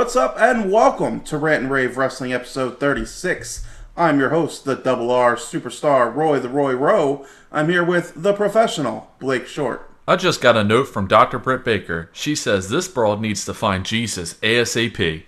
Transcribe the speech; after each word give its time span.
What's 0.00 0.16
up, 0.16 0.40
and 0.40 0.72
welcome 0.72 1.20
to 1.24 1.36
Rant 1.36 1.64
and 1.64 1.70
Rave 1.70 1.98
Wrestling 1.98 2.32
episode 2.32 2.80
36. 2.80 3.66
I'm 3.98 4.18
your 4.18 4.30
host, 4.30 4.64
the 4.64 4.74
Double 4.74 5.10
R 5.10 5.36
superstar 5.36 6.12
Roy 6.12 6.40
the 6.40 6.48
Roy 6.48 6.72
Rowe. 6.72 7.26
I'm 7.52 7.68
here 7.68 7.84
with 7.84 8.14
the 8.16 8.32
professional 8.32 9.10
Blake 9.18 9.46
Short. 9.46 9.90
I 10.08 10.16
just 10.16 10.40
got 10.40 10.56
a 10.56 10.64
note 10.64 10.86
from 10.86 11.06
Dr. 11.06 11.38
Britt 11.38 11.66
Baker. 11.66 12.08
She 12.14 12.34
says 12.34 12.70
this 12.70 12.88
broad 12.88 13.20
needs 13.20 13.44
to 13.44 13.52
find 13.52 13.84
Jesus 13.84 14.34
ASAP. 14.42 15.24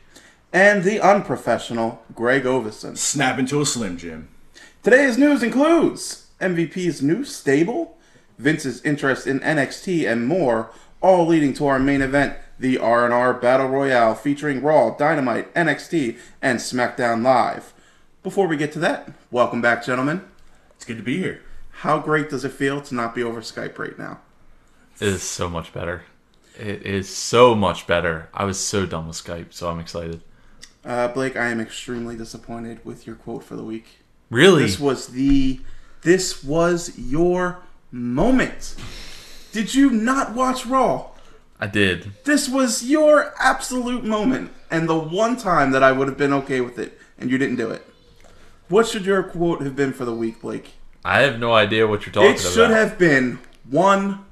And 0.55 0.85
the 0.85 1.01
unprofessional 1.01 2.03
Greg 2.15 2.45
Ovison. 2.45 2.97
Snap 2.97 3.39
into 3.39 3.61
a 3.61 3.67
Slim 3.67 3.99
Jim. 3.99 4.31
Today's 4.83 5.19
news 5.19 5.43
includes 5.43 6.29
MVP's 6.41 7.03
new 7.03 7.25
stable, 7.25 7.99
Vince's 8.39 8.83
interest 8.87 9.27
in 9.27 9.41
NXT, 9.41 10.11
and 10.11 10.27
more, 10.27 10.71
all 11.03 11.27
leading 11.27 11.53
to 11.55 11.67
our 11.67 11.79
main 11.79 12.01
event, 12.01 12.37
the 12.63 12.79
R&R 12.79 13.35
Battle 13.35 13.67
Royale 13.67 14.15
featuring 14.15 14.63
Raw, 14.63 14.91
Dynamite, 14.91 15.53
NXT, 15.53 16.17
and 16.41 16.61
SmackDown 16.61 17.25
Live. 17.25 17.75
Before 18.23 18.47
we 18.47 18.57
get 18.57 18.71
to 18.75 18.79
that, 18.79 19.11
welcome 19.33 19.61
back, 19.61 19.85
gentlemen. 19.85 20.25
It's 20.77 20.85
good 20.85 20.97
to 20.97 21.03
be 21.03 21.19
here. 21.19 21.43
How 21.71 21.99
great 21.99 22.31
does 22.31 22.45
it 22.45 22.53
feel 22.53 22.81
to 22.81 22.95
not 22.95 23.17
be 23.17 23.23
over 23.23 23.41
Skype 23.41 23.79
right 23.81 23.99
now? 23.99 24.21
It 25.01 25.09
is 25.09 25.25
so 25.25 25.51
much 25.51 25.73
better. 25.73 26.05
It 26.57 26.87
is 26.87 27.13
so 27.13 27.57
much 27.57 27.89
better. 27.89 28.29
I 28.33 28.45
was 28.45 28.61
so 28.61 28.87
done 28.87 29.09
with 29.09 29.17
Skype, 29.17 29.53
so 29.53 29.69
I'm 29.69 29.81
excited. 29.81 30.23
Uh, 30.85 31.09
Blake, 31.09 31.37
I 31.37 31.49
am 31.49 31.61
extremely 31.61 32.17
disappointed 32.17 32.85
with 32.85 33.09
your 33.09 33.17
quote 33.17 33.43
for 33.43 33.57
the 33.57 33.65
week. 33.65 33.87
Really? 34.31 34.63
This 34.63 34.79
was 34.79 35.09
the 35.09 35.61
this 36.03 36.45
was 36.45 36.97
your 36.97 37.59
moment. 37.91 38.77
Did 39.51 39.75
you 39.75 39.91
not 39.91 40.35
watch 40.35 40.65
Raw? 40.65 41.12
I 41.63 41.69
did. 41.69 42.11
This 42.25 42.49
was 42.49 42.83
your 42.83 43.33
absolute 43.39 44.03
moment 44.03 44.51
and 44.69 44.89
the 44.89 44.99
one 44.99 45.37
time 45.37 45.71
that 45.71 45.81
I 45.81 45.93
would 45.93 46.09
have 46.09 46.19
been 46.19 46.33
okay 46.33 46.61
with 46.61 46.77
it 46.77 46.99
and 47.21 47.31
you 47.31 47.39
didn't 47.39 47.55
do 47.55 47.71
it. 47.71 47.87
What 48.69 48.89
should 48.89 49.07
your 49.07 49.23
quote 49.23 49.63
have 49.63 49.77
been 49.77 49.93
for 49.93 50.05
the 50.05 50.13
week, 50.13 50.41
Blake? 50.41 50.73
I 51.05 51.21
have 51.21 51.39
no 51.39 51.53
idea 51.53 51.87
what 51.87 52.05
you're 52.05 52.13
talking 52.13 52.31
about. 52.31 52.41
It 52.41 52.43
should 52.43 52.71
about. 52.73 52.77
have 52.77 52.99
been 52.99 53.39
one 53.71 54.25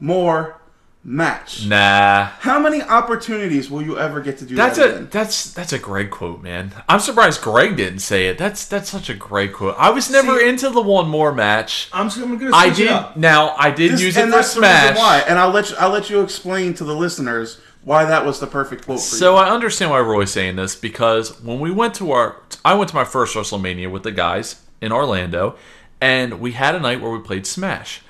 more 0.00 0.60
match. 1.06 1.66
Nah. 1.66 2.24
How 2.40 2.58
many 2.58 2.80
opportunities 2.82 3.70
will 3.70 3.82
you 3.82 3.98
ever 3.98 4.20
get 4.20 4.38
to 4.38 4.46
do 4.46 4.54
That's 4.56 4.78
that 4.78 4.88
a 4.90 4.94
again? 4.94 5.08
that's 5.10 5.52
that's 5.52 5.72
a 5.72 5.78
Greg 5.78 6.10
quote, 6.10 6.42
man. 6.42 6.72
I'm 6.88 7.00
surprised 7.00 7.42
Greg 7.42 7.76
didn't 7.76 7.98
say 7.98 8.26
it. 8.28 8.38
That's 8.38 8.66
that's 8.66 8.88
such 8.88 9.10
a 9.10 9.14
great 9.14 9.52
quote. 9.52 9.74
I 9.78 9.90
was 9.90 10.10
never 10.10 10.38
See- 10.38 10.48
into 10.48 10.70
the 10.70 10.80
one 10.80 11.08
more 11.08 11.32
match. 11.32 11.88
I'm, 11.92 12.08
just, 12.08 12.18
I'm 12.20 12.38
gonna 12.38 12.56
I 12.56 12.70
did 12.70 13.16
now. 13.16 13.54
I 13.56 13.70
did 13.70 13.92
This- 13.92 14.00
use 14.00 14.16
it 14.16 14.24
for 14.24 14.30
that's 14.30 14.52
Smash. 14.52 14.96
why. 14.96 15.18
And 15.28 15.38
I'll 15.38 15.50
let 15.50 15.70
you, 15.70 15.76
I'll 15.78 15.90
let 15.90 16.08
you 16.08 16.22
explain 16.22 16.72
to 16.74 16.84
the 16.84 16.94
listeners 16.96 17.60
why 17.82 18.06
that 18.06 18.24
was 18.24 18.40
the 18.40 18.46
perfect 18.46 18.86
quote 18.86 18.98
for 18.98 19.04
So 19.04 19.32
you. 19.32 19.38
I 19.40 19.50
understand 19.50 19.90
why 19.90 20.00
Roy's 20.00 20.30
saying 20.30 20.56
this 20.56 20.74
because 20.74 21.38
when 21.42 21.60
we 21.60 21.70
went 21.70 21.94
to 21.96 22.12
our, 22.12 22.36
I 22.64 22.72
went 22.74 22.88
to 22.90 22.96
my 22.96 23.04
first 23.04 23.36
WrestleMania 23.36 23.90
with 23.90 24.04
the 24.04 24.10
guys 24.12 24.62
in 24.80 24.90
Orlando, 24.90 25.56
and 26.00 26.40
we 26.40 26.52
had 26.52 26.74
a 26.74 26.80
night 26.80 27.02
where 27.02 27.10
we 27.10 27.18
played 27.18 27.46
Smash, 27.46 28.00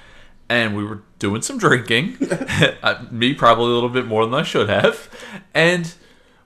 and 0.48 0.76
we 0.76 0.84
were 0.84 1.02
doing 1.24 1.42
some 1.42 1.56
drinking, 1.58 2.16
Uh, 2.82 3.02
me 3.10 3.32
probably 3.34 3.64
a 3.70 3.74
little 3.74 3.88
bit 3.88 4.06
more 4.06 4.24
than 4.26 4.34
I 4.34 4.42
should 4.42 4.68
have, 4.68 5.08
and 5.54 5.92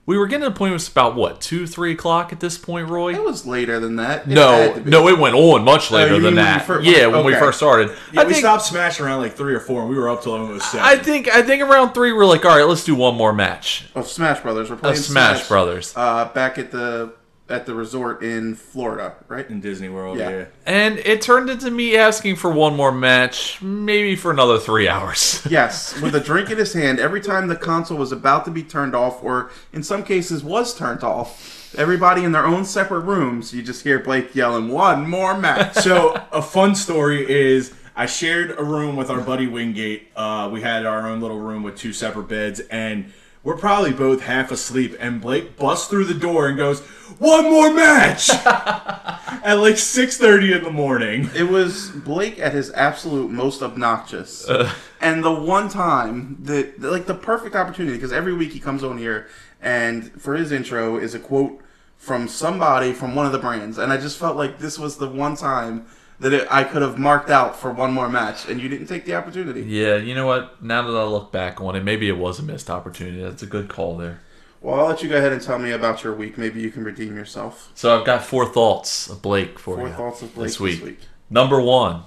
we 0.05 0.17
were 0.17 0.25
getting 0.25 0.43
to 0.45 0.49
the 0.49 0.55
point 0.55 0.71
it 0.71 0.73
was 0.73 0.87
about 0.87 1.15
what 1.15 1.39
two, 1.41 1.67
three 1.67 1.91
o'clock 1.91 2.31
at 2.33 2.39
this 2.39 2.57
point, 2.57 2.89
Roy. 2.89 3.13
It 3.13 3.23
was 3.23 3.45
later 3.45 3.79
than 3.79 3.97
that. 3.97 4.21
It 4.23 4.27
No, 4.29 4.73
to 4.73 4.89
no, 4.89 5.07
it 5.07 5.19
went 5.19 5.35
on 5.35 5.63
much 5.63 5.91
later 5.91 6.11
Oh, 6.11 6.13
than 6.13 6.23
mean 6.23 6.35
when 6.35 6.45
that. 6.45 6.65
fir- 6.65 6.81
yeah, 6.81 7.05
when 7.07 7.23
we 7.25 7.33
first 7.35 7.57
started. 7.59 7.89
Yeah, 8.13 8.21
I 8.21 8.23
we 8.23 8.31
think, 8.33 8.43
stopped 8.43 8.63
smashing 8.63 9.05
around 9.05 9.19
like 9.21 9.35
three 9.35 9.53
or 9.53 9.59
four, 9.59 9.81
and 9.81 9.89
we 9.89 9.97
were 9.97 10.09
up 10.09 10.23
till 10.23 10.33
almost 10.33 10.71
seven. 10.71 10.83
I 10.87 10.95
think 10.95 11.27
I 11.27 11.41
think 11.43 11.61
around 11.61 11.93
three 11.93 12.11
we're 12.13 12.25
like, 12.25 12.43
all 12.45 12.57
right, 12.57 12.63
let's 12.67 12.83
do 12.85 12.95
one 12.95 13.15
more 13.15 13.33
match. 13.33 13.85
of 13.93 14.07
Smash 14.07 14.39
Brothers. 14.39 14.69
We're 14.69 14.75
Of 14.75 14.81
playing 14.81 14.95
Smash 14.97 15.47
Brothers. 15.47 15.93
Uh, 15.95 16.25
back 16.33 16.57
at 16.57 16.71
the 16.71 17.13
at 17.49 17.65
the 17.65 17.73
resort 17.73 18.23
in 18.23 18.55
Florida, 18.55 19.15
right? 19.27 19.49
in 19.49 19.59
Disney 19.59 19.89
World. 19.89 20.17
Yeah. 20.17 20.29
Yeah. 20.29 20.45
And 20.65 20.99
it 20.99 21.21
turned 21.21 21.49
into 21.49 21.71
me 21.71 21.95
asking 21.97 22.35
for 22.35 22.51
one 22.51 22.75
more 22.75 22.91
match, 22.91 23.61
maybe 23.61 24.15
for 24.15 24.31
another 24.31 24.59
three 24.59 24.87
hours. 24.87 25.45
Yes, 25.49 25.99
with 25.99 26.13
a 26.13 26.19
drink 26.19 26.51
in 26.51 26.57
his 26.59 26.73
hand. 26.73 26.99
Every 26.99 27.21
time 27.21 27.47
the 27.47 27.55
console 27.55 27.97
was 27.97 28.11
about 28.11 28.45
to 28.45 28.51
be 28.51 28.61
turned 28.61 28.95
off, 28.95 29.23
or 29.23 29.49
in 29.73 29.81
some 29.81 30.03
cases 30.03 30.43
was 30.43 30.75
turned 30.77 31.03
off, 31.03 31.73
everybody 31.75 32.23
in 32.23 32.31
their 32.33 32.45
own 32.45 32.65
separate 32.65 33.01
rooms, 33.01 33.51
you 33.51 33.63
just 33.63 33.83
hear 33.83 33.97
Blake 33.99 34.35
yelling, 34.35 34.69
"One 34.69 35.09
more 35.09 35.35
match!" 35.37 35.73
So 35.75 36.21
a 36.31 36.41
fun 36.41 36.75
story 36.75 37.27
is 37.29 37.73
I 37.95 38.05
shared 38.05 38.51
a 38.59 38.63
room 38.63 38.95
with 38.95 39.09
our 39.09 39.21
buddy 39.21 39.47
Wingate. 39.47 40.11
Uh, 40.15 40.49
we 40.53 40.61
had 40.61 40.85
our 40.85 41.07
own 41.07 41.19
little 41.19 41.39
room 41.39 41.63
with 41.63 41.75
two 41.75 41.93
separate 41.93 42.27
beds, 42.27 42.59
and 42.69 43.11
we're 43.43 43.57
probably 43.57 43.91
both 43.91 44.21
half 44.21 44.51
asleep. 44.51 44.95
And 44.99 45.21
Blake 45.21 45.57
busts 45.57 45.87
through 45.87 46.05
the 46.05 46.13
door 46.13 46.47
and 46.47 46.57
goes, 46.57 46.81
"One 47.19 47.45
more 47.45 47.73
match!" 47.73 48.29
at 48.45 49.55
like 49.55 49.77
six 49.77 50.17
thirty 50.17 50.53
in 50.53 50.63
the 50.63 50.71
morning. 50.71 51.29
It 51.35 51.49
was 51.49 51.89
Blake 51.89 52.39
at 52.39 52.53
his 52.53 52.71
absolute 52.71 53.31
most 53.31 53.61
obnoxious. 53.61 54.47
Uh. 54.47 54.71
and 55.01 55.23
the 55.23 55.33
one 55.33 55.69
time 55.69 56.37
that, 56.41 56.81
like, 56.81 57.05
the 57.05 57.15
perfect 57.15 57.55
opportunity, 57.55 57.95
because 57.95 58.11
every 58.11 58.33
week 58.33 58.51
he 58.51 58.59
comes 58.59 58.83
on 58.83 58.97
here 58.97 59.27
and 59.61 60.11
for 60.21 60.35
his 60.35 60.51
intro 60.51 60.97
is 60.97 61.13
a 61.13 61.19
quote 61.19 61.61
from 61.97 62.27
somebody 62.27 62.93
from 62.93 63.13
one 63.13 63.25
of 63.25 63.31
the 63.31 63.39
brands. 63.39 63.77
And 63.77 63.91
I 63.91 63.97
just 63.97 64.17
felt 64.17 64.37
like 64.37 64.59
this 64.59 64.79
was 64.79 64.97
the 64.97 65.09
one 65.09 65.35
time 65.35 65.85
that 66.19 66.33
it, 66.33 66.47
I 66.51 66.63
could 66.63 66.81
have 66.81 66.97
marked 66.97 67.29
out 67.29 67.55
for 67.55 67.71
one 67.71 67.93
more 67.93 68.09
match, 68.09 68.47
and 68.49 68.61
you 68.61 68.67
didn't 68.69 68.87
take 68.87 69.05
the 69.05 69.15
opportunity. 69.15 69.61
yeah, 69.61 69.95
you 69.95 70.13
know 70.15 70.27
what? 70.27 70.61
Now 70.63 70.81
that 70.81 70.97
I 70.97 71.03
look 71.03 71.31
back 71.31 71.61
on 71.61 71.75
it, 71.75 71.83
maybe 71.83 72.09
it 72.09 72.17
was 72.17 72.39
a 72.39 72.43
missed 72.43 72.69
opportunity. 72.69 73.21
That's 73.21 73.43
a 73.43 73.47
good 73.47 73.69
call 73.69 73.97
there. 73.97 74.19
Well, 74.61 74.77
I'll 74.77 74.87
let 74.87 75.01
you 75.01 75.07
go 75.07 75.15
ahead 75.17 75.31
and 75.31 75.41
tell 75.41 75.57
me 75.57 75.71
about 75.71 76.03
your 76.03 76.13
week. 76.13 76.37
Maybe 76.37 76.59
you 76.59 76.69
can 76.69 76.83
redeem 76.83 77.15
yourself. 77.15 77.71
So 77.75 77.97
I've 77.97 78.05
got 78.05 78.23
four 78.23 78.45
thoughts 78.45 79.09
of 79.09 79.21
Blake 79.21 79.57
for 79.57 79.77
Four 79.77 79.87
you 79.87 79.93
thoughts 79.93 80.21
of 80.21 80.35
Blake 80.35 80.47
this 80.47 80.59
week. 80.59 80.79
this 80.79 80.83
week. 80.85 80.99
Number 81.29 81.61
one 81.61 82.03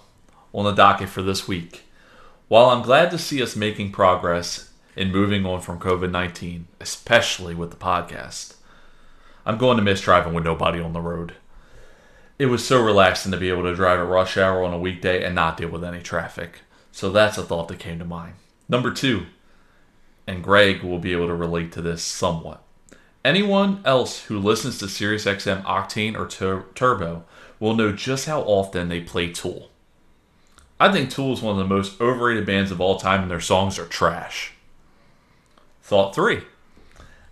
on 0.53 0.65
the 0.67 0.73
docket 0.73 1.09
for 1.09 1.23
this 1.23 1.49
week. 1.49 1.85
While 2.49 2.67
I'm 2.69 2.83
glad 2.83 3.11
to 3.13 3.19
see 3.19 3.43
us 3.43 3.57
making 3.57 3.93
progress 3.93 4.71
in 4.95 5.11
moving 5.11 5.47
on 5.47 5.63
from 5.63 5.81
COVID 5.81 6.11
19, 6.11 6.67
especially 6.81 7.55
with 7.55 7.71
the 7.71 7.79
podcast, 7.79 8.57
I'm 9.47 9.57
going 9.57 9.79
to 9.79 9.83
miss 9.83 10.03
driving 10.03 10.35
with 10.35 10.45
nobody 10.45 10.79
on 10.79 10.93
the 10.93 11.01
road. 11.01 11.35
It 12.43 12.51
was 12.51 12.67
so 12.67 12.83
relaxing 12.83 13.31
to 13.31 13.39
be 13.39 13.51
able 13.51 13.63
to 13.63 13.77
drive 13.77 14.01
at 14.01 14.09
rush 14.09 14.37
hour 14.37 14.65
on 14.65 14.75
a 14.75 14.79
weekday 14.79 15.23
and 15.23 15.33
not 15.33 15.57
deal 15.57 15.69
with 15.69 15.85
any 15.85 16.03
traffic. 16.03 16.63
So 16.91 17.09
that's 17.09 17.39
a 17.39 17.43
thought 17.45 17.69
that 17.69 17.79
came 17.79 18.01
to 18.01 18.05
mind. 18.05 18.35
Number 18.69 18.91
two, 18.91 19.27
and 20.27 20.43
Greg 20.43 20.83
will 20.83 20.99
be 20.99 21.13
able 21.13 21.29
to 21.29 21.37
relate 21.37 21.71
to 21.71 21.81
this 21.81 22.03
somewhat. 22.03 22.61
Anyone 23.25 23.81
else 23.85 24.25
who 24.25 24.41
listens 24.41 24.79
to 24.79 24.87
SiriusXM 24.87 25.63
Octane 25.63 26.19
or 26.19 26.27
Tur- 26.27 26.65
Turbo 26.75 27.23
will 27.61 27.77
know 27.77 27.93
just 27.93 28.27
how 28.27 28.41
often 28.41 28.89
they 28.89 29.01
play 29.01 29.31
Tool. 29.31 29.71
I 30.81 30.91
think 30.91 31.11
Tool 31.11 31.35
is 31.35 31.43
one 31.43 31.53
of 31.53 31.59
the 31.59 31.73
most 31.73 32.01
overrated 32.01 32.45
bands 32.45 32.73
of 32.73 32.81
all 32.81 32.99
time, 32.99 33.23
and 33.23 33.31
their 33.31 33.39
songs 33.39 33.79
are 33.79 33.87
trash. 33.87 34.51
Thought 35.85 36.13
three. 36.13 36.43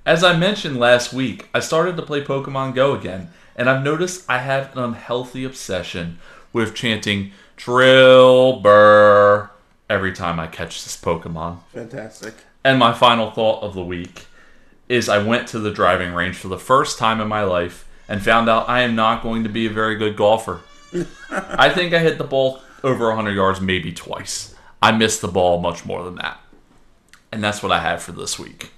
As 0.06 0.22
I 0.22 0.36
mentioned 0.36 0.78
last 0.78 1.12
week, 1.12 1.48
I 1.52 1.58
started 1.58 1.96
to 1.96 2.02
play 2.02 2.22
Pokemon 2.22 2.76
Go 2.76 2.94
again, 2.94 3.30
and 3.56 3.68
I've 3.68 3.82
noticed 3.82 4.24
I 4.28 4.38
have 4.38 4.76
an 4.76 4.82
unhealthy 4.82 5.44
obsession 5.44 6.18
with 6.52 6.74
chanting 6.74 7.32
Drilbur 7.56 9.50
every 9.88 10.12
time 10.12 10.40
I 10.40 10.46
catch 10.46 10.82
this 10.84 10.96
Pokemon. 10.96 11.58
Fantastic. 11.72 12.34
And 12.64 12.78
my 12.78 12.92
final 12.92 13.30
thought 13.30 13.62
of 13.62 13.74
the 13.74 13.84
week 13.84 14.26
is 14.88 15.08
I 15.08 15.22
went 15.22 15.48
to 15.48 15.58
the 15.58 15.70
driving 15.70 16.12
range 16.12 16.36
for 16.36 16.48
the 16.48 16.58
first 16.58 16.98
time 16.98 17.20
in 17.20 17.28
my 17.28 17.42
life 17.42 17.88
and 18.08 18.22
found 18.22 18.48
out 18.48 18.68
I 18.68 18.82
am 18.82 18.94
not 18.96 19.22
going 19.22 19.44
to 19.44 19.48
be 19.48 19.66
a 19.66 19.70
very 19.70 19.96
good 19.96 20.16
golfer. 20.16 20.60
I 21.30 21.70
think 21.70 21.94
I 21.94 22.00
hit 22.00 22.18
the 22.18 22.24
ball 22.24 22.60
over 22.82 23.06
100 23.06 23.32
yards 23.32 23.60
maybe 23.60 23.92
twice. 23.92 24.54
I 24.82 24.92
missed 24.92 25.20
the 25.20 25.28
ball 25.28 25.60
much 25.60 25.84
more 25.84 26.02
than 26.02 26.16
that. 26.16 26.40
And 27.30 27.42
that's 27.44 27.62
what 27.62 27.72
I 27.72 27.80
have 27.80 28.02
for 28.02 28.12
this 28.12 28.38
week. 28.38 28.72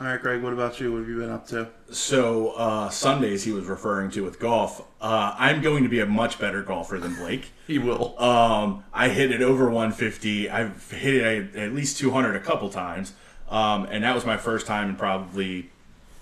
All 0.00 0.06
right, 0.06 0.22
Greg, 0.22 0.42
what 0.42 0.54
about 0.54 0.80
you? 0.80 0.92
What 0.92 1.00
have 1.00 1.08
you 1.10 1.18
been 1.18 1.28
up 1.28 1.46
to? 1.48 1.68
So 1.90 2.52
uh, 2.52 2.88
Sundays 2.88 3.44
he 3.44 3.52
was 3.52 3.66
referring 3.66 4.10
to 4.12 4.24
with 4.24 4.40
golf. 4.40 4.80
Uh, 4.98 5.34
I'm 5.36 5.60
going 5.60 5.82
to 5.82 5.90
be 5.90 6.00
a 6.00 6.06
much 6.06 6.38
better 6.38 6.62
golfer 6.62 6.98
than 6.98 7.14
Blake. 7.16 7.50
He 7.66 7.78
will. 7.78 8.18
Um, 8.20 8.82
I 8.94 9.10
hit 9.10 9.30
it 9.30 9.42
over 9.42 9.66
150. 9.66 10.48
I've 10.48 10.90
hit 10.90 11.14
it 11.14 11.54
at 11.54 11.72
least 11.72 11.98
200 11.98 12.34
a 12.34 12.40
couple 12.40 12.68
times, 12.70 13.12
um, 13.48 13.86
and 13.90 14.02
that 14.02 14.12
was 14.14 14.24
my 14.24 14.38
first 14.38 14.66
time 14.66 14.88
in 14.88 14.96
probably 14.96 15.70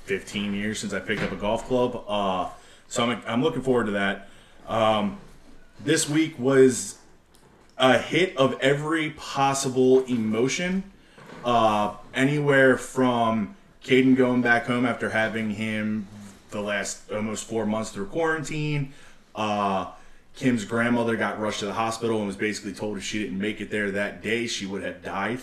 15 0.06 0.52
years 0.52 0.80
since 0.80 0.92
I 0.92 0.98
picked 0.98 1.22
up 1.22 1.30
a 1.32 1.36
golf 1.36 1.66
club. 1.66 2.04
Uh, 2.06 2.50
so 2.88 3.04
I'm, 3.08 3.22
I'm 3.26 3.42
looking 3.42 3.62
forward 3.62 3.86
to 3.86 3.92
that. 3.92 4.28
Um, 4.66 5.18
this 5.82 6.06
week 6.06 6.36
was 6.38 6.98
a 7.78 7.96
hit 7.96 8.36
of 8.36 8.58
every 8.60 9.10
possible 9.10 10.04
emotion, 10.04 10.82
uh, 11.44 11.94
anywhere 12.12 12.76
from 12.76 13.54
Caden 13.88 14.16
going 14.16 14.42
back 14.42 14.66
home 14.66 14.84
after 14.84 15.08
having 15.08 15.50
him 15.50 16.06
the 16.50 16.60
last 16.60 17.10
almost 17.10 17.44
four 17.44 17.64
months 17.64 17.90
through 17.90 18.06
quarantine. 18.06 18.92
Uh, 19.34 19.90
Kim's 20.36 20.66
grandmother 20.66 21.16
got 21.16 21.40
rushed 21.40 21.60
to 21.60 21.66
the 21.66 21.72
hospital 21.72 22.18
and 22.18 22.26
was 22.26 22.36
basically 22.36 22.74
told 22.74 22.98
if 22.98 23.02
she 23.02 23.18
didn't 23.18 23.38
make 23.38 23.62
it 23.62 23.70
there 23.70 23.90
that 23.92 24.22
day, 24.22 24.46
she 24.46 24.66
would 24.66 24.82
have 24.82 25.02
died. 25.02 25.40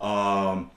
Um, 0.00 0.70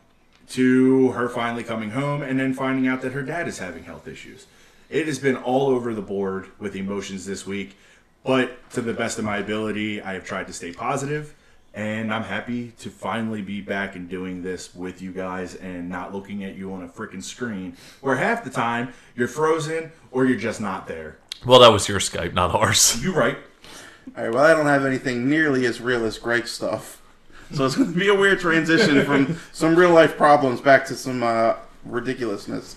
to 0.49 1.11
her 1.11 1.29
finally 1.29 1.63
coming 1.63 1.91
home 1.91 2.21
and 2.21 2.37
then 2.37 2.53
finding 2.53 2.87
out 2.87 3.01
that 3.01 3.13
her 3.13 3.21
dad 3.21 3.47
is 3.47 3.59
having 3.59 3.83
health 3.83 4.07
issues. 4.07 4.47
It 4.89 5.05
has 5.05 5.19
been 5.19 5.37
all 5.37 5.67
over 5.67 5.93
the 5.93 6.01
board 6.01 6.49
with 6.59 6.75
emotions 6.75 7.25
this 7.25 7.45
week, 7.45 7.77
but 8.25 8.69
to 8.71 8.81
the 8.81 8.93
best 8.93 9.19
of 9.19 9.25
my 9.25 9.37
ability, 9.37 10.01
I 10.01 10.13
have 10.13 10.25
tried 10.25 10.47
to 10.47 10.53
stay 10.53 10.73
positive, 10.73 11.33
and 11.73 12.13
I'm 12.13 12.23
happy 12.23 12.73
to 12.79 12.89
finally 12.89 13.41
be 13.41 13.61
back 13.61 13.95
and 13.95 14.09
doing 14.09 14.41
this 14.41 14.73
with 14.73 15.01
you 15.01 15.11
guys 15.11 15.55
and 15.55 15.89
not 15.89 16.13
looking 16.13 16.43
at 16.43 16.55
you 16.55 16.73
on 16.73 16.83
a 16.83 16.87
freaking 16.87 17.23
screen 17.23 17.77
where 18.01 18.15
half 18.15 18.43
the 18.43 18.49
time 18.49 18.93
you're 19.15 19.27
frozen 19.27 19.91
or 20.11 20.25
you're 20.25 20.39
just 20.39 20.59
not 20.59 20.87
there. 20.87 21.17
Well, 21.45 21.59
that 21.59 21.71
was 21.71 21.87
your 21.87 21.99
Skype, 21.99 22.33
not 22.33 22.53
ours. 22.53 22.99
You're 23.03 23.13
right. 23.13 23.37
All 24.17 24.23
right. 24.23 24.33
Well, 24.33 24.43
I 24.43 24.53
don't 24.53 24.65
have 24.65 24.85
anything 24.85 25.29
nearly 25.29 25.65
as 25.65 25.79
real 25.79 26.03
as 26.05 26.17
Greg's 26.17 26.51
stuff, 26.51 27.01
so 27.53 27.65
it's 27.65 27.77
going 27.77 27.93
to 27.93 27.97
be 27.97 28.09
a 28.09 28.15
weird 28.15 28.39
transition 28.41 29.05
from 29.05 29.39
some 29.53 29.75
real 29.75 29.91
life 29.91 30.17
problems 30.17 30.59
back 30.59 30.85
to 30.87 30.95
some 30.95 31.23
uh, 31.23 31.55
ridiculousness. 31.85 32.75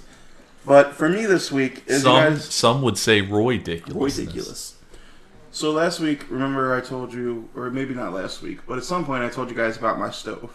But 0.64 0.92
for 0.94 1.08
me 1.08 1.26
this 1.26 1.50
week, 1.50 1.82
is 1.88 2.02
Some 2.02 2.12
guys 2.12 2.44
some 2.54 2.82
would 2.82 2.96
say 2.96 3.20
Roy 3.20 3.54
ridiculous. 3.54 4.76
So 5.54 5.70
last 5.70 6.00
week, 6.00 6.24
remember 6.30 6.74
I 6.74 6.80
told 6.80 7.12
you, 7.12 7.48
or 7.54 7.70
maybe 7.70 7.92
not 7.94 8.12
last 8.14 8.40
week, 8.42 8.60
but 8.66 8.78
at 8.78 8.84
some 8.84 9.04
point 9.04 9.22
I 9.22 9.28
told 9.28 9.50
you 9.50 9.56
guys 9.56 9.76
about 9.76 9.98
my 9.98 10.10
stove 10.10 10.50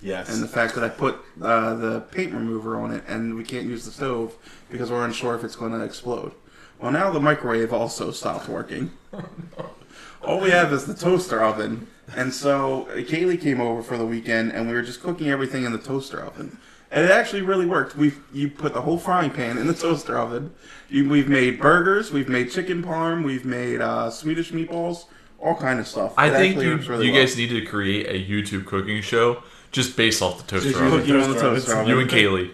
Yes. 0.00 0.32
and 0.32 0.42
the 0.42 0.48
fact 0.48 0.74
that 0.74 0.82
I 0.84 0.88
put 0.88 1.16
uh, 1.42 1.74
the 1.74 2.00
paint 2.00 2.32
remover 2.32 2.80
on 2.80 2.90
it, 2.92 3.04
and 3.06 3.34
we 3.34 3.44
can't 3.44 3.66
use 3.66 3.84
the 3.84 3.90
stove 3.90 4.34
because 4.70 4.90
we're 4.90 5.04
unsure 5.04 5.34
if 5.34 5.44
it's 5.44 5.56
going 5.56 5.72
to 5.72 5.82
explode. 5.82 6.32
Well, 6.80 6.92
now 6.92 7.10
the 7.10 7.20
microwave 7.20 7.72
also 7.74 8.10
stopped 8.10 8.48
working. 8.48 8.90
All 10.22 10.40
we 10.40 10.50
have 10.50 10.72
is 10.72 10.86
the 10.86 10.94
toaster 10.94 11.42
oven, 11.44 11.86
and 12.16 12.32
so 12.32 12.86
uh, 12.88 12.96
Kaylee 12.96 13.40
came 13.40 13.60
over 13.60 13.82
for 13.82 13.98
the 13.98 14.06
weekend, 14.06 14.52
and 14.52 14.66
we 14.66 14.72
were 14.74 14.82
just 14.82 15.02
cooking 15.02 15.28
everything 15.28 15.64
in 15.64 15.72
the 15.72 15.78
toaster 15.78 16.20
oven. 16.24 16.58
And 16.90 17.04
it 17.04 17.10
actually 17.10 17.42
really 17.42 17.66
worked. 17.66 17.96
We 17.96 18.12
you 18.32 18.48
put 18.50 18.72
the 18.72 18.80
whole 18.80 18.98
frying 18.98 19.30
pan 19.30 19.58
in 19.58 19.66
the 19.66 19.74
toaster 19.74 20.16
oven. 20.18 20.54
You, 20.88 21.08
we've 21.08 21.28
made 21.28 21.60
burgers, 21.60 22.10
we've 22.12 22.28
made 22.30 22.50
chicken 22.50 22.82
parm, 22.82 23.24
we've 23.24 23.44
made 23.44 23.82
uh, 23.82 24.08
Swedish 24.10 24.52
meatballs, 24.52 25.04
all 25.38 25.54
kind 25.54 25.80
of 25.80 25.86
stuff. 25.86 26.14
I 26.16 26.28
It 26.28 26.32
think 26.32 26.54
you, 26.56 26.76
really 26.76 27.06
you 27.06 27.12
well. 27.12 27.20
guys 27.20 27.36
need 27.36 27.50
to 27.50 27.60
create 27.66 28.06
a 28.06 28.14
YouTube 28.30 28.64
cooking 28.64 29.02
show 29.02 29.42
just 29.70 29.98
based 29.98 30.22
off 30.22 30.38
the 30.38 30.44
toaster 30.50 30.70
Just 30.70 30.80
oven. 30.82 31.00
Cooking 31.00 31.14
on 31.16 31.20
the 31.20 31.26
Toaster 31.38 31.40
toaster 31.40 31.72
oven. 31.72 31.92
oven. 31.92 31.94
You 31.94 32.00
and 32.00 32.10
Kaylee. 32.10 32.50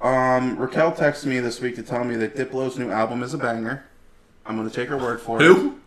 Um, 0.00 0.58
Raquel 0.58 0.90
texted 0.92 1.26
me 1.26 1.38
this 1.38 1.60
week 1.60 1.76
to 1.76 1.82
tell 1.84 2.02
me 2.02 2.16
that 2.16 2.34
Diplo's 2.36 2.78
new 2.78 2.90
album 2.90 3.22
is 3.22 3.32
a 3.34 3.38
banger. 3.38 3.84
I'm 4.44 4.56
gonna 4.56 4.70
take 4.70 4.88
her 4.88 4.96
word 4.98 5.20
for 5.20 5.40
it. 5.40 5.44
Who? 5.44 5.78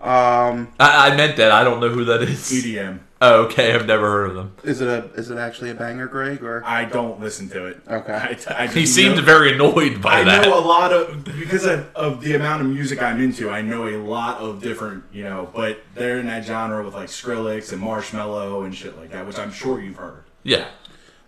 Um, 0.00 0.72
I, 0.78 1.10
I 1.10 1.16
meant 1.16 1.36
that. 1.36 1.50
I 1.52 1.62
don't 1.64 1.80
know 1.80 1.88
who 1.90 2.04
that 2.06 2.22
is. 2.22 2.50
EDM. 2.50 3.00
Oh, 3.22 3.42
okay. 3.44 3.74
I've 3.74 3.86
never 3.86 4.10
heard 4.10 4.30
of 4.30 4.34
them. 4.36 4.54
is 4.64 4.80
it 4.80 4.88
a 4.88 5.04
is 5.12 5.30
it 5.30 5.36
actually 5.36 5.68
a 5.68 5.74
banger, 5.74 6.06
Greg? 6.06 6.42
Or 6.42 6.64
I 6.64 6.86
don't 6.86 7.20
listen 7.20 7.50
to 7.50 7.66
it. 7.66 7.80
Okay. 7.86 8.12
I, 8.14 8.38
I 8.64 8.66
He 8.66 8.80
just 8.82 8.94
seemed 8.94 9.16
know- 9.16 9.22
very 9.22 9.52
annoyed 9.52 10.00
by 10.00 10.20
I 10.20 10.24
that. 10.24 10.46
know 10.46 10.58
a 10.58 10.64
lot 10.64 10.90
of 10.90 11.22
because 11.24 11.66
of, 11.66 11.94
of 11.94 12.22
the 12.22 12.34
amount 12.34 12.62
of 12.62 12.68
music 12.68 13.02
I'm 13.02 13.20
into. 13.20 13.50
I 13.50 13.60
know 13.60 13.86
a 13.88 13.98
lot 13.98 14.38
of 14.38 14.62
different, 14.62 15.04
you 15.12 15.24
know, 15.24 15.50
but 15.54 15.80
they're 15.94 16.18
in 16.18 16.28
that 16.28 16.46
genre 16.46 16.82
with 16.82 16.94
like 16.94 17.08
Skrillex 17.10 17.72
and 17.74 17.82
Marshmello 17.82 18.64
and 18.64 18.74
shit 18.74 18.96
like 18.96 19.10
that, 19.10 19.26
which 19.26 19.38
I'm 19.38 19.52
sure 19.52 19.82
you've 19.82 19.96
heard. 19.96 20.24
yeah. 20.42 20.68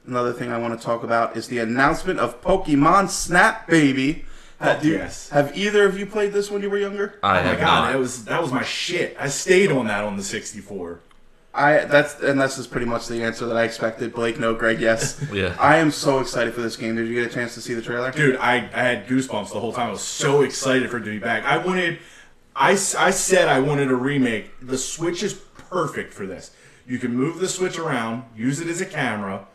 another 0.06 0.32
thing 0.32 0.50
I 0.50 0.56
want 0.56 0.78
to 0.78 0.82
talk 0.84 1.02
about 1.04 1.36
is 1.36 1.48
the 1.48 1.58
announcement 1.58 2.18
of 2.20 2.40
Pokemon 2.40 3.10
Snap 3.10 3.66
Baby. 3.68 4.24
Fuck 4.58 4.76
Have, 4.76 4.84
you- 4.86 4.94
yes. 4.94 5.28
have 5.28 5.54
either 5.58 5.84
of 5.84 5.98
you 5.98 6.06
played 6.06 6.32
this 6.32 6.50
when 6.50 6.62
you 6.62 6.70
were 6.70 6.78
younger? 6.78 7.18
I 7.22 7.40
Oh 7.40 7.42
my 7.42 7.48
have 7.50 7.58
god, 7.60 7.66
not. 7.66 7.92
that 7.92 7.98
was 7.98 8.24
that 8.24 8.40
was 8.40 8.50
my 8.50 8.62
shit. 8.64 9.14
I 9.20 9.28
stayed 9.28 9.70
on 9.70 9.88
that 9.88 10.04
on 10.04 10.16
the 10.16 10.22
64. 10.22 11.00
I 11.54 11.84
that's 11.84 12.18
and 12.20 12.40
this 12.40 12.56
is 12.56 12.66
pretty 12.66 12.86
much 12.86 13.08
the 13.08 13.22
answer 13.22 13.46
that 13.46 13.56
I 13.56 13.64
expected. 13.64 14.14
Blake, 14.14 14.38
no, 14.38 14.54
Greg, 14.54 14.80
yes. 14.80 15.22
Yeah. 15.32 15.54
I 15.58 15.76
am 15.76 15.90
so 15.90 16.18
excited 16.20 16.54
for 16.54 16.62
this 16.62 16.76
game. 16.76 16.96
Did 16.96 17.08
you 17.08 17.14
get 17.14 17.30
a 17.30 17.34
chance 17.34 17.54
to 17.54 17.60
see 17.60 17.74
the 17.74 17.82
trailer? 17.82 18.10
Dude, 18.10 18.36
I, 18.36 18.56
I 18.56 18.82
had 18.82 19.06
goosebumps 19.06 19.52
the 19.52 19.60
whole 19.60 19.72
time. 19.72 19.88
I 19.88 19.90
was 19.92 20.02
so 20.02 20.42
excited 20.42 20.90
for 20.90 20.98
it 20.98 21.04
to 21.04 21.10
be 21.10 21.18
back. 21.18 21.44
I 21.44 21.58
wanted, 21.58 21.98
I, 22.56 22.72
I 22.72 23.10
said 23.10 23.48
I 23.48 23.60
wanted 23.60 23.90
a 23.90 23.94
remake. 23.94 24.50
The 24.60 24.78
Switch 24.78 25.22
is 25.22 25.34
perfect 25.34 26.12
for 26.12 26.26
this. 26.26 26.52
You 26.86 26.98
can 26.98 27.14
move 27.14 27.38
the 27.38 27.48
Switch 27.48 27.78
around, 27.78 28.24
use 28.36 28.60
it 28.60 28.68
as 28.68 28.80
a 28.80 28.86
camera. 28.86 29.46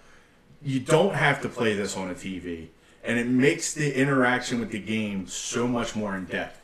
You 0.62 0.80
don't 0.80 1.14
have 1.14 1.42
to 1.42 1.50
play 1.50 1.76
this 1.76 1.96
on 1.96 2.10
a 2.10 2.16
TV. 2.16 2.70
And 3.04 3.20
it 3.20 3.28
makes 3.28 3.74
the 3.74 3.96
interaction 4.00 4.60
with 4.60 4.72
the 4.72 4.80
game 4.80 5.28
so 5.28 5.68
much 5.68 5.96
more 5.96 6.16
in 6.16 6.26
depth. 6.26 6.57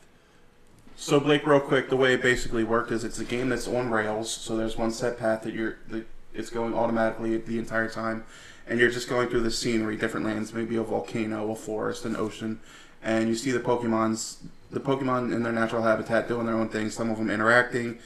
So 0.96 1.18
Blake, 1.18 1.46
real 1.46 1.60
quick, 1.60 1.88
the 1.88 1.96
way 1.96 2.14
it 2.14 2.22
basically 2.22 2.64
worked 2.64 2.90
is 2.92 3.04
it's 3.04 3.18
a 3.18 3.24
game 3.24 3.48
that's 3.48 3.66
on 3.66 3.90
rails. 3.90 4.30
So 4.30 4.56
there's 4.56 4.76
one 4.76 4.90
set 4.90 5.18
path 5.18 5.42
that 5.42 5.52
you're 5.52 5.76
that 5.88 6.06
it's 6.32 6.50
going 6.50 6.74
automatically 6.74 7.36
the 7.36 7.58
entire 7.58 7.88
time, 7.88 8.24
and 8.66 8.78
you're 8.78 8.90
just 8.90 9.08
going 9.08 9.28
through 9.28 9.42
the 9.42 9.50
scenery, 9.50 9.96
different 9.96 10.26
lands, 10.26 10.52
maybe 10.52 10.76
a 10.76 10.82
volcano, 10.82 11.50
a 11.50 11.54
forest, 11.54 12.04
an 12.04 12.16
ocean, 12.16 12.60
and 13.02 13.28
you 13.28 13.34
see 13.34 13.50
the 13.50 13.60
Pokemon's 13.60 14.38
the 14.70 14.80
Pokemon 14.80 15.32
in 15.32 15.42
their 15.42 15.52
natural 15.52 15.82
habitat 15.82 16.28
doing 16.28 16.46
their 16.46 16.56
own 16.56 16.68
thing. 16.68 16.90
Some 16.90 17.10
of 17.10 17.18
them 17.18 17.30
interacting. 17.30 17.98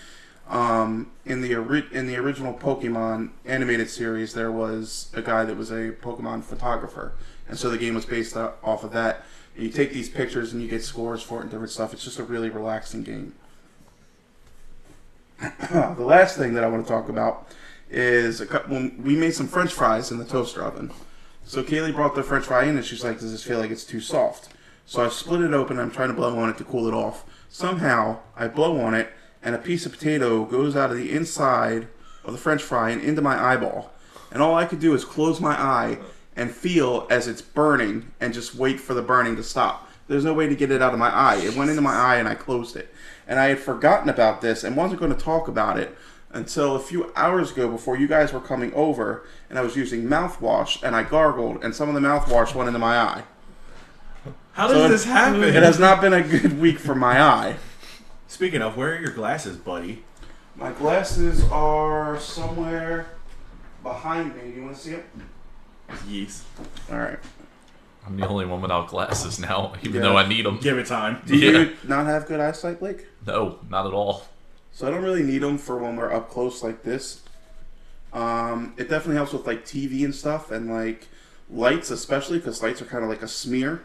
Um, 0.48 1.10
in 1.26 1.42
the 1.42 1.56
ori- 1.56 1.88
in 1.92 2.06
the 2.06 2.16
original 2.16 2.54
Pokemon 2.54 3.30
animated 3.44 3.90
series, 3.90 4.32
there 4.32 4.50
was 4.50 5.10
a 5.12 5.20
guy 5.20 5.44
that 5.44 5.56
was 5.58 5.70
a 5.70 5.92
Pokemon 5.92 6.42
photographer, 6.42 7.12
and 7.46 7.58
so 7.58 7.68
the 7.68 7.76
game 7.76 7.94
was 7.94 8.06
based 8.06 8.34
off 8.34 8.82
of 8.82 8.92
that. 8.92 9.24
And 9.58 9.66
you 9.66 9.72
take 9.72 9.92
these 9.92 10.08
pictures 10.08 10.52
and 10.52 10.62
you 10.62 10.68
get 10.68 10.84
scores 10.84 11.20
for 11.20 11.40
it 11.40 11.42
and 11.42 11.50
different 11.50 11.72
stuff. 11.72 11.92
It's 11.92 12.04
just 12.04 12.20
a 12.20 12.22
really 12.22 12.48
relaxing 12.48 13.02
game. 13.02 13.34
the 15.40 15.96
last 15.98 16.38
thing 16.38 16.54
that 16.54 16.62
I 16.62 16.68
want 16.68 16.86
to 16.86 16.92
talk 16.92 17.08
about 17.08 17.48
is 17.90 18.40
a 18.40 18.46
couple. 18.46 18.78
We 19.00 19.16
made 19.16 19.34
some 19.34 19.48
French 19.48 19.72
fries 19.72 20.12
in 20.12 20.18
the 20.18 20.24
toaster 20.24 20.62
oven. 20.62 20.92
So 21.44 21.64
Kaylee 21.64 21.92
brought 21.92 22.14
the 22.14 22.22
French 22.22 22.44
fry 22.44 22.66
in 22.66 22.76
and 22.76 22.84
she's 22.84 23.02
like, 23.02 23.18
"Does 23.18 23.32
this 23.32 23.42
feel 23.42 23.58
like 23.58 23.72
it's 23.72 23.82
too 23.82 24.00
soft?" 24.00 24.50
So 24.86 25.04
I 25.04 25.08
split 25.08 25.40
it 25.40 25.52
open. 25.52 25.80
I'm 25.80 25.90
trying 25.90 26.08
to 26.08 26.14
blow 26.14 26.38
on 26.38 26.48
it 26.48 26.56
to 26.58 26.64
cool 26.64 26.86
it 26.86 26.94
off. 26.94 27.24
Somehow 27.48 28.20
I 28.36 28.46
blow 28.46 28.80
on 28.80 28.94
it 28.94 29.10
and 29.42 29.56
a 29.56 29.58
piece 29.58 29.84
of 29.84 29.92
potato 29.92 30.44
goes 30.44 30.76
out 30.76 30.92
of 30.92 30.96
the 30.96 31.10
inside 31.10 31.88
of 32.24 32.30
the 32.30 32.38
French 32.38 32.62
fry 32.62 32.90
and 32.90 33.02
into 33.02 33.22
my 33.22 33.36
eyeball. 33.36 33.92
And 34.30 34.40
all 34.40 34.54
I 34.54 34.66
could 34.66 34.78
do 34.78 34.94
is 34.94 35.04
close 35.04 35.40
my 35.40 35.60
eye 35.60 35.98
and 36.38 36.50
feel 36.50 37.06
as 37.10 37.26
it's 37.28 37.42
burning 37.42 38.10
and 38.20 38.32
just 38.32 38.54
wait 38.54 38.78
for 38.80 38.94
the 38.94 39.02
burning 39.02 39.36
to 39.36 39.42
stop. 39.42 39.90
There's 40.06 40.24
no 40.24 40.32
way 40.32 40.48
to 40.48 40.54
get 40.54 40.70
it 40.70 40.80
out 40.80 40.94
of 40.94 40.98
my 40.98 41.10
eye. 41.10 41.36
It 41.36 41.54
went 41.56 41.68
into 41.68 41.82
my 41.82 41.92
eye 41.94 42.16
and 42.16 42.28
I 42.28 42.34
closed 42.34 42.76
it. 42.76 42.94
And 43.26 43.38
I 43.38 43.46
had 43.46 43.58
forgotten 43.58 44.08
about 44.08 44.40
this 44.40 44.64
and 44.64 44.76
wasn't 44.76 45.00
going 45.00 45.12
to 45.14 45.18
talk 45.20 45.48
about 45.48 45.78
it 45.78 45.94
until 46.30 46.76
a 46.76 46.80
few 46.80 47.12
hours 47.16 47.50
ago 47.52 47.68
before 47.68 47.96
you 47.98 48.06
guys 48.06 48.32
were 48.32 48.40
coming 48.40 48.72
over 48.72 49.26
and 49.50 49.58
I 49.58 49.62
was 49.62 49.76
using 49.76 50.04
mouthwash 50.04 50.82
and 50.82 50.94
I 50.94 51.02
gargled 51.02 51.62
and 51.64 51.74
some 51.74 51.88
of 51.88 51.94
the 51.94 52.00
mouthwash 52.00 52.54
went 52.54 52.68
into 52.68 52.78
my 52.78 52.98
eye. 52.98 53.22
How 54.52 54.68
So 54.68 54.74
does 54.74 54.84
it- 54.84 54.88
this 54.88 55.04
happen? 55.04 55.42
It 55.42 55.54
has 55.62 55.78
not 55.78 56.00
been 56.00 56.12
a 56.12 56.22
good 56.22 56.60
week 56.60 56.78
for 56.78 56.94
my 56.94 57.20
eye. 57.20 57.56
Speaking 58.28 58.62
of, 58.62 58.76
where 58.76 58.94
are 58.94 58.98
your 59.00 59.10
glasses, 59.12 59.56
buddy? 59.56 60.04
My 60.56 60.70
glasses 60.72 61.44
are 61.50 62.18
somewhere 62.20 63.06
behind 63.82 64.36
me. 64.36 64.52
You 64.54 64.62
want 64.64 64.76
to 64.76 64.80
see 64.82 64.90
them? 64.92 65.04
Yes. 66.08 66.44
All 66.90 66.98
right. 66.98 67.18
I'm 68.06 68.16
the 68.16 68.26
only 68.26 68.46
one 68.46 68.62
without 68.62 68.88
glasses 68.88 69.38
now, 69.38 69.74
even 69.82 69.96
Yeah. 69.96 70.00
though 70.02 70.16
I 70.16 70.26
need 70.26 70.46
them. 70.46 70.58
Give 70.58 70.78
it 70.78 70.86
time. 70.86 71.22
Do 71.26 71.36
Yeah. 71.36 71.50
you 71.50 71.76
not 71.84 72.06
have 72.06 72.26
good 72.26 72.40
eyesight, 72.40 72.80
Blake? 72.80 73.06
No, 73.26 73.58
not 73.68 73.86
at 73.86 73.92
all. 73.92 74.24
So 74.72 74.86
I 74.86 74.90
don't 74.90 75.02
really 75.02 75.22
need 75.22 75.38
them 75.42 75.58
for 75.58 75.76
when 75.76 75.96
we're 75.96 76.12
up 76.12 76.30
close 76.30 76.62
like 76.62 76.82
this. 76.82 77.22
Um, 78.12 78.74
it 78.78 78.88
definitely 78.88 79.16
helps 79.16 79.32
with 79.32 79.46
like 79.46 79.64
TV 79.66 80.04
and 80.04 80.14
stuff 80.14 80.50
and 80.50 80.70
like 80.72 81.08
lights, 81.50 81.90
especially 81.90 82.38
because 82.38 82.62
lights 82.62 82.80
are 82.80 82.86
kind 82.86 83.02
of 83.04 83.10
like 83.10 83.22
a 83.22 83.28
smear. 83.28 83.82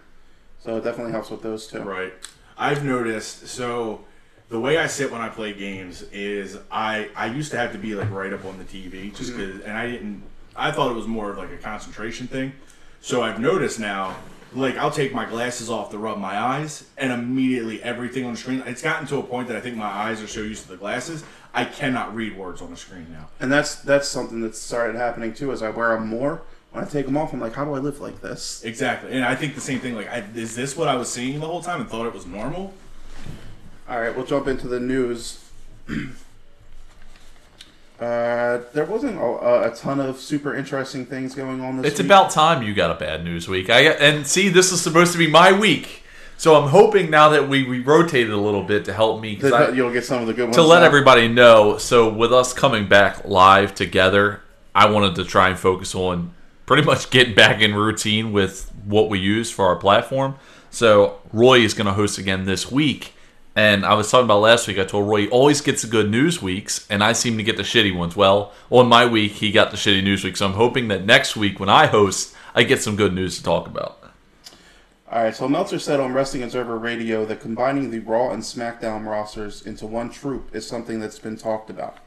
So 0.60 0.78
it 0.78 0.84
definitely 0.84 1.12
helps 1.12 1.30
with 1.30 1.42
those 1.42 1.68
too. 1.68 1.82
Right. 1.82 2.14
I've 2.58 2.86
noticed. 2.86 3.48
So 3.48 4.06
the 4.50 4.60
way 4.60 4.78
I 4.78 4.88
sit 4.88 5.12
when 5.12 5.20
I 5.20 5.28
play 5.30 5.54
games 5.54 6.04
is 6.14 6.58
I 6.72 7.10
I 7.16 7.26
used 7.26 7.52
to 7.52 7.58
have 7.58 7.74
to 7.74 7.78
be 7.78 7.96
like 7.96 8.10
right 8.12 8.32
up 8.32 8.46
on 8.46 8.58
the 8.60 8.64
TV 8.64 9.14
just 9.14 9.32
because, 9.36 9.60
and 9.62 9.78
I 9.78 9.88
didn't. 9.90 10.24
I 10.56 10.72
thought 10.72 10.92
it 10.92 10.96
was 10.96 11.08
more 11.08 11.32
of 11.32 11.38
like 11.38 11.52
a 11.52 11.58
concentration 11.58 12.28
thing. 12.28 12.54
So 13.02 13.22
I've 13.22 13.40
noticed 13.40 13.80
now, 13.80 14.16
like 14.54 14.78
I'll 14.78 14.92
take 14.92 15.14
my 15.14 15.26
glasses 15.26 15.70
off 15.70 15.92
to 15.92 15.98
rub 15.98 16.20
my 16.20 16.38
eyes, 16.38 16.86
and 16.98 17.12
immediately 17.12 17.82
everything 17.84 18.26
on 18.26 18.34
the 18.34 18.38
screen. 18.38 18.64
It's 18.66 18.82
gotten 18.82 19.08
to 19.08 19.18
a 19.18 19.24
point 19.24 19.48
that 19.48 19.58
I 19.58 19.62
think 19.62 19.76
my 19.76 19.86
eyes 19.86 20.22
are 20.22 20.28
so 20.28 20.42
used 20.42 20.64
to 20.64 20.70
the 20.70 20.78
glasses, 20.78 21.24
I 21.54 21.66
cannot 21.66 22.16
read 22.16 22.38
words 22.38 22.62
on 22.62 22.72
the 22.72 22.78
screen 22.78 23.08
now. 23.12 23.30
And 23.40 23.52
that's 23.52 23.76
that's 23.76 24.08
something 24.08 24.42
that 24.42 24.56
started 24.56 24.96
happening 24.96 25.34
too. 25.34 25.52
As 25.52 25.62
I 25.62 25.70
wear 25.70 25.90
them 25.90 26.08
more, 26.08 26.42
when 26.72 26.84
I 26.84 26.88
take 26.88 27.06
them 27.06 27.18
off, 27.18 27.34
I'm 27.34 27.40
like, 27.40 27.54
how 27.54 27.66
do 27.66 27.74
I 27.74 27.80
live 27.80 28.00
like 28.00 28.22
this? 28.22 28.64
Exactly, 28.64 29.12
and 29.12 29.24
I 29.24 29.36
think 29.36 29.56
the 29.56 29.62
same 29.62 29.80
thing. 29.80 29.96
Like, 29.96 30.10
I, 30.10 30.24
is 30.36 30.56
this 30.56 30.76
what 30.76 30.88
I 30.88 30.96
was 30.96 31.12
seeing 31.12 31.40
the 31.40 31.48
whole 31.48 31.62
time 31.62 31.82
and 31.82 31.90
thought 31.90 32.08
it 32.08 32.14
was 32.14 32.26
normal? 32.26 32.74
All 33.88 34.00
right, 34.00 34.16
we'll 34.16 34.26
jump 34.26 34.48
into 34.48 34.68
the 34.68 34.80
news. 34.80 35.44
uh, 38.00 38.60
there 38.74 38.86
wasn't 38.86 39.18
a, 39.18 39.72
a 39.72 39.76
ton 39.76 40.00
of 40.00 40.18
super 40.20 40.56
interesting 40.56 41.06
things 41.06 41.36
going 41.36 41.62
on 41.62 41.78
this 41.78 41.92
It's 41.92 42.00
week. 42.00 42.08
about 42.08 42.32
time 42.32 42.64
you 42.64 42.74
got 42.74 42.92
a 42.92 42.96
bad 42.96 43.24
news 43.24 43.48
week. 43.48 43.70
I 43.70 43.82
and 43.82 44.26
see, 44.28 44.50
this 44.50 44.72
is 44.72 44.82
supposed 44.82 45.12
to 45.14 45.18
be 45.18 45.28
my 45.28 45.52
week, 45.52 46.04
so 46.38 46.56
I'm 46.56 46.70
hoping 46.70 47.10
now 47.10 47.30
that 47.30 47.48
we, 47.48 47.64
we 47.68 47.80
rotated 47.80 48.32
a 48.32 48.38
little 48.38 48.64
bit 48.64 48.86
to 48.86 48.94
help 48.94 49.22
me 49.22 49.40
I- 49.44 49.70
you'll 49.70 49.94
get 49.94 50.04
some 50.06 50.22
of 50.22 50.28
the 50.28 50.34
good 50.34 50.46
ones 50.46 50.56
to 50.58 50.64
let 50.64 50.80
now. 50.80 50.86
everybody 50.86 51.28
know. 51.28 51.78
So 51.78 52.10
with 52.10 52.34
us 52.34 52.52
coming 52.54 52.88
back 52.88 53.26
live 53.26 53.74
together, 53.76 54.42
I 54.76 54.90
wanted 54.90 55.16
to 55.16 55.24
try 55.26 55.50
and 55.50 55.58
focus 55.58 55.94
on 55.96 56.34
pretty 56.66 56.84
much 56.84 57.10
getting 57.12 57.36
back 57.36 57.62
in 57.62 57.76
routine 57.76 58.34
with 58.34 58.72
what 58.86 59.10
we 59.10 59.20
use 59.20 59.52
for 59.52 59.66
our 59.68 59.76
platform. 59.76 60.36
So 60.72 61.20
Roy 61.32 61.60
is 61.60 61.74
going 61.76 61.86
to 61.88 61.94
host 61.94 62.18
again 62.18 62.46
this 62.46 62.72
week. 62.72 63.14
And 63.56 63.86
I 63.86 63.94
was 63.94 64.10
talking 64.10 64.26
about 64.26 64.42
last 64.42 64.68
week. 64.68 64.80
I 64.80 64.84
told 64.84 65.08
Roy 65.08 65.22
he 65.22 65.30
always 65.30 65.62
gets 65.62 65.84
the 65.84 65.88
good 65.88 66.10
news 66.10 66.42
weeks, 66.42 66.88
and 66.90 67.04
I 67.04 67.14
seem 67.14 67.38
to 67.38 67.44
get 67.44 67.58
the 67.58 67.64
shitty 67.64 67.96
ones. 67.96 68.16
Well, 68.16 68.52
on 68.72 68.88
my 68.88 69.06
week, 69.06 69.34
he 69.34 69.52
got 69.52 69.70
the 69.70 69.78
shitty 69.78 70.04
news 70.04 70.24
week. 70.24 70.38
So 70.38 70.48
I'm 70.48 70.54
hoping 70.54 70.88
that 70.88 71.06
next 71.06 71.36
week 71.36 71.60
when 71.60 71.70
I 71.70 71.86
host, 71.86 72.36
I 72.56 72.64
get 72.64 72.82
some 72.82 72.96
good 72.96 73.14
news 73.14 73.38
to 73.38 73.44
talk 73.44 73.68
about. 73.68 74.00
All 75.12 75.22
right, 75.22 75.36
so 75.36 75.48
Meltzer 75.48 75.78
said 75.78 76.00
on 76.00 76.14
Wrestling 76.14 76.42
Observer 76.42 76.80
Radio 76.80 77.24
that 77.26 77.40
combining 77.40 77.92
the 77.92 78.00
Raw 78.00 78.32
and 78.32 78.42
SmackDown 78.42 79.06
rosters 79.06 79.62
into 79.62 79.86
one 79.86 80.10
troupe 80.10 80.56
is 80.56 80.68
something 80.68 81.00
that's 81.00 81.20
been 81.20 81.38
talked 81.38 81.70
about. 81.70 82.00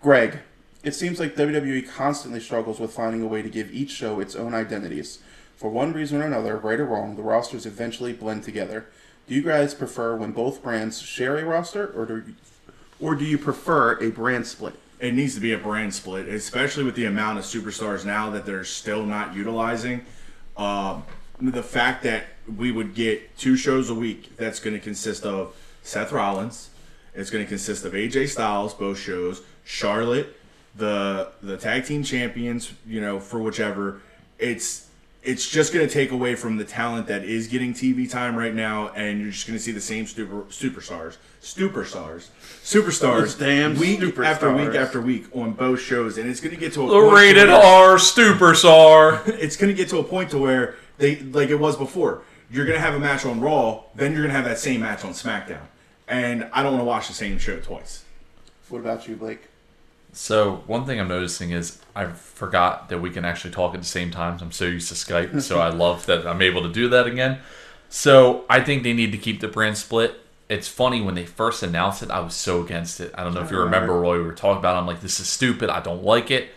Greg, 0.00 0.38
it 0.84 0.94
seems 0.94 1.18
like 1.18 1.34
WWE 1.34 1.88
constantly 1.88 2.38
struggles 2.38 2.78
with 2.78 2.92
finding 2.92 3.22
a 3.22 3.26
way 3.26 3.42
to 3.42 3.48
give 3.48 3.72
each 3.72 3.90
show 3.90 4.20
its 4.20 4.36
own 4.36 4.54
identities. 4.54 5.18
For 5.56 5.70
one 5.70 5.92
reason 5.92 6.22
or 6.22 6.26
another, 6.26 6.56
right 6.56 6.78
or 6.78 6.86
wrong, 6.86 7.16
the 7.16 7.22
rosters 7.22 7.66
eventually 7.66 8.12
blend 8.12 8.44
together. 8.44 8.86
Do 9.26 9.34
you 9.34 9.42
guys 9.42 9.74
prefer 9.74 10.14
when 10.16 10.32
both 10.32 10.62
brands 10.62 11.00
share 11.00 11.38
a 11.38 11.44
roster, 11.44 11.86
or 11.86 12.04
do 12.04 12.16
you, 12.26 12.34
or 13.00 13.14
do 13.14 13.24
you 13.24 13.38
prefer 13.38 13.98
a 14.02 14.10
brand 14.10 14.46
split? 14.46 14.74
It 15.00 15.14
needs 15.14 15.34
to 15.34 15.40
be 15.40 15.52
a 15.52 15.58
brand 15.58 15.94
split, 15.94 16.28
especially 16.28 16.84
with 16.84 16.94
the 16.94 17.06
amount 17.06 17.38
of 17.38 17.44
superstars 17.44 18.04
now 18.04 18.30
that 18.30 18.44
they're 18.44 18.64
still 18.64 19.04
not 19.04 19.34
utilizing. 19.34 20.04
Uh, 20.56 21.00
the 21.40 21.62
fact 21.62 22.02
that 22.04 22.24
we 22.56 22.70
would 22.70 22.94
get 22.94 23.36
two 23.38 23.56
shows 23.56 23.90
a 23.90 23.94
week 23.94 24.36
that's 24.36 24.60
going 24.60 24.74
to 24.74 24.80
consist 24.80 25.24
of 25.24 25.56
Seth 25.82 26.12
Rollins, 26.12 26.70
it's 27.14 27.30
going 27.30 27.44
to 27.44 27.48
consist 27.48 27.84
of 27.84 27.92
AJ 27.92 28.28
Styles, 28.28 28.74
both 28.74 28.98
shows, 28.98 29.42
Charlotte, 29.64 30.36
the 30.76 31.30
the 31.42 31.56
tag 31.56 31.86
team 31.86 32.02
champions, 32.02 32.72
you 32.86 33.00
know, 33.00 33.20
for 33.20 33.38
whichever. 33.38 34.00
It's 34.38 34.83
it's 35.24 35.48
just 35.48 35.72
going 35.72 35.86
to 35.86 35.92
take 35.92 36.10
away 36.10 36.34
from 36.34 36.58
the 36.58 36.64
talent 36.64 37.06
that 37.06 37.24
is 37.24 37.46
getting 37.48 37.72
TV 37.72 38.08
time 38.08 38.36
right 38.36 38.54
now, 38.54 38.90
and 38.90 39.20
you're 39.20 39.30
just 39.30 39.46
going 39.46 39.58
to 39.58 39.62
see 39.62 39.72
the 39.72 39.80
same 39.80 40.06
super, 40.06 40.42
superstars, 40.44 41.16
superstars, 41.40 42.28
superstars, 42.62 43.20
Those 43.20 43.34
damn 43.36 43.76
week 43.78 44.02
after 44.18 44.54
week 44.54 44.74
after 44.74 45.00
week 45.00 45.24
on 45.34 45.52
both 45.52 45.80
shows, 45.80 46.18
and 46.18 46.28
it's 46.28 46.40
going 46.40 46.54
to 46.54 46.60
get 46.60 46.74
to 46.74 46.82
a 46.82 46.86
The 46.86 46.92
point 47.00 47.14
rated 47.14 47.48
where- 47.48 47.56
R 47.56 47.96
superstar. 47.96 49.26
it's 49.28 49.56
going 49.56 49.74
to 49.74 49.76
get 49.76 49.88
to 49.90 49.98
a 49.98 50.04
point 50.04 50.30
to 50.30 50.38
where 50.38 50.76
they 50.98 51.16
like 51.20 51.48
it 51.48 51.58
was 51.58 51.76
before. 51.76 52.22
You're 52.50 52.66
going 52.66 52.76
to 52.76 52.84
have 52.84 52.94
a 52.94 53.00
match 53.00 53.24
on 53.24 53.40
Raw, 53.40 53.84
then 53.94 54.12
you're 54.12 54.20
going 54.20 54.30
to 54.30 54.36
have 54.36 54.44
that 54.44 54.58
same 54.58 54.80
match 54.82 55.04
on 55.04 55.12
SmackDown, 55.12 55.66
and 56.06 56.48
I 56.52 56.62
don't 56.62 56.72
want 56.72 56.82
to 56.82 56.86
watch 56.86 57.08
the 57.08 57.14
same 57.14 57.38
show 57.38 57.58
twice. 57.60 58.04
What 58.68 58.80
about 58.80 59.08
you, 59.08 59.16
Blake? 59.16 59.48
So 60.14 60.62
one 60.66 60.86
thing 60.86 61.00
I'm 61.00 61.08
noticing 61.08 61.50
is 61.50 61.80
I 61.94 62.06
forgot 62.06 62.88
that 62.88 63.00
we 63.00 63.10
can 63.10 63.24
actually 63.24 63.50
talk 63.50 63.74
at 63.74 63.80
the 63.80 63.86
same 63.86 64.10
times. 64.10 64.42
I'm 64.42 64.52
so 64.52 64.64
used 64.64 64.88
to 64.88 64.94
Skype, 64.94 65.42
so 65.42 65.60
I 65.60 65.68
love 65.70 66.06
that 66.06 66.26
I'm 66.26 66.40
able 66.40 66.62
to 66.62 66.72
do 66.72 66.88
that 66.88 67.06
again. 67.06 67.40
So 67.88 68.44
I 68.48 68.60
think 68.60 68.82
they 68.82 68.92
need 68.92 69.12
to 69.12 69.18
keep 69.18 69.40
the 69.40 69.48
brand 69.48 69.76
split. 69.76 70.20
It's 70.48 70.68
funny 70.68 71.00
when 71.00 71.14
they 71.14 71.26
first 71.26 71.62
announced 71.62 72.02
it, 72.02 72.10
I 72.10 72.20
was 72.20 72.34
so 72.34 72.62
against 72.62 73.00
it. 73.00 73.12
I 73.16 73.24
don't 73.24 73.34
know 73.34 73.42
if 73.42 73.50
you 73.50 73.56
uh-huh. 73.56 73.64
remember, 73.64 73.98
Roy. 73.98 74.18
We 74.18 74.24
were 74.24 74.32
talking 74.32 74.58
about. 74.58 74.76
It. 74.76 74.80
I'm 74.80 74.86
like, 74.86 75.00
this 75.00 75.18
is 75.18 75.28
stupid. 75.28 75.70
I 75.70 75.80
don't 75.80 76.04
like 76.04 76.30
it. 76.30 76.50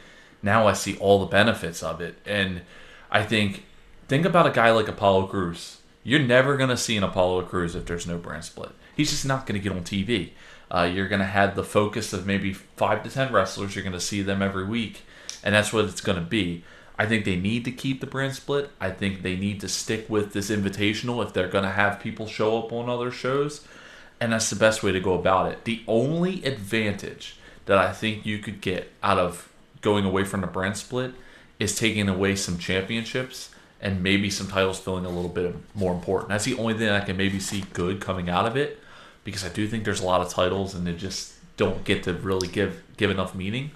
Now 0.44 0.68
I 0.68 0.74
see 0.74 0.98
all 0.98 1.20
the 1.20 1.26
benefits 1.26 1.82
of 1.82 2.00
it, 2.00 2.16
and 2.26 2.62
I 3.10 3.24
think 3.24 3.66
think 4.08 4.26
about 4.26 4.46
a 4.46 4.52
guy 4.52 4.72
like 4.72 4.88
Apollo 4.88 5.28
Crews. 5.28 5.78
You're 6.04 6.20
never 6.20 6.58
gonna 6.58 6.78
see 6.78 6.96
an 6.96 7.04
Apollo 7.04 7.44
Crews 7.44 7.76
if 7.76 7.86
there's 7.86 8.06
no 8.06 8.18
brand 8.18 8.46
split. 8.46 8.72
He's 8.96 9.10
just 9.10 9.26
not 9.26 9.46
gonna 9.46 9.60
get 9.60 9.72
on 9.72 9.84
TV. 9.84 10.32
Uh, 10.70 10.90
you're 10.92 11.08
gonna 11.08 11.26
have 11.26 11.56
the 11.56 11.64
focus 11.64 12.14
of 12.14 12.26
maybe 12.26 12.54
five 12.54 13.04
to 13.04 13.10
ten 13.10 13.32
wrestlers. 13.32 13.76
You're 13.76 13.84
gonna 13.84 14.00
see 14.00 14.22
them 14.22 14.42
every 14.42 14.66
week, 14.66 15.04
and 15.44 15.56
that's 15.56 15.72
what 15.72 15.86
it's 15.86 16.02
gonna 16.02 16.22
be. 16.22 16.64
I 17.00 17.06
think 17.06 17.26
they 17.26 17.36
need 17.36 17.64
to 17.66 17.72
keep 17.72 18.02
the 18.02 18.08
brand 18.08 18.34
split. 18.36 18.72
I 18.82 18.90
think 18.90 19.22
they 19.22 19.36
need 19.36 19.62
to 19.62 19.70
stick 19.70 20.10
with 20.10 20.34
this 20.34 20.50
invitational 20.50 21.24
if 21.26 21.34
they're 21.34 21.48
gonna 21.48 21.72
have 21.72 22.00
people 22.00 22.28
show 22.28 22.58
up 22.60 22.74
on 22.74 22.90
other 22.90 23.12
shows, 23.12 23.66
and 24.20 24.34
that's 24.34 24.50
the 24.50 24.56
best 24.56 24.84
way 24.84 24.92
to 24.92 25.00
go 25.00 25.14
about 25.14 25.52
it. 25.52 25.64
The 25.64 25.84
only 25.88 26.44
advantage 26.44 27.38
that 27.66 27.78
I 27.78 27.94
think 27.94 28.26
you 28.26 28.40
could 28.40 28.62
get 28.62 28.92
out 29.04 29.20
of 29.20 29.50
going 29.82 30.06
away 30.06 30.24
from 30.24 30.42
the 30.42 30.48
brand 30.48 30.78
split 30.78 31.14
is 31.60 31.78
taking 31.78 32.10
away 32.10 32.36
some 32.36 32.58
championships 32.58 33.52
and 33.80 34.02
maybe 34.02 34.30
some 34.30 34.48
titles 34.48 34.80
feeling 34.80 35.06
a 35.06 35.10
little 35.10 35.30
bit 35.30 35.56
more 35.76 35.94
important. 35.94 36.30
That's 36.30 36.46
the 36.46 36.58
only 36.58 36.74
thing 36.74 36.90
I 36.90 37.02
can 37.02 37.16
maybe 37.16 37.40
see 37.40 37.64
good 37.74 38.02
coming 38.02 38.30
out 38.30 38.46
of 38.46 38.58
it 38.58 38.80
because 39.28 39.44
I 39.44 39.50
do 39.50 39.68
think 39.68 39.84
there's 39.84 40.00
a 40.00 40.06
lot 40.06 40.22
of 40.22 40.30
titles 40.30 40.74
and 40.74 40.88
they 40.88 40.94
just 40.94 41.34
don't 41.58 41.84
get 41.84 42.04
to 42.04 42.14
really 42.14 42.48
give 42.48 42.82
give 42.96 43.12
enough 43.12 43.36
meaning. 43.36 43.72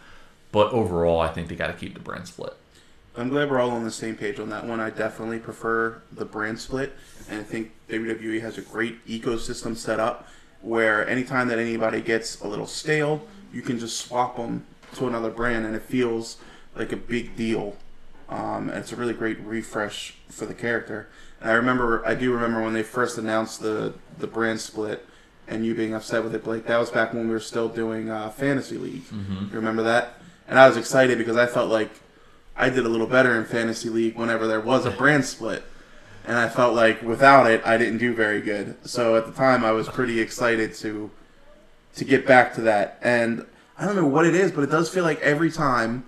But 0.53 0.71
overall, 0.71 1.19
I 1.19 1.27
think 1.27 1.49
they 1.49 1.57
got 1.57 1.67
to 1.67 1.73
keep 1.73 1.93
the 1.93 1.99
brand 1.99 2.25
split. 2.25 2.53
I'm 3.17 3.27
glad 3.27 3.51
we're 3.51 3.59
all 3.59 3.71
on 3.71 3.83
the 3.83 3.91
same 3.91 4.15
page 4.15 4.39
on 4.39 4.47
that 4.47 4.65
one. 4.65 4.79
I 4.79 4.91
definitely 4.91 5.39
prefer 5.39 6.01
the 6.09 6.23
brand 6.23 6.57
split, 6.57 6.93
and 7.29 7.41
I 7.41 7.43
think 7.43 7.73
WWE 7.89 8.39
has 8.39 8.57
a 8.57 8.61
great 8.61 9.05
ecosystem 9.05 9.75
set 9.75 9.99
up 9.99 10.25
where 10.61 11.05
anytime 11.05 11.49
that 11.49 11.59
anybody 11.59 11.99
gets 11.99 12.39
a 12.39 12.47
little 12.47 12.67
stale, 12.67 13.27
you 13.51 13.61
can 13.61 13.77
just 13.77 13.97
swap 13.97 14.37
them 14.37 14.65
to 14.95 15.05
another 15.05 15.31
brand, 15.31 15.65
and 15.65 15.75
it 15.75 15.81
feels 15.81 16.37
like 16.77 16.93
a 16.93 16.97
big 16.97 17.35
deal. 17.35 17.75
Um, 18.29 18.69
and 18.69 18.77
it's 18.77 18.93
a 18.93 18.95
really 18.95 19.13
great 19.13 19.37
refresh 19.41 20.15
for 20.29 20.45
the 20.45 20.53
character. 20.53 21.09
And 21.41 21.51
I 21.51 21.55
remember, 21.55 22.07
I 22.07 22.15
do 22.15 22.31
remember 22.31 22.63
when 22.63 22.71
they 22.71 22.83
first 22.83 23.17
announced 23.17 23.59
the 23.59 23.95
the 24.17 24.27
brand 24.27 24.61
split, 24.61 25.05
and 25.51 25.65
you 25.65 25.75
being 25.75 25.93
upset 25.93 26.23
with 26.23 26.33
it, 26.33 26.43
Blake. 26.43 26.65
That 26.65 26.77
was 26.77 26.89
back 26.89 27.13
when 27.13 27.27
we 27.27 27.33
were 27.33 27.39
still 27.39 27.67
doing 27.67 28.09
uh, 28.09 28.29
fantasy 28.29 28.77
league. 28.77 29.03
You 29.11 29.55
remember 29.57 29.83
that? 29.83 30.13
And 30.47 30.57
I 30.57 30.67
was 30.67 30.77
excited 30.77 31.17
because 31.17 31.37
I 31.37 31.45
felt 31.45 31.69
like 31.69 31.91
I 32.55 32.69
did 32.69 32.85
a 32.85 32.89
little 32.89 33.07
better 33.07 33.37
in 33.37 33.45
fantasy 33.45 33.89
league 33.89 34.15
whenever 34.15 34.47
there 34.47 34.61
was 34.61 34.85
a 34.85 34.91
brand 34.91 35.25
split, 35.25 35.63
and 36.25 36.37
I 36.37 36.47
felt 36.49 36.73
like 36.73 37.01
without 37.01 37.49
it, 37.51 37.61
I 37.65 37.77
didn't 37.77 37.97
do 37.97 38.13
very 38.15 38.41
good. 38.41 38.75
So 38.87 39.15
at 39.17 39.25
the 39.25 39.31
time, 39.33 39.63
I 39.65 39.71
was 39.71 39.87
pretty 39.89 40.19
excited 40.19 40.73
to 40.75 41.11
to 41.95 42.05
get 42.05 42.25
back 42.25 42.53
to 42.55 42.61
that. 42.61 42.97
And 43.01 43.45
I 43.77 43.85
don't 43.85 43.97
know 43.97 44.07
what 44.07 44.25
it 44.25 44.33
is, 44.33 44.51
but 44.53 44.63
it 44.63 44.69
does 44.71 44.89
feel 44.89 45.03
like 45.03 45.19
every 45.19 45.51
time, 45.51 46.05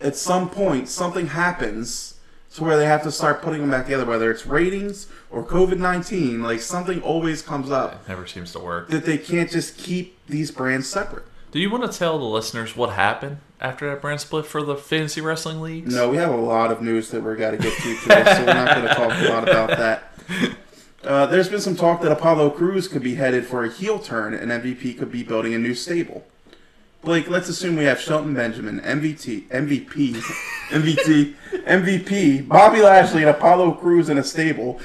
at 0.00 0.14
some 0.14 0.48
point, 0.48 0.88
something 0.88 1.26
happens 1.26 2.19
to 2.54 2.64
where 2.64 2.76
they 2.76 2.86
have 2.86 3.02
to 3.04 3.12
start 3.12 3.42
putting 3.42 3.60
them 3.60 3.70
back 3.70 3.84
together, 3.84 4.04
whether 4.04 4.30
it's 4.30 4.44
ratings 4.46 5.06
or 5.30 5.44
COVID 5.44 5.78
nineteen. 5.78 6.42
Like 6.42 6.60
something 6.60 7.00
always 7.02 7.42
comes 7.42 7.70
up 7.70 7.94
It 8.04 8.08
never 8.08 8.26
seems 8.26 8.52
to 8.52 8.58
work. 8.58 8.88
that 8.90 9.04
they 9.04 9.18
can't 9.18 9.50
just 9.50 9.76
keep 9.78 10.18
these 10.26 10.50
brands 10.50 10.88
separate. 10.88 11.24
Do 11.52 11.58
you 11.58 11.70
want 11.70 11.90
to 11.90 11.98
tell 11.98 12.18
the 12.18 12.24
listeners 12.24 12.76
what 12.76 12.90
happened 12.90 13.38
after 13.60 13.90
that 13.90 14.00
brand 14.00 14.20
split 14.20 14.46
for 14.46 14.62
the 14.62 14.76
fantasy 14.76 15.20
wrestling 15.20 15.60
leagues? 15.60 15.92
No, 15.94 16.08
we 16.08 16.16
have 16.16 16.30
a 16.32 16.36
lot 16.36 16.70
of 16.70 16.80
news 16.80 17.10
that 17.10 17.22
we're 17.24 17.34
got 17.36 17.50
to 17.50 17.56
get 17.56 17.76
to 17.76 17.96
today, 17.96 18.22
so 18.24 18.44
we're 18.46 18.54
not 18.54 18.76
going 18.76 18.88
to 18.88 18.94
talk 18.94 19.12
a 19.12 19.28
lot 19.32 19.48
about 19.48 19.68
that. 19.70 20.12
Uh, 21.02 21.24
there's 21.24 21.48
been 21.48 21.62
some 21.62 21.74
talk 21.74 22.02
that 22.02 22.12
Apollo 22.12 22.50
Crews 22.50 22.86
could 22.86 23.02
be 23.02 23.14
headed 23.14 23.46
for 23.46 23.64
a 23.64 23.70
heel 23.70 23.98
turn, 23.98 24.34
and 24.34 24.50
MVP 24.52 24.98
could 24.98 25.10
be 25.10 25.22
building 25.22 25.54
a 25.54 25.58
new 25.58 25.72
stable. 25.74 26.26
Blake, 27.02 27.30
let's 27.30 27.48
assume 27.48 27.76
we 27.76 27.84
have 27.84 27.98
Shelton 27.98 28.34
Benjamin, 28.34 28.80
MVT, 28.80 29.48
MVP, 29.48 30.14
MVT, 30.68 31.34
MVP, 31.64 32.46
Bobby 32.46 32.82
Lashley, 32.82 33.22
and 33.22 33.30
Apollo 33.30 33.72
Crews 33.72 34.10
in 34.10 34.18
a 34.18 34.24
stable. 34.24 34.78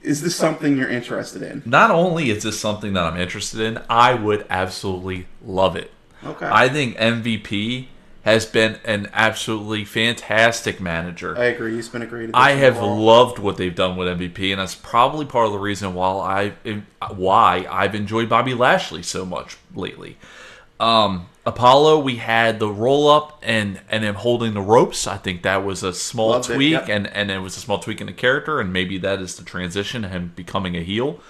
Is 0.00 0.22
this 0.22 0.36
something 0.36 0.76
you're 0.76 0.88
interested 0.88 1.42
in? 1.42 1.62
Not 1.66 1.90
only 1.90 2.30
is 2.30 2.44
this 2.44 2.60
something 2.60 2.92
that 2.92 3.04
I'm 3.04 3.18
interested 3.18 3.60
in, 3.60 3.82
I 3.90 4.14
would 4.14 4.46
absolutely 4.48 5.26
love 5.44 5.74
it. 5.74 5.90
Okay. 6.24 6.46
I 6.46 6.68
think 6.68 6.96
MVP 6.96 7.88
has 8.22 8.46
been 8.46 8.78
an 8.84 9.08
absolutely 9.12 9.84
fantastic 9.84 10.80
manager. 10.80 11.36
I 11.36 11.46
agree. 11.46 11.74
He's 11.74 11.88
been 11.88 12.02
a 12.02 12.06
great. 12.06 12.30
I 12.34 12.52
have 12.52 12.80
loved 12.80 13.40
what 13.40 13.56
they've 13.56 13.74
done 13.74 13.96
with 13.96 14.06
MVP, 14.06 14.52
and 14.52 14.60
that's 14.60 14.74
probably 14.76 15.26
part 15.26 15.46
of 15.46 15.52
the 15.52 15.58
reason 15.58 15.94
why 15.94 16.52
I 16.64 16.82
why 17.12 17.66
I've 17.68 17.94
enjoyed 17.96 18.28
Bobby 18.28 18.54
Lashley 18.54 19.02
so 19.02 19.24
much 19.24 19.56
lately. 19.74 20.18
Um, 20.78 21.28
Apollo, 21.48 22.00
we 22.00 22.16
had 22.16 22.58
the 22.58 22.68
roll 22.68 23.08
up 23.08 23.38
and 23.42 23.80
and 23.88 24.04
him 24.04 24.16
holding 24.16 24.52
the 24.52 24.60
ropes. 24.60 25.06
I 25.06 25.16
think 25.16 25.42
that 25.44 25.64
was 25.64 25.82
a 25.82 25.94
small 25.94 26.30
Loved 26.30 26.50
it, 26.50 26.54
tweak, 26.54 26.72
yep. 26.72 26.88
and 26.90 27.06
and 27.06 27.30
it 27.30 27.38
was 27.38 27.56
a 27.56 27.60
small 27.60 27.78
tweak 27.78 28.02
in 28.02 28.06
the 28.06 28.12
character, 28.12 28.60
and 28.60 28.70
maybe 28.70 28.98
that 28.98 29.20
is 29.20 29.36
the 29.36 29.44
transition 29.44 30.02
to 30.02 30.08
him 30.08 30.32
becoming 30.36 30.76
a 30.76 30.82
heel. 30.82 31.20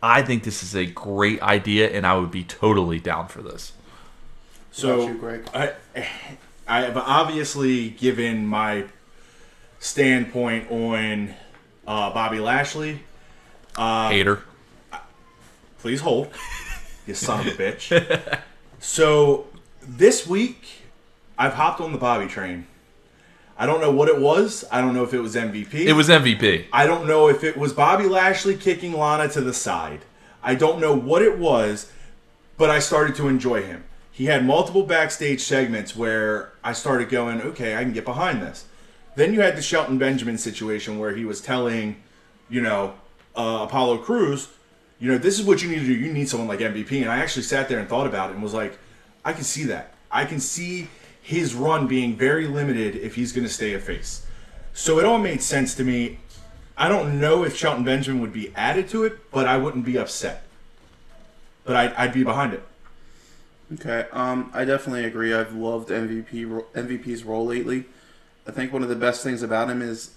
I 0.00 0.22
think 0.22 0.44
this 0.44 0.62
is 0.62 0.76
a 0.76 0.86
great 0.86 1.42
idea, 1.42 1.90
and 1.90 2.06
I 2.06 2.16
would 2.16 2.30
be 2.30 2.44
totally 2.44 3.00
down 3.00 3.26
for 3.26 3.42
this. 3.42 3.72
So 4.70 5.08
you, 5.08 5.14
Greg? 5.14 5.44
I, 5.52 5.72
I 6.68 6.82
have 6.82 6.96
obviously 6.96 7.90
given 7.90 8.46
my 8.46 8.84
standpoint 9.80 10.70
on 10.70 11.34
uh, 11.84 12.12
Bobby 12.14 12.38
Lashley. 12.38 13.00
Uh, 13.76 14.10
Hater. 14.10 14.44
Please 15.80 16.00
hold, 16.00 16.28
you 17.08 17.14
son 17.14 17.40
of 17.40 17.46
a 17.48 17.50
bitch. 17.50 18.38
so 18.78 19.46
this 19.86 20.26
week, 20.26 20.66
I've 21.38 21.54
hopped 21.54 21.80
on 21.80 21.92
the 21.92 21.98
Bobby 21.98 22.26
train. 22.26 22.66
I 23.56 23.66
don't 23.66 23.80
know 23.80 23.90
what 23.90 24.08
it 24.08 24.20
was. 24.20 24.64
I 24.72 24.80
don't 24.80 24.94
know 24.94 25.04
if 25.04 25.14
it 25.14 25.20
was 25.20 25.36
MVP. 25.36 25.74
It 25.74 25.92
was 25.92 26.08
MVP. 26.08 26.66
I 26.72 26.86
don't 26.86 27.06
know 27.06 27.28
if 27.28 27.44
it 27.44 27.56
was 27.56 27.72
Bobby 27.72 28.06
Lashley 28.06 28.56
kicking 28.56 28.92
Lana 28.92 29.28
to 29.28 29.40
the 29.40 29.54
side. 29.54 30.00
I 30.42 30.54
don't 30.54 30.80
know 30.80 30.94
what 30.94 31.22
it 31.22 31.38
was, 31.38 31.90
but 32.56 32.68
I 32.68 32.80
started 32.80 33.14
to 33.16 33.28
enjoy 33.28 33.62
him. 33.62 33.84
He 34.10 34.26
had 34.26 34.44
multiple 34.44 34.84
backstage 34.84 35.40
segments 35.40 35.96
where 35.96 36.52
I 36.62 36.72
started 36.72 37.08
going, 37.08 37.40
okay, 37.42 37.76
I 37.76 37.82
can 37.82 37.92
get 37.92 38.04
behind 38.04 38.42
this. 38.42 38.66
Then 39.16 39.32
you 39.32 39.40
had 39.40 39.56
the 39.56 39.62
Shelton 39.62 39.98
Benjamin 39.98 40.38
situation 40.38 40.98
where 40.98 41.14
he 41.14 41.24
was 41.24 41.40
telling, 41.40 41.96
you 42.48 42.60
know, 42.60 42.94
uh, 43.36 43.66
Apollo 43.68 43.98
Crews, 43.98 44.48
you 44.98 45.10
know, 45.10 45.18
this 45.18 45.38
is 45.38 45.44
what 45.44 45.62
you 45.62 45.68
need 45.68 45.80
to 45.80 45.86
do. 45.86 45.94
You 45.94 46.12
need 46.12 46.28
someone 46.28 46.48
like 46.48 46.60
MVP. 46.60 47.00
And 47.02 47.10
I 47.10 47.18
actually 47.18 47.42
sat 47.42 47.68
there 47.68 47.78
and 47.78 47.88
thought 47.88 48.06
about 48.06 48.30
it 48.30 48.34
and 48.34 48.42
was 48.42 48.54
like, 48.54 48.78
I 49.24 49.32
can 49.32 49.44
see 49.44 49.64
that. 49.64 49.94
I 50.10 50.24
can 50.24 50.40
see 50.40 50.88
his 51.22 51.54
run 51.54 51.86
being 51.86 52.16
very 52.16 52.46
limited 52.46 52.96
if 52.96 53.14
he's 53.14 53.32
going 53.32 53.46
to 53.46 53.52
stay 53.52 53.74
a 53.74 53.80
face. 53.80 54.26
So 54.74 54.98
it 54.98 55.04
all 55.04 55.18
made 55.18 55.42
sense 55.42 55.74
to 55.76 55.84
me. 55.84 56.18
I 56.76 56.88
don't 56.88 57.20
know 57.20 57.44
if 57.44 57.56
Shelton 57.56 57.84
Benjamin 57.84 58.20
would 58.20 58.32
be 58.32 58.52
added 58.54 58.88
to 58.90 59.04
it, 59.04 59.30
but 59.30 59.46
I 59.46 59.56
wouldn't 59.56 59.84
be 59.84 59.96
upset. 59.96 60.42
But 61.64 61.76
I'd, 61.76 61.92
I'd 61.94 62.12
be 62.12 62.24
behind 62.24 62.52
it. 62.52 62.62
Okay, 63.72 64.06
um, 64.12 64.50
I 64.52 64.64
definitely 64.64 65.04
agree. 65.04 65.32
I've 65.32 65.54
loved 65.54 65.88
MVP 65.88 66.64
MVP's 66.74 67.24
role 67.24 67.46
lately. 67.46 67.86
I 68.46 68.50
think 68.50 68.72
one 68.72 68.82
of 68.82 68.88
the 68.88 68.96
best 68.96 69.22
things 69.22 69.42
about 69.42 69.70
him 69.70 69.80
is 69.80 70.10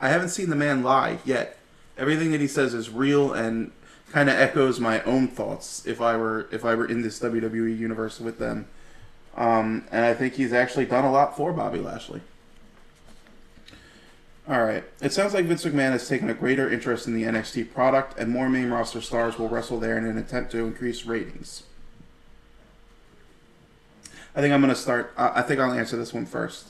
I 0.00 0.08
haven't 0.08 0.28
seen 0.28 0.50
the 0.50 0.56
man 0.56 0.82
lie 0.82 1.18
yet. 1.24 1.56
Everything 1.96 2.32
that 2.32 2.40
he 2.40 2.46
says 2.46 2.74
is 2.74 2.90
real 2.90 3.32
and 3.32 3.70
kind 4.12 4.28
of 4.28 4.38
echoes 4.38 4.78
my 4.78 5.02
own 5.04 5.26
thoughts 5.26 5.86
if 5.86 6.00
I 6.00 6.16
were 6.16 6.46
if 6.52 6.64
I 6.64 6.74
were 6.74 6.86
in 6.86 7.02
this 7.02 7.18
WWE 7.18 7.76
universe 7.76 8.20
with 8.20 8.38
them. 8.38 8.68
Um, 9.34 9.86
and 9.90 10.04
I 10.04 10.12
think 10.12 10.34
he's 10.34 10.52
actually 10.52 10.84
done 10.84 11.04
a 11.04 11.10
lot 11.10 11.34
for 11.36 11.52
Bobby 11.54 11.78
Lashley. 11.78 12.20
All 14.46 14.62
right. 14.62 14.84
It 15.00 15.12
sounds 15.12 15.32
like 15.32 15.46
Vince 15.46 15.64
McMahon 15.64 15.92
has 15.92 16.06
taken 16.06 16.28
a 16.28 16.34
greater 16.34 16.70
interest 16.70 17.06
in 17.06 17.14
the 17.14 17.22
NXT 17.22 17.72
product, 17.72 18.18
and 18.18 18.30
more 18.30 18.50
main 18.50 18.68
roster 18.68 19.00
stars 19.00 19.38
will 19.38 19.48
wrestle 19.48 19.80
there 19.80 19.96
in 19.96 20.04
an 20.04 20.18
attempt 20.18 20.50
to 20.52 20.58
increase 20.58 21.06
ratings. 21.06 21.62
I 24.34 24.40
think 24.40 24.52
I'm 24.52 24.60
going 24.60 24.74
to 24.74 24.78
start. 24.78 25.14
I 25.16 25.40
think 25.42 25.60
I'll 25.60 25.72
answer 25.72 25.96
this 25.96 26.12
one 26.12 26.26
first. 26.26 26.68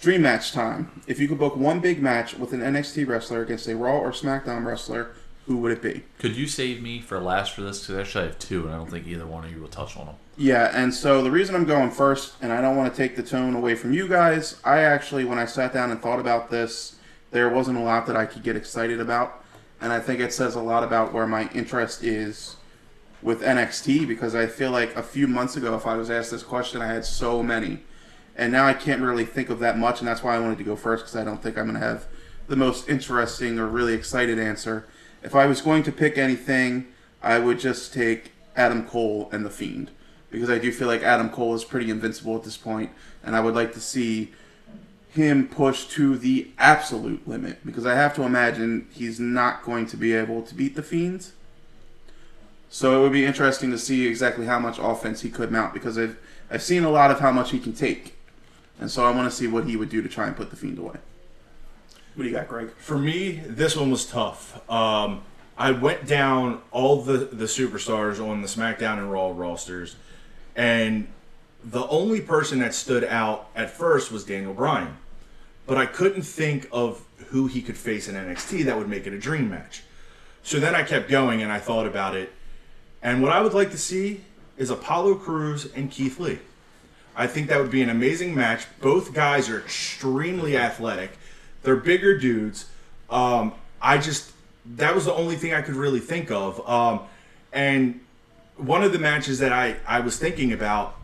Dream 0.00 0.22
match 0.22 0.52
time. 0.52 1.02
If 1.06 1.20
you 1.20 1.28
could 1.28 1.38
book 1.38 1.56
one 1.56 1.80
big 1.80 2.02
match 2.02 2.34
with 2.34 2.52
an 2.52 2.60
NXT 2.60 3.06
wrestler 3.06 3.42
against 3.42 3.68
a 3.68 3.76
Raw 3.76 3.98
or 3.98 4.12
SmackDown 4.12 4.66
wrestler, 4.66 5.14
who 5.50 5.56
would 5.56 5.72
it 5.72 5.82
be? 5.82 6.04
Could 6.20 6.36
you 6.36 6.46
save 6.46 6.80
me 6.80 7.00
for 7.00 7.18
last 7.18 7.54
for 7.54 7.62
this? 7.62 7.80
Because 7.80 7.98
actually 7.98 8.22
I 8.22 8.26
have 8.28 8.38
two, 8.38 8.66
and 8.66 8.72
I 8.72 8.76
don't 8.76 8.88
think 8.88 9.08
either 9.08 9.26
one 9.26 9.44
of 9.44 9.50
you 9.50 9.60
will 9.60 9.66
touch 9.66 9.96
on 9.96 10.06
them. 10.06 10.14
Yeah, 10.36 10.70
and 10.72 10.94
so 10.94 11.24
the 11.24 11.30
reason 11.32 11.56
I'm 11.56 11.64
going 11.64 11.90
first, 11.90 12.34
and 12.40 12.52
I 12.52 12.60
don't 12.60 12.76
want 12.76 12.94
to 12.94 12.96
take 12.96 13.16
the 13.16 13.24
tone 13.24 13.56
away 13.56 13.74
from 13.74 13.92
you 13.92 14.06
guys, 14.06 14.60
I 14.62 14.78
actually, 14.82 15.24
when 15.24 15.40
I 15.40 15.46
sat 15.46 15.72
down 15.72 15.90
and 15.90 16.00
thought 16.00 16.20
about 16.20 16.52
this, 16.52 16.94
there 17.32 17.48
wasn't 17.48 17.78
a 17.78 17.80
lot 17.80 18.06
that 18.06 18.14
I 18.14 18.26
could 18.26 18.44
get 18.44 18.54
excited 18.54 19.00
about. 19.00 19.42
And 19.80 19.92
I 19.92 19.98
think 19.98 20.20
it 20.20 20.32
says 20.32 20.54
a 20.54 20.62
lot 20.62 20.84
about 20.84 21.12
where 21.12 21.26
my 21.26 21.50
interest 21.50 22.04
is 22.04 22.54
with 23.20 23.42
NXT 23.42 24.06
because 24.06 24.36
I 24.36 24.46
feel 24.46 24.70
like 24.70 24.94
a 24.94 25.02
few 25.02 25.26
months 25.26 25.56
ago, 25.56 25.74
if 25.74 25.84
I 25.84 25.96
was 25.96 26.12
asked 26.12 26.30
this 26.30 26.44
question, 26.44 26.80
I 26.80 26.86
had 26.86 27.04
so 27.04 27.42
many. 27.42 27.80
And 28.36 28.52
now 28.52 28.68
I 28.68 28.72
can't 28.72 29.02
really 29.02 29.24
think 29.24 29.50
of 29.50 29.58
that 29.58 29.76
much, 29.76 29.98
and 29.98 30.06
that's 30.06 30.22
why 30.22 30.36
I 30.36 30.38
wanted 30.38 30.58
to 30.58 30.64
go 30.64 30.76
first 30.76 31.06
because 31.06 31.16
I 31.16 31.24
don't 31.24 31.42
think 31.42 31.58
I'm 31.58 31.66
going 31.66 31.80
to 31.80 31.84
have 31.84 32.06
the 32.46 32.54
most 32.54 32.88
interesting 32.88 33.58
or 33.58 33.66
really 33.66 33.94
excited 33.94 34.38
answer. 34.38 34.86
If 35.22 35.34
I 35.34 35.46
was 35.46 35.60
going 35.60 35.82
to 35.84 35.92
pick 35.92 36.16
anything, 36.16 36.86
I 37.22 37.38
would 37.38 37.58
just 37.58 37.92
take 37.92 38.32
Adam 38.56 38.86
Cole 38.86 39.28
and 39.32 39.44
The 39.44 39.50
Fiend 39.50 39.90
because 40.30 40.48
I 40.48 40.58
do 40.58 40.72
feel 40.72 40.88
like 40.88 41.02
Adam 41.02 41.28
Cole 41.28 41.54
is 41.54 41.64
pretty 41.64 41.90
invincible 41.90 42.36
at 42.36 42.44
this 42.44 42.56
point, 42.56 42.90
and 43.24 43.34
I 43.34 43.40
would 43.40 43.54
like 43.54 43.72
to 43.74 43.80
see 43.80 44.32
him 45.10 45.48
push 45.48 45.86
to 45.86 46.16
the 46.16 46.48
absolute 46.56 47.26
limit 47.26 47.66
because 47.66 47.84
I 47.84 47.94
have 47.94 48.14
to 48.14 48.22
imagine 48.22 48.86
he's 48.92 49.18
not 49.18 49.64
going 49.64 49.86
to 49.86 49.96
be 49.96 50.12
able 50.12 50.42
to 50.42 50.54
beat 50.54 50.76
The 50.76 50.82
Fiend. 50.82 51.30
So 52.68 52.98
it 52.98 53.02
would 53.02 53.12
be 53.12 53.26
interesting 53.26 53.72
to 53.72 53.78
see 53.78 54.06
exactly 54.06 54.46
how 54.46 54.60
much 54.60 54.78
offense 54.78 55.22
he 55.22 55.30
could 55.30 55.50
mount 55.50 55.74
because 55.74 55.98
I've 55.98 56.16
I've 56.50 56.62
seen 56.62 56.84
a 56.84 56.90
lot 56.90 57.10
of 57.10 57.20
how 57.20 57.30
much 57.30 57.50
he 57.50 57.58
can 57.58 57.72
take, 57.72 58.16
and 58.80 58.90
so 58.90 59.04
I 59.04 59.10
want 59.10 59.30
to 59.30 59.36
see 59.36 59.46
what 59.46 59.66
he 59.66 59.76
would 59.76 59.90
do 59.90 60.02
to 60.02 60.08
try 60.08 60.26
and 60.26 60.36
put 60.36 60.50
the 60.50 60.56
Fiend 60.56 60.78
away. 60.78 60.96
What 62.20 62.24
do 62.24 62.30
you 62.32 62.36
got, 62.36 62.48
Greg? 62.48 62.70
For 62.72 62.98
me, 62.98 63.40
this 63.46 63.74
one 63.74 63.90
was 63.90 64.04
tough. 64.04 64.60
Um, 64.70 65.22
I 65.56 65.70
went 65.70 66.06
down 66.06 66.60
all 66.70 67.00
the, 67.00 67.16
the 67.16 67.46
superstars 67.46 68.22
on 68.22 68.42
the 68.42 68.46
SmackDown 68.46 68.98
and 68.98 69.10
Raw 69.10 69.32
rosters, 69.34 69.96
and 70.54 71.08
the 71.64 71.88
only 71.88 72.20
person 72.20 72.58
that 72.58 72.74
stood 72.74 73.04
out 73.04 73.48
at 73.56 73.70
first 73.70 74.12
was 74.12 74.22
Daniel 74.22 74.52
Bryan. 74.52 74.98
But 75.66 75.78
I 75.78 75.86
couldn't 75.86 76.24
think 76.24 76.68
of 76.70 77.02
who 77.28 77.46
he 77.46 77.62
could 77.62 77.78
face 77.78 78.06
in 78.06 78.16
NXT 78.16 78.66
that 78.66 78.76
would 78.76 78.90
make 78.90 79.06
it 79.06 79.14
a 79.14 79.18
dream 79.18 79.48
match. 79.48 79.82
So 80.42 80.60
then 80.60 80.74
I 80.74 80.82
kept 80.82 81.08
going 81.08 81.40
and 81.40 81.50
I 81.50 81.58
thought 81.58 81.86
about 81.86 82.14
it. 82.14 82.30
And 83.02 83.22
what 83.22 83.32
I 83.32 83.40
would 83.40 83.54
like 83.54 83.70
to 83.70 83.78
see 83.78 84.20
is 84.58 84.68
Apollo 84.68 85.14
Crews 85.14 85.72
and 85.72 85.90
Keith 85.90 86.20
Lee. 86.20 86.40
I 87.16 87.26
think 87.26 87.48
that 87.48 87.58
would 87.58 87.70
be 87.70 87.80
an 87.80 87.88
amazing 87.88 88.34
match. 88.34 88.66
Both 88.82 89.14
guys 89.14 89.48
are 89.48 89.58
extremely 89.58 90.58
athletic. 90.58 91.12
They're 91.62 91.76
bigger 91.76 92.18
dudes. 92.18 92.66
Um, 93.08 93.54
I 93.80 93.98
just 93.98 94.32
that 94.76 94.94
was 94.94 95.04
the 95.04 95.14
only 95.14 95.36
thing 95.36 95.54
I 95.54 95.62
could 95.62 95.74
really 95.74 96.00
think 96.00 96.30
of. 96.30 96.66
Um, 96.68 97.00
and 97.52 98.00
one 98.56 98.82
of 98.82 98.92
the 98.92 98.98
matches 98.98 99.38
that 99.38 99.52
I, 99.52 99.76
I 99.86 100.00
was 100.00 100.16
thinking 100.18 100.52
about, 100.52 100.96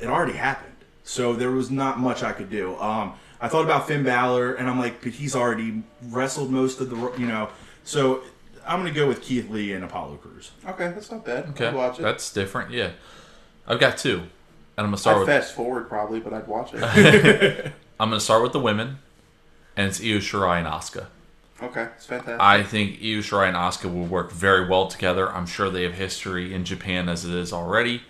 it 0.00 0.06
already 0.06 0.34
happened. 0.34 0.74
So 1.04 1.34
there 1.34 1.52
was 1.52 1.70
not 1.70 1.98
much 1.98 2.22
I 2.22 2.32
could 2.32 2.50
do. 2.50 2.76
Um, 2.76 3.14
I 3.40 3.48
thought 3.48 3.64
about 3.64 3.86
Finn 3.86 4.02
Balor, 4.02 4.54
and 4.54 4.68
I'm 4.68 4.78
like, 4.78 5.02
but 5.02 5.12
he's 5.12 5.36
already 5.36 5.82
wrestled 6.08 6.50
most 6.50 6.80
of 6.80 6.90
the, 6.90 6.96
you 7.18 7.26
know. 7.26 7.48
So 7.84 8.22
I'm 8.66 8.80
going 8.80 8.92
to 8.92 8.98
go 8.98 9.06
with 9.06 9.22
Keith 9.22 9.48
Lee 9.48 9.72
and 9.72 9.84
Apollo 9.84 10.16
Crews. 10.16 10.50
Okay, 10.66 10.88
that's 10.88 11.10
not 11.10 11.24
bad. 11.24 11.50
Okay, 11.50 11.68
I'd 11.68 11.74
watch 11.74 11.98
it. 11.98 12.02
that's 12.02 12.32
different. 12.32 12.72
Yeah, 12.72 12.90
I've 13.66 13.78
got 13.78 13.98
two, 13.98 14.18
and 14.18 14.28
I'm 14.78 14.86
gonna 14.86 14.98
start 14.98 15.16
I'd 15.16 15.20
with 15.20 15.28
fast 15.28 15.54
forward 15.54 15.88
probably, 15.88 16.18
but 16.18 16.32
I'd 16.32 16.48
watch 16.48 16.72
it. 16.74 17.72
I'm 18.00 18.10
gonna 18.10 18.20
start 18.20 18.42
with 18.42 18.52
the 18.52 18.60
women, 18.60 18.98
and 19.76 19.88
it's 19.88 20.00
Io 20.00 20.18
Shirai 20.18 20.58
and 20.58 20.66
Asuka. 20.66 21.06
okay, 21.62 21.88
it's 21.96 22.06
fantastic. 22.06 22.40
I 22.40 22.62
think 22.62 22.98
Io 23.00 23.20
Shirai 23.20 23.48
and 23.48 23.56
Asuka 23.56 23.92
will 23.92 24.06
work 24.06 24.32
very 24.32 24.68
well 24.68 24.86
together. 24.88 25.30
I'm 25.30 25.46
sure 25.46 25.70
they 25.70 25.82
have 25.84 25.94
history 25.94 26.54
in 26.54 26.64
Japan 26.64 27.08
as 27.08 27.24
it 27.24 27.34
is 27.34 27.52
already. 27.52 28.02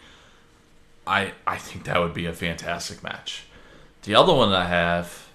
I 1.07 1.33
I 1.47 1.57
think 1.59 1.85
that 1.85 2.01
would 2.01 2.15
be 2.15 2.27
a 2.27 2.33
fantastic 2.33 3.03
match. 3.03 3.45
The 4.03 4.15
other 4.15 4.33
one 4.33 4.51
that 4.51 4.63
I 4.63 4.69
have, 4.69 5.27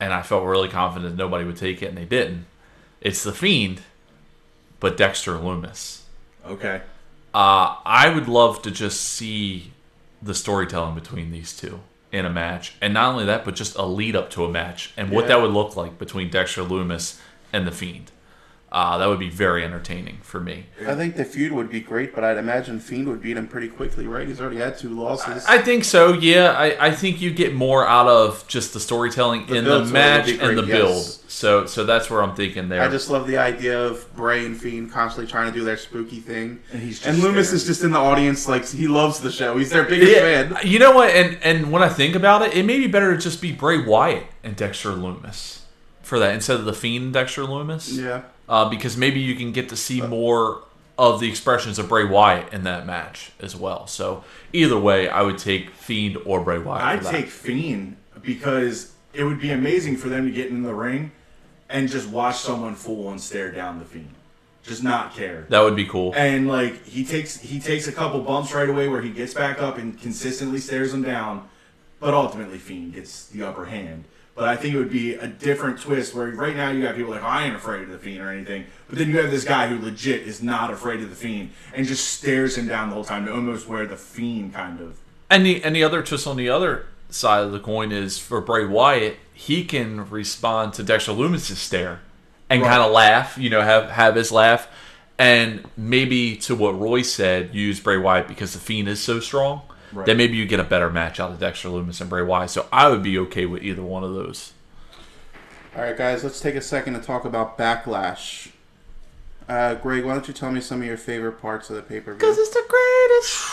and 0.00 0.12
I 0.12 0.22
felt 0.22 0.44
really 0.44 0.68
confident 0.68 1.16
nobody 1.16 1.44
would 1.44 1.56
take 1.56 1.82
it, 1.82 1.86
and 1.86 1.98
they 1.98 2.04
didn't. 2.04 2.46
It's 3.00 3.22
the 3.22 3.32
Fiend, 3.32 3.82
but 4.80 4.96
Dexter 4.96 5.34
Lumis. 5.34 6.02
Okay. 6.46 6.80
Uh, 7.34 7.76
I 7.84 8.10
would 8.14 8.28
love 8.28 8.62
to 8.62 8.70
just 8.70 9.00
see 9.02 9.72
the 10.22 10.34
storytelling 10.34 10.94
between 10.94 11.30
these 11.30 11.54
two 11.54 11.80
in 12.16 12.24
a 12.26 12.30
match, 12.30 12.72
and 12.80 12.94
not 12.94 13.12
only 13.12 13.24
that, 13.26 13.44
but 13.44 13.54
just 13.54 13.76
a 13.76 13.84
lead 13.84 14.16
up 14.16 14.30
to 14.30 14.44
a 14.44 14.48
match 14.50 14.92
and 14.96 15.10
what 15.10 15.22
Yeah. 15.22 15.28
that 15.28 15.42
would 15.42 15.52
look 15.52 15.76
like 15.76 15.98
between 15.98 16.30
Dexter 16.30 16.62
Lumis 16.62 17.18
and 17.52 17.66
the 17.66 17.70
Fiend. 17.72 18.10
Uh, 18.76 18.98
that 18.98 19.06
would 19.06 19.18
be 19.18 19.30
very 19.30 19.64
entertaining 19.64 20.18
for 20.20 20.38
me. 20.38 20.66
I 20.86 20.94
think 20.94 21.16
the 21.16 21.24
feud 21.24 21.50
would 21.52 21.70
be 21.70 21.80
great, 21.80 22.14
but 22.14 22.22
I'd 22.24 22.36
imagine 22.36 22.78
Fiend 22.78 23.08
would 23.08 23.22
beat 23.22 23.38
him 23.38 23.48
pretty 23.48 23.68
quickly, 23.68 24.06
right? 24.06 24.28
He's 24.28 24.38
already 24.38 24.58
had 24.58 24.76
two 24.76 24.90
losses. 24.90 25.46
I 25.46 25.62
think 25.62 25.82
so. 25.82 26.12
Yeah, 26.12 26.50
I, 26.52 26.88
I 26.88 26.90
think 26.90 27.22
you 27.22 27.30
get 27.30 27.54
more 27.54 27.88
out 27.88 28.06
of 28.06 28.46
just 28.48 28.74
the 28.74 28.80
storytelling 28.80 29.46
The 29.46 29.54
in 29.54 29.64
the 29.64 29.70
build 29.70 29.78
to 29.78 29.82
it 29.84 29.84
would 29.86 29.92
match 29.94 30.26
be 30.26 30.38
and 30.40 30.58
the 30.58 30.62
great, 30.62 30.72
build. 30.72 31.04
So 31.28 31.64
so 31.64 31.84
that's 31.84 32.10
where 32.10 32.22
I'm 32.22 32.34
thinking 32.34 32.68
there. 32.68 32.82
I 32.82 32.88
just 32.88 33.08
love 33.08 33.26
the 33.26 33.38
idea 33.38 33.82
of 33.82 34.14
Bray 34.14 34.44
and 34.44 34.54
Fiend 34.54 34.92
constantly 34.92 35.30
trying 35.32 35.50
to 35.50 35.58
do 35.58 35.64
their 35.64 35.78
spooky 35.78 36.20
thing, 36.20 36.60
And 36.70 36.82
he's 36.82 37.00
just 37.00 37.08
and 37.08 37.16
Lumis 37.22 37.46
there. 37.46 37.54
is 37.54 37.64
just 37.66 37.82
in 37.82 37.92
the 37.92 37.98
audience, 37.98 38.46
like 38.46 38.68
he 38.68 38.88
loves 38.88 39.20
the 39.20 39.30
show. 39.32 39.56
He's 39.56 39.70
their 39.70 39.84
biggest 39.84 40.12
Yeah, 40.12 40.48
fan. 40.52 40.56
you 40.68 40.78
know 40.78 40.92
what? 40.92 41.08
And 41.10 41.38
and 41.42 41.72
when 41.72 41.82
I 41.82 41.88
think 41.88 42.14
about 42.14 42.42
it, 42.42 42.54
it 42.54 42.64
may 42.66 42.78
be 42.78 42.88
better 42.88 43.14
to 43.14 43.18
just 43.18 43.40
be 43.40 43.52
Bray 43.52 43.82
Wyatt 43.82 44.26
and 44.44 44.54
Dexter 44.54 44.90
Lumis 44.90 45.60
for 46.02 46.18
that 46.18 46.34
instead 46.34 46.56
of 46.60 46.66
the 46.66 46.74
Fiend 46.74 47.04
and 47.06 47.12
Dexter 47.14 47.42
Lumis. 47.44 47.98
Yeah, 47.98 48.22
uh, 48.48 48.68
because 48.68 48.96
maybe 48.96 49.20
you 49.20 49.34
can 49.34 49.52
get 49.52 49.68
to 49.70 49.76
see 49.76 50.00
more 50.00 50.62
of 50.98 51.20
the 51.20 51.28
expressions 51.28 51.78
of 51.78 51.88
Bray 51.88 52.04
Wyatt 52.04 52.52
in 52.52 52.64
that 52.64 52.86
match 52.86 53.30
as 53.40 53.54
well. 53.54 53.86
So 53.86 54.24
either 54.52 54.78
way, 54.78 55.08
I 55.08 55.22
would 55.22 55.38
take 55.38 55.70
Fiend 55.70 56.16
or 56.24 56.40
Bray 56.42 56.58
Wyatt. 56.58 57.04
I'd 57.06 57.10
take 57.12 57.28
Fiend 57.28 57.96
because 58.22 58.92
it 59.12 59.24
would 59.24 59.40
be 59.40 59.50
amazing 59.50 59.96
for 59.96 60.08
them 60.08 60.24
to 60.26 60.32
get 60.32 60.48
in 60.48 60.62
the 60.62 60.74
ring 60.74 61.12
and 61.68 61.88
just 61.88 62.08
watch 62.08 62.36
someone 62.36 62.74
fool 62.74 63.10
and 63.10 63.20
stare 63.20 63.50
down 63.50 63.78
the 63.78 63.84
Fiend. 63.84 64.10
Just 64.62 64.82
not 64.82 65.14
care. 65.14 65.46
that 65.48 65.60
would 65.60 65.76
be 65.76 65.84
cool. 65.86 66.12
And 66.16 66.48
like 66.48 66.84
he 66.86 67.04
takes 67.04 67.38
he 67.38 67.60
takes 67.60 67.86
a 67.86 67.92
couple 67.92 68.20
bumps 68.22 68.52
right 68.52 68.68
away 68.68 68.88
where 68.88 69.00
he 69.00 69.10
gets 69.10 69.32
back 69.32 69.60
up 69.62 69.78
and 69.78 70.00
consistently 70.00 70.58
stares 70.58 70.92
him 70.92 71.02
down, 71.02 71.48
but 72.00 72.14
ultimately 72.14 72.58
Fiend 72.58 72.94
gets 72.94 73.26
the 73.28 73.44
upper 73.44 73.66
hand. 73.66 74.04
But 74.36 74.50
I 74.50 74.56
think 74.56 74.74
it 74.74 74.78
would 74.78 74.92
be 74.92 75.14
a 75.14 75.26
different 75.26 75.80
twist 75.80 76.14
where 76.14 76.28
right 76.28 76.54
now 76.54 76.70
you 76.70 76.82
got 76.82 76.94
people 76.94 77.10
like 77.10 77.22
oh, 77.22 77.26
I 77.26 77.44
ain't 77.44 77.56
afraid 77.56 77.84
of 77.84 77.88
the 77.88 77.98
Fiend 77.98 78.20
or 78.20 78.30
anything, 78.30 78.66
but 78.86 78.98
then 78.98 79.08
you 79.08 79.18
have 79.18 79.30
this 79.30 79.44
guy 79.44 79.66
who 79.66 79.82
legit 79.82 80.22
is 80.22 80.42
not 80.42 80.70
afraid 80.70 81.00
of 81.00 81.08
the 81.08 81.16
Fiend 81.16 81.50
and 81.74 81.86
just 81.86 82.06
stares 82.06 82.56
him 82.58 82.68
down 82.68 82.90
the 82.90 82.94
whole 82.94 83.04
time, 83.04 83.24
to 83.24 83.32
almost 83.32 83.66
where 83.66 83.86
the 83.86 83.96
Fiend 83.96 84.52
kind 84.52 84.78
of 84.80 84.98
And 85.30 85.44
the 85.46 85.64
and 85.64 85.74
the 85.74 85.82
other 85.82 86.02
twist 86.02 86.26
on 86.26 86.36
the 86.36 86.50
other 86.50 86.84
side 87.08 87.44
of 87.44 87.52
the 87.52 87.60
coin 87.60 87.92
is 87.92 88.18
for 88.18 88.40
Bray 88.42 88.66
Wyatt, 88.66 89.16
he 89.32 89.64
can 89.64 90.08
respond 90.10 90.74
to 90.74 90.82
Dexter 90.82 91.12
Lumis's 91.12 91.58
stare 91.58 92.00
and 92.50 92.60
Right. 92.60 92.68
kind 92.68 92.82
of 92.82 92.92
laugh, 92.92 93.38
you 93.38 93.48
know, 93.48 93.62
have 93.62 93.90
have 93.90 94.16
his 94.16 94.30
laugh, 94.30 94.68
and 95.18 95.64
maybe 95.78 96.36
to 96.36 96.54
what 96.54 96.78
Roy 96.78 97.00
said, 97.02 97.54
use 97.54 97.80
Bray 97.80 97.96
Wyatt 97.96 98.28
because 98.28 98.52
the 98.52 98.58
Fiend 98.58 98.86
is 98.86 99.00
so 99.00 99.18
strong. 99.18 99.62
Right. 99.92 100.06
Then 100.06 100.16
maybe 100.16 100.36
you 100.36 100.46
get 100.46 100.60
a 100.60 100.64
better 100.64 100.90
match 100.90 101.20
out 101.20 101.30
of 101.30 101.38
Dexter 101.38 101.68
Lumis 101.68 102.00
and 102.00 102.10
Bray 102.10 102.22
Wyatt. 102.22 102.50
So 102.50 102.66
I 102.72 102.88
would 102.88 103.02
be 103.02 103.18
okay 103.20 103.46
with 103.46 103.62
either 103.62 103.82
one 103.82 104.04
of 104.04 104.14
those. 104.14 104.52
All 105.76 105.82
right, 105.82 105.96
guys, 105.96 106.24
let's 106.24 106.40
take 106.40 106.54
a 106.54 106.60
second 106.62 106.94
to 106.94 107.00
talk 107.00 107.24
about 107.24 107.58
Backlash. 107.58 108.50
Uh, 109.48 109.74
Greg, 109.74 110.04
why 110.04 110.14
don't 110.14 110.26
you 110.26 110.34
tell 110.34 110.50
me 110.50 110.60
some 110.60 110.80
of 110.80 110.86
your 110.86 110.96
favorite 110.96 111.40
parts 111.40 111.70
of 111.70 111.76
the 111.76 111.82
pay 111.82 112.00
per 112.00 112.12
view? 112.12 112.18
Because 112.18 112.38
it's 112.38 112.50
the 112.50 112.64
greatest. 112.68 113.52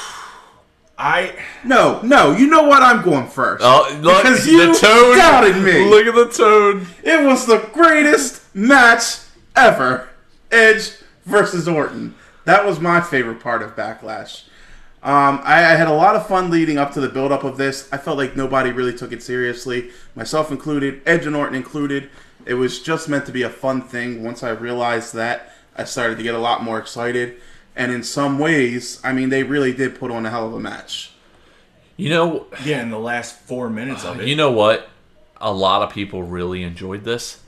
I 0.97 1.35
No, 1.63 2.01
no, 2.01 2.31
you 2.35 2.47
know 2.47 2.63
what? 2.63 2.81
I'm 2.83 3.03
going 3.03 3.27
first. 3.27 3.63
Oh, 3.65 3.99
look, 4.01 4.23
Because 4.23 4.47
you 4.47 4.67
the 4.67 4.73
tone. 4.79 5.17
doubted 5.17 5.57
me. 5.63 5.89
Look 5.89 6.05
at 6.05 6.15
the 6.15 6.29
tone. 6.31 6.87
It 7.03 7.25
was 7.25 7.45
the 7.45 7.67
greatest 7.73 8.55
match 8.55 9.17
ever. 9.55 10.09
Edge 10.51 10.91
versus 11.25 11.67
Orton. 11.67 12.15
That 12.45 12.65
was 12.65 12.79
my 12.79 13.01
favorite 13.01 13.39
part 13.39 13.61
of 13.61 13.75
Backlash. 13.75 14.43
Um, 15.03 15.41
I, 15.43 15.73
I 15.73 15.75
had 15.75 15.89
a 15.89 15.93
lot 15.93 16.15
of 16.15 16.25
fun 16.27 16.49
leading 16.49 16.77
up 16.77 16.93
to 16.93 17.01
the 17.01 17.09
build 17.09 17.33
up 17.33 17.43
of 17.43 17.57
this. 17.57 17.89
I 17.91 17.97
felt 17.97 18.17
like 18.17 18.37
nobody 18.37 18.71
really 18.71 18.93
took 18.93 19.11
it 19.11 19.21
seriously, 19.21 19.89
myself 20.15 20.49
included, 20.49 21.01
Edge 21.05 21.25
and 21.25 21.35
Orton 21.35 21.55
included. 21.55 22.09
It 22.45 22.53
was 22.53 22.81
just 22.81 23.09
meant 23.09 23.25
to 23.25 23.33
be 23.33 23.41
a 23.41 23.49
fun 23.49 23.81
thing. 23.81 24.23
Once 24.23 24.43
I 24.43 24.51
realized 24.51 25.13
that, 25.15 25.53
I 25.75 25.83
started 25.83 26.17
to 26.17 26.23
get 26.23 26.35
a 26.35 26.39
lot 26.39 26.63
more 26.63 26.79
excited. 26.79 27.41
And 27.75 27.91
in 27.91 28.01
some 28.01 28.39
ways, 28.39 29.01
I 29.03 29.11
mean, 29.11 29.27
they 29.27 29.43
really 29.43 29.73
did 29.73 29.99
put 29.99 30.09
on 30.09 30.25
a 30.25 30.29
hell 30.29 30.47
of 30.47 30.53
a 30.53 30.59
match. 30.59 31.11
You 31.97 32.09
know, 32.09 32.47
yeah, 32.63 32.81
in 32.81 32.89
the 32.89 32.99
last 32.99 33.39
four 33.41 33.69
minutes 33.69 34.05
of 34.05 34.21
it. 34.21 34.27
you 34.27 34.37
know 34.37 34.51
what? 34.51 34.89
A 35.41 35.51
lot 35.51 35.81
of 35.81 35.91
people 35.91 36.23
really 36.23 36.63
enjoyed 36.63 37.03
this, 37.03 37.41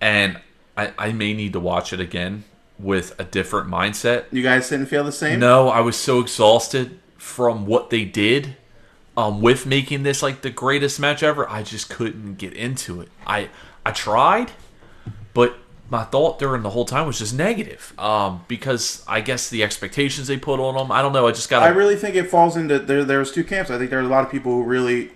and 0.00 0.40
I, 0.76 0.92
I 0.98 1.12
may 1.12 1.32
need 1.32 1.52
to 1.52 1.60
watch 1.60 1.92
it 1.92 2.00
again 2.00 2.44
with 2.78 3.18
a 3.18 3.24
different 3.24 3.68
mindset. 3.68 4.24
You 4.30 4.42
guys 4.42 4.68
didn't 4.68 4.86
feel 4.86 5.04
the 5.04 5.12
same? 5.12 5.40
No, 5.40 5.68
I 5.68 5.80
was 5.80 5.96
so 5.96 6.20
exhausted 6.20 6.98
from 7.16 7.66
what 7.66 7.90
they 7.90 8.04
did 8.04 8.56
um, 9.16 9.40
with 9.40 9.66
making 9.66 10.02
this 10.02 10.22
like 10.22 10.42
the 10.42 10.50
greatest 10.50 11.00
match 11.00 11.22
ever. 11.22 11.48
I 11.48 11.62
just 11.62 11.88
couldn't 11.88 12.34
get 12.34 12.52
into 12.52 13.00
it. 13.00 13.08
I 13.26 13.48
I 13.84 13.92
tried, 13.92 14.52
but 15.32 15.56
my 15.88 16.04
thought 16.04 16.38
during 16.38 16.62
the 16.62 16.70
whole 16.70 16.84
time 16.84 17.06
was 17.06 17.18
just 17.18 17.34
negative. 17.34 17.94
Um, 17.98 18.44
because 18.48 19.04
I 19.06 19.20
guess 19.20 19.48
the 19.48 19.62
expectations 19.62 20.26
they 20.26 20.36
put 20.36 20.60
on 20.60 20.74
them. 20.74 20.90
I 20.90 21.02
don't 21.02 21.12
know. 21.12 21.26
I 21.26 21.32
just 21.32 21.48
got. 21.48 21.62
I 21.62 21.68
really 21.68 21.96
think 21.96 22.16
it 22.16 22.28
falls 22.28 22.56
into 22.56 22.78
there. 22.78 23.04
There's 23.04 23.32
two 23.32 23.44
camps. 23.44 23.70
I 23.70 23.78
think 23.78 23.90
there 23.90 23.98
are 24.00 24.02
a 24.02 24.08
lot 24.08 24.24
of 24.24 24.30
people 24.30 24.52
who 24.52 24.64
really. 24.64 25.12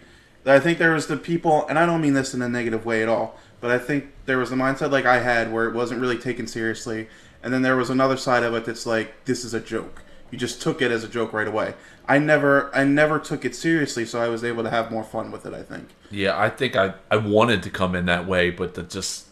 I 0.46 0.58
think 0.58 0.78
there 0.78 0.94
was 0.94 1.06
the 1.06 1.18
people, 1.18 1.66
and 1.68 1.78
I 1.78 1.84
don't 1.84 2.00
mean 2.00 2.14
this 2.14 2.32
in 2.32 2.40
a 2.40 2.48
negative 2.48 2.86
way 2.86 3.02
at 3.02 3.10
all, 3.10 3.38
but 3.60 3.70
I 3.70 3.78
think 3.78 4.06
there 4.24 4.38
was 4.38 4.48
the 4.48 4.56
mindset 4.56 4.90
like 4.90 5.04
I 5.04 5.20
had 5.20 5.52
where 5.52 5.68
it 5.68 5.74
wasn't 5.74 6.00
really 6.00 6.16
taken 6.16 6.46
seriously, 6.46 7.08
and 7.42 7.52
then 7.52 7.62
there 7.62 7.76
was 7.76 7.90
another 7.90 8.16
side 8.16 8.42
of 8.42 8.54
it 8.54 8.64
that's 8.64 8.86
like 8.86 9.24
this 9.24 9.44
is 9.44 9.54
a 9.54 9.60
joke. 9.60 10.02
You 10.30 10.38
just 10.38 10.62
took 10.62 10.80
it 10.80 10.92
as 10.92 11.02
a 11.02 11.08
joke 11.08 11.32
right 11.32 11.48
away. 11.48 11.74
I 12.06 12.18
never, 12.18 12.74
I 12.74 12.84
never 12.84 13.18
took 13.18 13.44
it 13.44 13.54
seriously, 13.54 14.04
so 14.04 14.20
I 14.20 14.28
was 14.28 14.44
able 14.44 14.62
to 14.62 14.70
have 14.70 14.90
more 14.90 15.04
fun 15.04 15.30
with 15.32 15.46
it. 15.46 15.54
I 15.54 15.62
think. 15.62 15.90
Yeah, 16.10 16.38
I 16.38 16.48
think 16.50 16.76
I 16.76 16.94
I 17.10 17.16
wanted 17.16 17.62
to 17.64 17.70
come 17.70 17.94
in 17.94 18.06
that 18.06 18.26
way, 18.26 18.50
but 18.50 18.74
the 18.74 18.82
just. 18.82 19.26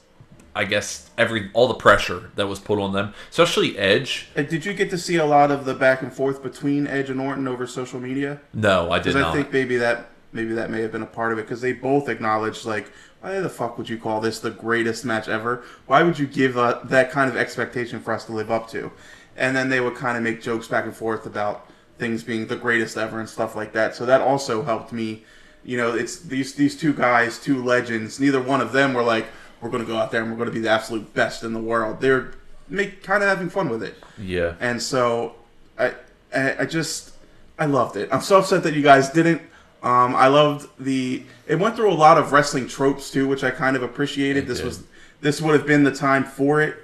I 0.56 0.64
guess 0.64 1.08
every 1.16 1.50
all 1.52 1.68
the 1.68 1.74
pressure 1.74 2.32
that 2.34 2.48
was 2.48 2.58
put 2.58 2.80
on 2.80 2.92
them, 2.92 3.14
especially 3.30 3.78
Edge. 3.78 4.28
Did 4.34 4.64
you 4.64 4.72
get 4.72 4.90
to 4.90 4.98
see 4.98 5.14
a 5.14 5.24
lot 5.24 5.52
of 5.52 5.64
the 5.64 5.74
back 5.74 6.02
and 6.02 6.12
forth 6.12 6.42
between 6.42 6.88
Edge 6.88 7.10
and 7.10 7.20
Orton 7.20 7.46
over 7.46 7.64
social 7.64 8.00
media? 8.00 8.40
No, 8.52 8.90
I 8.90 8.98
did 8.98 9.14
Because 9.14 9.22
I 9.22 9.32
think 9.32 9.52
maybe 9.52 9.76
that 9.76 10.08
maybe 10.32 10.54
that 10.54 10.70
may 10.70 10.80
have 10.80 10.90
been 10.90 11.02
a 11.02 11.06
part 11.06 11.32
of 11.32 11.38
it 11.38 11.42
because 11.42 11.60
they 11.60 11.72
both 11.72 12.08
acknowledged 12.08 12.64
like, 12.64 12.90
why 13.20 13.40
the 13.40 13.48
fuck 13.48 13.78
would 13.78 13.88
you 13.88 13.98
call 13.98 14.20
this 14.20 14.38
the 14.38 14.50
greatest 14.50 15.04
match 15.04 15.28
ever? 15.28 15.64
Why 15.86 16.02
would 16.02 16.18
you 16.18 16.26
give 16.26 16.56
uh, 16.56 16.80
that 16.84 17.10
kind 17.10 17.30
of 17.30 17.36
expectation 17.36 18.00
for 18.00 18.12
us 18.12 18.24
to 18.26 18.32
live 18.32 18.50
up 18.50 18.68
to? 18.70 18.92
And 19.36 19.56
then 19.56 19.68
they 19.68 19.80
would 19.80 19.94
kind 19.94 20.16
of 20.16 20.22
make 20.22 20.42
jokes 20.42 20.68
back 20.68 20.84
and 20.84 20.94
forth 20.94 21.26
about 21.26 21.68
things 21.98 22.22
being 22.22 22.46
the 22.46 22.56
greatest 22.56 22.96
ever 22.96 23.18
and 23.18 23.28
stuff 23.28 23.56
like 23.56 23.72
that. 23.72 23.94
So 23.94 24.06
that 24.06 24.20
also 24.20 24.62
helped 24.62 24.92
me. 24.92 25.24
You 25.64 25.76
know, 25.76 25.94
it's 25.94 26.20
these 26.20 26.54
these 26.54 26.78
two 26.78 26.92
guys, 26.92 27.38
two 27.38 27.62
legends. 27.62 28.20
Neither 28.20 28.40
one 28.40 28.60
of 28.60 28.72
them 28.72 28.94
were 28.94 29.02
like, 29.02 29.26
we're 29.60 29.70
going 29.70 29.84
to 29.84 29.90
go 29.90 29.98
out 29.98 30.10
there 30.10 30.22
and 30.22 30.30
we're 30.30 30.36
going 30.36 30.48
to 30.48 30.54
be 30.54 30.60
the 30.60 30.70
absolute 30.70 31.12
best 31.14 31.42
in 31.42 31.52
the 31.52 31.60
world. 31.60 32.00
They're 32.00 32.32
make 32.68 33.02
kind 33.02 33.22
of 33.22 33.28
having 33.28 33.50
fun 33.50 33.68
with 33.68 33.82
it. 33.82 33.96
yeah, 34.18 34.54
And 34.60 34.80
so 34.82 35.34
I, 35.78 35.94
I 36.34 36.60
I 36.60 36.64
just 36.66 37.12
I 37.58 37.66
loved 37.66 37.96
it. 37.96 38.08
I'm 38.12 38.20
so 38.20 38.38
upset 38.38 38.62
that 38.62 38.74
you 38.74 38.82
guys 38.82 39.10
didn't. 39.10 39.42
Um, 39.82 40.14
I 40.14 40.28
loved 40.28 40.68
the. 40.78 41.24
It 41.48 41.58
went 41.58 41.76
through 41.76 41.90
a 41.90 41.94
lot 41.94 42.18
of 42.18 42.32
wrestling 42.32 42.68
tropes 42.68 43.10
too, 43.10 43.26
which 43.26 43.42
I 43.42 43.50
kind 43.50 43.74
of 43.74 43.82
appreciated. 43.82 44.44
It 44.44 44.46
this 44.46 44.58
did. 44.58 44.66
was 44.66 44.82
this 45.20 45.40
would 45.40 45.54
have 45.54 45.66
been 45.66 45.82
the 45.82 45.94
time 45.94 46.24
for 46.24 46.60
it. 46.60 46.76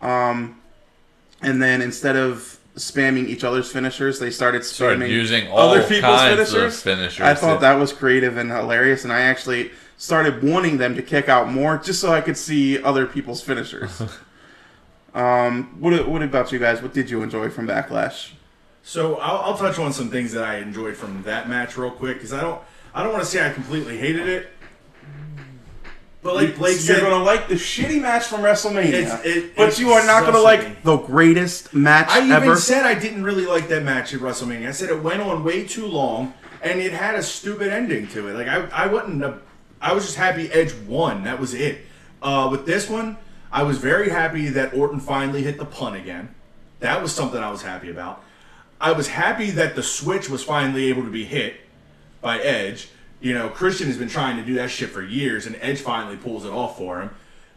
Um, 0.00 0.60
and 1.42 1.60
then 1.60 1.82
instead 1.82 2.16
of 2.16 2.58
spamming 2.76 3.26
each 3.26 3.42
other's 3.44 3.70
finishers, 3.70 4.18
they 4.18 4.30
started 4.30 4.62
spamming 4.62 4.96
Started 4.96 5.10
using 5.10 5.48
all 5.48 5.70
other 5.70 5.82
people's 5.82 6.02
kinds 6.02 6.40
of 6.40 6.48
finishers. 6.48 6.82
finishers, 6.82 7.26
I 7.26 7.34
thought 7.34 7.54
yeah. 7.54 7.72
that 7.72 7.74
was 7.80 7.92
creative 7.92 8.36
and 8.36 8.50
hilarious, 8.50 9.04
and 9.04 9.12
I 9.12 9.22
actually 9.22 9.72
started 9.98 10.42
wanting 10.42 10.78
them 10.78 10.94
to 10.94 11.02
kick 11.02 11.28
out 11.28 11.50
more 11.50 11.78
just 11.78 12.00
so 12.00 12.12
I 12.12 12.20
could 12.20 12.36
see 12.36 12.82
other 12.82 13.06
people's 13.06 13.42
finishers. 13.42 14.02
um, 15.14 15.76
what 15.80 16.06
what 16.08 16.22
about 16.22 16.52
you 16.52 16.58
guys? 16.58 16.80
What 16.80 16.94
did 16.94 17.10
you 17.10 17.22
enjoy 17.22 17.50
from 17.50 17.66
Backlash? 17.66 18.32
So 18.82 19.16
I'll, 19.16 19.38
I'll 19.38 19.58
touch 19.58 19.80
on 19.80 19.92
some 19.92 20.10
things 20.10 20.32
that 20.32 20.44
I 20.44 20.58
enjoyed 20.58 20.96
from 20.96 21.24
that 21.24 21.48
match 21.48 21.76
real 21.76 21.90
quick 21.90 22.18
because 22.18 22.32
I 22.32 22.40
don't 22.40 22.62
I 22.96 23.02
don't 23.02 23.12
want 23.12 23.24
to 23.24 23.30
say 23.30 23.44
I 23.46 23.52
completely 23.52 23.98
hated 23.98 24.26
it, 24.26 24.48
but 26.22 26.34
like 26.34 26.56
Blake 26.56 26.72
you're 26.72 26.80
said, 26.96 27.00
gonna 27.02 27.22
like 27.22 27.46
the 27.46 27.54
shitty 27.54 28.00
match 28.00 28.24
from 28.24 28.40
WrestleMania, 28.40 28.86
It's- 28.88 29.20
it- 29.24 29.54
but 29.54 29.68
it's 29.68 29.78
you 29.78 29.90
are 29.92 30.04
not 30.06 30.24
gonna 30.24 30.40
like 30.40 30.82
the 30.82 30.96
greatest 30.96 31.74
match 31.74 32.08
I 32.08 32.20
even 32.20 32.32
ever. 32.32 32.56
said 32.56 32.86
I 32.86 32.94
didn't 32.94 33.22
really 33.22 33.44
like 33.46 33.68
that 33.68 33.82
match 33.84 34.14
at 34.14 34.20
WrestleMania. 34.20 34.68
I 34.68 34.72
said 34.72 34.88
it 34.88 35.02
went 35.02 35.20
on 35.20 35.44
way 35.44 35.64
too 35.64 35.86
long 35.86 36.32
and 36.62 36.80
it 36.80 36.92
had 36.92 37.14
a 37.16 37.22
stupid 37.22 37.68
ending 37.68 38.08
to 38.08 38.28
it. 38.28 38.32
Like 38.34 38.48
I, 38.48 38.66
I 38.72 38.86
wasn't. 38.86 39.22
A, 39.22 39.34
I 39.80 39.92
was 39.92 40.04
just 40.06 40.16
happy 40.16 40.50
Edge 40.50 40.72
won. 40.88 41.24
That 41.24 41.38
was 41.38 41.52
it. 41.52 41.84
Uh, 42.22 42.48
with 42.50 42.64
this 42.64 42.88
one, 42.88 43.18
I 43.52 43.62
was 43.62 43.76
very 43.76 44.08
happy 44.08 44.48
that 44.48 44.72
Orton 44.72 45.00
finally 45.00 45.42
hit 45.42 45.58
the 45.58 45.66
punt 45.66 45.96
again. 45.96 46.30
That 46.80 47.02
was 47.02 47.12
something 47.12 47.40
I 47.40 47.50
was 47.50 47.60
happy 47.62 47.90
about. 47.90 48.24
I 48.80 48.92
was 48.92 49.08
happy 49.08 49.50
that 49.52 49.76
the 49.76 49.82
switch 49.82 50.28
was 50.30 50.42
finally 50.42 50.86
able 50.88 51.02
to 51.04 51.10
be 51.10 51.24
hit 51.24 51.60
by 52.26 52.40
Edge. 52.40 52.88
You 53.20 53.32
know, 53.32 53.48
Christian 53.48 53.86
has 53.86 53.96
been 53.96 54.08
trying 54.08 54.36
to 54.36 54.42
do 54.44 54.54
that 54.54 54.68
shit 54.68 54.90
for 54.90 55.00
years, 55.00 55.46
and 55.46 55.56
Edge 55.60 55.80
finally 55.80 56.16
pulls 56.16 56.44
it 56.44 56.50
off 56.50 56.76
for 56.76 57.00
him. 57.00 57.10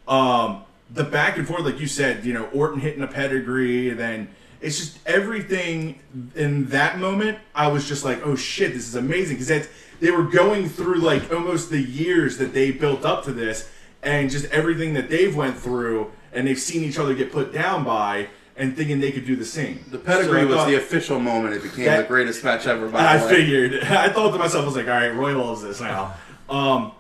Um, 0.08 0.64
the 0.92 1.04
back 1.04 1.38
and 1.38 1.48
forth, 1.48 1.66
like 1.66 1.80
you 1.80 1.88
said, 1.88 2.24
you 2.24 2.34
know, 2.34 2.46
Orton 2.54 2.80
hitting 2.80 3.02
a 3.02 3.08
pedigree, 3.08 3.90
and 3.90 4.00
then 4.00 4.30
it's 4.62 4.78
just 4.78 5.00
everything 5.08 6.00
in 6.36 6.68
that 6.68 7.00
moment. 7.00 7.40
I 7.56 7.68
was 7.68 7.88
just 7.88 8.06
like, 8.06 8.26
oh 8.26 8.36
shit, 8.36 8.74
this 8.74 8.88
is 8.88 8.96
amazing 8.96 9.38
because 9.38 9.68
they 10.00 10.12
were 10.12 10.24
going 10.24 10.70
through 10.70 11.00
like 11.00 11.34
almost 11.34 11.72
the 11.72 11.82
years 11.82 12.38
that 12.38 12.54
they 12.54 12.72
built 12.72 13.04
up 13.04 13.26
to 13.26 13.32
this, 13.34 13.68
and 14.04 14.30
just 14.30 14.46
everything 14.52 14.94
that 14.94 15.10
they've 15.10 15.36
went 15.36 15.58
through, 15.58 16.12
and 16.32 16.48
they've 16.48 16.60
seen 16.60 16.84
each 16.84 17.00
other 17.00 17.16
get 17.16 17.32
put 17.32 17.52
down 17.52 17.84
by, 17.84 18.28
and 18.60 18.76
thinking 18.76 19.00
they 19.00 19.12
could 19.12 19.26
do 19.26 19.36
the 19.38 19.46
same. 19.46 19.84
the 19.90 19.98
pedigree 19.98 20.42
So 20.42 20.48
was 20.48 20.56
thought- 20.58 20.68
the 20.68 20.76
official 20.76 21.20
moment. 21.20 21.56
It 21.56 21.64
became 21.64 21.86
That- 21.86 21.98
the 22.02 22.08
greatest 22.08 22.44
match 22.44 22.68
ever. 22.68 22.88
By 22.90 23.00
I 23.00 23.18
the 23.18 23.26
way. 23.26 23.36
figured. 23.36 23.84
I 23.84 24.10
thought 24.10 24.32
to 24.34 24.38
myself, 24.38 24.64
I 24.64 24.66
was 24.68 24.76
like, 24.76 24.88
all 24.88 24.92
right, 24.94 25.10
Roy 25.16 25.36
loves 25.36 25.62
this 25.64 25.80
now. 25.82 26.14
Um, 26.50 26.92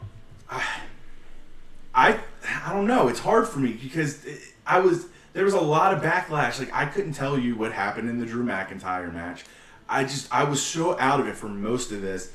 I, 1.93 2.17
I 2.65 2.74
don't 2.74 2.88
know. 2.88 3.08
It's 3.08 3.19
hard 3.19 3.48
for 3.48 3.60
me 3.60 3.74
because 3.74 4.26
I 4.65 4.80
was 4.80 5.08
there 5.34 5.43
was 5.45 5.54
a 5.54 5.62
lot 5.62 5.93
of 5.93 6.02
backlash. 6.02 6.60
Like 6.60 6.74
I 6.74 6.86
couldn't 6.86 7.13
tell 7.13 7.38
you 7.38 7.56
what 7.56 7.72
happened 7.74 8.10
in 8.10 8.19
the 8.19 8.26
Drew 8.26 8.43
McIntyre 8.43 9.13
match. 9.13 9.43
I 9.89 10.04
just 10.04 10.34
I 10.34 10.43
was 10.45 10.62
so 10.62 10.98
out 11.00 11.19
of 11.19 11.28
it 11.28 11.36
for 11.36 11.48
most 11.50 11.91
of 11.91 12.02
this 12.02 12.32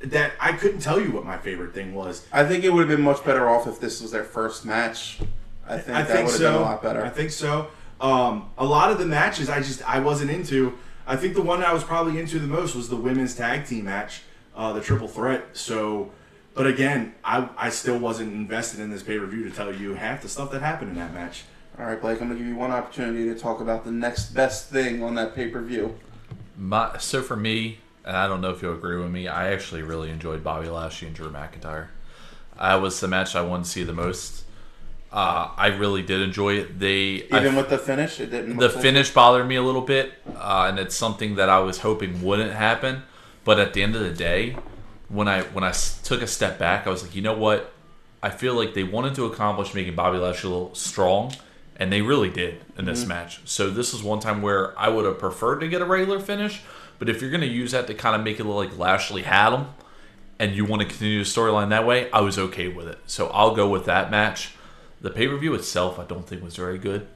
that 0.00 0.32
I 0.40 0.52
couldn't 0.52 0.80
tell 0.80 1.00
you 1.00 1.12
what 1.12 1.24
my 1.24 1.38
favorite 1.38 1.74
thing 1.74 1.94
was. 1.94 2.26
I 2.32 2.44
think 2.44 2.64
it 2.64 2.70
would 2.72 2.88
have 2.88 2.96
been 2.96 3.04
much 3.04 3.24
better 3.24 3.48
off 3.48 3.66
if 3.68 3.78
this 3.78 4.02
was 4.02 4.10
their 4.10 4.24
first 4.24 4.64
match. 4.64 5.20
I 5.68 5.78
think 5.78 5.96
I 5.96 6.02
that 6.02 6.08
think 6.08 6.26
would 6.26 6.32
have 6.32 6.40
so. 6.40 6.52
been 6.52 6.60
a 6.60 6.64
lot 6.64 6.82
better. 6.82 7.04
I 7.04 7.08
think 7.10 7.30
so. 7.30 7.68
Um, 8.02 8.50
a 8.58 8.66
lot 8.66 8.90
of 8.90 8.98
the 8.98 9.06
matches 9.06 9.48
I 9.48 9.60
just 9.60 9.88
I 9.88 10.00
wasn't 10.00 10.30
into. 10.32 10.76
I 11.06 11.16
think 11.16 11.34
the 11.34 11.42
one 11.42 11.62
I 11.62 11.72
was 11.72 11.84
probably 11.84 12.18
into 12.18 12.38
the 12.40 12.48
most 12.48 12.74
was 12.74 12.88
the 12.88 12.96
women's 12.96 13.34
tag 13.34 13.64
team 13.64 13.84
match, 13.84 14.22
uh, 14.56 14.72
the 14.72 14.80
triple 14.80 15.08
threat. 15.08 15.44
So, 15.52 16.10
but 16.54 16.66
again, 16.66 17.14
I 17.24 17.48
I 17.56 17.70
still 17.70 17.98
wasn't 17.98 18.32
invested 18.32 18.80
in 18.80 18.90
this 18.90 19.04
pay 19.04 19.18
per 19.18 19.26
view 19.26 19.48
to 19.48 19.50
tell 19.54 19.72
you 19.72 19.94
half 19.94 20.20
the 20.20 20.28
stuff 20.28 20.50
that 20.50 20.62
happened 20.62 20.90
in 20.90 20.96
that 20.96 21.14
match. 21.14 21.44
All 21.78 21.86
right, 21.86 22.00
Blake. 22.00 22.20
I'm 22.20 22.28
gonna 22.28 22.38
give 22.38 22.48
you 22.48 22.56
one 22.56 22.72
opportunity 22.72 23.24
to 23.32 23.38
talk 23.38 23.60
about 23.60 23.84
the 23.84 23.92
next 23.92 24.34
best 24.34 24.68
thing 24.68 25.02
on 25.02 25.14
that 25.14 25.34
pay 25.34 25.48
per 25.48 25.62
view. 25.62 25.96
My 26.58 26.98
so 26.98 27.22
for 27.22 27.36
me, 27.36 27.78
and 28.04 28.16
I 28.16 28.26
don't 28.26 28.40
know 28.40 28.50
if 28.50 28.62
you'll 28.62 28.74
agree 28.74 28.98
with 28.98 29.12
me, 29.12 29.28
I 29.28 29.52
actually 29.52 29.82
really 29.82 30.10
enjoyed 30.10 30.42
Bobby 30.42 30.68
Lashley 30.68 31.06
and 31.06 31.16
Drew 31.16 31.30
McIntyre. 31.30 31.86
That 32.58 32.82
was 32.82 32.98
the 32.98 33.08
match 33.08 33.36
I 33.36 33.42
wanted 33.42 33.64
to 33.64 33.70
see 33.70 33.84
the 33.84 33.92
most. 33.92 34.41
Uh, 35.12 35.50
I 35.58 35.66
really 35.66 36.02
did 36.02 36.22
enjoy 36.22 36.54
it. 36.54 36.78
They 36.78 37.24
Even 37.30 37.54
I- 37.54 37.56
with 37.56 37.68
the 37.68 37.76
finish, 37.78 38.18
it 38.18 38.30
didn't. 38.30 38.56
the 38.56 38.70
finish 38.70 39.10
bothered 39.10 39.46
me 39.46 39.56
a 39.56 39.62
little 39.62 39.82
bit, 39.82 40.14
uh, 40.36 40.66
and 40.70 40.78
it's 40.78 40.94
something 40.94 41.34
that 41.36 41.48
I 41.50 41.58
was 41.60 41.78
hoping 41.80 42.22
wouldn't 42.22 42.52
happen. 42.52 43.02
But 43.44 43.58
at 43.58 43.74
the 43.74 43.82
end 43.82 43.94
of 43.94 44.02
the 44.02 44.12
day, 44.12 44.56
when 45.08 45.28
I 45.28 45.42
when 45.42 45.64
I 45.64 45.72
took 46.02 46.22
a 46.22 46.26
step 46.26 46.58
back, 46.58 46.86
I 46.86 46.90
was 46.90 47.02
like, 47.02 47.14
you 47.14 47.20
know 47.22 47.34
what? 47.36 47.72
I 48.22 48.30
feel 48.30 48.54
like 48.54 48.72
they 48.72 48.84
wanted 48.84 49.14
to 49.16 49.26
accomplish 49.26 49.74
making 49.74 49.96
Bobby 49.96 50.16
Lashley 50.16 50.48
a 50.48 50.52
little 50.52 50.74
strong, 50.74 51.34
and 51.76 51.92
they 51.92 52.00
really 52.00 52.30
did 52.30 52.60
in 52.78 52.84
this 52.86 53.04
match. 53.04 53.40
So 53.44 53.68
this 53.68 53.92
is 53.92 54.02
one 54.02 54.20
time 54.20 54.40
where 54.40 54.78
I 54.78 54.88
would 54.88 55.04
have 55.04 55.18
preferred 55.18 55.58
to 55.58 55.68
get 55.68 55.82
a 55.82 55.84
regular 55.84 56.20
finish. 56.20 56.62
But 56.98 57.08
if 57.10 57.20
you're 57.20 57.32
going 57.32 57.40
to 57.42 57.46
use 57.48 57.72
that 57.72 57.88
to 57.88 57.94
kind 57.94 58.14
of 58.14 58.22
make 58.22 58.38
it 58.38 58.44
look 58.44 58.56
like 58.70 58.78
Lashley 58.78 59.22
had 59.22 59.52
him, 59.52 59.66
and 60.38 60.54
you 60.54 60.64
want 60.64 60.82
to 60.82 60.88
continue 60.88 61.18
the 61.18 61.28
storyline 61.28 61.70
that 61.70 61.84
way, 61.84 62.08
I 62.12 62.20
was 62.20 62.38
okay 62.38 62.68
with 62.68 62.86
it. 62.86 62.98
So 63.06 63.26
I'll 63.28 63.54
go 63.56 63.68
with 63.68 63.84
that 63.86 64.10
match. 64.10 64.52
The 65.02 65.10
pay 65.10 65.28
per 65.28 65.36
view 65.36 65.52
itself, 65.54 65.98
I 65.98 66.04
don't 66.04 66.26
think 66.26 66.42
was 66.42 66.56
very 66.56 66.78
good. 66.78 67.08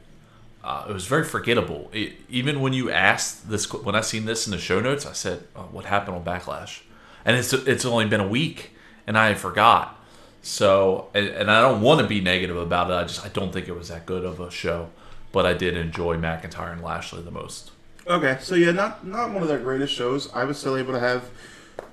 Uh, 0.62 0.86
it 0.88 0.92
was 0.92 1.06
very 1.06 1.24
forgettable. 1.24 1.88
It, 1.92 2.14
even 2.28 2.60
when 2.60 2.72
you 2.72 2.90
asked 2.90 3.48
this, 3.48 3.72
when 3.72 3.94
I 3.94 4.00
seen 4.00 4.24
this 4.24 4.46
in 4.46 4.50
the 4.50 4.58
show 4.58 4.80
notes, 4.80 5.06
I 5.06 5.12
said, 5.12 5.44
oh, 5.54 5.68
"What 5.70 5.84
happened 5.84 6.16
on 6.16 6.24
Backlash?" 6.24 6.80
And 7.24 7.36
it's 7.36 7.52
it's 7.52 7.84
only 7.84 8.06
been 8.06 8.20
a 8.20 8.26
week, 8.26 8.72
and 9.06 9.16
I 9.16 9.34
forgot. 9.34 9.96
So, 10.42 11.08
and, 11.14 11.28
and 11.28 11.50
I 11.50 11.60
don't 11.60 11.80
want 11.80 12.00
to 12.00 12.06
be 12.06 12.20
negative 12.20 12.56
about 12.56 12.90
it. 12.90 12.94
I 12.94 13.04
just 13.04 13.24
I 13.24 13.28
don't 13.28 13.52
think 13.52 13.68
it 13.68 13.76
was 13.76 13.88
that 13.88 14.04
good 14.04 14.24
of 14.24 14.40
a 14.40 14.50
show, 14.50 14.90
but 15.30 15.46
I 15.46 15.54
did 15.54 15.76
enjoy 15.76 16.16
McIntyre 16.16 16.72
and 16.72 16.82
Lashley 16.82 17.22
the 17.22 17.30
most. 17.30 17.70
Okay, 18.08 18.38
so 18.40 18.56
yeah, 18.56 18.72
not 18.72 19.06
not 19.06 19.32
one 19.32 19.42
of 19.42 19.48
their 19.48 19.60
greatest 19.60 19.94
shows. 19.94 20.28
I 20.32 20.42
was 20.44 20.58
still 20.58 20.76
able 20.76 20.92
to 20.92 21.00
have 21.00 21.30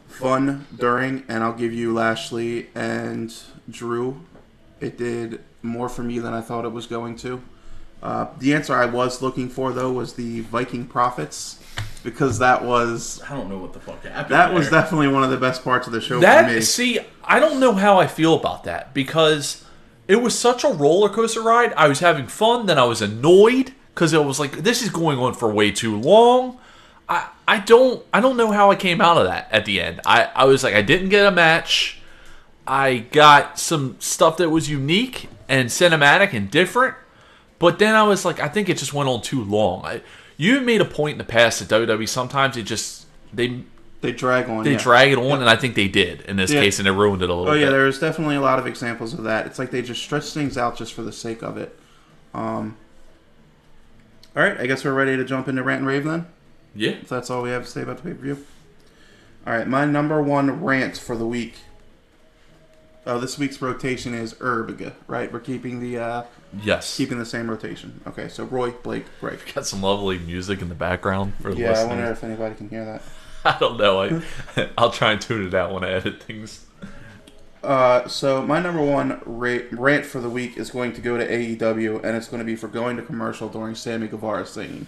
fun 0.08 0.66
during, 0.76 1.24
and 1.28 1.44
I'll 1.44 1.54
give 1.54 1.74
you 1.74 1.94
Lashley 1.94 2.70
and 2.74 3.32
Drew. 3.70 4.22
It 4.80 4.98
did 4.98 5.44
more 5.64 5.90
for 5.90 6.04
me 6.04 6.20
than 6.20 6.34
I 6.34 6.42
thought 6.42 6.66
it 6.66 6.72
was 6.72 6.86
going 6.86 7.16
to. 7.18 7.42
Uh, 8.04 8.28
the 8.40 8.54
answer 8.54 8.76
I 8.76 8.86
was 8.86 9.22
looking 9.22 9.48
for 9.48 9.72
though 9.72 9.92
was 9.92 10.14
the 10.14 10.42
Viking 10.42 10.86
Prophets 10.86 11.60
because 12.04 12.40
that 12.40 12.64
was 12.64 13.22
I 13.30 13.34
don't 13.34 13.50
know 13.50 13.58
what 13.58 13.72
the 13.72 13.80
fuck 13.80 14.04
happened. 14.04 14.34
that 14.34 14.54
was 14.54 14.70
definitely 14.70 15.08
one 15.08 15.24
of 15.24 15.32
the 15.32 15.38
best 15.38 15.64
parts 15.64 15.88
of 15.88 15.94
the 15.94 16.02
show 16.02 16.16
for 16.16 16.28
me. 16.48 16.56
That 16.56 16.64
see, 16.64 17.00
I 17.24 17.40
don't 17.40 17.62
know 17.62 17.72
how 17.72 18.00
I 18.00 18.08
feel 18.08 18.36
about 18.36 18.66
that 18.66 18.94
because 18.94 19.64
it 20.10 20.18
was 20.18 20.38
such 20.38 20.66
a 20.66 20.68
roller 20.68 21.08
coaster 21.08 21.42
ride. 21.42 21.72
I 21.74 21.88
was 21.88 22.02
having 22.02 22.28
fun, 22.28 22.66
then 22.66 22.78
I 22.78 22.84
was 22.84 23.02
annoyed 23.02 23.72
because 23.96 24.12
it 24.12 24.24
was 24.24 24.38
like 24.38 24.52
this 24.64 24.82
is 24.82 24.90
going 24.90 25.18
on 25.18 25.34
for 25.34 25.50
way 25.50 25.72
too 25.72 25.98
long. 25.98 26.60
I 27.08 27.30
I 27.48 27.60
don't 27.60 28.06
I 28.14 28.20
don't 28.20 28.36
know 28.36 28.52
how 28.52 28.70
I 28.70 28.76
came 28.76 29.00
out 29.00 29.18
of 29.18 29.26
that 29.28 29.48
at 29.50 29.64
the 29.64 29.80
end. 29.80 30.02
I 30.06 30.26
I 30.36 30.44
was 30.44 30.62
like 30.62 30.76
I 30.76 30.82
didn't 30.82 31.08
get 31.08 31.26
a 31.26 31.32
match. 31.32 32.00
I 32.68 32.98
got 32.98 33.60
some 33.60 33.96
stuff 34.00 34.38
that 34.38 34.50
was 34.50 34.70
unique 34.70 35.30
and 35.54 35.70
cinematic 35.70 36.34
and 36.34 36.50
different, 36.50 36.96
but 37.60 37.78
then 37.80 37.96
I 37.96 38.04
was 38.04 38.26
like 38.26 38.40
I 38.40 38.48
think 38.48 38.70
it 38.70 38.78
just 38.78 38.94
went 38.94 39.08
on 39.10 39.22
too 39.22 39.44
long. 39.44 39.86
I, 39.86 40.02
you 40.38 40.62
made 40.62 40.82
a 40.82 40.86
point 40.86 41.14
in 41.14 41.18
the 41.20 41.24
past 41.24 41.60
that 41.68 41.70
WWE 41.88 42.10
sometimes 42.10 42.58
it 42.58 42.64
just 42.64 43.06
they 43.32 43.64
They 44.02 44.12
drag 44.12 44.50
on. 44.50 44.64
they 44.64 44.72
yeah. 44.74 44.78
drag 44.80 45.12
it 45.12 45.18
on, 45.18 45.40
and 45.42 45.50
I 45.50 45.56
think 45.56 45.76
they 45.76 45.88
did 45.88 46.22
in 46.22 46.36
this 46.38 46.52
Yeah. 46.52 46.62
case, 46.62 46.80
and 46.80 46.88
it 46.88 46.92
ruined 46.92 47.22
it 47.22 47.30
a 47.30 47.34
little 47.34 47.46
bit. 47.46 47.52
Oh 47.52 47.56
yeah, 47.56 47.66
bit. 47.68 47.72
there's 47.72 48.00
definitely 48.00 48.36
a 48.36 48.42
lot 48.42 48.58
of 48.60 48.66
examples 48.68 49.14
of 49.14 49.24
that. 49.26 49.46
It's 49.46 49.60
like 49.60 49.70
they 49.72 49.82
just 49.82 50.02
stretch 50.02 50.34
things 50.34 50.58
out 50.58 50.76
just 50.78 50.94
for 50.94 51.04
the 51.04 51.12
sake 51.14 51.42
of 51.44 51.58
it. 51.58 51.78
Um, 52.34 52.76
all 54.36 54.42
right, 54.44 54.60
I 54.60 54.66
guess 54.66 54.84
we're 54.84 54.94
ready 54.94 55.16
to 55.16 55.24
jump 55.24 55.48
into 55.48 55.62
rant 55.64 55.80
and 55.82 55.88
rave 55.88 56.04
then. 56.04 56.26
Yeah, 56.76 56.92
If 57.04 57.10
that's 57.10 57.30
all 57.30 57.44
we 57.44 57.52
have 57.52 57.66
to 57.66 57.70
say 57.70 57.84
about 57.84 57.98
the 57.98 58.04
pay 58.04 58.14
per 58.16 58.22
view. 58.24 58.46
All 59.46 59.54
right, 59.54 59.68
my 59.68 59.86
number 59.86 60.20
one 60.24 60.64
rant 60.64 60.98
for 60.98 61.16
the 61.16 61.28
week. 61.28 61.54
Oh, 63.06 63.20
this 63.20 63.38
week's 63.38 63.62
rotation 63.62 64.14
is 64.14 64.34
Erbiga, 64.36 64.94
right? 65.08 65.32
We're 65.32 65.42
keeping 65.42 65.82
the 65.82 65.98
uh, 65.98 66.24
yes. 66.62 66.96
keeping 66.96 67.20
the 67.20 67.26
same 67.26 67.50
rotation. 67.50 68.00
Okay, 68.08 68.30
so 68.30 68.46
Roy, 68.46 68.72
Blake, 68.72 69.06
Greg. 69.20 69.40
Got 69.54 69.66
some 69.66 69.82
lovely 69.82 70.20
music 70.20 70.62
in 70.62 70.70
the 70.70 70.76
background 70.76 71.34
for 71.42 71.54
the 71.54 71.60
Yeah, 71.60 71.74
I 71.74 71.86
wonder 71.86 72.06
if 72.06 72.24
anybody 72.24 72.56
can 72.56 72.70
hear 72.70 72.86
that. 72.86 73.02
I 73.46 73.58
don't 73.60 73.78
know. 73.78 74.02
I, 74.02 74.70
I'll 74.78 74.92
try 74.92 75.12
and 75.12 75.22
tune 75.22 75.46
it 75.46 75.54
out 75.54 75.74
when 75.74 75.84
I 75.84 75.92
edit 75.92 76.24
things. 76.24 76.66
Uh, 77.62 78.08
so 78.08 78.42
my 78.42 78.62
number 78.62 78.82
one 78.82 79.22
ra- 79.26 79.60
rant 79.72 80.06
for 80.06 80.20
the 80.20 80.30
week 80.30 80.58
is 80.58 80.70
going 80.72 80.94
to 80.94 81.02
go 81.02 81.18
to 81.18 81.28
AEW, 81.28 82.04
and 82.04 82.16
it's 82.16 82.28
going 82.28 82.40
to 82.40 82.46
be 82.46 82.56
for 82.56 82.68
going 82.68 82.96
to 82.98 83.04
commercial 83.04 83.50
during 83.50 83.76
Sammy 83.76 84.08
Guevara 84.08 84.46
singing. 84.46 84.88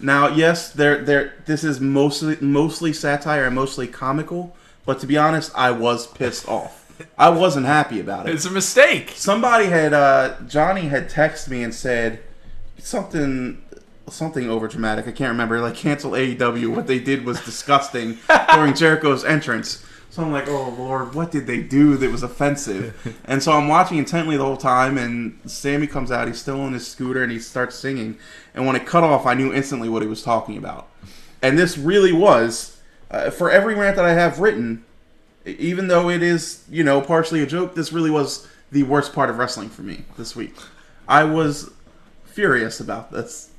Now, 0.00 0.28
yes, 0.28 0.70
there, 0.70 1.02
there. 1.02 1.34
This 1.46 1.64
is 1.64 1.80
mostly 1.80 2.36
mostly 2.40 2.92
satire 2.92 3.46
and 3.46 3.54
mostly 3.54 3.86
comical, 3.86 4.54
but 4.84 5.00
to 5.00 5.06
be 5.06 5.16
honest, 5.16 5.52
I 5.54 5.70
was 5.70 6.06
pissed 6.06 6.48
off. 6.48 6.78
I 7.18 7.30
wasn't 7.30 7.66
happy 7.66 8.00
about 8.00 8.28
it. 8.28 8.34
It's 8.34 8.44
a 8.44 8.50
mistake. 8.50 9.12
Somebody 9.14 9.66
had 9.66 9.92
uh, 9.92 10.36
Johnny 10.46 10.82
had 10.82 11.10
texted 11.10 11.48
me 11.48 11.62
and 11.62 11.74
said 11.74 12.20
something 12.78 13.62
something 14.08 14.48
over 14.48 14.68
dramatic. 14.68 15.06
I 15.06 15.12
can't 15.12 15.30
remember. 15.30 15.60
Like 15.60 15.74
cancel 15.74 16.12
AEW. 16.12 16.74
What 16.74 16.86
they 16.86 16.98
did 16.98 17.24
was 17.24 17.40
disgusting 17.44 18.18
during 18.54 18.74
Jericho's 18.74 19.24
entrance. 19.24 19.84
So 20.10 20.22
I'm 20.22 20.30
like, 20.30 20.46
oh 20.46 20.74
lord, 20.78 21.14
what 21.14 21.30
did 21.30 21.46
they 21.46 21.62
do 21.62 21.96
that 21.96 22.10
was 22.10 22.22
offensive? 22.22 23.16
And 23.24 23.42
so 23.42 23.52
I'm 23.52 23.66
watching 23.66 23.96
intently 23.96 24.36
the 24.36 24.44
whole 24.44 24.58
time, 24.58 24.98
and 24.98 25.38
Sammy 25.46 25.86
comes 25.86 26.12
out. 26.12 26.28
He's 26.28 26.38
still 26.38 26.60
on 26.60 26.74
his 26.74 26.86
scooter, 26.86 27.22
and 27.22 27.32
he 27.32 27.38
starts 27.38 27.76
singing. 27.76 28.18
And 28.54 28.66
when 28.66 28.76
it 28.76 28.84
cut 28.84 29.04
off, 29.04 29.24
I 29.24 29.32
knew 29.32 29.54
instantly 29.54 29.88
what 29.88 30.02
he 30.02 30.08
was 30.08 30.22
talking 30.22 30.58
about. 30.58 30.88
And 31.40 31.58
this 31.58 31.78
really 31.78 32.12
was, 32.12 32.71
uh, 33.12 33.30
for 33.30 33.50
every 33.50 33.74
rant 33.74 33.96
that 33.96 34.04
I 34.04 34.14
have 34.14 34.40
written, 34.40 34.84
even 35.44 35.88
though 35.88 36.08
it 36.08 36.22
is, 36.22 36.64
you 36.70 36.82
know, 36.82 37.00
partially 37.00 37.42
a 37.42 37.46
joke, 37.46 37.74
this 37.74 37.92
really 37.92 38.10
was 38.10 38.48
the 38.70 38.82
worst 38.84 39.12
part 39.12 39.28
of 39.28 39.38
wrestling 39.38 39.68
for 39.68 39.82
me 39.82 40.04
this 40.16 40.34
week. 40.34 40.54
I 41.06 41.24
was 41.24 41.70
furious 42.24 42.80
about 42.80 43.12
this. 43.12 43.50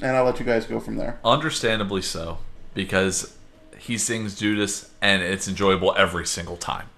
And 0.00 0.16
I'll 0.16 0.24
let 0.24 0.38
you 0.38 0.44
guys 0.44 0.66
go 0.66 0.78
from 0.78 0.96
there. 0.96 1.18
Understandably 1.24 2.02
so, 2.02 2.38
because 2.74 3.36
he 3.78 3.98
sings 3.98 4.38
Judas, 4.38 4.90
and 5.00 5.22
it's 5.22 5.48
enjoyable 5.48 5.94
every 5.96 6.26
single 6.26 6.56
time. 6.56 6.88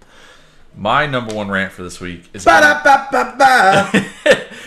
My 0.76 1.06
number 1.06 1.34
one 1.34 1.48
rant 1.48 1.72
for 1.72 1.82
this 1.82 2.00
week 2.00 2.28
is 2.34 2.44
gonna, 2.44 2.80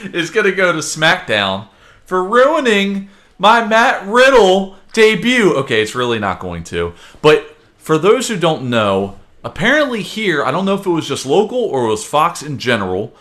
is 0.13 0.32
going 0.32 0.46
to 0.46 0.52
go 0.52 0.72
to 0.72 0.80
SmackDown 0.80 1.68
for 2.06 2.24
ruining 2.24 3.10
my 3.38 3.66
Matt 3.66 4.06
Riddle 4.08 4.78
debut. 4.94 5.54
Okay, 5.56 5.82
it's 5.82 5.96
really 5.96 6.20
not 6.20 6.40
going 6.40 6.64
to. 6.66 6.94
But 7.22 7.56
for 7.78 7.98
those 7.98 8.28
who 8.30 8.38
don't 8.38 8.70
know, 8.70 9.20
apparently 9.44 10.02
here, 10.02 10.44
I 10.44 10.52
don't 10.52 10.66
know 10.66 10.76
if 10.76 10.86
it 10.86 10.90
was 10.90 11.08
just 11.08 11.26
local 11.26 11.60
or 11.60 11.86
it 11.86 11.90
was 11.90 12.06
Fox 12.06 12.42
in 12.42 12.58
general, 12.58 13.14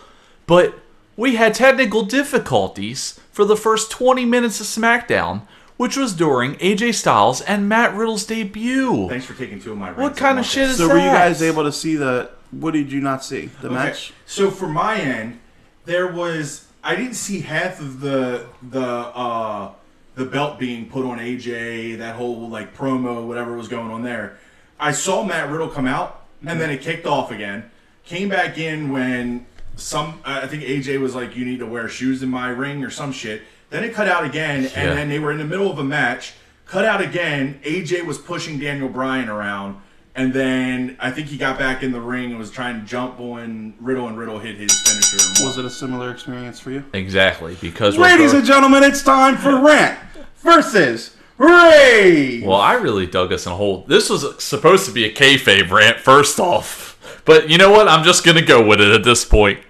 but 0.46 0.78
we 1.16 1.36
had 1.36 1.54
technical 1.54 2.02
difficulties 2.04 3.18
for 3.32 3.44
the 3.44 3.56
first 3.56 3.90
20 3.90 4.24
minutes 4.24 4.60
of 4.60 4.66
SmackDown, 4.66 5.42
which 5.76 5.96
was 5.96 6.12
during 6.14 6.54
AJ 6.56 6.94
Styles 6.94 7.40
and 7.40 7.68
Matt 7.68 7.94
Riddle's 7.94 8.24
debut. 8.24 9.08
Thanks 9.08 9.24
for 9.24 9.34
taking 9.34 9.60
two 9.60 9.72
of 9.72 9.78
my. 9.78 9.92
What 9.92 10.16
kind 10.16 10.38
of 10.38 10.46
shit 10.46 10.68
is 10.68 10.78
that? 10.78 10.84
so 10.84 10.88
that? 10.88 10.94
were 10.94 11.00
you 11.00 11.10
guys 11.10 11.42
able 11.42 11.64
to 11.64 11.72
see 11.72 11.96
the? 11.96 12.30
What 12.50 12.72
did 12.72 12.92
you 12.92 13.00
not 13.00 13.24
see? 13.24 13.46
The 13.46 13.68
Okay, 13.68 13.74
match. 13.74 14.12
So 14.26 14.50
for 14.50 14.68
my 14.68 14.98
end, 14.98 15.40
there 15.86 16.06
was 16.06 16.66
I 16.84 16.96
didn't 16.96 17.14
see 17.14 17.40
half 17.40 17.80
of 17.80 18.00
the 18.00 18.46
the 18.62 18.80
uh 18.80 19.72
the 20.14 20.24
belt 20.24 20.58
being 20.58 20.88
put 20.88 21.04
on 21.04 21.18
AJ, 21.18 21.98
that 21.98 22.16
whole 22.16 22.48
like 22.48 22.76
promo, 22.76 23.26
whatever 23.26 23.56
was 23.56 23.68
going 23.68 23.90
on 23.90 24.02
there. 24.02 24.36
I 24.78 24.92
saw 24.92 25.24
Matt 25.24 25.50
Riddle 25.50 25.68
come 25.68 25.86
out, 25.86 26.24
and 26.46 26.60
then 26.60 26.70
it 26.70 26.82
kicked 26.82 27.06
off 27.06 27.30
again. 27.30 27.70
Came 28.04 28.28
back 28.28 28.58
in 28.58 28.92
when 28.92 29.46
some 29.76 30.20
I 30.24 30.46
think 30.46 30.64
AJ 30.64 31.00
was 31.00 31.14
like, 31.14 31.36
"You 31.36 31.44
need 31.44 31.60
to 31.60 31.66
wear 31.66 31.88
shoes 31.88 32.22
in 32.22 32.28
my 32.28 32.48
ring" 32.48 32.84
or 32.84 32.90
some 32.90 33.12
shit. 33.12 33.42
Then 33.70 33.84
it 33.84 33.94
cut 33.94 34.06
out 34.08 34.24
again, 34.24 34.64
Yeah. 34.64 34.70
and 34.74 34.98
then 34.98 35.08
they 35.08 35.18
were 35.18 35.32
in 35.32 35.38
the 35.38 35.44
middle 35.46 35.70
of 35.70 35.78
a 35.78 35.84
match. 35.84 36.34
Cut 36.66 36.84
out 36.84 37.00
again. 37.00 37.58
AJ 37.64 38.02
was 38.04 38.18
pushing 38.18 38.58
Daniel 38.58 38.88
Bryan 38.88 39.28
around, 39.28 39.76
and 40.14 40.32
then 40.32 40.96
I 41.00 41.10
think 41.10 41.28
he 41.28 41.36
got 41.38 41.58
back 41.58 41.82
in 41.82 41.92
the 41.92 42.00
ring 42.00 42.30
and 42.30 42.38
was 42.38 42.50
trying 42.50 42.80
to 42.80 42.86
jump 42.86 43.18
when 43.18 43.74
Riddle, 43.80 44.08
and 44.08 44.18
Riddle 44.18 44.38
hit 44.38 44.56
his 44.56 44.78
finisher. 44.80 45.16
and 45.40 45.46
Was 45.46 45.58
it 45.58 45.64
a 45.64 45.70
similar 45.70 46.10
experience 46.10 46.60
for 46.60 46.70
you? 46.70 46.84
Exactly, 46.92 47.56
because 47.60 47.96
we're 47.96 48.04
Ladies 48.04 48.32
both- 48.32 48.40
and 48.40 48.46
gentlemen, 48.46 48.82
it's 48.82 49.02
time 49.02 49.36
for 49.36 49.58
rant 49.60 49.98
versus 50.36 51.16
rave. 51.38 52.44
Well, 52.44 52.60
I 52.60 52.74
really 52.74 53.06
dug 53.06 53.32
us 53.32 53.46
in 53.46 53.52
a 53.52 53.56
hole. 53.56 53.84
This 53.88 54.10
was 54.10 54.42
supposed 54.42 54.86
to 54.86 54.92
be 54.92 55.04
a 55.04 55.12
kayfabe 55.12 55.70
rant, 55.70 55.98
first 55.98 56.38
off. 56.38 57.22
But 57.24 57.48
you 57.48 57.56
know 57.58 57.70
what? 57.70 57.88
I'm 57.88 58.04
just 58.04 58.24
going 58.24 58.36
to 58.36 58.42
go 58.44 58.64
with 58.66 58.80
it 58.80 58.92
at 58.92 59.04
this 59.04 59.24
point. 59.24 59.60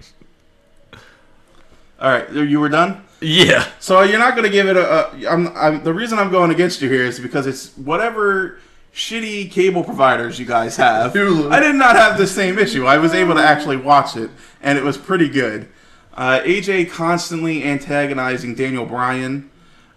All 1.99 2.09
right, 2.09 2.29
you 2.31 2.59
were 2.59 2.69
done. 2.69 3.03
Yeah. 3.21 3.65
So 3.79 4.01
you're 4.01 4.19
not 4.19 4.31
going 4.35 4.43
to 4.43 4.49
give 4.49 4.67
it 4.67 4.75
a. 4.75 5.13
a 5.13 5.27
I'm, 5.29 5.47
I'm, 5.55 5.83
the 5.83 5.93
reason 5.93 6.19
I'm 6.19 6.29
going 6.31 6.51
against 6.51 6.81
you 6.81 6.89
here 6.89 7.03
is 7.05 7.19
because 7.19 7.47
it's 7.47 7.69
whatever 7.77 8.59
shitty 8.93 9.49
cable 9.51 9.83
providers 9.83 10.39
you 10.39 10.45
guys 10.45 10.77
have. 10.77 11.15
I 11.15 11.59
did 11.59 11.75
not 11.75 11.95
have 11.95 12.17
the 12.17 12.27
same 12.27 12.59
issue. 12.59 12.85
I 12.85 12.97
was 12.97 13.13
able 13.13 13.35
to 13.35 13.41
actually 13.43 13.77
watch 13.77 14.15
it, 14.15 14.29
and 14.61 14.77
it 14.77 14.83
was 14.83 14.97
pretty 14.97 15.29
good. 15.29 15.67
Uh, 16.13 16.41
AJ 16.41 16.91
constantly 16.91 17.63
antagonizing 17.63 18.53
Daniel 18.55 18.85
Bryan. 18.85 19.49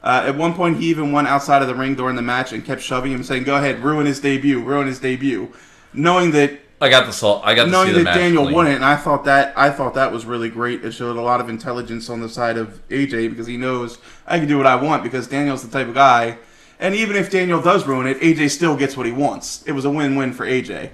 Uh, 0.02 0.24
at 0.26 0.36
one 0.36 0.54
point, 0.54 0.78
he 0.78 0.86
even 0.86 1.12
went 1.12 1.28
outside 1.28 1.62
of 1.62 1.68
the 1.68 1.74
ring 1.74 1.94
during 1.94 2.16
the 2.16 2.22
match 2.22 2.52
and 2.52 2.64
kept 2.64 2.80
shoving 2.80 3.12
him, 3.12 3.22
saying, 3.22 3.44
"Go 3.44 3.56
ahead, 3.56 3.80
ruin 3.80 4.06
his 4.06 4.20
debut, 4.20 4.62
ruin 4.62 4.86
his 4.86 4.98
debut," 4.98 5.52
knowing 5.92 6.30
that 6.30 6.60
I 6.80 6.88
got 6.88 7.06
the 7.06 7.12
salt. 7.12 7.42
I 7.44 7.54
got 7.54 7.64
to 7.64 7.70
see 7.70 7.72
knowing 7.72 7.92
the 7.92 7.98
that 7.98 8.04
match. 8.04 8.16
Daniel 8.16 8.44
clean. 8.44 8.54
wouldn't, 8.54 8.76
and 8.76 8.84
I 8.84 8.96
thought 8.96 9.24
that 9.24 9.52
I 9.56 9.70
thought 9.70 9.94
that 9.94 10.12
was 10.12 10.24
really 10.24 10.48
great. 10.48 10.84
It 10.84 10.92
showed 10.92 11.16
a 11.16 11.20
lot 11.20 11.40
of 11.40 11.48
intelligence 11.48 12.08
on 12.08 12.20
the 12.20 12.28
side 12.28 12.56
of 12.56 12.86
AJ 12.88 13.30
because 13.30 13.46
he 13.46 13.56
knows 13.56 13.98
I 14.26 14.38
can 14.38 14.48
do 14.48 14.56
what 14.56 14.66
I 14.66 14.76
want 14.76 15.02
because 15.02 15.26
Daniel's 15.26 15.62
the 15.62 15.70
type 15.70 15.88
of 15.88 15.94
guy. 15.94 16.38
And 16.78 16.94
even 16.94 17.16
if 17.16 17.30
Daniel 17.30 17.60
does 17.62 17.86
ruin 17.86 18.06
it, 18.06 18.20
AJ 18.20 18.50
still 18.50 18.76
gets 18.76 18.96
what 18.96 19.06
he 19.06 19.12
wants. 19.12 19.62
It 19.66 19.72
was 19.72 19.84
a 19.84 19.90
win-win 19.90 20.32
for 20.32 20.44
AJ. 20.46 20.90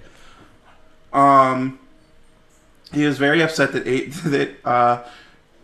Um, 1.13 1.79
he 2.93 3.05
was 3.05 3.19
very 3.19 3.43
upset 3.43 3.73
that 3.73 3.87
A- 3.87 4.07
that 4.29 4.51
uh, 4.65 5.03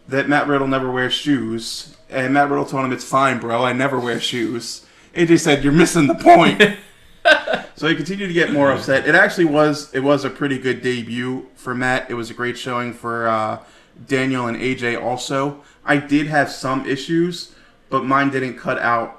that 0.09 0.29
Matt 0.29 0.49
Riddle 0.49 0.67
never 0.67 0.91
wears 0.91 1.13
shoes, 1.13 1.97
and 2.11 2.35
Matt 2.35 2.51
Riddle 2.51 2.65
told 2.65 2.85
him 2.85 2.93
it's 2.93 3.05
fine, 3.05 3.39
bro. 3.39 3.65
I 3.65 3.73
never 3.73 3.99
wear 4.01 4.21
shoes. 4.21 4.85
AJ 5.15 5.41
said 5.41 5.65
you're 5.65 5.73
missing 5.73 6.07
the 6.07 6.15
point. 6.15 6.63
So 7.77 7.87
he 7.87 7.95
continued 7.95 8.27
to 8.27 8.33
get 8.33 8.53
more 8.53 8.73
upset. 8.73 9.07
It 9.07 9.15
actually 9.15 9.45
was 9.45 9.95
it 9.95 10.01
was 10.01 10.25
a 10.25 10.31
pretty 10.31 10.59
good 10.59 10.83
debut 10.83 11.47
for 11.55 11.77
Matt. 11.77 12.11
It 12.11 12.15
was 12.15 12.29
a 12.29 12.35
great 12.35 12.59
showing 12.59 12.93
for 12.93 13.29
uh, 13.29 13.61
Daniel 14.09 14.49
and 14.49 14.57
AJ. 14.57 15.01
Also, 15.01 15.63
I 15.85 15.99
did 15.99 16.27
have 16.27 16.51
some 16.51 16.85
issues, 16.87 17.55
but 17.89 18.05
mine 18.05 18.31
didn't 18.31 18.57
cut 18.57 18.81
out 18.81 19.18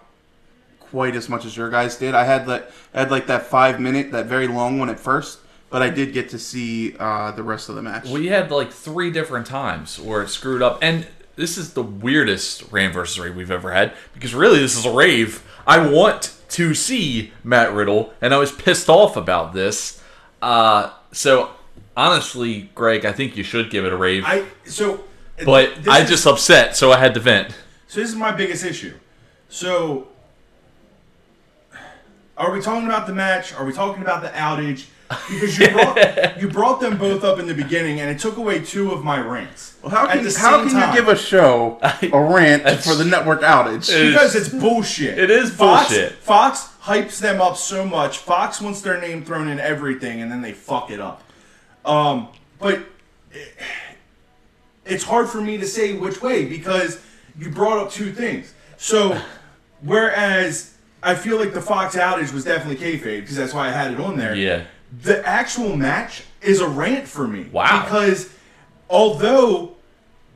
quite 0.90 1.16
as 1.16 1.30
much 1.30 1.46
as 1.46 1.56
your 1.56 1.70
guys 1.70 1.96
did. 1.98 2.16
I 2.16 2.24
had 2.24 2.48
like 2.48 2.70
I 2.94 3.00
had 3.02 3.12
like 3.12 3.28
that 3.28 3.44
five 3.48 3.80
minute, 3.80 4.12
that 4.12 4.26
very 4.26 4.48
long 4.48 4.80
one 4.80 4.90
at 4.90 5.00
first, 5.00 5.40
but 5.70 5.82
I 5.82 5.90
did 5.90 6.14
get 6.14 6.30
to 6.30 6.40
see 6.40 6.96
uh, 7.00 7.32
the 7.32 7.44
rest 7.44 7.70
of 7.70 7.76
the 7.76 7.82
match. 7.82 8.06
We 8.08 8.28
had 8.28 8.52
like 8.52 8.72
three 8.72 9.12
different 9.12 9.48
times 9.48 10.00
where 10.00 10.22
it 10.22 10.30
screwed 10.30 10.62
up, 10.62 10.80
and 10.82 11.08
this 11.36 11.58
is 11.58 11.74
the 11.74 11.84
weirdest 11.84 12.72
Rant 12.72 12.94
versus 12.94 13.20
Rave 13.20 13.36
we've 13.36 13.52
ever 13.52 13.72
had 13.72 13.94
because 14.14 14.34
really 14.34 14.60
this 14.60 14.78
is 14.78 14.86
a 14.86 14.92
rave. 14.92 15.46
I 15.68 15.88
want 15.88 16.36
to 16.50 16.74
see 16.74 17.32
Matt 17.44 17.74
Riddle, 17.74 18.14
and 18.22 18.34
I 18.34 18.38
was 18.38 18.52
pissed 18.52 18.90
off 18.90 19.16
about 19.16 19.54
this. 19.54 20.02
Uh, 20.42 20.92
so 21.12 21.52
honestly, 21.96 22.70
Greg, 22.74 23.06
I 23.06 23.12
think 23.12 23.38
you 23.38 23.44
should 23.44 23.70
give 23.70 23.86
it 23.86 23.94
a 23.94 23.98
rave, 23.98 24.24
I 24.26 24.46
so, 24.66 25.04
but 25.46 25.76
this 25.84 25.88
I 25.94 26.02
is- 26.02 26.10
just 26.10 26.26
upset, 26.26 26.76
so 26.76 26.92
I 26.92 26.98
had 26.98 27.14
to 27.14 27.20
vent. 27.20 27.54
So 27.88 28.00
this 28.00 28.10
is 28.10 28.16
my 28.16 28.32
biggest 28.32 28.64
issue. 28.64 28.94
So, 29.50 30.08
are 32.40 32.52
we 32.52 32.62
talking 32.62 32.88
about 32.88 33.06
the 33.06 33.14
match? 33.14 33.54
Are 33.54 33.66
we 33.66 33.74
talking 33.74 34.02
about 34.02 34.22
the 34.24 34.30
outage? 34.30 34.86
Because 35.28 35.58
you 35.58 35.70
brought 35.70 36.38
you 36.42 36.48
brought 36.48 36.80
them 36.80 36.98
both 36.98 37.24
up 37.24 37.40
in 37.40 37.48
the 37.48 37.54
beginning, 37.54 38.00
and 38.00 38.10
it 38.10 38.20
took 38.20 38.38
away 38.38 38.64
two 38.64 38.92
of 38.92 39.04
my 39.04 39.20
rants. 39.20 39.76
Well, 39.82 39.90
how 39.92 40.08
can, 40.08 40.24
how 40.36 40.62
can 40.64 40.70
time. 40.72 40.94
you 40.94 41.00
give 41.02 41.08
a 41.10 41.16
show 41.16 41.80
a 41.82 42.22
rant 42.34 42.64
That's- 42.64 42.88
for 42.88 42.96
the 42.96 43.06
network 43.06 43.42
outage? 43.42 43.88
Because 44.12 44.36
it's 44.36 44.50
bullshit. 44.50 45.18
It 45.18 45.32
is 45.32 45.52
Fox, 45.54 45.90
bullshit. 45.90 46.12
Fox 46.14 46.70
hypes 46.84 47.20
them 47.20 47.42
up 47.42 47.58
so 47.58 47.86
much. 47.86 48.20
Fox 48.20 48.62
wants 48.62 48.82
their 48.82 49.02
name 49.02 49.24
thrown 49.26 49.48
in 49.48 49.60
everything, 49.60 50.22
and 50.22 50.32
then 50.32 50.42
they 50.42 50.54
fuck 50.54 50.92
it 50.92 51.00
up. 51.00 51.24
Um, 51.86 52.28
but 52.60 52.80
it- 53.32 53.56
it's 54.86 55.04
hard 55.04 55.28
for 55.28 55.42
me 55.42 55.58
to 55.58 55.66
say 55.68 55.94
which 55.94 56.22
way 56.22 56.46
because 56.46 57.00
you 57.38 57.50
brought 57.50 57.78
up 57.80 57.92
two 57.92 58.12
things. 58.12 58.54
So, 58.78 59.20
whereas 59.82 60.76
I 61.02 61.16
feel 61.16 61.38
like 61.38 61.54
the 61.54 61.62
Fox 61.62 61.96
outage 61.96 62.34
was 62.34 62.44
definitely 62.44 62.84
kayfabe 62.84 63.22
because 63.22 63.36
that's 63.36 63.54
why 63.54 63.68
I 63.68 63.72
had 63.72 63.94
it 63.94 64.00
on 64.00 64.18
there. 64.18 64.36
Yeah. 64.36 64.66
The 65.02 65.26
actual 65.26 65.76
match 65.76 66.24
is 66.42 66.62
a 66.62 66.68
rant 66.68 67.08
for 67.08 67.28
me. 67.28 67.46
Wow. 67.52 67.84
Because 67.84 68.30
although 68.90 69.76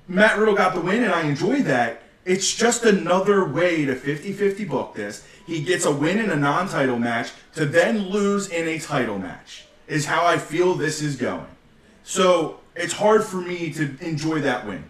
Matt 0.08 0.38
Riddle 0.38 0.56
got 0.56 0.74
the 0.74 0.82
win 0.82 1.04
and 1.04 1.14
I 1.14 1.24
enjoyed 1.24 1.66
that, 1.66 2.02
it's 2.26 2.56
just 2.56 2.86
another 2.86 3.44
way 3.46 3.84
to 3.86 3.96
50-50 3.96 4.68
book 4.70 4.96
this. 4.96 5.28
He 5.46 5.62
gets 5.62 5.86
a 5.86 5.92
win 5.92 6.20
in 6.20 6.30
a 6.30 6.36
non-title 6.36 6.98
match 6.98 7.32
to 7.56 7.66
then 7.66 8.10
lose 8.10 8.48
in 8.48 8.68
a 8.68 8.80
title 8.80 9.20
match. 9.20 9.66
Is 9.86 10.06
how 10.06 10.26
I 10.26 10.38
feel 10.38 10.76
this 10.76 11.02
is 11.02 11.18
going. 11.18 11.46
So 12.04 12.62
it's 12.74 12.94
hard 12.94 13.24
for 13.26 13.38
me 13.38 13.72
to 13.74 13.98
enjoy 14.00 14.40
that 14.42 14.66
win. 14.66 14.86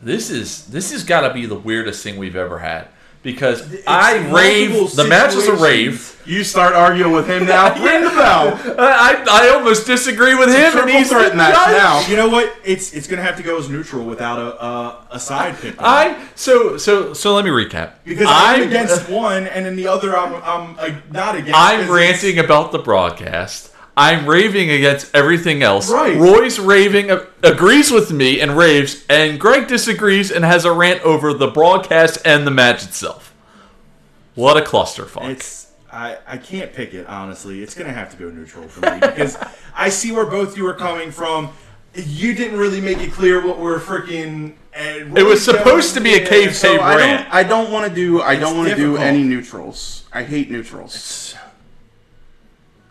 This 0.00 0.30
is 0.30 0.66
this 0.66 0.90
has 0.90 1.04
got 1.04 1.20
to 1.28 1.32
be 1.32 1.46
the 1.46 1.58
weirdest 1.58 2.02
thing 2.02 2.18
we've 2.18 2.34
ever 2.34 2.58
had 2.58 2.88
because 3.22 3.72
It's 3.72 3.86
I 3.86 4.28
rave. 4.30 4.92
The 4.92 5.04
match 5.04 5.34
was 5.34 5.46
a 5.46 5.54
rave. 5.54 6.08
You 6.24 6.44
start 6.44 6.74
arguing 6.74 7.12
with 7.12 7.28
him 7.28 7.46
now. 7.46 7.72
Ring 7.84 8.04
the 8.04 8.10
bell. 8.10 8.58
I 8.78 9.24
I 9.28 9.48
almost 9.54 9.86
disagree 9.86 10.34
with 10.36 10.50
him, 10.50 10.78
and 10.78 10.88
he's 10.90 11.10
threat 11.10 11.34
match 11.36 11.54
judge. 11.54 11.72
now. 11.72 12.06
You 12.06 12.16
know 12.16 12.28
what? 12.28 12.54
It's 12.64 12.92
it's 12.92 13.08
gonna 13.08 13.22
have 13.22 13.36
to 13.38 13.42
go 13.42 13.58
as 13.58 13.68
neutral 13.68 14.04
without 14.04 14.38
a 14.38 14.64
a, 14.64 15.06
a 15.12 15.20
side 15.20 15.56
pick. 15.58 15.74
I 15.80 16.24
so 16.36 16.76
so 16.76 17.12
so 17.12 17.34
let 17.34 17.44
me 17.44 17.50
recap. 17.50 17.94
because 18.04 18.28
I'm, 18.28 18.62
I'm 18.62 18.68
against 18.68 19.08
one, 19.08 19.46
and 19.48 19.66
then 19.66 19.74
the 19.74 19.88
other 19.88 20.16
I'm 20.16 20.34
I'm 20.36 20.78
uh, 20.78 21.00
not 21.10 21.34
against. 21.34 21.58
I'm 21.58 21.90
ranting 21.90 22.38
about 22.38 22.70
the 22.70 22.78
broadcast. 22.78 23.71
I'm 23.96 24.26
raving 24.26 24.70
against 24.70 25.14
everything 25.14 25.62
else. 25.62 25.90
Right. 25.92 26.16
Roy's 26.16 26.58
raving, 26.58 27.10
uh, 27.10 27.26
agrees 27.42 27.90
with 27.90 28.10
me 28.10 28.40
and 28.40 28.56
raves, 28.56 29.04
and 29.10 29.38
Greg 29.38 29.68
disagrees 29.68 30.30
and 30.30 30.44
has 30.44 30.64
a 30.64 30.72
rant 30.72 31.02
over 31.02 31.34
the 31.34 31.48
broadcast 31.48 32.18
and 32.24 32.46
the 32.46 32.50
match 32.50 32.84
itself. 32.84 33.34
What 34.34 34.56
a 34.56 34.60
clusterfuck. 34.62 35.28
It's 35.28 35.70
I, 35.92 36.16
I 36.26 36.38
can't 36.38 36.72
pick 36.72 36.94
it 36.94 37.06
honestly. 37.06 37.62
It's 37.62 37.74
gonna 37.74 37.92
have 37.92 38.10
to 38.12 38.16
go 38.16 38.30
neutral 38.30 38.66
for 38.66 38.80
me 38.90 38.98
because 38.98 39.36
I 39.76 39.90
see 39.90 40.10
where 40.10 40.24
both 40.24 40.56
you 40.56 40.66
are 40.66 40.74
coming 40.74 41.10
from. 41.10 41.50
You 41.94 42.34
didn't 42.34 42.58
really 42.58 42.80
make 42.80 42.96
it 42.98 43.12
clear 43.12 43.46
what 43.46 43.58
we're 43.58 43.78
freaking. 43.78 44.54
Uh, 44.74 45.14
It 45.14 45.22
was 45.26 45.44
supposed 45.44 45.92
to 45.92 46.00
be 46.00 46.14
a 46.14 46.26
cave 46.26 46.56
So 46.56 46.72
Hey, 46.72 46.78
I 46.78 46.96
rant. 46.96 47.24
don't. 47.24 47.34
I 47.34 47.42
don't 47.42 47.70
want 47.70 47.86
to 47.90 47.94
do. 47.94 48.22
I 48.22 48.36
don't 48.36 48.56
want 48.56 48.70
to 48.70 48.74
do 48.74 48.96
any 48.96 49.22
neutrals. 49.22 50.04
I 50.14 50.22
hate 50.22 50.50
neutrals. 50.50 51.34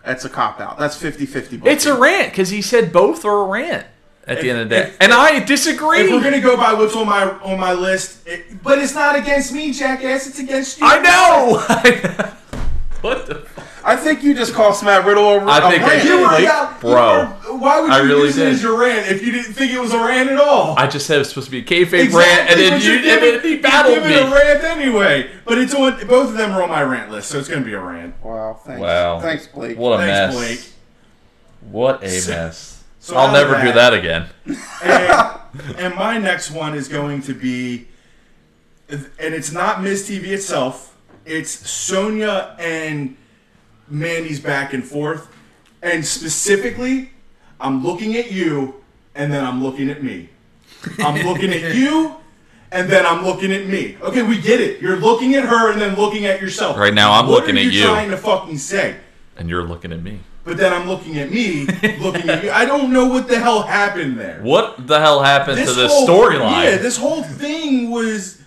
That's 0.05 0.25
a 0.25 0.29
cop 0.29 0.59
out. 0.59 0.77
That's 0.79 1.01
50-50 1.01 1.65
It's 1.65 1.85
a 1.85 1.93
rant 1.97 2.31
because 2.31 2.49
he 2.49 2.61
said 2.61 2.91
both 2.91 3.23
are 3.25 3.43
a 3.43 3.47
rant 3.47 3.85
at 4.27 4.41
the 4.41 4.49
end 4.49 4.59
of 4.59 4.69
the 4.69 4.75
day, 4.75 4.81
if- 4.89 4.97
and 5.01 5.11
I 5.13 5.39
disagree. 5.39 5.99
If 6.01 6.11
we're 6.11 6.23
gonna 6.23 6.39
go 6.39 6.55
by 6.55 6.73
what's 6.73 6.95
on 6.95 7.07
my 7.07 7.23
on 7.41 7.59
my 7.59 7.73
list, 7.73 8.25
it, 8.27 8.61
but 8.63 8.77
it's 8.79 8.93
not 8.95 9.15
against 9.15 9.51
me, 9.53 9.73
jackass. 9.73 10.27
It's 10.27 10.39
against 10.39 10.79
you. 10.79 10.85
I 10.87 10.99
know. 11.01 12.31
what 13.01 13.25
the? 13.27 13.47
I 13.83 13.95
think 13.95 14.23
you 14.23 14.33
just 14.35 14.53
called 14.53 14.81
Matt 14.83 15.05
Riddle 15.05 15.23
a, 15.27 15.45
I 15.45 15.57
a 15.67 15.71
think 15.71 15.83
I 15.83 15.87
rant. 15.87 16.03
did. 16.03 16.09
You 16.09 16.17
were 16.19 16.23
Like, 16.27 16.43
about- 16.43 16.73
you 16.75 16.79
bro, 16.81 17.51
were- 17.53 17.57
why 17.57 17.79
would 17.81 17.87
you 17.87 17.93
I 17.93 17.99
really 18.01 18.25
use 18.27 18.37
it 18.37 18.47
as 18.53 18.61
your 18.63 18.79
rant 18.79 19.07
if 19.11 19.25
you 19.25 19.31
didn't 19.31 19.53
think 19.53 19.71
it 19.73 19.79
was 19.79 19.93
a 19.93 19.97
rant 19.99 20.29
at 20.29 20.39
all? 20.39 20.75
I 20.77 20.87
just 20.87 21.07
said 21.07 21.15
it 21.15 21.19
was 21.19 21.29
supposed 21.29 21.47
to 21.47 21.51
be 21.51 21.59
a 21.59 21.63
kayfabe 21.63 22.13
rant, 22.13 22.49
and 22.51 22.59
then 22.59 22.79
you 22.81 22.87
you're 22.87 22.95
and 22.97 23.03
giving- 23.05 23.31
then 23.31 23.41
he 23.41 23.49
you're 23.53 23.61
battled 23.61 23.95
giving 23.95 24.09
me. 24.09 24.15
a 24.17 24.29
rant 24.31 24.63
anyway. 24.63 25.31
But 25.45 25.57
it's 25.57 25.73
on 25.73 26.05
both 26.07 26.29
of 26.29 26.37
them 26.37 26.51
are 26.51 26.61
on 26.63 26.69
my 26.69 26.83
rant 26.83 27.09
list, 27.11 27.29
so 27.29 27.39
it's 27.39 27.47
gonna 27.49 27.65
be 27.65 27.73
a 27.73 27.79
rant. 27.79 28.13
Wow. 28.23 28.59
Thanks. 28.65 28.79
Wow. 28.81 29.19
Thanks, 29.19 29.47
Blake. 29.47 29.77
What 29.77 29.93
a 29.93 29.97
Thanks, 30.05 30.35
mess. 30.35 30.35
Blake. 30.35 30.73
What 31.71 32.03
a 32.03 32.09
So- 32.09 32.31
mess. 32.31 32.83
so 32.99 33.15
I'll 33.15 33.27
out 33.27 33.35
of 33.35 33.49
never 33.49 33.61
do 33.65 33.71
that- 33.73 33.91
that 33.91 33.93
again. 33.93 34.27
And, 34.83 35.77
and 35.77 35.95
my 35.95 36.17
next 36.17 36.51
one 36.51 36.75
is 36.75 36.87
going 36.87 37.21
to 37.23 37.33
be, 37.33 37.87
and 38.89 39.07
it's 39.19 39.51
not 39.51 39.81
Miz 39.83 40.07
TV 40.07 40.27
itself. 40.33 40.90
It's 41.25 41.51
Sonya 41.69 42.55
and 42.59 43.15
Mandy's 43.87 44.39
back 44.39 44.73
and 44.73 44.83
forth, 44.83 45.27
and 45.81 46.05
specifically, 46.05 47.11
I'm 47.59 47.83
looking 47.83 48.15
at 48.15 48.31
you, 48.31 48.81
and 49.15 49.31
then 49.31 49.43
I'm 49.45 49.63
looking 49.63 49.89
at 49.89 50.03
me. 50.03 50.29
I'm 50.99 51.25
looking 51.25 51.51
at 51.51 51.75
you, 51.75 52.15
and 52.71 52.89
then 52.89 53.05
I'm 53.05 53.23
looking 53.23 53.51
at 53.51 53.67
me. 53.67 53.97
Okay, 54.01 54.23
we 54.23 54.39
get 54.39 54.61
it. 54.61 54.81
You're 54.81 54.97
looking 54.97 55.35
at 55.35 55.43
her 55.43 55.71
and 55.71 55.79
then 55.79 55.95
looking 55.95 56.25
at 56.25 56.41
yourself. 56.41 56.77
Right 56.77 56.93
now, 56.93 57.11
I'm 57.11 57.27
What 57.27 57.41
looking 57.41 57.57
are 57.57 57.67
at 57.67 57.73
you. 57.73 57.83
Trying 57.83 58.09
to 58.11 58.17
fucking 58.17 58.57
say. 58.57 58.95
And 59.37 59.49
you're 59.49 59.63
looking 59.63 59.91
at 59.91 60.01
me. 60.01 60.19
But 60.43 60.57
then 60.57 60.73
I'm 60.73 60.87
looking 60.87 61.19
at 61.19 61.31
me, 61.31 61.65
looking 61.99 62.27
at 62.29 62.43
you. 62.43 62.49
I 62.49 62.65
don't 62.65 62.91
know 62.91 63.05
what 63.05 63.27
the 63.27 63.37
hell 63.39 63.61
happened 63.61 64.19
there 64.19 64.39
What 64.41 64.87
the 64.87 64.99
hell 64.99 65.21
happened 65.21 65.59
to 65.59 65.71
this 65.73 65.91
storyline? 65.91 66.63
Yeah, 66.63 66.77
this 66.77 66.97
whole 66.97 67.21
thing 67.21 67.91
was. 67.91 68.40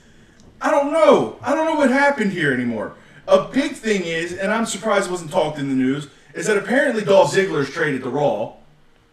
I 0.65 0.71
don't 0.71 0.93
know. 0.93 1.37
I 1.43 1.55
don't 1.55 1.67
know 1.67 1.75
what 1.75 1.91
happened 1.91 2.33
here 2.33 2.51
anymore. 2.51 2.95
A 3.29 3.45
big 3.45 3.73
thing 3.73 4.05
is, 4.05 4.33
and 4.33 4.51
I'm 4.51 4.65
surprised 4.65 5.09
it 5.09 5.11
wasn't 5.11 5.31
talked 5.31 5.59
in 5.59 5.69
the 5.69 5.75
news, 5.75 6.09
is 6.33 6.47
that 6.47 6.57
apparently 6.57 7.05
Dolph 7.05 7.35
Ziggler's 7.35 7.71
traded 7.71 8.03
to 8.03 8.09
Raw. 8.09 8.55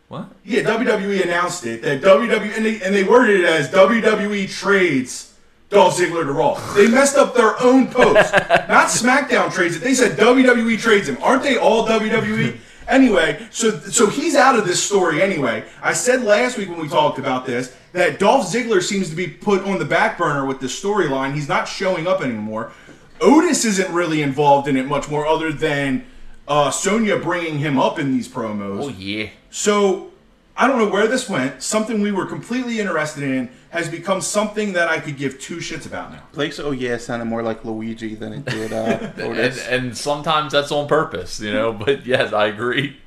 what? 0.08 0.30
Yeah, 0.46 0.62
WWE 0.62 1.24
announced 1.24 1.66
it 1.66 1.82
that 1.82 2.02
WWE 2.02 2.56
and 2.56 2.66
they, 2.66 2.82
and 2.82 2.96
they 2.96 3.04
worded 3.04 3.42
it 3.42 3.46
as 3.46 3.70
WWE 3.70 4.50
trades 4.50 5.34
Dolph 5.70 5.98
Ziggler 5.98 6.24
to 6.24 6.32
Raw. 6.32 6.56
They 6.74 6.88
messed 6.88 7.18
up 7.18 7.36
their 7.36 7.62
own 7.62 7.88
post. 7.88 8.32
Not 8.34 8.88
SmackDown 8.88 9.52
trades 9.54 9.76
it. 9.76 9.80
They 9.80 9.94
said 9.94 10.18
WWE 10.18 10.80
trades 10.80 11.10
him. 11.10 11.18
Aren't 11.22 11.44
they 11.44 11.58
all 11.58 11.86
WWE? 11.86 12.58
Anyway, 12.88 13.46
so 13.52 13.78
so 13.80 14.08
he's 14.08 14.36
out 14.36 14.58
of 14.58 14.66
this 14.66 14.82
story 14.82 15.22
anyway. 15.22 15.66
I 15.82 15.92
said 15.94 16.24
last 16.24 16.58
week 16.58 16.70
when 16.70 16.80
we 16.80 16.88
talked 16.88 17.20
about 17.20 17.46
this 17.46 17.76
that 17.94 18.20
Dolph 18.20 18.46
Ziggler 18.46 18.82
seems 18.82 19.10
to 19.10 19.16
be 19.16 19.28
put 19.28 19.64
on 19.64 19.80
the 19.80 19.86
back 19.86 20.18
burner 20.18 20.46
with 20.46 20.60
this 20.60 20.80
storyline. 20.82 21.34
He's 21.34 21.50
not 21.50 21.68
showing 21.68 22.08
up 22.08 22.22
anymore. 22.22 22.72
Otis 23.20 23.66
isn't 23.66 23.94
really 23.94 24.22
involved 24.22 24.68
in 24.68 24.78
it 24.78 24.86
much 24.88 25.10
more, 25.10 25.28
other 25.28 25.52
than 25.52 26.06
uh, 26.48 26.72
Sonya 26.72 27.18
bringing 27.18 27.60
him 27.60 27.78
up 27.78 28.00
in 28.00 28.12
these 28.12 28.28
promos. 28.28 28.84
Oh 28.86 28.90
yeah. 28.90 29.30
So 29.52 30.12
I 30.58 30.68
don't 30.68 30.78
know 30.80 30.90
where 30.90 31.08
this 31.08 31.30
went. 31.30 31.62
Something 31.62 32.02
we 32.02 32.12
were 32.12 32.26
completely 32.26 32.80
interested 32.80 33.24
in 33.24 33.50
has 33.70 33.88
become 33.90 34.22
something 34.22 34.74
that 34.74 34.88
I 34.90 35.00
could 35.00 35.18
give 35.18 35.40
two 35.40 35.58
shits 35.58 35.86
about 35.86 36.12
now. 36.12 36.24
Blake's 36.34 36.60
oh 36.60 36.72
yeah 36.72 36.98
sounded 36.98 37.26
more 37.26 37.44
like 37.44 37.64
Luigi 37.64 38.16
than 38.16 38.34
it 38.34 38.46
did 38.46 38.74
uh, 38.74 38.98
And, 39.18 39.22
Otis. 39.22 39.68
and 39.68 39.98
sometimes 39.98 40.52
that's 40.54 40.72
on 40.72 40.88
purpose, 40.88 41.40
you 41.40 41.52
know. 41.54 41.72
But 41.74 42.06
yes, 42.06 42.34
I 42.34 42.48
agree. 42.48 42.98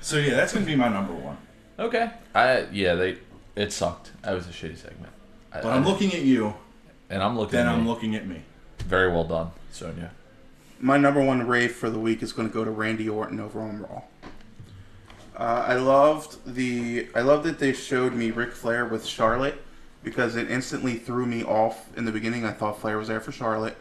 So 0.00 0.18
yeah, 0.18 0.34
that's 0.34 0.52
gonna 0.52 0.66
be 0.66 0.76
my 0.76 0.88
number 0.88 1.14
one. 1.14 1.36
Okay. 1.78 2.10
I 2.34 2.66
yeah 2.72 2.94
they 2.94 3.18
it 3.56 3.72
sucked. 3.72 4.10
That 4.24 4.32
was 4.34 4.46
a 4.46 4.50
shitty 4.50 4.76
segment. 4.78 5.12
I, 5.52 5.60
But 5.60 5.72
I'm 5.72 5.84
looking 5.84 6.12
at 6.14 6.22
you, 6.22 6.54
and 7.10 7.22
I'm 7.22 7.36
looking. 7.36 7.52
then 7.52 7.66
at 7.66 7.74
I'm 7.74 7.84
me. 7.84 7.88
looking 7.90 8.14
at 8.14 8.26
me. 8.26 8.42
Very 8.80 9.10
well 9.10 9.24
done, 9.24 9.50
Sonya. 9.70 10.10
My 10.80 10.96
number 10.98 11.22
one 11.22 11.46
rave 11.46 11.72
for 11.72 11.88
the 11.90 11.98
week 11.98 12.22
is 12.22 12.32
going 12.32 12.48
to 12.48 12.52
go 12.52 12.64
to 12.64 12.70
Randy 12.70 13.08
Orton 13.08 13.40
over 13.40 13.60
on 13.60 13.80
Raw. 13.82 14.02
Uh, 15.36 15.64
I 15.66 15.74
loved 15.74 16.38
the 16.54 17.08
I 17.14 17.20
loved 17.20 17.44
that 17.44 17.58
they 17.58 17.72
showed 17.72 18.14
me 18.14 18.30
Ric 18.30 18.52
Flair 18.52 18.84
with 18.86 19.04
Charlotte 19.04 19.60
because 20.02 20.36
it 20.36 20.50
instantly 20.50 20.94
threw 20.96 21.26
me 21.26 21.42
off 21.42 21.88
in 21.96 22.04
the 22.04 22.12
beginning. 22.12 22.44
I 22.44 22.52
thought 22.52 22.80
Flair 22.80 22.98
was 22.98 23.08
there 23.08 23.20
for 23.20 23.32
Charlotte. 23.32 23.76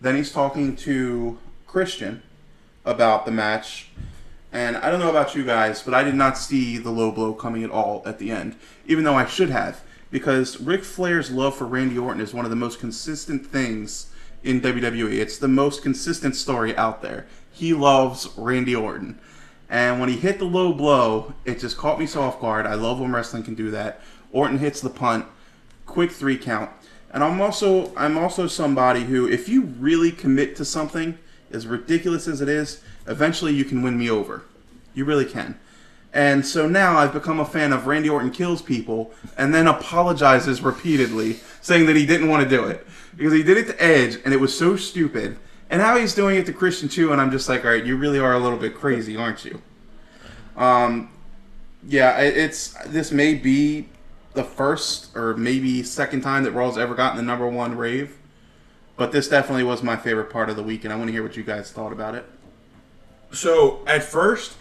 Then 0.00 0.16
he's 0.16 0.32
talking 0.32 0.74
to 0.76 1.38
Christian 1.66 2.22
about 2.84 3.24
the 3.26 3.32
match, 3.32 3.88
And 4.56 4.78
I 4.78 4.88
don't 4.88 5.00
know 5.00 5.10
about 5.10 5.34
you 5.34 5.44
guys, 5.44 5.82
but 5.82 5.92
I 5.92 6.02
did 6.02 6.14
not 6.14 6.38
see 6.38 6.78
the 6.78 6.88
low 6.88 7.12
blow 7.12 7.34
coming 7.34 7.62
at 7.62 7.68
all 7.68 8.02
at 8.06 8.18
the 8.18 8.30
end, 8.30 8.56
even 8.86 9.04
though 9.04 9.14
I 9.14 9.26
should 9.26 9.50
have, 9.50 9.82
because 10.10 10.58
Ric 10.58 10.82
Flair's 10.82 11.30
love 11.30 11.54
for 11.54 11.66
Randy 11.66 11.98
Orton 11.98 12.22
is 12.22 12.32
one 12.32 12.46
of 12.46 12.50
the 12.50 12.56
most 12.56 12.80
consistent 12.80 13.46
things 13.46 14.10
in 14.42 14.62
WWE. 14.62 15.12
It's 15.12 15.36
the 15.36 15.46
most 15.46 15.82
consistent 15.82 16.36
story 16.36 16.74
out 16.74 17.02
there. 17.02 17.26
He 17.52 17.74
loves 17.74 18.30
Randy 18.34 18.74
Orton. 18.74 19.18
And 19.68 20.00
when 20.00 20.08
he 20.08 20.16
hit 20.16 20.38
the 20.38 20.46
low 20.46 20.72
blow, 20.72 21.34
it 21.44 21.60
just 21.60 21.76
caught 21.76 22.00
me 22.00 22.06
so 22.06 22.22
off 22.22 22.40
guard. 22.40 22.64
I 22.64 22.76
love 22.76 22.98
when 22.98 23.12
wrestling 23.12 23.42
can 23.42 23.56
do 23.56 23.70
that. 23.72 24.00
Orton 24.32 24.56
hits 24.56 24.80
the 24.80 24.88
punt, 24.88 25.26
quick 25.84 26.10
three 26.10 26.38
count. 26.38 26.70
And 27.10 27.22
I'm 27.22 27.42
also 27.42 27.94
I'm 27.94 28.16
also 28.16 28.46
somebody 28.46 29.04
who 29.04 29.28
if 29.28 29.50
you 29.50 29.64
really 29.64 30.12
commit 30.12 30.56
to 30.56 30.64
something, 30.64 31.18
as 31.52 31.66
ridiculous 31.66 32.28
as 32.28 32.40
it 32.40 32.48
is, 32.48 32.82
eventually 33.06 33.54
you 33.54 33.64
can 33.64 33.82
win 33.82 33.98
me 33.98 34.10
over. 34.10 34.42
You 34.94 35.04
really 35.04 35.24
can. 35.24 35.58
And 36.12 36.46
so 36.46 36.66
now 36.66 36.96
I've 36.96 37.12
become 37.12 37.40
a 37.40 37.44
fan 37.44 37.72
of 37.72 37.86
Randy 37.86 38.08
Orton 38.08 38.30
kills 38.30 38.62
people 38.62 39.12
and 39.36 39.54
then 39.54 39.66
apologizes 39.66 40.62
repeatedly, 40.62 41.40
saying 41.60 41.86
that 41.86 41.96
he 41.96 42.06
didn't 42.06 42.28
want 42.28 42.42
to 42.42 42.48
do 42.48 42.64
it. 42.64 42.86
Because 43.14 43.32
he 43.32 43.42
did 43.42 43.58
it 43.58 43.66
to 43.66 43.82
Edge 43.82 44.18
and 44.24 44.32
it 44.32 44.40
was 44.40 44.56
so 44.56 44.76
stupid. 44.76 45.36
And 45.68 45.82
now 45.82 45.96
he's 45.96 46.14
doing 46.14 46.36
it 46.36 46.46
to 46.46 46.52
Christian 46.52 46.88
too, 46.88 47.12
and 47.12 47.20
I'm 47.20 47.30
just 47.30 47.48
like, 47.48 47.64
all 47.64 47.70
right, 47.70 47.84
you 47.84 47.96
really 47.96 48.18
are 48.18 48.34
a 48.34 48.38
little 48.38 48.58
bit 48.58 48.74
crazy, 48.74 49.16
aren't 49.16 49.44
you? 49.44 49.60
Um, 50.56 51.10
yeah, 51.86 52.18
it's 52.18 52.74
this 52.86 53.12
may 53.12 53.34
be 53.34 53.88
the 54.34 54.44
first 54.44 55.14
or 55.16 55.34
maybe 55.36 55.82
second 55.82 56.20
time 56.20 56.44
that 56.44 56.52
Raw's 56.52 56.78
ever 56.78 56.94
gotten 56.94 57.16
the 57.16 57.22
number 57.22 57.48
one 57.48 57.76
rave, 57.76 58.16
but 58.96 59.12
this 59.12 59.28
definitely 59.28 59.64
was 59.64 59.82
my 59.82 59.96
favorite 59.96 60.30
part 60.30 60.50
of 60.50 60.56
the 60.56 60.62
week, 60.62 60.84
and 60.84 60.92
I 60.92 60.96
want 60.96 61.08
to 61.08 61.12
hear 61.12 61.22
what 61.22 61.36
you 61.36 61.42
guys 61.42 61.70
thought 61.70 61.92
about 61.92 62.14
it. 62.14 62.24
So 63.32 63.80
at 63.86 64.02
first, 64.02 64.54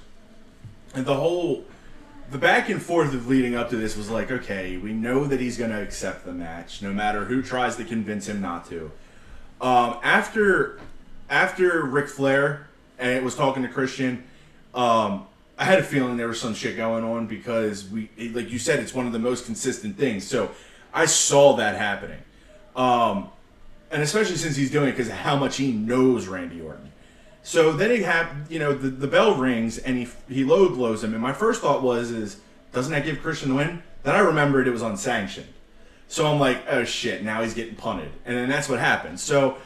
the 0.93 1.15
whole 1.15 1.65
the 2.31 2.37
back 2.37 2.69
and 2.69 2.81
forth 2.81 3.13
of 3.13 3.27
leading 3.27 3.55
up 3.55 3.69
to 3.69 3.77
this 3.77 3.95
was 3.95 4.09
like, 4.09 4.31
okay, 4.31 4.77
we 4.77 4.93
know 4.93 5.25
that 5.25 5.39
he's 5.39 5.57
going 5.57 5.71
to 5.71 5.81
accept 5.81 6.25
the 6.25 6.33
match, 6.33 6.81
no 6.81 6.91
matter 6.91 7.25
who 7.25 7.41
tries 7.41 7.75
to 7.75 7.83
convince 7.83 8.27
him 8.27 8.41
not 8.41 8.67
to. 8.69 8.91
Um, 9.61 9.99
after 10.03 10.79
after 11.29 11.83
Ric 11.83 12.07
Flair 12.07 12.67
and 12.99 13.11
it 13.11 13.23
was 13.23 13.35
talking 13.35 13.63
to 13.63 13.69
Christian, 13.69 14.23
um, 14.73 15.27
I 15.57 15.65
had 15.65 15.79
a 15.79 15.83
feeling 15.83 16.17
there 16.17 16.27
was 16.27 16.39
some 16.39 16.53
shit 16.53 16.75
going 16.75 17.03
on 17.03 17.27
because 17.27 17.89
we, 17.89 18.09
like 18.33 18.51
you 18.51 18.59
said, 18.59 18.79
it's 18.79 18.93
one 18.93 19.07
of 19.07 19.13
the 19.13 19.19
most 19.19 19.45
consistent 19.45 19.97
things. 19.97 20.27
So 20.27 20.51
I 20.93 21.05
saw 21.05 21.55
that 21.55 21.77
happening, 21.77 22.21
um, 22.75 23.29
and 23.95 24.03
especially 24.03 24.35
since 24.35 24.57
he's 24.57 24.69
doing 24.69 24.89
it 24.89 24.91
because 24.91 25.07
of 25.07 25.13
how 25.13 25.37
much 25.37 25.55
he 25.55 25.71
knows 25.71 26.27
Randy 26.27 26.59
Orton. 26.59 26.91
So 27.43 27.71
then 27.71 27.91
he 27.91 28.01
had, 28.01 28.27
you 28.49 28.59
know, 28.59 28.73
the, 28.73 28.89
the 28.89 29.07
bell 29.07 29.35
rings 29.35 29.77
and 29.77 29.97
he 29.97 30.09
he 30.27 30.43
low 30.43 30.67
blows 30.67 31.01
him, 31.01 31.13
and 31.13 31.21
my 31.21 31.31
first 31.31 31.61
thought 31.61 31.81
was, 31.81 32.11
is 32.11 32.41
doesn't 32.73 32.91
that 32.91 33.05
give 33.05 33.21
Christian 33.21 33.49
the 33.49 33.55
win? 33.55 33.83
Then 34.03 34.13
I 34.13 34.19
remembered 34.19 34.67
it 34.67 34.71
was 34.71 34.81
unsanctioned, 34.81 35.47
so 36.09 36.27
I'm 36.27 36.41
like, 36.41 36.61
oh 36.67 36.83
shit, 36.83 37.23
now 37.23 37.41
he's 37.41 37.53
getting 37.53 37.75
punted, 37.75 38.11
and 38.25 38.35
then 38.35 38.49
that's 38.49 38.67
what 38.67 38.79
happened. 38.79 39.17
So 39.17 39.57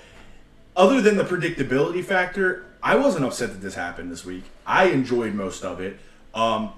other 0.76 1.02
than 1.02 1.18
the 1.18 1.24
predictability 1.24 2.06
factor, 2.06 2.66
I 2.84 2.98
wasn't 2.98 3.26
upset 3.26 3.50
that 3.50 3.62
this 3.62 3.74
happened 3.74 4.12
this 4.12 4.24
week. 4.24 4.44
I 4.64 4.90
enjoyed 4.90 5.34
most 5.34 5.66
of 5.66 5.82
it. 5.82 5.98
Um, 6.36 6.74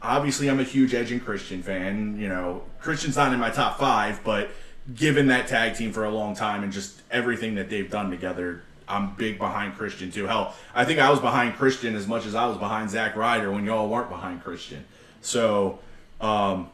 obviously, 0.00 0.48
I'm 0.48 0.58
a 0.58 0.64
huge 0.64 0.94
Edge 0.94 1.12
and 1.12 1.22
Christian 1.22 1.62
fan. 1.62 2.18
You 2.18 2.30
know, 2.30 2.62
Christian's 2.80 3.16
not 3.16 3.30
in 3.34 3.38
my 3.38 3.50
top 3.50 3.78
five, 3.78 4.24
but 4.24 4.48
given 4.92 5.28
that 5.28 5.48
tag 5.48 5.76
team 5.76 5.92
for 5.92 6.04
a 6.04 6.10
long 6.10 6.34
time 6.34 6.62
and 6.62 6.72
just 6.72 7.00
everything 7.10 7.54
that 7.54 7.70
they've 7.70 7.90
done 7.90 8.10
together, 8.10 8.62
I'm 8.86 9.14
big 9.14 9.38
behind 9.38 9.76
Christian 9.76 10.10
too. 10.10 10.26
Hell, 10.26 10.54
I 10.74 10.84
think 10.84 11.00
I 11.00 11.10
was 11.10 11.20
behind 11.20 11.54
Christian 11.54 11.94
as 11.94 12.06
much 12.06 12.26
as 12.26 12.34
I 12.34 12.46
was 12.46 12.58
behind 12.58 12.90
Zack 12.90 13.16
Ryder 13.16 13.50
when 13.50 13.64
y'all 13.64 13.88
weren't 13.88 14.10
behind 14.10 14.44
Christian. 14.44 14.84
So 15.22 15.78
um, 16.20 16.68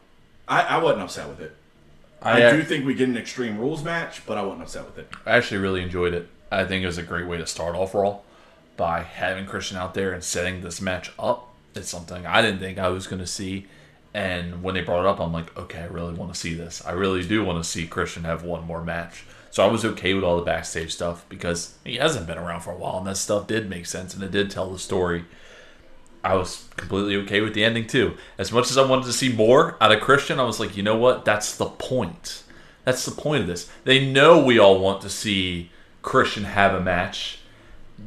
I, 0.47 0.63
I 0.63 0.77
wasn't 0.79 1.03
upset 1.03 1.29
with 1.29 1.39
it. 1.39 1.55
I, 2.21 2.47
I 2.47 2.51
do 2.51 2.63
think 2.63 2.85
we 2.85 2.93
get 2.93 3.09
an 3.09 3.17
Extreme 3.17 3.57
Rules 3.57 3.83
match, 3.83 4.25
but 4.25 4.37
I 4.37 4.43
wasn't 4.43 4.63
upset 4.63 4.85
with 4.85 4.97
it. 4.99 5.09
I 5.25 5.37
actually 5.37 5.57
really 5.57 5.81
enjoyed 5.81 6.13
it. 6.13 6.27
I 6.51 6.65
think 6.65 6.83
it 6.83 6.85
was 6.85 6.97
a 6.97 7.03
great 7.03 7.27
way 7.27 7.37
to 7.37 7.47
start 7.47 7.75
off 7.75 7.95
Raw 7.95 8.19
by 8.77 9.03
having 9.03 9.45
Christian 9.45 9.77
out 9.77 9.93
there 9.93 10.11
and 10.13 10.23
setting 10.23 10.61
this 10.61 10.81
match 10.81 11.11
up. 11.17 11.47
It's 11.73 11.89
something 11.89 12.25
I 12.25 12.41
didn't 12.41 12.59
think 12.59 12.77
I 12.77 12.89
was 12.89 13.07
going 13.07 13.21
to 13.21 13.27
see. 13.27 13.67
And 14.13 14.61
when 14.61 14.75
they 14.75 14.81
brought 14.81 15.01
it 15.01 15.07
up, 15.07 15.19
I'm 15.19 15.31
like, 15.31 15.57
okay, 15.57 15.79
I 15.79 15.85
really 15.85 16.13
want 16.13 16.33
to 16.33 16.39
see 16.39 16.53
this. 16.53 16.83
I 16.85 16.91
really 16.91 17.25
do 17.25 17.45
want 17.45 17.63
to 17.63 17.69
see 17.69 17.87
Christian 17.87 18.23
have 18.25 18.43
one 18.43 18.65
more 18.65 18.83
match. 18.83 19.23
So 19.51 19.63
I 19.63 19.71
was 19.71 19.83
okay 19.83 20.13
with 20.13 20.23
all 20.23 20.37
the 20.37 20.43
backstage 20.43 20.93
stuff 20.93 21.25
because 21.27 21.75
he 21.83 21.95
hasn't 21.95 22.27
been 22.27 22.37
around 22.37 22.61
for 22.61 22.71
a 22.71 22.77
while, 22.77 22.97
and 22.97 23.07
that 23.07 23.17
stuff 23.17 23.47
did 23.47 23.69
make 23.69 23.85
sense 23.85 24.13
and 24.13 24.23
it 24.23 24.31
did 24.31 24.49
tell 24.49 24.69
the 24.69 24.79
story. 24.79 25.25
I 26.23 26.35
was 26.35 26.67
completely 26.77 27.15
okay 27.17 27.41
with 27.41 27.53
the 27.53 27.63
ending 27.63 27.87
too. 27.87 28.15
As 28.37 28.51
much 28.51 28.69
as 28.69 28.77
I 28.77 28.85
wanted 28.85 29.05
to 29.05 29.13
see 29.13 29.31
more 29.31 29.75
out 29.81 29.91
of 29.91 30.01
Christian, 30.01 30.39
I 30.39 30.43
was 30.43 30.59
like, 30.59 30.77
you 30.77 30.83
know 30.83 30.95
what? 30.95 31.25
That's 31.25 31.55
the 31.55 31.65
point. 31.65 32.43
That's 32.85 33.05
the 33.05 33.11
point 33.11 33.41
of 33.41 33.47
this. 33.47 33.69
They 33.83 34.05
know 34.05 34.43
we 34.43 34.59
all 34.59 34.79
want 34.79 35.01
to 35.01 35.09
see 35.09 35.71
Christian 36.01 36.43
have 36.45 36.73
a 36.73 36.81
match. 36.81 37.39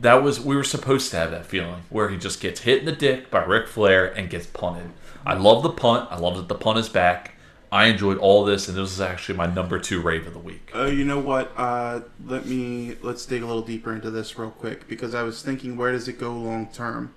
That 0.00 0.22
was 0.22 0.40
we 0.40 0.56
were 0.56 0.64
supposed 0.64 1.10
to 1.10 1.16
have 1.16 1.30
that 1.30 1.46
feeling 1.46 1.82
where 1.90 2.08
he 2.08 2.16
just 2.16 2.40
gets 2.40 2.60
hit 2.60 2.80
in 2.80 2.84
the 2.86 2.92
dick 2.92 3.30
by 3.30 3.44
Ric 3.44 3.68
Flair 3.68 4.06
and 4.06 4.30
gets 4.30 4.46
punted. 4.46 4.90
I 5.26 5.34
love 5.34 5.62
the 5.62 5.70
punt. 5.70 6.08
I 6.10 6.18
love 6.18 6.36
that 6.36 6.48
the 6.48 6.54
punt 6.54 6.78
is 6.78 6.88
back. 6.88 7.32
I 7.72 7.86
enjoyed 7.86 8.18
all 8.18 8.44
this, 8.44 8.68
and 8.68 8.76
this 8.76 8.92
is 8.92 9.00
actually 9.00 9.36
my 9.36 9.46
number 9.46 9.80
two 9.80 10.00
rave 10.00 10.28
of 10.28 10.32
the 10.32 10.38
week. 10.38 10.70
Uh, 10.74 10.84
you 10.84 11.04
know 11.04 11.18
what? 11.18 11.52
Uh, 11.56 12.02
let 12.24 12.46
me 12.46 12.96
let's 13.02 13.26
dig 13.26 13.42
a 13.42 13.46
little 13.46 13.62
deeper 13.62 13.92
into 13.92 14.10
this 14.10 14.38
real 14.38 14.50
quick 14.50 14.86
because 14.86 15.14
I 15.14 15.24
was 15.24 15.42
thinking, 15.42 15.76
where 15.76 15.90
does 15.90 16.06
it 16.06 16.20
go 16.20 16.32
long 16.32 16.68
term? 16.68 17.12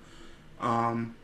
Um, 0.60 1.14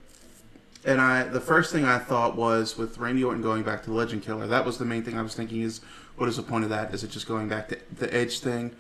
and 0.85 1.01
I 1.01 1.24
the 1.24 1.41
first 1.41 1.72
thing 1.72 1.85
I 1.85 1.99
thought 1.99 2.37
was 2.37 2.78
with 2.78 2.99
Randy 2.99 3.24
Orton 3.24 3.43
going 3.43 3.64
back 3.64 3.82
to 3.85 3.91
the 3.91 3.97
Legend 3.97 4.22
Killer. 4.22 4.47
That 4.47 4.64
was 4.64 4.78
the 4.78 4.85
main 4.85 5.03
thing 5.03 5.18
I 5.18 5.22
was 5.22 5.35
thinking 5.35 5.62
is 5.62 5.80
what 6.16 6.28
is 6.28 6.37
the 6.37 6.43
point 6.43 6.64
of 6.64 6.70
that? 6.70 6.95
Is 6.95 7.03
it 7.03 7.11
just 7.11 7.26
going 7.26 7.49
back 7.49 7.68
to 7.70 7.78
the 7.97 8.12
Edge 8.14 8.39
thing? 8.39 8.76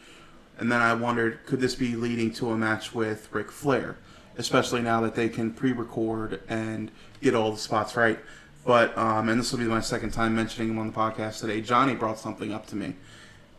And 0.58 0.70
then 0.70 0.80
I 0.80 0.94
wondered, 0.94 1.44
could 1.46 1.60
this 1.60 1.74
be 1.74 1.96
leading 1.96 2.32
to 2.34 2.50
a 2.50 2.56
match 2.56 2.94
with 2.94 3.28
Ric 3.32 3.50
Flair, 3.50 3.96
especially 4.36 4.82
now 4.82 5.00
that 5.00 5.14
they 5.14 5.28
can 5.28 5.52
pre-record 5.52 6.40
and 6.48 6.90
get 7.20 7.34
all 7.34 7.52
the 7.52 7.58
spots 7.58 7.96
right. 7.96 8.18
But 8.64 8.96
um, 8.96 9.28
and 9.28 9.38
this 9.38 9.52
will 9.52 9.58
be 9.58 9.66
my 9.66 9.80
second 9.80 10.12
time 10.12 10.34
mentioning 10.34 10.70
him 10.70 10.78
on 10.78 10.86
the 10.86 10.92
podcast 10.92 11.40
today. 11.40 11.60
Johnny 11.60 11.94
brought 11.94 12.18
something 12.18 12.52
up 12.52 12.66
to 12.68 12.76
me, 12.76 12.94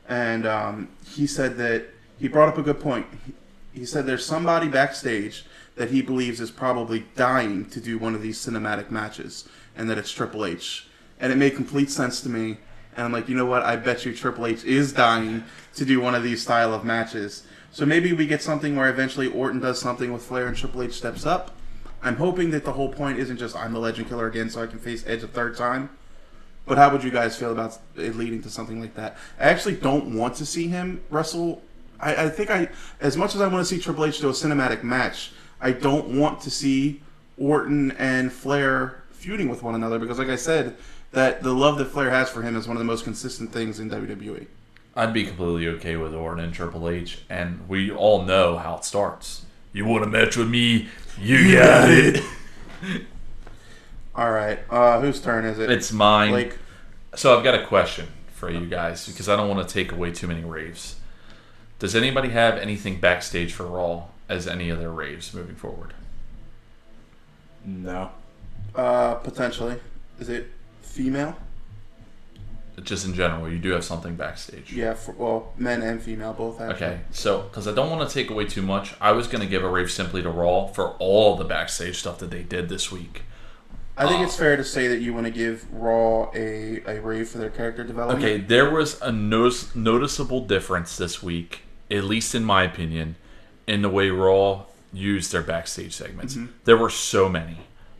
and 0.10 0.48
um, 0.48 0.90
he 1.08 1.28
said 1.28 1.58
that 1.58 1.86
he 2.20 2.28
brought 2.28 2.50
up 2.50 2.58
a 2.58 2.64
good 2.64 2.80
point. 2.80 3.06
He, 3.26 3.34
he 3.82 3.86
said 3.86 4.06
there's 4.06 4.26
somebody 4.26 4.68
backstage 4.68 5.46
that 5.76 5.92
he 5.92 6.02
believes 6.02 6.40
is 6.40 6.52
probably 6.52 7.06
dying 7.16 7.66
to 7.70 7.80
do 7.80 7.98
one 7.98 8.16
of 8.16 8.22
these 8.22 8.44
cinematic 8.44 8.90
matches, 8.90 9.48
and 9.76 9.90
that 9.90 9.98
it's 9.98 10.12
Triple 10.12 10.46
H. 10.46 10.88
And 11.20 11.32
it 11.32 11.36
made 11.36 11.56
complete 11.56 11.92
sense 11.92 12.22
to 12.22 12.30
me. 12.30 12.58
And 12.96 13.06
I'm 13.06 13.12
like, 13.12 13.28
you 13.28 13.36
know 13.36 13.46
what? 13.46 13.64
I 13.64 13.76
bet 13.76 14.06
you 14.06 14.16
Triple 14.16 14.48
H 14.48 14.64
is 14.64 14.94
dying 14.94 15.44
to 15.76 15.86
do 15.86 16.00
one 16.00 16.16
of 16.16 16.24
these 16.24 16.42
style 16.42 16.74
of 16.74 16.86
matches. 16.86 17.46
So 17.76 17.86
maybe 17.86 18.14
we 18.14 18.26
get 18.26 18.42
something 18.42 18.78
where 18.78 18.90
eventually 18.90 19.28
Orton 19.28 19.60
does 19.60 19.82
something 19.82 20.14
with 20.14 20.24
Flair 20.24 20.48
and 20.48 20.56
Triple 20.56 20.84
H 20.84 20.94
steps 20.94 21.26
up. 21.26 21.54
I'm 22.02 22.16
hoping 22.16 22.52
that 22.52 22.64
the 22.64 22.72
whole 22.72 22.88
point 22.88 23.20
isn't 23.20 23.36
just 23.36 23.54
I'm 23.54 23.74
the 23.74 23.80
Legend 23.80 24.08
Killer 24.08 24.28
again, 24.28 24.50
so 24.50 24.64
I 24.64 24.68
can 24.68 24.80
face 24.80 25.04
Edge 25.06 25.24
a 25.24 25.28
third 25.28 25.58
time. 25.58 25.90
But 26.66 26.78
how 26.78 26.90
would 26.94 27.04
you 27.04 27.12
guys 27.12 27.36
feel 27.36 27.52
about 27.52 27.78
it 27.98 28.16
leading 28.16 28.42
to 28.44 28.50
something 28.50 28.80
like 28.80 28.96
that? 28.96 29.18
I 29.38 29.50
actually 29.50 29.76
don't 29.76 30.16
want 30.16 30.36
to 30.36 30.46
see 30.46 30.70
him 30.70 31.04
wrestle. 31.10 31.64
I, 32.00 32.28
I 32.28 32.30
think 32.30 32.50
I, 32.50 32.70
as 33.02 33.18
much 33.18 33.36
as 33.36 33.42
I 33.42 33.48
want 33.50 33.68
to 33.68 33.76
see 33.76 33.82
Triple 33.82 34.06
H 34.06 34.22
do 34.22 34.30
a 34.30 34.32
cinematic 34.32 34.82
match, 34.82 35.34
I 35.60 35.74
don't 35.74 36.18
want 36.18 36.40
to 36.44 36.50
see 36.50 37.02
Orton 37.38 37.92
and 37.98 38.32
Flair 38.32 39.04
feuding 39.12 39.50
with 39.50 39.64
one 39.64 39.76
another 39.76 40.00
because, 40.00 40.18
like 40.18 40.30
I 40.30 40.38
said, 40.38 40.78
that 41.12 41.44
the 41.44 41.52
love 41.54 41.78
that 41.80 41.90
Flair 41.90 42.10
has 42.10 42.30
for 42.30 42.42
him 42.42 42.56
is 42.56 42.70
one 42.70 42.78
of 42.78 42.80
the 42.80 42.86
most 42.86 43.04
consistent 43.04 43.52
things 43.52 43.82
in 43.82 43.90
WWE. 43.90 44.48
I'd 44.96 45.14
be 45.14 45.26
completely 45.26 45.68
okay 45.68 45.98
with 45.98 46.14
Orton 46.14 46.44
and 46.44 46.54
Triple 46.54 46.90
H, 46.90 47.20
and 47.30 47.68
we 47.68 47.92
all 47.92 48.24
know 48.24 48.58
how 48.58 48.78
it 48.78 48.86
starts. 48.86 49.46
You 49.74 49.86
want 49.86 50.04
a 50.06 50.08
match 50.08 50.38
with 50.38 50.50
me? 50.50 50.88
You 51.20 51.54
got 51.54 51.90
it. 51.90 52.24
All 54.16 54.32
right, 54.32 54.60
uh, 54.70 55.02
whose 55.02 55.20
turn 55.20 55.44
is 55.44 55.60
it? 55.60 55.70
It's 55.70 55.92
mine. 55.92 56.32
Blake. 56.32 56.58
So 57.16 57.38
I've 57.38 57.44
got 57.44 57.56
a 57.56 57.66
question 57.66 58.08
for 58.34 58.50
you 58.50 58.66
guys 58.68 59.06
because 59.08 59.28
I 59.28 59.36
don't 59.36 59.50
want 59.50 59.68
to 59.68 59.74
take 59.74 59.92
away 59.92 60.12
too 60.12 60.28
many 60.28 60.44
raves. 60.44 60.96
Does 61.80 61.96
anybody 61.96 62.30
have 62.30 62.58
anything 62.58 63.00
backstage 63.02 63.52
for 63.52 63.66
Raw 63.66 64.06
as 64.30 64.48
any 64.48 64.70
of 64.70 64.80
their 64.80 64.92
raves 64.92 65.34
moving 65.34 65.56
forward? 65.56 65.94
No. 67.66 68.12
Uh, 68.74 69.16
potentially. 69.16 69.78
Is 70.20 70.30
it 70.30 70.48
female? 70.82 71.36
Just 72.86 73.06
in 73.06 73.14
general, 73.14 73.52
you 73.52 73.58
do 73.58 73.72
have 73.72 73.84
something 73.84 74.16
backstage. 74.16 74.72
Yeah, 74.72 74.94
for, 74.94 75.14
well, 75.14 75.54
men 75.58 75.82
and 75.82 76.02
female 76.02 76.34
both 76.34 76.60
have. 76.60 76.72
Okay, 76.76 77.00
so 77.12 77.42
because 77.42 77.68
I 77.68 77.74
don't 77.74 77.90
want 77.90 78.08
to 78.08 78.14
take 78.14 78.30
away 78.30 78.46
too 78.46 78.62
much, 78.62 78.94
I 79.02 79.12
was 79.12 79.28
going 79.28 79.42
to 79.42 79.48
give 79.48 79.64
a 79.64 79.70
rave 79.70 79.92
simply 79.92 80.22
to 80.22 80.30
Raw 80.30 80.68
for 80.68 80.92
all 81.00 81.36
the 81.36 81.44
backstage 81.44 81.98
stuff 81.98 82.20
that 82.20 82.30
they 82.30 82.44
did 82.44 82.70
this 82.70 82.92
week. 82.92 83.24
I 83.98 84.08
think 84.08 84.20
Uh, 84.22 84.24
it's 84.26 84.36
fair 84.36 84.56
to 84.58 84.64
say 84.64 84.88
that 84.88 85.00
you 85.02 85.14
want 85.14 85.26
to 85.26 85.32
give 85.32 85.66
Raw 85.72 86.30
a, 86.36 86.82
a 86.86 87.00
rave 87.02 87.28
for 87.30 87.38
their 87.40 87.50
character 87.50 87.84
development. 87.84 88.24
Okay, 88.24 88.38
there 88.38 88.70
was 88.70 89.02
a 89.02 89.12
notice, 89.12 89.76
noticeable 89.76 90.46
difference 90.46 90.96
this 90.98 91.24
week, 91.24 91.62
at 91.90 92.04
least 92.04 92.36
in 92.36 92.44
my 92.44 92.64
opinion, 92.64 93.16
in 93.68 93.82
the 93.82 93.90
way 93.90 94.10
Raw 94.10 94.66
used 94.94 95.32
their 95.32 95.42
backstage 95.42 95.94
segments. 95.94 96.38
There 96.66 96.78
were 96.78 96.90
so 96.90 97.30
many, 97.30 97.58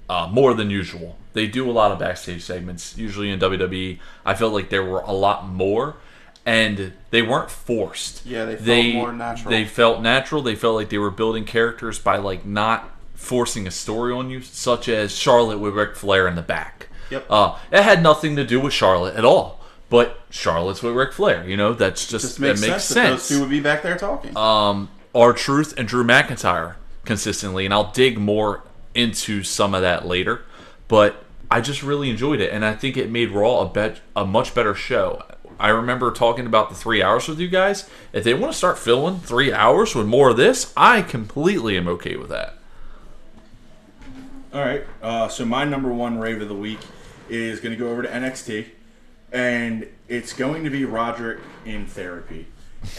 uh, 0.10 0.30
more 0.32 0.54
than 0.54 0.70
usual. 0.70 1.18
They 1.36 1.46
do 1.46 1.70
a 1.70 1.72
lot 1.72 1.92
of 1.92 2.00
backstage 2.00 2.44
segments. 2.44 2.98
Usually 2.98 3.30
in 3.30 3.40
WWE, 3.40 4.00
I 4.26 4.34
felt 4.34 4.54
like 4.54 4.70
there 4.70 4.84
were 4.84 5.02
a 5.02 5.12
lot 5.14 5.48
more, 5.48 5.98
and 6.46 6.94
they 7.12 7.22
weren't 7.22 7.52
forced. 7.52 8.26
Yeah, 8.26 8.46
they 8.46 8.56
felt 8.56 8.94
more 8.96 9.14
natural. 9.14 9.52
They 9.52 9.66
felt 9.66 10.02
natural. 10.02 10.42
They 10.42 10.56
felt 10.56 10.76
like 10.76 10.90
they 10.90 10.98
were 10.98 11.12
building 11.12 11.46
characters 11.46 12.00
by 12.00 12.18
like 12.18 12.46
not 12.46 12.90
forcing 13.14 13.68
a 13.68 13.72
story 13.72 14.14
on 14.14 14.30
you, 14.30 14.42
such 14.42 14.90
as 14.90 15.16
Charlotte 15.16 15.60
with 15.60 15.74
Ric 15.76 15.96
Flair 15.96 16.28
in 16.28 16.36
the 16.36 16.42
back. 16.42 16.88
Yep. 17.12 17.26
Uh, 17.30 17.58
it 17.72 17.84
had 17.84 18.02
nothing 18.02 18.36
to 18.38 18.44
do 18.44 18.60
with 18.60 18.74
Charlotte 18.74 19.16
at 19.16 19.24
all. 19.26 19.60
But 19.90 20.20
Charlotte's 20.32 20.82
with 20.82 20.96
Ric 20.96 21.14
Flair, 21.14 21.48
you 21.48 21.56
know, 21.56 21.74
that's 21.74 22.08
just, 22.08 22.26
Just 22.26 22.40
makes, 22.40 22.62
that 22.62 22.68
makes 22.72 22.84
sense, 22.86 22.86
sense. 22.86 23.30
those 23.30 23.38
two 23.38 23.42
would 23.42 23.52
be 23.52 23.60
back 23.60 23.84
there 23.84 23.96
talking. 23.98 24.36
um, 24.36 24.90
R-Truth 25.14 25.76
and 25.78 25.88
Drew 25.88 26.04
McIntyre 26.04 26.76
consistently, 27.06 27.66
and 27.66 27.74
I'll 27.74 27.92
dig 27.92 28.18
more 28.18 28.64
into 28.96 29.44
some 29.44 29.76
of 29.76 29.82
that 29.84 30.08
later. 30.08 30.42
But 30.88 31.24
I 31.56 31.62
just 31.62 31.84
really 31.84 32.10
enjoyed 32.10 32.42
it, 32.42 32.52
and 32.52 32.66
I 32.66 32.74
think 32.74 32.98
it 32.98 33.10
made 33.10 33.32
Raw 33.32 33.62
a 33.62 33.70
bet 33.70 34.02
a 34.14 34.26
much 34.26 34.54
better 34.54 34.76
show. 34.76 35.24
I 35.58 35.70
remember 35.70 36.12
talking 36.12 36.46
about 36.46 36.68
the 36.68 36.76
three 36.76 37.02
hours 37.02 37.30
with 37.30 37.40
you 37.40 37.48
guys. 37.48 37.90
If 38.12 38.26
they 38.26 38.34
want 38.34 38.52
to 38.52 38.58
start 38.58 38.78
filling 38.78 39.20
three 39.20 39.54
hours 39.54 39.96
with 39.96 40.06
more 40.06 40.32
of 40.32 40.36
this, 40.36 40.74
I 40.76 41.02
completely 41.02 41.78
am 41.78 41.88
okay 41.88 42.18
with 42.18 42.28
that. 42.28 42.56
All 44.54 44.60
right. 44.60 44.84
Uh, 45.02 45.30
so 45.30 45.46
my 45.46 45.64
number 45.64 45.94
one 45.94 46.20
rave 46.20 46.42
of 46.42 46.50
the 46.50 46.56
week 46.56 46.80
is 47.30 47.62
going 47.62 47.72
to 47.72 47.80
go 47.80 47.90
over 47.90 48.02
to 48.02 48.10
NXT, 48.10 48.66
and 49.32 49.88
it's 50.10 50.34
going 50.34 50.66
to 50.66 50.70
be 50.70 50.84
Roderick 50.84 51.40
in 51.64 51.86
therapy, 51.86 52.48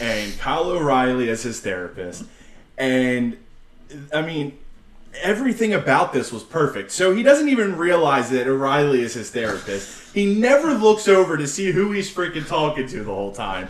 and 0.01 0.35
Kyle 0.39 0.63
O'Reilly 0.63 1.29
as 1.29 1.43
his 1.43 1.59
therapist, 1.59 2.25
and 2.75 3.37
I 4.11 4.23
mean. 4.23 4.57
Everything 5.21 5.73
about 5.73 6.13
this 6.13 6.31
was 6.31 6.43
perfect. 6.43 6.91
So 6.91 7.13
he 7.15 7.23
doesn't 7.23 7.49
even 7.49 7.77
realize 7.77 8.29
that 8.29 8.47
O'Reilly 8.47 9.01
is 9.01 9.13
his 9.13 9.31
therapist. 9.31 10.13
He 10.13 10.25
never 10.25 10.73
looks 10.73 11.07
over 11.07 11.37
to 11.37 11.47
see 11.47 11.71
who 11.71 11.91
he's 11.91 12.13
freaking 12.13 12.47
talking 12.47 12.87
to 12.87 13.03
the 13.03 13.13
whole 13.13 13.31
time. 13.33 13.69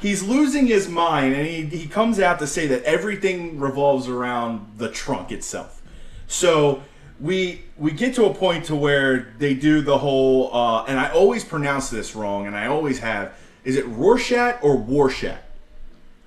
He's 0.00 0.22
losing 0.22 0.66
his 0.66 0.88
mind, 0.88 1.34
and 1.34 1.46
he, 1.46 1.64
he 1.64 1.86
comes 1.88 2.20
out 2.20 2.38
to 2.38 2.46
say 2.46 2.66
that 2.68 2.84
everything 2.84 3.58
revolves 3.58 4.08
around 4.08 4.74
the 4.76 4.88
trunk 4.90 5.32
itself. 5.32 5.82
So 6.28 6.82
we 7.20 7.64
we 7.76 7.90
get 7.90 8.14
to 8.14 8.26
a 8.26 8.34
point 8.34 8.64
to 8.66 8.76
where 8.76 9.34
they 9.38 9.54
do 9.54 9.80
the 9.80 9.98
whole 9.98 10.54
uh, 10.54 10.84
and 10.84 10.98
I 11.00 11.10
always 11.10 11.44
pronounce 11.44 11.90
this 11.90 12.14
wrong 12.14 12.46
and 12.46 12.56
I 12.56 12.66
always 12.68 13.00
have 13.00 13.32
is 13.64 13.74
it 13.76 13.84
Rorschach 13.86 14.62
or 14.62 14.76
Warshat 14.76 15.38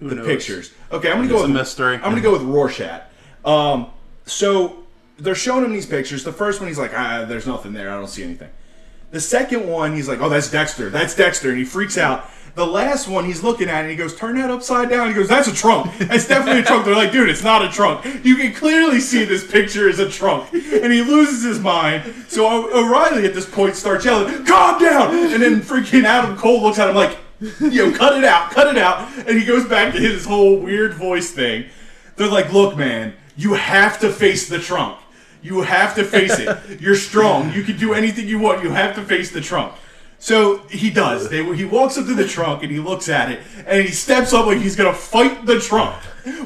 the 0.02 0.16
knows? 0.16 0.26
pictures 0.26 0.74
okay 0.92 1.10
I'm 1.10 1.18
gonna 1.18 1.26
It's 1.26 1.34
go 1.34 1.42
with 1.44 1.52
mystery. 1.52 1.96
I'm 1.96 2.02
gonna 2.02 2.20
go 2.20 2.34
with 2.34 2.42
Rorschach 2.42 3.04
um, 3.46 3.88
so 4.32 4.78
they're 5.18 5.36
showing 5.36 5.66
him 5.66 5.74
these 5.74 5.86
pictures. 5.86 6.24
The 6.24 6.32
first 6.32 6.60
one 6.60 6.68
he's 6.68 6.80
like 6.80 6.94
ah 6.96 7.26
there's 7.28 7.46
nothing 7.46 7.74
there. 7.74 7.92
I 7.92 7.96
don't 7.98 8.08
see 8.08 8.24
anything. 8.24 8.50
The 9.12 9.20
second 9.20 9.68
one 9.68 9.94
he's 9.94 10.08
like 10.08 10.22
oh 10.22 10.30
that's 10.30 10.50
Dexter. 10.50 10.90
That's 10.90 11.16
Dexter. 11.16 11.50
And 11.50 11.58
he 11.58 11.66
freaks 11.66 11.98
out. 11.98 12.30
The 12.54 12.66
last 12.66 13.08
one 13.08 13.26
he's 13.26 13.44
looking 13.44 13.70
at 13.70 13.80
it 13.80 13.82
and 13.82 13.92
he 13.92 13.96
goes 13.96 14.16
turn 14.16 14.38
that 14.38 14.50
upside 14.50 14.90
down. 14.90 15.10
He 15.10 15.14
goes 15.14 15.28
that's 15.28 15.48
a 15.48 15.54
trunk. 15.54 15.92
That's 16.00 16.28
definitely 16.28 16.62
a 16.62 16.64
trunk. 16.64 16.86
They're 16.86 16.96
like 16.96 17.12
dude 17.12 17.30
it's 17.30 17.44
not 17.44 17.64
a 17.64 17.70
trunk. 17.70 18.06
You 18.26 18.38
can 18.38 18.54
clearly 18.54 19.00
see 19.00 19.26
this 19.26 19.50
picture 19.50 19.90
is 19.90 20.00
a 20.00 20.10
trunk. 20.10 20.52
And 20.54 20.92
he 20.92 21.02
loses 21.02 21.44
his 21.44 21.60
mind. 21.60 22.14
So 22.28 22.74
O'Reilly 22.74 23.26
at 23.26 23.34
this 23.34 23.50
point 23.50 23.76
starts 23.76 24.06
yelling 24.06 24.46
calm 24.46 24.82
down! 24.82 25.14
And 25.34 25.44
then 25.44 25.62
freaking 25.62 26.06
Adam 26.06 26.38
Cole 26.38 26.62
looks 26.62 26.80
at 26.80 26.90
him 26.90 26.96
like 26.96 27.18
yo 27.60 27.92
cut 27.92 28.18
it 28.18 28.24
out 28.24 28.52
cut 28.52 28.68
it 28.68 28.78
out. 28.78 29.08
And 29.28 29.38
he 29.38 29.46
goes 29.46 29.68
back 29.68 29.94
to 29.94 30.00
his 30.00 30.26
whole 30.26 30.58
weird 30.58 30.94
voice 30.94 31.32
thing. 31.32 31.66
They're 32.16 32.30
like 32.30 32.52
look 32.54 32.78
man 32.78 33.14
you 33.38 33.54
have 33.54 34.00
to 34.00 34.12
face 34.12 34.48
the 34.50 34.60
trunk 34.60 35.00
you 35.42 35.62
have 35.62 35.96
to 35.96 36.04
face 36.04 36.38
it 36.38 36.58
you're 36.82 36.96
strong 36.96 37.52
you 37.54 37.64
can 37.64 37.78
do 37.78 37.94
anything 37.94 38.28
you 38.28 38.40
want 38.40 38.64
you 38.64 38.70
have 38.70 38.96
to 38.96 39.02
face 39.04 39.32
the 39.32 39.42
trunk 39.42 39.74
so 40.22 40.60
he 40.70 40.92
does. 40.92 41.30
They, 41.30 41.44
he 41.56 41.66
walks 41.66 41.98
up 41.98 42.06
to 42.06 42.14
the 42.14 42.28
trunk 42.28 42.62
and 42.62 42.72
he 42.72 42.78
looks 42.78 43.10
at 43.10 43.32
it 43.32 43.40
and 43.66 43.84
he 43.84 43.92
steps 43.92 44.34
up 44.34 44.46
like 44.46 44.60
he's 44.60 44.76
gonna 44.76 44.94
fight 44.94 45.48
the 45.48 45.60
trunk, 45.60 45.96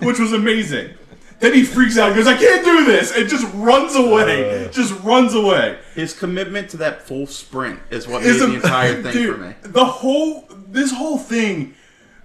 which 0.02 0.18
was 0.18 0.32
amazing. 0.32 0.94
Then 1.42 1.54
he 1.54 1.66
freaks 1.66 1.98
out 1.98 2.08
and 2.08 2.16
goes, 2.16 2.26
"I 2.26 2.38
can't 2.38 2.64
do 2.64 2.86
this!" 2.86 3.14
and 3.14 3.28
just 3.28 3.46
runs 3.54 3.96
away. 3.96 4.66
Uh. 4.66 4.70
just 4.70 4.98
runs 5.04 5.34
away. 5.34 5.78
His 5.94 6.18
commitment 6.18 6.70
to 6.70 6.78
that 6.78 7.02
full 7.02 7.28
sprint 7.28 7.82
is 7.90 8.08
what 8.08 8.24
made 8.24 8.38
a- 8.38 8.48
the 8.48 8.56
entire 8.56 9.04
thing 9.04 9.12
dude, 9.12 9.36
for 9.36 9.42
me. 9.42 9.56
The 9.64 9.84
whole 9.84 10.48
this 10.70 10.94
whole 10.94 11.18
thing 11.18 11.76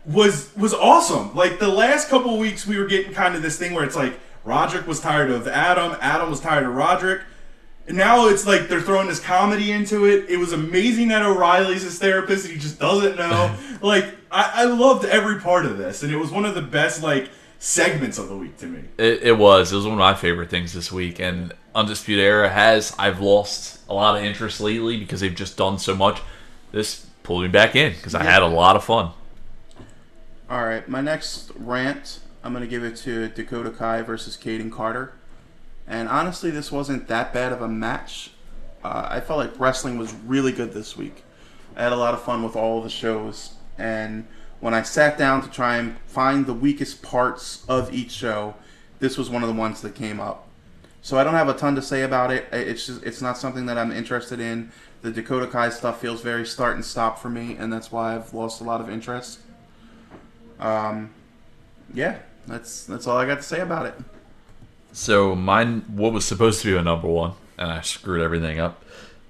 was 0.07 0.53
was 0.57 0.73
awesome. 0.73 1.35
Like 1.35 1.59
the 1.59 1.69
last 1.69 2.09
couple 2.09 2.39
weeks, 2.39 2.65
we 2.65 2.79
were 2.79 2.87
getting 2.87 3.13
kind 3.13 3.35
of 3.35 3.43
this 3.43 3.59
thing 3.59 3.75
where 3.75 3.83
it's 3.83 3.97
like 3.97 4.15
Roderick 4.45 4.87
was 4.87 5.01
tired 5.01 5.31
of 5.31 5.47
Adam, 5.49 5.97
Adam 6.01 6.31
was 6.31 6.41
tired 6.41 6.67
of 6.67 6.75
Roderick. 6.75 7.23
And 7.87 7.97
now 7.97 8.29
it's 8.29 8.47
like 8.47 8.69
they're 8.69 8.81
throwing 8.81 9.09
this 9.09 9.19
comedy 9.19 9.73
into 9.73 10.05
it. 10.05 10.29
It 10.29 10.37
was 10.37 10.53
amazing 10.53 11.09
that 11.09 11.23
O'Reilly's 11.23 11.83
his 11.83 11.99
therapist 11.99 12.45
and 12.45 12.55
he 12.55 12.61
just 12.61 12.79
doesn't 12.79 13.17
know. 13.17 13.55
like 13.83 14.05
I, 14.31 14.53
I 14.55 14.65
loved 14.65 15.05
every 15.05 15.41
part 15.41 15.67
of 15.67 15.77
this, 15.77 16.03
and 16.03 16.13
it 16.13 16.17
was 16.17 16.31
one 16.31 16.45
of 16.45 16.55
the 16.55 16.63
best 16.63 17.03
like 17.03 17.31
segments 17.59 18.19
of 18.19 18.29
the 18.29 18.37
week 18.37 18.57
to 18.59 18.67
me. 18.67 18.85
It, 18.99 19.23
it 19.23 19.39
was. 19.39 19.73
It 19.73 19.77
was 19.77 19.87
one 19.87 19.95
of 19.95 19.99
my 19.99 20.15
favorite 20.15 20.51
things 20.51 20.73
this 20.73 20.93
week. 20.93 21.21
And 21.21 21.53
Undisputed 21.75 22.25
Era 22.25 22.49
has. 22.49 22.95
I've 22.99 23.21
lost 23.21 23.81
a 23.89 23.95
lot 23.95 24.17
of 24.17 24.25
interest 24.25 24.61
lately 24.61 24.99
because 24.99 25.21
they've 25.21 25.35
just 25.35 25.57
done 25.57 25.79
so 25.79 25.95
much. 25.95 26.21
This 26.73 27.07
pulled 27.23 27.43
me 27.43 27.49
back 27.49 27.77
in 27.77 27.93
because 27.93 28.15
I 28.15 28.25
had 28.25 28.43
a 28.43 28.47
lot 28.47 28.77
of 28.77 28.85
fun. 28.85 29.11
All 30.49 30.65
right, 30.65 30.89
my 30.89 31.01
next 31.01 31.53
rant, 31.57 32.19
I'm 32.43 32.53
going 32.53 32.65
to 32.65 32.71
give 32.71 32.85
it 32.85 32.97
to 32.99 33.29
Dakota 33.29 33.71
Kai 33.71 34.03
versus 34.03 34.37
Kayden 34.37 34.73
Carter. 34.73 35.15
And 35.87 36.09
honestly, 36.09 36.51
this 36.51 36.73
wasn't 36.73 37.09
that 37.09 37.33
bad 37.33 37.53
of 37.53 37.61
a 37.61 37.69
match. 37.69 38.31
Uh, 38.83 39.09
I 39.11 39.21
felt 39.21 39.39
like 39.39 39.59
wrestling 39.59 39.99
was 39.99 40.15
really 40.15 40.53
good 40.53 40.73
this 40.73 40.97
week. 40.97 41.25
I 41.77 41.83
had 41.83 41.93
a 41.93 41.97
lot 41.97 42.15
of 42.15 42.23
fun 42.23 42.43
with 42.43 42.57
all 42.57 42.83
the 42.83 42.91
shows. 42.91 43.55
And 43.77 44.27
when 44.61 44.75
I 44.75 44.83
sat 44.83 45.19
down 45.19 45.43
to 45.43 45.51
try 45.51 45.77
and 45.77 45.99
find 46.07 46.47
the 46.47 46.55
weakest 46.55 47.03
parts 47.03 47.65
of 47.69 47.93
each 47.93 48.11
show, 48.11 48.55
this 49.01 49.19
was 49.19 49.29
one 49.29 49.43
of 49.43 49.49
the 49.49 49.55
ones 49.55 49.81
that 49.83 49.95
came 49.95 50.21
up. 50.21 50.47
So 51.03 51.19
I 51.19 51.25
don't 51.25 51.35
have 51.35 51.49
a 51.49 51.55
ton 51.55 51.75
to 51.77 51.83
say 51.83 52.03
about 52.03 52.31
it. 52.31 52.47
It's 52.53 52.87
just 52.87 53.03
it's 53.03 53.23
not 53.23 53.39
something 53.39 53.67
that 53.67 53.79
I'm 53.79 53.91
interested 53.91 54.39
in. 54.39 54.71
The 55.01 55.11
Dakota 55.11 55.47
Kai 55.47 55.71
stuff 55.71 55.99
feels 55.99 56.21
very 56.21 56.45
start 56.45 56.75
and 56.75 56.85
stop 56.85 57.19
for 57.19 57.31
me, 57.31 57.57
and 57.57 57.73
that's 57.73 57.91
why 57.91 58.15
I've 58.15 58.35
lost 58.35 58.61
a 58.61 58.65
lot 58.65 58.83
of 58.83 58.91
interest. 58.91 59.41
Um, 60.59 61.11
yeah, 61.95 62.19
that's 62.51 62.85
that's 62.85 63.07
all 63.07 63.17
I 63.17 63.27
got 63.27 63.37
to 63.37 63.43
say 63.43 63.61
about 63.61 63.87
it. 63.87 63.95
So 64.93 65.35
mine, 65.35 65.83
what 65.89 66.13
was 66.13 66.25
supposed 66.25 66.61
to 66.63 66.73
be 66.73 66.77
a 66.77 66.83
number 66.83 67.09
one, 67.09 67.33
and 67.57 67.71
I 67.71 67.81
screwed 67.81 68.21
everything 68.21 68.59
up, 68.59 68.85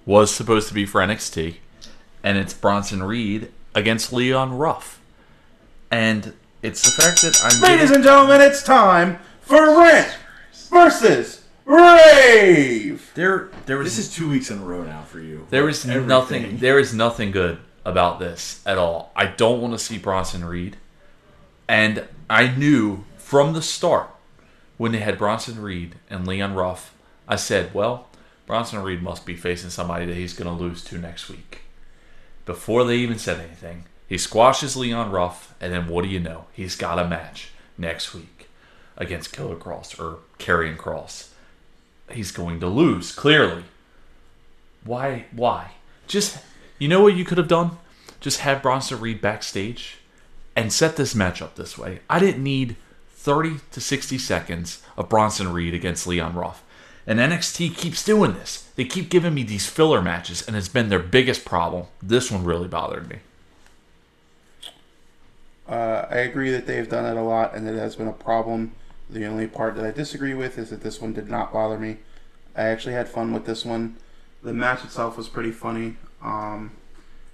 was 0.07 0.31
supposed 0.35 0.69
to 0.69 0.75
be 0.75 0.87
for 0.87 1.01
NXT, 1.01 1.57
and 2.23 2.39
it's 2.39 2.55
Bronson 2.55 3.03
Reed 3.03 3.51
against 3.75 4.13
Leon 4.13 4.57
Ruff, 4.57 5.01
and 5.91 6.33
it's 6.63 6.83
the 6.83 7.03
fact 7.03 7.23
that 7.23 7.39
I'm 7.45 7.61
Ladies 7.63 7.81
getting- 7.91 7.95
and 7.97 8.05
gentlemen, 8.05 8.41
it's 8.41 8.63
time 8.63 9.19
for 9.43 9.79
Rant 9.79 10.09
versus 10.71 11.43
Rave. 11.67 13.11
there 13.15 13.51
there 13.67 13.77
was 13.79 13.97
This 13.97 14.07
is 14.09 14.15
two 14.15 14.29
weeks 14.31 14.51
in 14.51 14.59
a 14.59 14.65
row 14.65 14.83
now 14.83 15.03
for 15.03 15.21
you. 15.21 15.47
There 15.51 15.69
is 15.69 15.85
Everything. 15.85 16.09
nothing. 16.09 16.57
There 16.59 16.79
is 16.79 16.95
nothing 16.95 17.31
good 17.33 17.59
about 17.85 18.19
this 18.19 18.61
at 18.67 18.79
all. 18.79 19.13
I 19.15 19.27
don't 19.27 19.61
want 19.61 19.73
to 19.75 19.79
see 19.79 19.99
Bronson 19.99 20.45
Reed, 20.45 20.77
and 21.69 22.05
I 22.29 22.49
knew 22.49 23.05
from 23.31 23.53
the 23.53 23.63
start 23.63 24.11
when 24.77 24.91
they 24.91 24.99
had 24.99 25.17
Bronson 25.17 25.63
Reed 25.63 25.95
and 26.11 26.27
Leon 26.27 26.55
Ruff. 26.55 26.93
I 27.29 27.37
said, 27.37 27.73
"Well, 27.73 28.09
Bronson 28.45 28.83
Reed 28.83 29.05
must 29.05 29.25
be 29.25 29.37
facing 29.37 29.71
somebody 29.71 30.05
that 30.07 30.17
he's 30.17 30.33
going 30.33 30.49
to 30.51 30.65
lose 30.65 30.83
to 30.87 30.99
next 30.99 31.29
week." 31.29 31.61
Before 32.45 32.83
they 32.83 32.97
even 32.97 33.21
said 33.21 33.39
anything, 33.39 33.85
he 34.09 34.19
squashes 34.19 34.77
Leon 34.77 35.13
Ruff, 35.13 35.55
and 35.61 35.73
then 35.73 35.87
what 35.87 36.03
do 36.03 36.09
you 36.11 36.19
know? 36.19 36.47
He's 36.53 36.75
got 36.75 36.99
a 36.99 37.07
match 37.07 37.51
next 37.79 38.13
week 38.13 38.49
against 38.97 39.33
Killer 39.33 39.55
Kross 39.55 39.97
or 40.01 40.19
Karrion 40.41 40.77
Kross. 40.77 41.29
He's 42.11 42.33
going 42.33 42.59
to 42.59 42.67
lose 42.67 43.13
clearly. 43.13 43.63
Why? 44.83 45.27
Why? 45.31 45.75
Just 46.09 46.39
you 46.81 46.89
know 46.89 47.01
what 47.01 47.15
you 47.15 47.25
could 47.25 47.39
have 47.39 47.47
done? 47.47 47.79
Just 48.19 48.41
have 48.41 48.61
Bronson 48.61 48.99
Reed 48.99 49.21
backstage 49.21 49.99
and 50.57 50.73
set 50.73 50.97
this 50.97 51.15
match 51.15 51.41
up 51.41 51.55
this 51.55 51.79
way. 51.79 52.01
I 52.11 52.19
didn't 52.19 52.43
need 52.43 52.75
30 53.21 53.57
to 53.73 53.83
60 53.83 54.17
seconds 54.17 54.83
of 54.97 55.11
Bronson 55.11 55.53
Reed 55.53 55.75
against 55.75 56.07
Leon 56.07 56.35
Ruff. 56.35 56.65
And 57.07 57.19
NXT 57.19 57.77
keeps 57.77 58.03
doing 58.03 58.33
this. 58.33 58.71
They 58.77 58.87
keep 58.87 59.11
giving 59.11 59.35
me 59.35 59.43
these 59.43 59.69
filler 59.69 60.01
matches, 60.01 60.47
and 60.47 60.57
it's 60.57 60.69
been 60.69 60.89
their 60.89 60.99
biggest 60.99 61.45
problem. 61.45 61.87
This 62.03 62.31
one 62.31 62.45
really 62.45 62.67
bothered 62.67 63.11
me. 63.11 63.19
Uh, 65.69 66.07
I 66.11 66.17
agree 66.17 66.51
that 66.51 66.67
they've 66.67 66.89
done 66.89 67.05
it 67.05 67.19
a 67.19 67.23
lot 67.23 67.55
and 67.55 67.67
that 67.67 67.75
it 67.75 67.79
has 67.79 67.95
been 67.95 68.09
a 68.09 68.13
problem. 68.13 68.73
The 69.11 69.27
only 69.27 69.47
part 69.47 69.77
that 69.77 69.85
I 69.85 69.91
disagree 69.91 70.35
with 70.35 70.57
is 70.57 70.71
that 70.71 70.81
this 70.81 70.99
one 70.99 71.13
did 71.13 71.29
not 71.29 71.53
bother 71.53 71.79
me. 71.79 71.99
I 72.57 72.63
actually 72.65 72.95
had 72.95 73.09
fun 73.09 73.35
with 73.35 73.45
this 73.45 73.67
one. 73.67 73.97
The 74.43 74.55
match 74.55 74.83
itself 74.83 75.19
was 75.19 75.29
pretty 75.29 75.53
funny. 75.53 75.97
Um, 76.23 76.71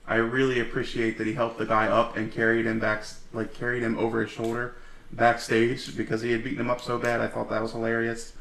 I 0.08 0.16
really 0.16 0.58
appreciate 0.58 1.16
that 1.18 1.28
he 1.28 1.34
helped 1.34 1.58
the 1.58 1.64
guy 1.64 1.86
up 1.86 2.16
and 2.16 2.32
carried 2.32 2.66
him 2.66 2.80
back, 2.80 3.04
like 3.32 3.54
carried 3.54 3.84
him 3.84 3.96
over 3.98 4.20
his 4.22 4.30
shoulder. 4.32 4.74
Backstage 5.12 5.96
because 5.96 6.22
he 6.22 6.32
had 6.32 6.44
beaten 6.44 6.60
him 6.60 6.70
up 6.70 6.80
so 6.80 6.98
bad. 6.98 7.20
I 7.20 7.26
thought 7.26 7.50
that 7.50 7.62
was 7.62 7.72
hilarious. 7.72 8.32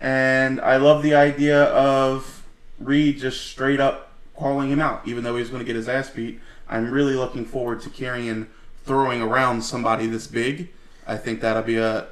And 0.00 0.60
I 0.60 0.76
love 0.76 1.02
the 1.02 1.14
idea 1.14 1.64
of 1.64 2.46
Reed 2.78 3.18
just 3.18 3.46
straight 3.46 3.80
up 3.80 4.12
calling 4.34 4.70
him 4.70 4.80
out, 4.80 5.06
even 5.06 5.24
though 5.24 5.36
he's 5.36 5.50
going 5.50 5.60
to 5.60 5.66
get 5.66 5.76
his 5.76 5.88
ass 5.88 6.10
beat. 6.10 6.40
I'm 6.68 6.90
really 6.90 7.14
looking 7.14 7.44
forward 7.44 7.80
to 7.82 7.90
Karrion 7.90 8.46
throwing 8.84 9.20
around 9.20 9.62
somebody 9.62 10.06
this 10.06 10.26
big. 10.26 10.70
I 11.06 11.16
think 11.16 11.40
that'll 11.40 11.62
be 11.62 11.76
a. 11.76 12.06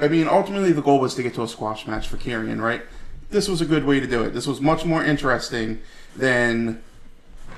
I 0.00 0.08
mean, 0.08 0.28
ultimately 0.28 0.72
the 0.72 0.82
goal 0.82 1.00
was 1.00 1.14
to 1.14 1.22
get 1.22 1.34
to 1.34 1.42
a 1.42 1.48
squash 1.48 1.86
match 1.86 2.06
for 2.06 2.18
Karrion, 2.18 2.60
right? 2.60 2.82
This 3.30 3.48
was 3.48 3.60
a 3.60 3.66
good 3.66 3.84
way 3.84 3.98
to 3.98 4.06
do 4.06 4.22
it. 4.22 4.30
This 4.30 4.46
was 4.46 4.60
much 4.60 4.84
more 4.84 5.02
interesting 5.02 5.80
than 6.14 6.82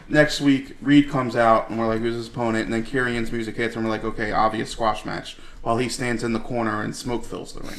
next 0.08 0.40
week 0.40 0.76
Reed 0.80 1.08
comes 1.08 1.36
out 1.36 1.70
and 1.70 1.78
we're 1.78 1.86
like, 1.86 2.00
who's 2.00 2.14
his 2.14 2.28
opponent? 2.28 2.64
And 2.64 2.72
then 2.72 2.84
Karrion's 2.84 3.30
music 3.32 3.56
hits 3.56 3.76
and 3.76 3.84
we're 3.84 3.90
like, 3.90 4.04
okay, 4.04 4.32
obvious 4.32 4.70
squash 4.70 5.04
match. 5.04 5.36
While 5.62 5.78
he 5.78 5.88
stands 5.88 6.24
in 6.24 6.32
the 6.32 6.40
corner 6.40 6.82
and 6.82 6.94
smoke 6.94 7.24
fills 7.24 7.52
the 7.52 7.60
ring. 7.60 7.78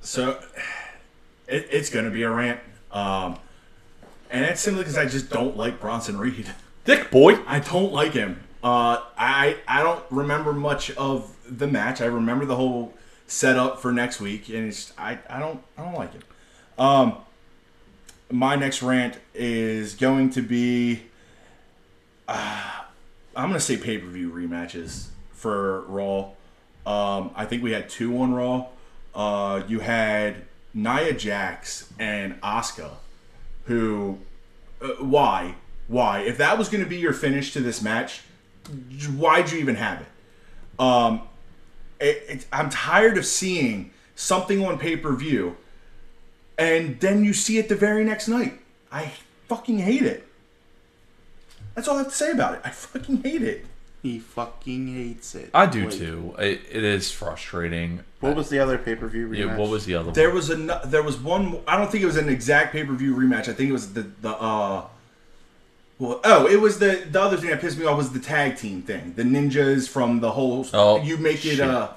So 0.00 0.40
it, 1.48 1.68
it's 1.70 1.90
going 1.90 2.04
to 2.04 2.10
be 2.10 2.22
a 2.22 2.30
rant. 2.30 2.60
Um, 2.90 3.38
and 4.30 4.44
it's 4.44 4.60
simply 4.60 4.82
because 4.82 4.98
I 4.98 5.06
just 5.06 5.30
don't 5.30 5.56
like 5.56 5.80
Bronson 5.80 6.18
Reed. 6.18 6.52
Dick 6.84 7.10
boy. 7.10 7.38
I 7.46 7.60
don't 7.60 7.92
like 7.92 8.12
him. 8.12 8.42
Uh, 8.62 9.02
I 9.18 9.58
I 9.66 9.82
don't 9.82 10.04
remember 10.10 10.52
much 10.52 10.90
of 10.92 11.36
the 11.48 11.66
match. 11.66 12.00
I 12.00 12.06
remember 12.06 12.44
the 12.44 12.56
whole 12.56 12.94
setup 13.26 13.80
for 13.80 13.92
next 13.92 14.20
week, 14.20 14.48
and 14.48 14.68
it's 14.68 14.92
I, 14.96 15.18
I 15.28 15.38
don't 15.38 15.62
I 15.76 15.84
don't 15.84 15.94
like 15.94 16.12
him. 16.12 16.22
Um, 16.78 17.16
my 18.32 18.56
next 18.56 18.82
rant 18.82 19.18
is 19.34 19.94
going 19.94 20.30
to 20.30 20.42
be 20.42 21.02
uh, 22.28 22.82
I'm 23.36 23.48
gonna 23.48 23.60
say 23.60 23.76
pay 23.76 23.98
per 23.98 24.06
view 24.06 24.30
rematches 24.30 25.08
for 25.32 25.82
Raw. 25.82 26.30
Um, 26.84 27.30
I 27.34 27.44
think 27.44 27.62
we 27.62 27.72
had 27.72 27.88
two 27.88 28.18
on 28.18 28.34
Raw. 28.34 28.66
Uh, 29.14 29.62
you 29.68 29.80
had 29.80 30.42
Nia 30.74 31.12
Jax 31.12 31.92
and 31.98 32.40
Asuka, 32.40 32.92
who 33.64 34.18
uh, 34.80 34.88
why 35.00 35.56
why 35.88 36.20
if 36.20 36.38
that 36.38 36.58
was 36.58 36.68
going 36.68 36.82
to 36.82 36.88
be 36.88 36.96
your 36.96 37.12
finish 37.12 37.52
to 37.52 37.60
this 37.60 37.82
match, 37.82 38.22
why'd 39.16 39.50
you 39.50 39.58
even 39.58 39.76
have 39.76 40.00
it? 40.00 40.80
Um, 40.80 41.22
it, 42.00 42.24
it, 42.28 42.46
I'm 42.52 42.70
tired 42.70 43.18
of 43.18 43.26
seeing 43.26 43.90
something 44.14 44.64
on 44.64 44.78
pay 44.78 44.96
per 44.96 45.14
view, 45.14 45.56
and 46.62 47.00
then 47.00 47.24
you 47.24 47.32
see 47.32 47.58
it 47.58 47.68
the 47.68 47.74
very 47.74 48.04
next 48.04 48.28
night. 48.28 48.60
I 48.90 49.12
fucking 49.48 49.78
hate 49.78 50.02
it. 50.02 50.26
That's 51.74 51.88
all 51.88 51.96
I 51.96 51.98
have 51.98 52.08
to 52.08 52.14
say 52.14 52.30
about 52.30 52.54
it. 52.54 52.60
I 52.64 52.70
fucking 52.70 53.22
hate 53.22 53.42
it. 53.42 53.64
He 54.02 54.18
fucking 54.18 54.94
hates 54.94 55.34
it. 55.34 55.50
I 55.54 55.66
do 55.66 55.86
Wait, 55.86 55.92
too. 55.92 56.34
It, 56.38 56.60
it 56.70 56.84
is 56.84 57.10
frustrating. 57.12 58.00
What 58.20 58.34
was 58.36 58.48
the 58.48 58.58
other 58.58 58.76
pay 58.76 58.94
per 58.96 59.06
view 59.08 59.28
rematch? 59.28 59.38
Yeah, 59.38 59.56
what 59.56 59.70
was 59.70 59.86
the 59.86 59.94
other 59.94 60.10
There 60.12 60.28
one? 60.28 60.36
was 60.36 60.50
a 60.50 60.80
there 60.86 61.02
was 61.02 61.18
one. 61.18 61.60
I 61.68 61.76
don't 61.76 61.90
think 61.90 62.02
it 62.02 62.06
was 62.06 62.16
an 62.16 62.28
exact 62.28 62.72
pay 62.72 62.84
per 62.84 62.92
view 62.94 63.14
rematch. 63.14 63.48
I 63.48 63.52
think 63.52 63.70
it 63.70 63.72
was 63.72 63.92
the 63.92 64.02
the 64.20 64.30
uh. 64.30 64.86
Well, 65.98 66.20
oh, 66.24 66.48
it 66.48 66.60
was 66.60 66.78
the 66.80 67.06
the 67.10 67.20
other 67.20 67.36
thing 67.36 67.50
that 67.50 67.60
pissed 67.60 67.78
me 67.78 67.84
off 67.86 67.96
was 67.96 68.12
the 68.12 68.18
tag 68.18 68.56
team 68.56 68.82
thing. 68.82 69.14
The 69.14 69.22
ninjas 69.22 69.88
from 69.88 70.20
the 70.20 70.32
whole. 70.32 70.66
Oh, 70.72 71.00
you 71.00 71.16
make 71.16 71.44
it. 71.44 71.56
shit. 71.56 71.60
uh 71.60 71.90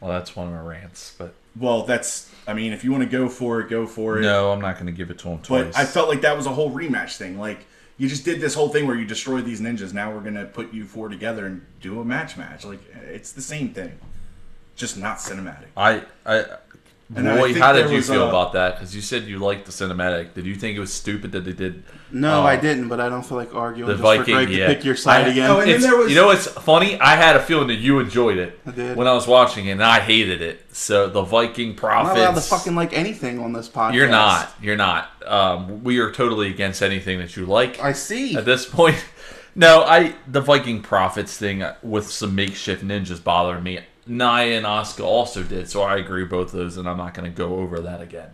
Well, 0.00 0.10
that's 0.10 0.34
one 0.34 0.48
of 0.48 0.54
my 0.54 0.60
rants, 0.60 1.14
but 1.16 1.34
Well, 1.56 1.82
that's. 1.84 2.28
I 2.46 2.54
mean, 2.54 2.72
if 2.72 2.82
you 2.84 2.90
want 2.90 3.04
to 3.04 3.08
go 3.08 3.28
for 3.28 3.60
it, 3.60 3.68
go 3.68 3.86
for 3.86 4.18
it. 4.18 4.22
no, 4.22 4.50
I'm 4.50 4.60
not 4.60 4.74
going 4.74 4.86
to 4.86 4.92
give 4.92 5.10
it 5.10 5.18
to 5.20 5.28
him 5.28 5.38
twice. 5.38 5.66
But 5.66 5.76
I 5.76 5.84
felt 5.84 6.08
like 6.08 6.22
that 6.22 6.36
was 6.36 6.46
a 6.46 6.50
whole 6.52 6.70
rematch 6.70 7.16
thing. 7.16 7.38
Like 7.38 7.66
you 7.98 8.08
just 8.08 8.24
did 8.24 8.40
this 8.40 8.54
whole 8.54 8.68
thing 8.68 8.86
where 8.86 8.96
you 8.96 9.04
destroyed 9.04 9.44
these 9.44 9.60
ninjas. 9.60 9.92
Now 9.92 10.12
we're 10.12 10.22
gonna 10.22 10.46
put 10.46 10.72
you 10.72 10.84
four 10.84 11.08
together 11.08 11.46
and 11.46 11.64
do 11.80 12.00
a 12.00 12.04
match 12.04 12.36
match. 12.36 12.64
Like 12.64 12.80
it's 13.12 13.32
the 13.32 13.42
same 13.42 13.72
thing, 13.74 13.98
just 14.76 14.96
not 14.98 15.18
cinematic. 15.18 15.66
I, 15.76 16.02
I, 16.26 16.44
And 17.14 17.28
I 17.28 17.36
boy, 17.36 17.52
think 17.52 17.58
how 17.58 17.72
did 17.72 17.90
you 17.90 18.00
feel 18.02 18.22
a- 18.24 18.28
about 18.28 18.52
that? 18.54 18.76
Because 18.76 18.94
you 18.96 19.02
said 19.02 19.24
you 19.24 19.38
liked 19.38 19.66
the 19.66 19.72
cinematic. 19.72 20.34
Did 20.34 20.46
you 20.46 20.54
think 20.54 20.76
it 20.76 20.80
was 20.80 20.92
stupid 20.92 21.32
that 21.32 21.44
they 21.44 21.52
did? 21.52 21.82
No, 22.10 22.40
uh, 22.40 22.44
I 22.44 22.56
didn't, 22.56 22.88
but 22.88 23.00
I 23.00 23.08
don't 23.08 23.22
feel 23.24 23.36
like 23.38 23.54
arguing 23.54 23.86
The 23.88 23.94
just 23.94 24.02
Viking, 24.02 24.24
for 24.34 24.44
Greg 24.44 24.50
yeah. 24.50 24.68
to 24.68 24.74
pick 24.74 24.84
your 24.84 24.96
side 24.96 25.26
I- 25.26 25.30
again. 25.30 25.50
Oh, 25.50 25.60
and 25.60 25.70
then 25.70 25.80
there 25.80 25.96
was- 25.96 26.08
you 26.10 26.14
know 26.16 26.26
what's 26.26 26.46
funny? 26.46 26.98
I 27.00 27.16
had 27.16 27.36
a 27.36 27.40
feeling 27.40 27.68
that 27.68 27.76
you 27.76 27.98
enjoyed 27.98 28.38
it 28.38 28.58
I 28.66 28.70
did. 28.70 28.96
when 28.96 29.06
I 29.06 29.12
was 29.12 29.26
watching 29.26 29.66
it, 29.66 29.72
and 29.72 29.84
I 29.84 30.00
hated 30.00 30.40
it. 30.42 30.64
So 30.74 31.08
the 31.08 31.22
Viking 31.22 31.78
I'm 31.82 32.06
not 32.06 32.16
allowed 32.16 32.34
to 32.34 32.40
fucking 32.40 32.74
like 32.74 32.92
anything 32.96 33.40
on 33.40 33.52
this 33.52 33.68
podcast. 33.68 33.94
You're 33.94 34.08
not. 34.08 34.54
You're 34.62 34.76
not. 34.76 35.10
Um, 35.26 35.84
we 35.84 35.98
are 35.98 36.10
totally 36.10 36.48
against 36.50 36.82
anything 36.82 37.18
that 37.18 37.36
you 37.36 37.44
like. 37.46 37.78
I 37.80 37.92
see. 37.92 38.36
at 38.36 38.44
this 38.44 38.64
point. 38.66 38.96
No, 39.54 39.82
I 39.82 40.14
the 40.26 40.40
Viking 40.40 40.80
prophets 40.80 41.36
thing 41.36 41.62
with 41.82 42.10
some 42.10 42.34
makeshift 42.34 42.82
ninjas 42.82 43.22
bothering 43.22 43.62
me. 43.62 43.80
Nia 44.06 44.56
and 44.58 44.66
Asuka 44.66 45.04
also 45.04 45.42
did, 45.42 45.70
so 45.70 45.82
I 45.82 45.96
agree 45.96 46.24
both 46.24 46.52
those, 46.52 46.76
and 46.76 46.88
I'm 46.88 46.96
not 46.96 47.14
going 47.14 47.30
to 47.30 47.36
go 47.36 47.56
over 47.56 47.80
that 47.80 48.00
again. 48.00 48.30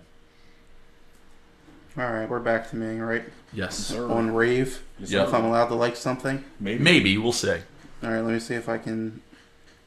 All 1.97 2.11
right, 2.11 2.29
we're 2.29 2.39
back 2.39 2.71
to 2.71 2.77
me, 2.77 3.01
right? 3.01 3.25
Yes, 3.53 3.93
On 3.93 4.33
rave. 4.33 4.83
Yeah. 5.01 5.25
If 5.25 5.35
I'm 5.35 5.45
allowed 5.45 5.69
to 5.69 5.75
like 5.75 5.97
something. 5.97 6.45
Maybe. 6.61 6.83
maybe 6.83 7.19
we'll 7.19 7.33
see. 7.33 7.57
All 8.03 8.11
right, 8.11 8.21
let 8.21 8.33
me 8.33 8.39
see 8.39 8.55
if 8.55 8.69
I 8.69 8.79
can. 8.79 9.21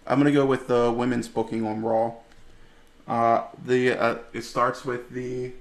I'm 0.05 0.19
gonna 0.19 0.32
go 0.32 0.45
with 0.45 0.67
the 0.67 0.91
women's 0.91 1.27
booking 1.27 1.65
on 1.65 1.82
Raw. 1.82 2.13
Uh, 3.07 3.43
the 3.63 3.91
uh, 3.91 4.17
it 4.34 4.41
starts 4.41 4.84
with 4.84 5.11
the, 5.11 5.53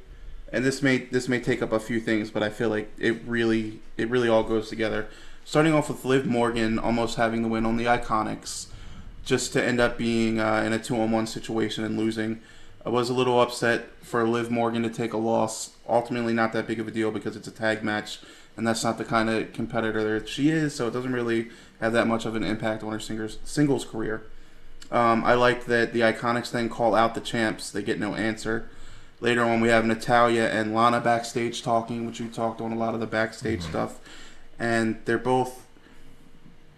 and 0.53 0.64
this 0.64 0.83
may 0.83 0.99
this 0.99 1.29
may 1.29 1.39
take 1.39 1.62
up 1.62 1.73
a 1.73 1.79
few 1.79 2.01
things, 2.01 2.31
but 2.31 2.43
I 2.43 2.49
feel 2.49 2.68
like 2.68 2.91
it 2.99 3.23
really 3.27 3.81
it 3.97 4.09
really 4.09 4.29
all 4.29 4.43
goes 4.43 4.68
together. 4.68 5.07
Starting 5.45 5.73
off 5.73 5.89
with 5.89 6.05
Liv 6.05 6.27
Morgan 6.27 6.79
almost 6.79 7.16
having 7.16 7.43
the 7.43 7.49
win 7.49 7.64
on 7.64 7.77
the 7.77 7.85
Iconics, 7.85 8.66
just 9.25 9.53
to 9.53 9.64
end 9.64 9.81
up 9.81 9.99
being 9.99 10.41
uh, 10.41 10.62
in 10.64 10.73
a 10.73 10.79
two 10.79 10.99
on 11.01 11.11
one 11.11 11.27
situation 11.27 11.85
and 11.85 11.99
losing. 11.99 12.41
I 12.85 12.89
was 12.89 13.11
a 13.11 13.14
little 13.14 13.41
upset 13.41 13.91
for 14.03 14.27
Liv 14.27 14.51
Morgan 14.51 14.83
to 14.83 14.91
take 14.91 15.12
a 15.12 15.18
loss. 15.18 15.77
Ultimately, 15.89 16.33
not 16.33 16.53
that 16.55 16.66
big 16.66 16.81
of 16.81 16.89
a 16.89 16.91
deal 16.91 17.11
because 17.11 17.37
it's 17.37 17.49
a 17.49 17.53
tag 17.53 17.83
match, 17.83 18.21
and 18.57 18.66
that's 18.66 18.83
not 18.83 18.97
the 18.97 19.05
kind 19.05 19.29
of 19.29 19.53
competitor 19.53 20.18
that 20.18 20.29
she 20.29 20.51
is. 20.51 20.75
So 20.75 20.89
it 20.89 20.93
doesn't 20.93 21.12
really 21.12 21.49
have 21.81 21.93
that 21.93 22.07
much 22.07 22.25
of 22.25 22.35
an 22.35 22.43
impact 22.43 22.83
on 22.83 22.93
her 22.93 23.01
singers, 23.01 23.39
singles 23.45 23.85
career. 23.85 24.23
Um, 24.91 25.25
I 25.25 25.35
like 25.35 25.66
that 25.66 25.93
the 25.93 26.01
Iconics 26.01 26.51
then 26.51 26.68
call 26.68 26.95
out 26.95 27.14
the 27.14 27.21
champs. 27.21 27.71
They 27.71 27.83
get 27.83 28.01
no 28.01 28.14
answer. 28.14 28.68
Later 29.21 29.45
on, 29.45 29.61
we 29.61 29.68
have 29.68 29.85
Natalya 29.85 30.49
and 30.49 30.75
Lana 30.75 31.01
backstage 31.01 31.62
talking, 31.62 32.07
which 32.07 32.21
we 32.21 32.29
talked 32.29 32.61
on 32.61 32.73
a 32.73 32.77
lot 32.77 32.95
of 32.95 33.01
the 33.01 33.07
backstage 33.07 33.62
stuff, 33.62 33.99
and 34.59 34.99
they're 35.05 35.18
both 35.18 35.66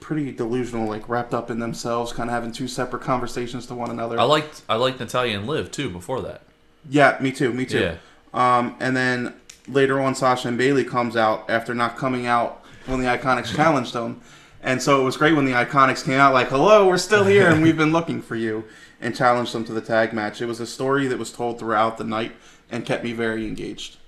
pretty 0.03 0.33
delusional, 0.33 0.87
like 0.87 1.09
wrapped 1.09 1.33
up 1.33 1.51
in 1.51 1.59
themselves, 1.59 2.13
kind 2.13 2.29
of 2.29 2.35
having 2.35 2.53
two 2.53 2.69
separate 2.69 3.03
conversations 3.03 3.67
to 3.67 3.75
one 3.75 3.91
another. 3.91 4.19
I 4.19 4.25
liked 4.25 4.63
I 4.69 4.77
liked 4.77 5.01
Natalya 5.01 5.39
and 5.39 5.47
Liv 5.47 5.71
too 5.71 5.89
before 5.89 6.21
that. 6.23 6.43
Yeah, 6.89 7.17
me 7.21 7.33
too. 7.33 7.53
Me 7.53 7.65
too. 7.65 7.81
Yeah. 7.81 7.97
Um, 8.35 8.77
and 8.81 8.97
then 8.97 9.35
later 9.69 10.01
on, 10.01 10.15
Sasha 10.15 10.49
and 10.49 10.59
Bayley 10.59 10.85
comes 10.85 11.17
out 11.17 11.49
after 11.49 11.75
not 11.75 11.97
coming 11.97 12.27
out 12.27 12.65
when 12.87 13.01
the 13.01 13.07
Iconics 13.07 13.55
challenged 13.57 13.93
them, 13.93 14.21
and 14.63 14.83
so 14.83 15.01
it 15.01 15.05
was 15.05 15.17
great 15.17 15.35
when 15.35 15.45
the 15.45 15.53
Iconics 15.53 16.05
came 16.05 16.19
out 16.19 16.35
like, 16.35 16.49
"Hello, 16.49 16.87
we're 16.87 16.99
still 16.99 17.25
here, 17.25 17.49
and 17.49 17.63
we've 17.63 17.77
been 17.77 17.93
looking 17.93 18.21
for 18.21 18.37
you," 18.37 18.65
and 19.01 19.17
challenged 19.17 19.53
them 19.55 19.65
to 19.65 19.73
the 19.73 19.81
tag 19.81 20.13
match. 20.13 20.43
It 20.43 20.47
was 20.47 20.61
a 20.61 20.67
story 20.67 21.07
that 21.07 21.19
was 21.19 21.33
told 21.33 21.59
throughout 21.59 21.99
the 21.99 22.05
night 22.05 22.33
and 22.71 22.85
kept 22.85 23.05
me 23.05 23.13
very 23.13 23.47
engaged. 23.47 23.99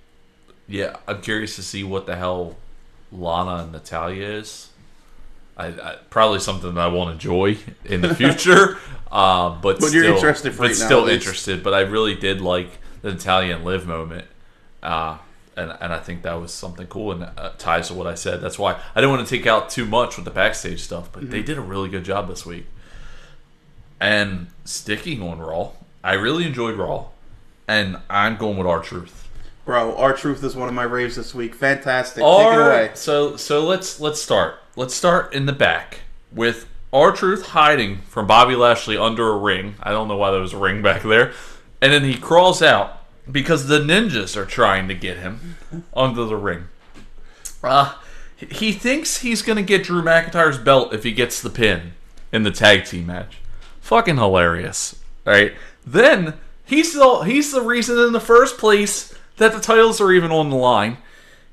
Yeah, 0.67 0.97
I'm 1.07 1.21
curious 1.21 1.57
to 1.57 1.63
see 1.63 1.85
what 1.85 2.07
the 2.07 2.17
hell 2.17 2.57
Lana 3.13 3.65
and 3.65 3.73
Natalya 3.73 4.27
is. 4.27 4.71
I, 5.57 5.67
I 5.69 5.97
probably 6.11 6.41
something 6.41 6.75
that 6.75 6.81
I 6.81 6.89
won't 6.89 7.11
enjoy 7.13 7.57
in 7.85 8.01
the 8.01 8.15
future, 8.15 8.79
uh, 9.13 9.51
but 9.51 9.79
But 9.81 9.89
still, 9.89 9.93
you're 10.05 10.15
interested 10.15 10.53
for 10.53 10.59
but 10.59 10.69
right 10.71 10.79
now, 10.79 10.85
still 10.87 11.07
at 11.07 11.13
interested. 11.13 11.63
But 11.63 11.75
I 11.75 11.81
really 11.81 12.15
did 12.15 12.41
like 12.41 12.71
the 13.03 13.11
Italian 13.11 13.63
live 13.65 13.87
moment, 13.87 14.27
uh, 14.83 15.19
and 15.57 15.71
and 15.81 15.93
I 15.93 15.99
think 15.99 16.23
that 16.23 16.35
was 16.41 16.53
something 16.53 16.87
cool 16.89 17.13
and 17.13 17.23
uh, 17.39 17.51
ties 17.59 17.89
to 17.89 17.95
what 17.95 18.07
I 18.09 18.15
said. 18.17 18.41
That's 18.41 18.59
why 18.59 18.73
I 18.95 19.01
didn't 19.01 19.11
want 19.15 19.29
to 19.29 19.37
take 19.37 19.47
out 19.47 19.71
too 19.71 19.85
much 19.87 20.17
with 20.17 20.25
the 20.25 20.33
backstage 20.33 20.81
stuff, 20.81 21.11
but 21.13 21.23
Mm-hmm. 21.23 21.31
they 21.33 21.43
did 21.43 21.57
a 21.59 21.61
really 21.63 21.89
good 21.89 22.05
job 22.05 22.29
this 22.29 22.45
week. 22.45 22.67
And 24.01 24.49
sticking 24.65 25.23
on 25.23 25.39
Raw, 25.39 25.71
I 26.03 26.15
really 26.15 26.45
enjoyed 26.45 26.77
Raw, 26.77 27.07
and 27.69 27.99
I'm 28.11 28.37
going 28.37 28.57
with 28.59 28.67
R-Truth. 28.67 29.29
Bro, 29.65 29.97
R-Truth 29.97 30.43
is 30.45 30.55
one 30.57 30.69
of 30.69 30.75
my 30.75 30.83
raves 30.83 31.17
this 31.17 31.35
week. 31.35 31.55
Fantastic. 31.55 32.23
Take 32.23 32.25
it 32.25 32.59
away. 32.59 32.91
so 32.95 33.37
so 33.37 33.65
let's 33.65 34.01
let's 34.01 34.21
start. 34.21 34.57
Let's 34.77 34.95
start 34.95 35.33
in 35.33 35.47
the 35.47 35.53
back 35.53 36.01
with 36.33 36.67
R-Truth 36.93 37.47
hiding 37.47 37.99
from 38.09 38.27
Bobby 38.27 38.57
Lashley 38.57 38.97
under 38.97 39.29
a 39.29 39.39
ring. 39.39 39.77
I 39.81 39.93
don't 39.93 40.09
know 40.09 40.17
why 40.17 40.33
there 40.33 40.41
was 40.41 40.53
a 40.53 40.59
ring 40.59 40.83
back 40.83 41.03
there, 41.03 41.33
and 41.81 41.93
then 41.93 42.03
he 42.03 42.17
crawls 42.17 42.61
out 42.61 43.01
because 43.31 43.69
the 43.69 43.79
ninjas 43.79 44.37
are 44.37 44.45
trying 44.45 44.89
to 44.89 44.95
get 44.95 45.19
him 45.19 45.57
under 45.95 46.25
the 46.25 46.37
ring. 46.37 46.65
Uh, 47.63 47.95
he 48.37 48.73
thinks 48.73 49.19
he's 49.19 49.43
gonna 49.43 49.63
get 49.63 49.85
Drew 49.85 50.03
McIntyre's 50.03 50.59
belt 50.59 50.93
if 50.93 51.05
he 51.05 51.13
gets 51.13 51.41
the 51.41 51.51
pin 51.51 51.93
in 52.33 52.43
the 52.43 52.51
tag 52.51 52.85
team 52.85 53.07
match. 53.07 53.39
Fucking 53.81 54.17
hilarious, 54.17 54.97
right? 55.25 55.55
Then 55.87 56.35
he's 56.65 56.95
the 56.95 57.21
he's 57.21 57.53
the 57.53 57.63
reason 57.63 57.97
in 57.99 58.13
the 58.13 58.19
first 58.19 58.59
place 58.59 59.15
that 59.37 59.53
the 59.53 59.61
titles 59.61 60.01
are 60.01 60.11
even 60.11 60.33
on 60.33 60.51
the 60.51 60.57
line. 60.57 60.99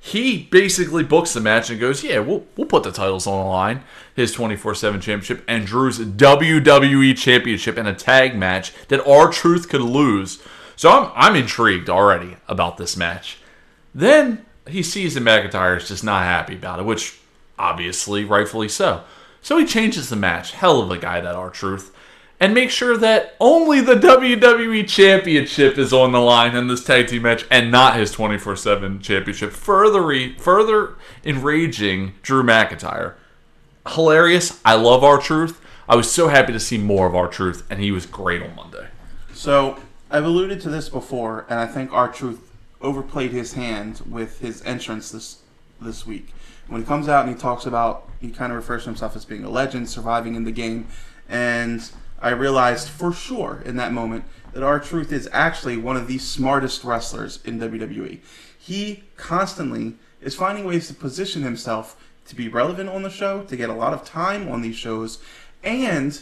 He 0.04 0.48
basically 0.50 1.04
books 1.04 1.32
the 1.32 1.40
match 1.40 1.70
and 1.70 1.80
goes, 1.80 2.04
"Yeah, 2.04 2.20
we'll 2.20 2.44
we'll 2.58 2.66
put 2.66 2.82
the 2.82 2.92
titles 2.92 3.28
on 3.28 3.38
the 3.38 3.48
line." 3.48 3.84
His 4.16 4.36
24/7 4.36 5.00
championship 5.00 5.44
and 5.48 5.66
Drew's 5.66 6.00
WWE 6.00 7.16
championship 7.16 7.78
in 7.78 7.86
a 7.86 7.94
tag 7.94 8.36
match 8.36 8.74
that 8.88 9.06
R-Truth 9.08 9.70
could 9.70 9.82
lose. 9.82 10.42
So 10.76 10.90
I'm 10.90 11.12
I'm 11.16 11.36
intrigued 11.36 11.88
already 11.88 12.38
about 12.48 12.78
this 12.78 12.98
match. 12.98 13.38
Then 13.94 14.44
he 14.68 14.82
sees 14.82 15.14
that 15.14 15.24
McIntyre 15.24 15.78
is 15.78 15.88
just 15.88 16.04
not 16.04 16.24
happy 16.24 16.56
about 16.56 16.80
it, 16.80 16.86
which 16.86 17.20
obviously 17.60 18.26
rightfully 18.26 18.70
so. 18.70 19.04
So 19.44 19.60
he 19.60 19.66
changes 19.66 20.10
the 20.10 20.16
match. 20.16 20.54
Hell 20.54 20.82
of 20.82 20.90
a 20.90 20.98
guy 20.98 21.22
that 21.22 21.36
R-Truth 21.36 21.96
and 22.42 22.56
make 22.56 22.72
sure 22.72 22.98
that 22.98 23.36
only 23.40 23.82
the 23.82 23.94
WWE 23.94 24.88
Championship 24.88 25.78
is 25.78 25.94
on 25.94 26.12
the 26.12 26.20
line 26.20 26.56
in 26.56 26.68
this 26.68 26.84
tag 26.84 27.08
team 27.08 27.22
match 27.22 27.46
and 27.52 27.70
not 27.70 27.96
his 27.96 28.12
24 28.12 28.56
7 28.56 29.00
championship, 29.00 29.52
further, 29.52 30.34
further 30.40 30.96
enraging 31.24 32.16
Drew 32.24 32.42
McIntyre. 32.42 33.14
Hilarious. 33.88 34.60
I 34.66 34.74
love 34.74 35.04
R-Truth. 35.04 35.62
I 35.88 35.96
was 35.96 36.12
so 36.12 36.30
happy 36.30 36.52
to 36.52 36.60
see 36.60 36.80
more 36.80 37.06
of 37.06 37.16
R-Truth, 37.16 37.64
and 37.70 37.80
he 37.80 37.92
was 37.92 38.08
great 38.08 38.42
on 38.42 38.56
Monday. 38.56 38.88
So, 39.34 39.78
I've 40.10 40.26
alluded 40.26 40.62
to 40.62 40.70
this 40.70 40.90
before, 40.90 41.46
and 41.48 41.60
I 41.60 41.68
think 41.68 41.94
R-Truth 41.94 42.40
overplayed 42.82 43.32
his 43.32 43.54
hand 43.54 44.02
with 44.10 44.40
his 44.40 44.64
entrance 44.64 45.12
this 45.12 45.38
this 45.80 46.08
week. 46.08 46.34
When 46.68 46.82
he 46.82 46.88
comes 46.88 47.08
out 47.08 47.28
and 47.28 47.36
he 47.36 47.40
talks 47.40 47.68
about, 47.68 48.10
he 48.20 48.30
kind 48.30 48.52
of 48.52 48.56
refers 48.56 48.84
to 48.84 48.90
himself 48.90 49.16
as 49.16 49.26
being 49.26 49.44
a 49.44 49.50
legend, 49.50 49.90
surviving 49.90 50.34
in 50.34 50.44
the 50.44 50.52
game, 50.52 50.88
and 51.30 51.92
I 52.22 52.30
realized 52.30 52.88
for 52.90 53.12
sure 53.12 53.62
in 53.66 53.76
that 53.78 53.94
moment 53.94 54.26
that 54.54 54.64
R-Truth 54.64 55.12
is 55.12 55.30
actually 55.32 55.78
one 55.78 55.98
of 55.98 56.08
the 56.08 56.18
smartest 56.18 56.84
wrestlers 56.84 57.40
in 57.44 57.60
WWE. 57.60 58.20
He 58.58 59.04
constantly 59.18 59.96
is 60.22 60.36
finding 60.36 60.66
ways 60.66 60.88
to 60.88 60.94
position 60.94 61.42
himself 61.42 61.98
to 62.28 62.36
be 62.36 62.48
relevant 62.48 62.90
on 62.90 63.02
the 63.02 63.10
show, 63.10 63.44
to 63.44 63.58
get 63.58 63.70
a 63.70 63.74
lot 63.74 63.94
of 63.94 64.06
time 64.06 64.48
on 64.50 64.62
these 64.62 64.76
shows, 64.76 65.20
and 65.64 66.22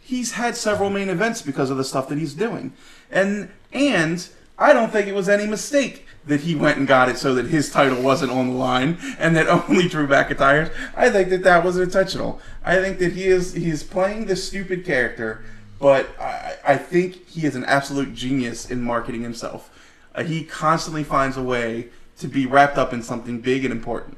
he's 0.00 0.32
had 0.32 0.56
several 0.56 0.90
main 0.90 1.08
events 1.08 1.42
because 1.42 1.70
of 1.70 1.76
the 1.76 1.84
stuff 1.84 2.08
that 2.08 2.18
he's 2.18 2.34
doing. 2.34 2.72
And 3.10 3.50
and 3.72 4.28
I 4.58 4.72
don't 4.72 4.92
think 4.92 5.08
it 5.08 5.14
was 5.14 5.28
any 5.28 5.46
mistake 5.46 6.06
that 6.30 6.42
he 6.42 6.54
went 6.54 6.78
and 6.78 6.86
got 6.86 7.08
it 7.08 7.18
so 7.18 7.34
that 7.34 7.46
his 7.46 7.70
title 7.70 8.00
wasn't 8.00 8.30
on 8.30 8.48
the 8.48 8.54
line 8.54 8.96
and 9.18 9.34
that 9.34 9.48
only 9.68 9.88
Drew 9.88 10.06
McIntyre's. 10.06 10.70
I 10.96 11.10
think 11.10 11.28
that 11.30 11.42
that 11.42 11.64
was 11.64 11.76
intentional. 11.76 12.40
I 12.64 12.76
think 12.76 12.98
that 13.00 13.12
he 13.12 13.24
is 13.24 13.52
he's 13.52 13.82
playing 13.82 14.26
this 14.26 14.46
stupid 14.46 14.86
character, 14.86 15.42
but 15.80 16.08
I, 16.20 16.56
I 16.64 16.76
think 16.76 17.26
he 17.26 17.46
is 17.46 17.56
an 17.56 17.64
absolute 17.64 18.14
genius 18.14 18.70
in 18.70 18.80
marketing 18.80 19.22
himself. 19.22 19.76
Uh, 20.14 20.22
he 20.22 20.44
constantly 20.44 21.02
finds 21.02 21.36
a 21.36 21.42
way 21.42 21.88
to 22.18 22.28
be 22.28 22.46
wrapped 22.46 22.78
up 22.78 22.92
in 22.92 23.02
something 23.02 23.40
big 23.40 23.64
and 23.64 23.72
important. 23.72 24.16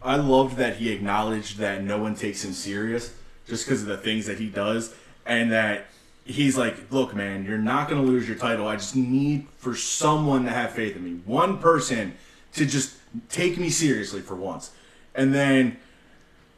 I 0.00 0.16
loved 0.16 0.56
that 0.58 0.76
he 0.76 0.92
acknowledged 0.92 1.58
that 1.58 1.82
no 1.82 1.98
one 1.98 2.14
takes 2.14 2.44
him 2.44 2.52
serious 2.52 3.12
just 3.48 3.66
because 3.66 3.82
of 3.82 3.88
the 3.88 3.96
things 3.96 4.26
that 4.26 4.38
he 4.38 4.48
does, 4.48 4.94
and 5.26 5.50
that 5.50 5.86
he's 6.28 6.56
like, 6.56 6.92
"Look, 6.92 7.14
man, 7.14 7.44
you're 7.44 7.58
not 7.58 7.88
going 7.88 8.00
to 8.00 8.06
lose 8.06 8.28
your 8.28 8.36
title. 8.36 8.68
I 8.68 8.76
just 8.76 8.94
need 8.94 9.46
for 9.56 9.74
someone 9.74 10.44
to 10.44 10.50
have 10.50 10.72
faith 10.72 10.94
in 10.94 11.04
me. 11.04 11.20
One 11.24 11.58
person 11.58 12.14
to 12.54 12.66
just 12.66 12.94
take 13.28 13.58
me 13.58 13.70
seriously 13.70 14.20
for 14.20 14.36
once." 14.36 14.70
And 15.14 15.34
then, 15.34 15.78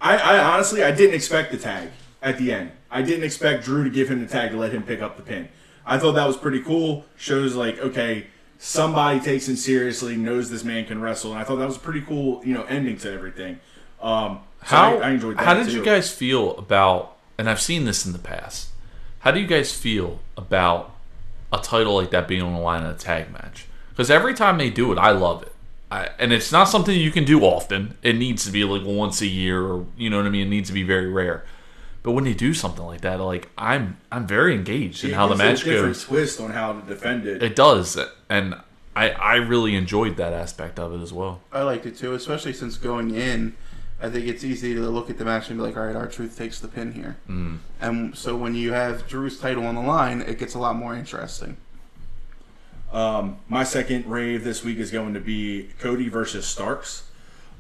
I, 0.01 0.17
I 0.19 0.39
honestly, 0.39 0.83
I 0.83 0.91
didn't 0.91 1.15
expect 1.15 1.51
the 1.53 1.57
tag 1.57 1.91
at 2.21 2.37
the 2.37 2.53
end. 2.53 2.73
I 2.91 3.03
didn't 3.03 3.25
expect 3.25 3.65
Drew 3.65 3.85
to 3.85 3.91
give 3.91 4.09
him 4.09 4.21
the 4.21 4.27
tag 4.27 4.51
to 4.51 4.57
let 4.59 4.73
him 4.73 4.83
pick 4.83 5.01
up 5.01 5.17
the 5.17 5.23
pin. 5.23 5.49
I 5.87 5.99
thought 5.99 6.13
that 6.13 6.27
was 6.27 6.37
pretty 6.37 6.61
cool. 6.61 7.05
Shows 7.17 7.55
like, 7.55 7.79
okay, 7.79 8.27
somebody 8.59 9.21
takes 9.21 9.49
him 9.49 9.57
seriously, 9.57 10.17
knows 10.17 10.51
this 10.51 10.65
man 10.65 10.85
can 10.85 11.01
wrestle, 11.01 11.33
and 11.33 11.41
I 11.41 11.45
thought 11.45 11.57
that 11.57 11.67
was 11.67 11.77
a 11.77 11.81
pretty 11.81 12.03
cool, 12.03 12.45
you 12.45 12.53
know, 12.53 12.65
ending 12.65 12.99
to 12.99 13.13
everything. 13.13 13.61
Um, 14.03 14.41
so 14.61 14.77
How 14.77 14.99
I, 14.99 15.09
I 15.09 15.11
enjoyed 15.11 15.39
that. 15.39 15.45
How 15.45 15.55
did 15.55 15.67
too. 15.67 15.77
you 15.77 15.85
guys 15.85 16.13
feel 16.13 16.57
about? 16.57 17.17
And 17.39 17.49
I've 17.49 17.61
seen 17.61 17.85
this 17.85 18.05
in 18.05 18.13
the 18.13 18.19
past. 18.19 18.70
How 19.21 19.31
do 19.31 19.41
you 19.41 19.47
guys 19.47 19.73
feel 19.75 20.21
about 20.37 20.95
a 21.53 21.59
title 21.59 21.95
like 21.95 22.11
that 22.11 22.27
being 22.29 22.43
on 22.43 22.55
the 22.55 22.61
line 22.61 22.83
in 22.83 22.91
a 22.91 22.95
tag 22.95 23.33
match? 23.33 23.67
Because 23.91 24.11
every 24.11 24.35
time 24.35 24.59
they 24.59 24.71
do 24.71 24.93
it, 24.93 24.99
I 24.99 25.11
love 25.11 25.43
it. 25.43 25.53
I, 25.91 26.09
and 26.19 26.33
it's 26.33 26.53
not 26.53 26.65
something 26.65 26.97
you 26.99 27.11
can 27.11 27.25
do 27.25 27.43
often. 27.43 27.97
It 28.03 28.17
needs 28.17 28.45
to 28.47 28.53
be 28.53 28.65
like 28.65 28.83
once 28.85 29.21
a 29.21 29.27
year, 29.27 29.63
or 29.63 29.87
you 29.97 30.09
know 30.09 30.19
what 30.19 30.27
I 30.27 30.31
mean. 30.31 30.47
It 30.47 30.51
needs 30.51 30.69
to 30.69 30.75
be 30.75 30.85
very 30.85 31.09
rare. 31.09 31.45
But 32.03 32.13
when 32.13 32.25
they 32.25 32.33
do 32.33 32.55
something 32.55 32.85
like 32.85 33.03
that, 33.03 33.21
like 33.21 33.51
I'm, 33.59 33.99
I'm 34.11 34.27
very 34.27 34.55
engaged 34.55 35.05
in 35.05 35.11
It 35.11 35.15
how 35.15 35.27
the 35.27 35.37
match 35.37 35.63
a 35.63 35.65
different 35.65 35.95
goes. 35.95 36.05
twist 36.05 36.41
on 36.41 36.51
how 36.53 36.73
to 36.73 36.81
defend 36.87 37.27
it. 37.27 37.43
It 37.43 37.55
does, 37.55 37.99
and 38.31 38.55
I, 38.97 39.11
I 39.11 39.35
really 39.37 39.75
enjoyed 39.75 40.17
that 40.17 40.33
aspect 40.33 40.79
of 40.79 40.95
it 40.95 41.03
as 41.03 41.13
well. 41.13 41.41
I 41.53 41.63
liked 41.63 41.85
it 41.85 41.97
too, 41.99 42.15
especially 42.15 42.55
since 42.55 42.79
going 42.79 43.15
in, 43.15 43.55
I 44.03 44.09
think 44.09 44.27
it's 44.27 44.45
easy 44.45 44.75
to 44.75 44.81
look 44.81 45.11
at 45.11 45.19
the 45.19 45.25
match 45.25 45.51
and 45.51 45.59
be 45.59 45.63
like, 45.63 45.77
all 45.77 45.87
right, 45.87 45.95
R-Truth 45.95 46.37
takes 46.37 46.59
the 46.61 46.69
pin 46.69 46.93
here. 46.93 47.17
Mm. 47.29 47.59
And 47.81 48.17
so 48.17 48.37
when 48.37 48.55
you 48.55 48.73
have 48.73 49.07
Drew's 49.07 49.39
title 49.39 49.67
on 49.67 49.75
the 49.75 49.83
line, 49.83 50.23
it 50.23 50.39
gets 50.39 50.55
a 50.55 50.59
lot 50.59 50.77
more 50.77 50.95
interesting. 50.95 51.57
Um, 52.93 53.37
my 53.49 53.63
second 53.63 54.07
rave 54.07 54.43
this 54.43 54.65
week 54.65 54.79
is 54.79 54.91
going 54.91 55.15
to 55.15 55.21
be 55.21 55.69
Cody 55.79 56.09
versus 56.09 56.47
Starks. 56.47 57.05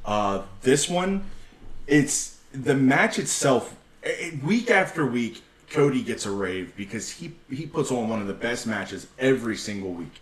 Uh, 0.05 0.43
this 0.62 0.88
one, 0.88 1.24
it's 1.86 2.38
the 2.53 2.74
match 2.74 3.18
itself. 3.18 3.76
It, 4.03 4.43
week 4.43 4.70
after 4.70 5.07
week, 5.07 5.43
Cody 5.70 6.03
gets 6.03 6.26
a 6.26 6.30
rave 6.30 6.74
because 6.76 7.11
he 7.11 7.32
he 7.49 7.66
puts 7.66 7.93
on 7.93 8.09
one 8.09 8.20
of 8.20 8.26
the 8.26 8.34
best 8.34 8.66
matches 8.66 9.07
every 9.18 9.57
single 9.57 9.93
week. 9.93 10.20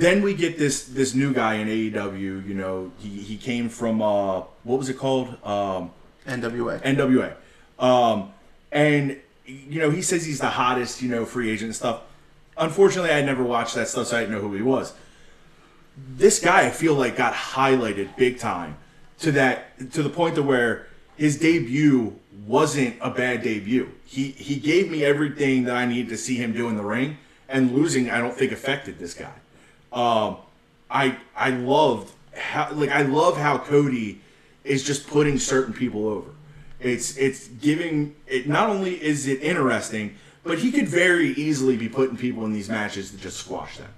Then 0.00 0.22
we 0.22 0.32
get 0.32 0.56
this 0.56 0.84
this 0.84 1.14
new 1.14 1.34
guy 1.34 1.56
in 1.56 1.68
AEW. 1.68 2.48
You 2.48 2.54
know, 2.54 2.90
he, 2.98 3.08
he 3.20 3.36
came 3.36 3.68
from 3.68 4.00
uh, 4.00 4.40
what 4.64 4.78
was 4.78 4.88
it 4.88 4.96
called? 4.96 5.28
Um, 5.44 5.90
NWA. 6.26 6.80
NWA. 6.82 7.34
Um, 7.78 8.32
and 8.72 9.20
you 9.44 9.78
know, 9.78 9.90
he 9.90 10.00
says 10.00 10.24
he's 10.24 10.40
the 10.40 10.48
hottest, 10.48 11.02
you 11.02 11.10
know, 11.10 11.26
free 11.26 11.50
agent 11.50 11.66
and 11.66 11.76
stuff. 11.76 12.00
Unfortunately, 12.56 13.10
I 13.10 13.20
never 13.20 13.42
watched 13.42 13.74
that 13.74 13.88
stuff, 13.88 14.06
so 14.06 14.16
I 14.16 14.20
didn't 14.20 14.34
know 14.34 14.40
who 14.40 14.54
he 14.54 14.62
was. 14.62 14.94
This 16.16 16.40
guy, 16.40 16.66
I 16.66 16.70
feel 16.70 16.94
like, 16.94 17.16
got 17.16 17.34
highlighted 17.34 18.16
big 18.16 18.38
time 18.38 18.78
to 19.18 19.32
that 19.32 19.90
to 19.92 20.02
the 20.02 20.08
point 20.08 20.34
to 20.36 20.42
where 20.42 20.86
his 21.16 21.38
debut 21.38 22.18
wasn't 22.46 22.96
a 23.02 23.10
bad 23.10 23.42
debut. 23.42 23.92
He 24.06 24.30
he 24.30 24.56
gave 24.56 24.90
me 24.90 25.04
everything 25.04 25.64
that 25.64 25.76
I 25.76 25.84
needed 25.84 26.08
to 26.08 26.16
see 26.16 26.36
him 26.36 26.54
do 26.54 26.70
in 26.70 26.78
the 26.78 26.84
ring, 26.84 27.18
and 27.50 27.72
losing, 27.72 28.10
I 28.10 28.16
don't 28.16 28.34
think 28.34 28.50
affected 28.50 28.98
this 28.98 29.12
guy. 29.12 29.34
Um, 29.92 30.36
I 30.90 31.16
I 31.36 31.50
loved 31.50 32.12
how 32.34 32.72
like 32.72 32.90
I 32.90 33.02
love 33.02 33.36
how 33.36 33.58
Cody 33.58 34.20
is 34.64 34.82
just 34.82 35.06
putting 35.06 35.38
certain 35.38 35.72
people 35.72 36.06
over. 36.08 36.30
It's 36.80 37.16
it's 37.16 37.48
giving 37.48 38.14
it 38.26 38.48
not 38.48 38.70
only 38.70 39.02
is 39.02 39.26
it 39.26 39.42
interesting, 39.42 40.16
but 40.42 40.58
he 40.58 40.72
could 40.72 40.88
very 40.88 41.28
easily 41.30 41.76
be 41.76 41.88
putting 41.88 42.16
people 42.16 42.44
in 42.44 42.52
these 42.52 42.68
matches 42.68 43.10
to 43.10 43.16
just 43.16 43.38
squash 43.38 43.76
them. 43.76 43.90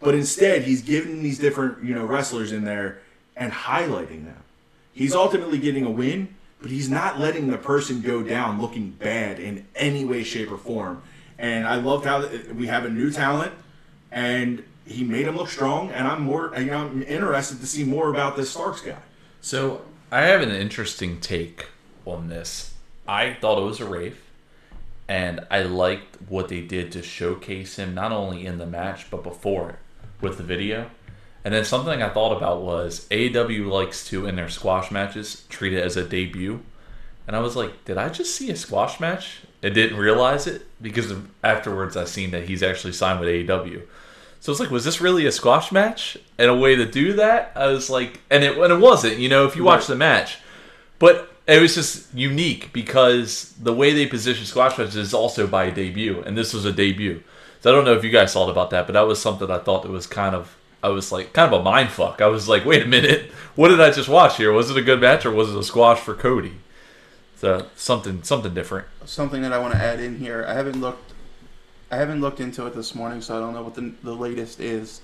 But 0.00 0.14
instead, 0.14 0.62
he's 0.62 0.82
giving 0.82 1.22
these 1.22 1.38
different 1.38 1.84
you 1.84 1.94
know 1.94 2.04
wrestlers 2.04 2.52
in 2.52 2.64
there 2.64 2.98
and 3.36 3.52
highlighting 3.52 4.24
them. 4.24 4.42
He's 4.92 5.14
ultimately 5.14 5.58
getting 5.58 5.84
a 5.84 5.90
win, 5.90 6.34
but 6.60 6.70
he's 6.70 6.88
not 6.88 7.18
letting 7.18 7.50
the 7.50 7.58
person 7.58 8.00
go 8.00 8.22
down 8.22 8.60
looking 8.60 8.90
bad 8.90 9.38
in 9.38 9.66
any 9.74 10.04
way, 10.04 10.24
shape, 10.24 10.50
or 10.50 10.56
form. 10.56 11.02
And 11.38 11.66
I 11.66 11.76
loved 11.76 12.06
how 12.06 12.26
we 12.54 12.66
have 12.66 12.86
a 12.86 12.90
new 12.90 13.10
talent, 13.10 13.52
and 14.10 14.64
he 14.86 15.04
made 15.04 15.26
him 15.26 15.36
look 15.36 15.48
strong. 15.48 15.90
And 15.90 16.06
I'm 16.06 16.22
more, 16.22 16.52
you 16.56 16.66
know, 16.66 16.86
I'm 16.86 17.02
interested 17.02 17.60
to 17.60 17.66
see 17.66 17.84
more 17.84 18.08
about 18.08 18.36
this 18.36 18.50
Starks 18.50 18.80
guy. 18.80 18.98
So 19.40 19.82
I 20.10 20.22
have 20.22 20.40
an 20.40 20.50
interesting 20.50 21.20
take 21.20 21.66
on 22.04 22.28
this. 22.28 22.74
I 23.08 23.34
thought 23.34 23.58
it 23.58 23.64
was 23.64 23.80
a 23.80 23.86
rave, 23.86 24.20
and 25.08 25.46
I 25.50 25.62
liked 25.62 26.16
what 26.28 26.48
they 26.48 26.60
did 26.60 26.90
to 26.92 27.02
showcase 27.02 27.76
him 27.76 27.94
not 27.94 28.12
only 28.12 28.46
in 28.46 28.58
the 28.58 28.66
match 28.66 29.10
but 29.10 29.22
before 29.22 29.70
it 29.70 29.76
with 30.20 30.38
the 30.38 30.42
video. 30.42 30.90
And 31.44 31.54
then 31.54 31.64
something 31.64 32.02
I 32.02 32.08
thought 32.08 32.36
about 32.36 32.62
was 32.62 33.06
AEW 33.10 33.70
likes 33.70 34.08
to 34.08 34.26
in 34.26 34.34
their 34.34 34.48
squash 34.48 34.90
matches 34.90 35.44
treat 35.48 35.72
it 35.72 35.84
as 35.84 35.96
a 35.96 36.04
debut. 36.04 36.60
And 37.28 37.36
I 37.36 37.40
was 37.40 37.54
like, 37.54 37.84
did 37.84 37.98
I 37.98 38.08
just 38.08 38.34
see 38.34 38.50
a 38.50 38.56
squash 38.56 38.98
match? 38.98 39.42
I 39.62 39.68
didn't 39.68 39.98
realize 39.98 40.46
it 40.48 40.66
because 40.82 41.12
afterwards 41.44 41.96
I 41.96 42.04
seen 42.04 42.32
that 42.32 42.48
he's 42.48 42.62
actually 42.64 42.92
signed 42.92 43.20
with 43.20 43.28
AEW. 43.28 43.82
So 44.46 44.52
it's 44.52 44.60
like, 44.60 44.70
was 44.70 44.84
this 44.84 45.00
really 45.00 45.26
a 45.26 45.32
squash 45.32 45.72
match? 45.72 46.16
And 46.38 46.48
a 46.48 46.54
way 46.54 46.76
to 46.76 46.86
do 46.86 47.14
that, 47.14 47.50
I 47.56 47.66
was 47.66 47.90
like, 47.90 48.20
and 48.30 48.44
it 48.44 48.56
and 48.56 48.72
it 48.72 48.78
wasn't. 48.78 49.18
You 49.18 49.28
know, 49.28 49.44
if 49.44 49.56
you 49.56 49.64
watch 49.64 49.80
Right. 49.80 49.88
the 49.88 49.96
match, 49.96 50.38
but 51.00 51.34
it 51.48 51.60
was 51.60 51.74
just 51.74 52.14
unique 52.14 52.72
because 52.72 53.54
the 53.60 53.72
way 53.72 53.92
they 53.92 54.06
position 54.06 54.44
squash 54.46 54.78
matches 54.78 54.94
is 54.94 55.12
also 55.12 55.48
by 55.48 55.70
debut, 55.70 56.22
and 56.24 56.38
this 56.38 56.54
was 56.54 56.64
a 56.64 56.70
debut. 56.70 57.24
So 57.60 57.70
I 57.70 57.74
don't 57.74 57.84
know 57.84 57.94
if 57.94 58.04
you 58.04 58.10
guys 58.10 58.34
thought 58.34 58.48
about 58.48 58.70
that, 58.70 58.86
but 58.86 58.92
that 58.92 59.08
was 59.08 59.20
something 59.20 59.50
I 59.50 59.58
thought 59.58 59.82
that 59.82 59.90
was 59.90 60.06
kind 60.06 60.36
of. 60.36 60.56
I 60.80 60.90
was 60.90 61.10
like 61.10 61.32
kind 61.32 61.52
of 61.52 61.60
a 61.60 61.64
mind 61.64 61.90
fuck. 61.90 62.20
I 62.20 62.28
was 62.28 62.48
like, 62.48 62.64
wait 62.64 62.84
a 62.84 62.86
minute, 62.86 63.32
what 63.56 63.70
did 63.70 63.80
I 63.80 63.90
just 63.90 64.08
watch 64.08 64.36
here? 64.36 64.52
Was 64.52 64.70
it 64.70 64.76
a 64.76 64.82
good 64.82 65.00
match 65.00 65.26
or 65.26 65.32
was 65.32 65.52
it 65.52 65.58
a 65.58 65.64
squash 65.64 65.98
for 65.98 66.14
Cody? 66.14 66.52
So 67.34 67.66
something 67.74 68.22
something 68.22 68.54
different. 68.54 68.86
Something 69.06 69.42
that 69.42 69.52
I 69.52 69.58
want 69.58 69.74
to 69.74 69.80
add 69.80 69.98
in 69.98 70.20
here. 70.20 70.46
I 70.46 70.54
haven't 70.54 70.80
looked. 70.80 71.14
I 71.90 71.96
haven't 71.96 72.20
looked 72.20 72.40
into 72.40 72.66
it 72.66 72.74
this 72.74 72.94
morning, 72.94 73.20
so 73.20 73.36
I 73.36 73.40
don't 73.40 73.54
know 73.54 73.62
what 73.62 73.74
the, 73.74 73.92
the 74.02 74.12
latest 74.14 74.60
is. 74.60 75.00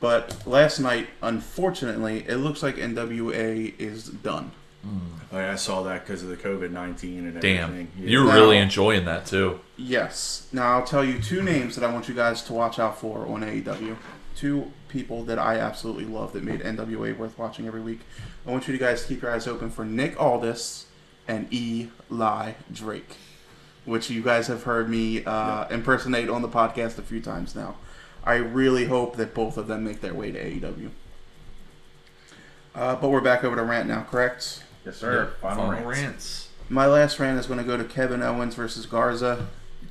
But 0.00 0.46
last 0.46 0.78
night, 0.78 1.08
unfortunately, 1.22 2.24
it 2.28 2.36
looks 2.36 2.62
like 2.62 2.76
NWA 2.76 3.78
is 3.78 4.08
done. 4.08 4.50
Hmm. 4.82 4.98
Oh, 5.32 5.38
yeah, 5.38 5.52
I 5.52 5.56
saw 5.56 5.82
that 5.84 6.06
because 6.06 6.22
of 6.22 6.28
the 6.28 6.36
COVID 6.36 6.70
nineteen 6.70 7.26
and 7.26 7.40
Damn, 7.40 7.64
everything. 7.70 7.88
Yeah. 7.98 8.08
You're 8.08 8.24
Now- 8.26 8.34
really 8.34 8.58
enjoying 8.58 9.04
that 9.06 9.26
too. 9.26 9.60
Yes. 9.76 10.46
Now 10.52 10.74
I'll 10.78 10.84
tell 10.86 11.04
you 11.04 11.20
two 11.20 11.42
names 11.42 11.74
that 11.76 11.84
I 11.84 11.92
want 11.92 12.08
you 12.08 12.14
guys 12.14 12.42
to 12.44 12.52
watch 12.52 12.78
out 12.78 12.98
for 13.00 13.26
on 13.26 13.42
AEW. 13.42 13.96
Two 14.36 14.70
people 14.88 15.24
that 15.24 15.38
I 15.38 15.58
absolutely 15.58 16.04
love 16.04 16.32
that 16.34 16.44
made 16.44 16.60
NWA 16.60 17.16
worth 17.16 17.38
watching 17.38 17.66
every 17.66 17.80
week. 17.80 18.00
I 18.46 18.50
want 18.50 18.66
you 18.68 18.72
to 18.72 18.78
guys 18.78 19.02
to 19.02 19.08
keep 19.08 19.22
your 19.22 19.32
eyes 19.32 19.46
open 19.46 19.70
for 19.70 19.84
Nick 19.84 20.20
Aldis 20.20 20.86
and 21.26 21.52
Eli 21.52 22.52
Drake, 22.72 23.16
which 23.86 24.10
you 24.10 24.22
guys 24.22 24.46
have 24.48 24.64
heard 24.64 24.90
me 24.90 25.24
uh, 25.24 25.66
impersonate 25.68 26.28
on 26.28 26.42
the 26.42 26.48
podcast 26.48 26.98
a 26.98 27.02
few 27.02 27.20
times 27.20 27.54
now. 27.54 27.76
I 28.24 28.34
really 28.34 28.84
hope 28.86 29.16
that 29.16 29.32
both 29.34 29.56
of 29.56 29.66
them 29.68 29.84
make 29.84 30.00
their 30.00 30.12
way 30.14 30.30
to 30.32 30.38
AEW. 30.38 30.90
Uh, 32.74 32.96
but 32.96 33.08
we're 33.08 33.20
back 33.20 33.42
over 33.44 33.56
to 33.56 33.62
rant 33.62 33.88
now, 33.88 34.02
correct? 34.02 34.62
Yes, 34.84 34.96
sir. 34.98 35.24
Yeah, 35.24 35.40
Final, 35.40 35.66
final 35.68 35.86
rants. 35.88 36.02
rants. 36.02 36.48
My 36.68 36.86
last 36.86 37.18
rant 37.18 37.38
is 37.38 37.46
going 37.46 37.58
to 37.58 37.64
go 37.64 37.76
to 37.76 37.84
Kevin 37.84 38.22
Owens 38.22 38.54
versus 38.54 38.84
Garza. 38.86 39.46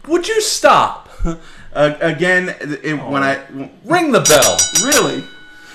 Would 0.07 0.27
you 0.27 0.41
stop? 0.41 1.09
Uh, 1.75 1.93
again, 1.99 2.55
it, 2.61 2.93
when 3.09 3.21
I 3.21 3.35
Ring 3.83 4.13
the 4.13 4.21
bell. 4.21 4.57
really, 4.85 5.25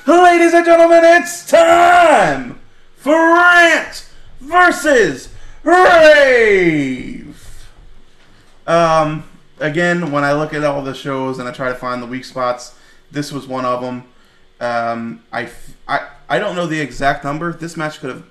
ladies 0.06 0.54
and 0.54 0.64
gentlemen, 0.64 1.00
it's 1.04 1.46
time 1.46 2.58
for 2.96 3.12
rant 3.12 4.08
versus 4.40 5.28
rave. 5.62 6.89
Um, 8.70 9.28
again, 9.58 10.12
when 10.12 10.22
I 10.22 10.32
look 10.32 10.54
at 10.54 10.62
all 10.62 10.80
the 10.80 10.94
shows 10.94 11.40
and 11.40 11.48
I 11.48 11.52
try 11.52 11.70
to 11.70 11.74
find 11.74 12.00
the 12.00 12.06
weak 12.06 12.24
spots, 12.24 12.78
this 13.10 13.32
was 13.32 13.48
one 13.48 13.64
of 13.64 13.80
them. 13.80 14.04
Um, 14.60 15.24
I, 15.32 15.50
I, 15.88 16.06
I 16.28 16.38
don't 16.38 16.54
know 16.54 16.68
the 16.68 16.80
exact 16.80 17.24
number. 17.24 17.52
This 17.52 17.76
match 17.76 17.98
could 17.98 18.10
have 18.10 18.24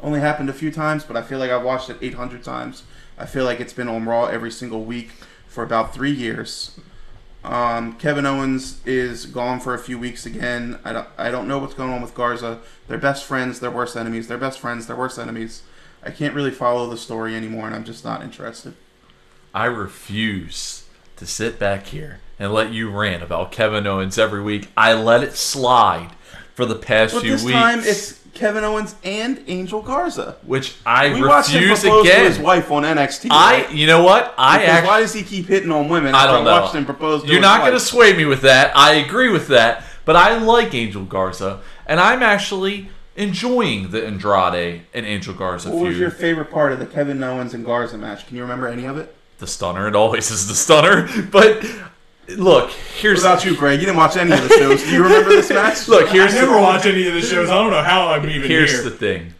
only 0.00 0.20
happened 0.20 0.48
a 0.48 0.52
few 0.52 0.70
times, 0.70 1.02
but 1.02 1.16
I 1.16 1.22
feel 1.22 1.40
like 1.40 1.50
I've 1.50 1.64
watched 1.64 1.90
it 1.90 1.96
800 2.00 2.44
times. 2.44 2.84
I 3.18 3.26
feel 3.26 3.44
like 3.44 3.58
it's 3.58 3.72
been 3.72 3.88
on 3.88 4.04
Raw 4.04 4.26
every 4.26 4.52
single 4.52 4.84
week 4.84 5.10
for 5.48 5.64
about 5.64 5.92
three 5.92 6.12
years. 6.12 6.78
Um, 7.42 7.94
Kevin 7.94 8.24
Owens 8.24 8.80
is 8.86 9.26
gone 9.26 9.58
for 9.58 9.74
a 9.74 9.80
few 9.80 9.98
weeks 9.98 10.26
again. 10.26 10.78
I 10.84 10.92
don't, 10.92 11.08
I 11.18 11.32
don't 11.32 11.48
know 11.48 11.58
what's 11.58 11.74
going 11.74 11.90
on 11.92 12.02
with 12.02 12.14
Garza. 12.14 12.60
They're 12.86 12.98
best 12.98 13.24
friends, 13.24 13.58
they're 13.58 13.72
worst 13.72 13.96
enemies. 13.96 14.28
They're 14.28 14.38
best 14.38 14.60
friends, 14.60 14.86
they're 14.86 14.94
worst 14.94 15.18
enemies. 15.18 15.64
I 16.04 16.12
can't 16.12 16.36
really 16.36 16.52
follow 16.52 16.88
the 16.88 16.96
story 16.96 17.34
anymore, 17.34 17.66
and 17.66 17.74
I'm 17.74 17.84
just 17.84 18.04
not 18.04 18.22
interested. 18.22 18.74
I 19.56 19.64
refuse 19.64 20.84
to 21.16 21.26
sit 21.26 21.58
back 21.58 21.86
here 21.86 22.20
and 22.38 22.52
let 22.52 22.74
you 22.74 22.90
rant 22.90 23.22
about 23.22 23.52
Kevin 23.52 23.86
Owens 23.86 24.18
every 24.18 24.42
week. 24.42 24.68
I 24.76 24.92
let 24.92 25.22
it 25.22 25.32
slide 25.32 26.10
for 26.52 26.66
the 26.66 26.74
past 26.74 27.14
But 27.14 27.22
few 27.22 27.32
this 27.32 27.42
weeks, 27.42 27.54
time, 27.54 27.78
it's 27.80 28.20
Kevin 28.34 28.64
Owens 28.64 28.96
and 29.02 29.42
Angel 29.46 29.80
Garza. 29.80 30.36
which 30.44 30.76
I 30.84 31.14
We 31.14 31.26
watched 31.26 31.52
him 31.52 31.62
refuse 31.62 31.80
propose 31.80 32.06
to 32.06 32.14
his 32.16 32.38
wife 32.38 32.70
on 32.70 32.82
NXT. 32.82 33.28
I, 33.30 33.62
right? 33.62 33.72
you 33.72 33.86
know 33.86 34.04
what? 34.04 34.34
I 34.36 34.62
actually 34.62 34.88
why 34.88 35.00
does 35.00 35.14
he 35.14 35.22
keep 35.22 35.46
hitting 35.46 35.72
on 35.72 35.88
women? 35.88 36.14
I 36.14 36.26
don't 36.26 36.44
know. 36.44 36.60
watched 36.60 36.74
him 36.74 36.84
propose 36.84 37.22
to 37.22 37.28
You're 37.28 37.40
not 37.40 37.60
going 37.60 37.72
to 37.72 37.80
sway 37.80 38.12
me 38.14 38.26
with 38.26 38.42
that. 38.42 38.76
I 38.76 38.96
agree 38.96 39.30
with 39.30 39.48
that. 39.48 39.84
But 40.04 40.16
I 40.16 40.36
like 40.36 40.74
Angel 40.74 41.06
Garza, 41.06 41.62
and 41.86 41.98
I'm 41.98 42.22
actually 42.22 42.90
enjoying 43.16 43.90
the 43.90 44.06
Andrade 44.06 44.82
and 44.92 45.06
Angel 45.06 45.32
Garza 45.32 45.70
What 45.70 45.86
was 45.86 45.98
your 45.98 46.10
favorite 46.10 46.50
part 46.50 46.72
of 46.72 46.78
the 46.78 46.86
Kevin 46.86 47.22
Owens 47.22 47.54
and 47.54 47.64
Garza 47.64 47.96
match? 47.96 48.26
Can 48.26 48.36
you 48.36 48.42
remember 48.42 48.68
any 48.68 48.84
of 48.84 48.98
it? 48.98 49.15
The 49.38 49.46
stunner. 49.46 49.88
It 49.88 49.94
always 49.96 50.30
is 50.30 50.48
the 50.48 50.54
stunner. 50.54 51.08
But 51.30 51.64
look, 52.28 52.64
What 52.64 52.72
here's 52.72 53.20
about 53.22 53.44
you, 53.44 53.56
Greg? 53.56 53.80
You 53.80 53.86
didn't 53.86 53.98
watch 53.98 54.16
any 54.16 54.32
of 54.32 54.42
the 54.42 54.48
shows. 54.48 54.82
Do 54.82 54.90
you 54.90 55.02
remember 55.02 55.30
this 55.30 55.50
match? 55.50 55.86
look. 55.88 56.08
I 56.08 56.12
Here's 56.12 56.34
never 56.34 56.54
the, 56.54 56.60
watch 56.60 56.86
any 56.86 57.06
of 57.06 57.14
the 57.14 57.20
shows. 57.22 57.48
I 57.50 57.54
don't 57.54 57.70
know 57.70 57.82
how 57.82 58.08
I'm 58.08 58.28
even 58.28 58.48
here's 58.48 58.72
here. 58.72 58.82
the 58.82 58.90
thing. 58.90 59.34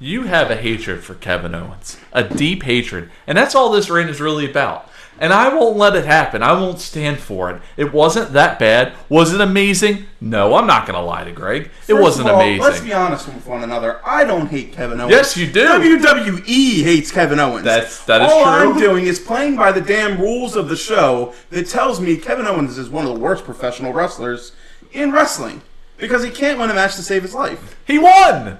You 0.00 0.24
have 0.24 0.50
a 0.50 0.56
hatred 0.56 1.02
for 1.04 1.14
Kevin 1.14 1.54
Owens, 1.54 1.96
a 2.12 2.24
deep 2.24 2.64
hatred, 2.64 3.10
and 3.26 3.38
that's 3.38 3.54
all 3.54 3.70
this 3.70 3.88
reign 3.88 4.08
is 4.08 4.20
really 4.20 4.48
about. 4.50 4.90
And 5.18 5.32
I 5.32 5.48
won't 5.54 5.76
let 5.76 5.94
it 5.94 6.04
happen. 6.04 6.42
I 6.42 6.52
won't 6.52 6.80
stand 6.80 7.18
for 7.20 7.48
it. 7.50 7.62
It 7.76 7.92
wasn't 7.92 8.32
that 8.32 8.58
bad. 8.58 8.94
Was 9.08 9.32
it 9.32 9.40
amazing? 9.40 10.06
No, 10.20 10.56
I'm 10.56 10.66
not 10.66 10.86
going 10.86 10.98
to 10.98 11.04
lie 11.04 11.22
to 11.24 11.30
Greg. 11.30 11.70
It 11.86 11.94
wasn't 11.94 12.28
all, 12.28 12.38
Let's 12.38 12.60
amazing. 12.78 12.84
be 12.86 12.92
honest 12.92 13.26
with 13.28 13.46
one 13.46 13.62
another. 13.62 14.00
I 14.04 14.24
don't 14.24 14.48
hate 14.48 14.72
Kevin 14.72 15.00
Owens. 15.00 15.12
Yes, 15.12 15.36
you 15.36 15.50
do. 15.50 15.66
WWE 15.68 16.82
hates 16.82 17.12
Kevin 17.12 17.38
Owens. 17.38 17.64
That's- 17.64 18.04
that 18.06 18.22
is 18.22 18.32
all 18.32 18.42
true. 18.42 18.72
I'm 18.72 18.78
doing 18.78 19.06
is 19.06 19.20
playing 19.20 19.54
by 19.56 19.70
the 19.70 19.80
damn 19.80 20.20
rules 20.20 20.56
of 20.56 20.68
the 20.68 20.76
show 20.76 21.32
that 21.50 21.68
tells 21.68 22.00
me 22.00 22.16
Kevin 22.16 22.46
Owens 22.46 22.76
is 22.76 22.88
one 22.90 23.06
of 23.06 23.14
the 23.14 23.20
worst 23.20 23.44
professional 23.44 23.92
wrestlers 23.92 24.52
in 24.92 25.12
wrestling 25.12 25.62
because 25.96 26.24
he 26.24 26.30
can't 26.30 26.58
win 26.58 26.70
a 26.70 26.74
match 26.74 26.96
to 26.96 27.02
save 27.02 27.22
his 27.22 27.34
life. 27.34 27.76
He 27.86 27.98
won. 27.98 28.58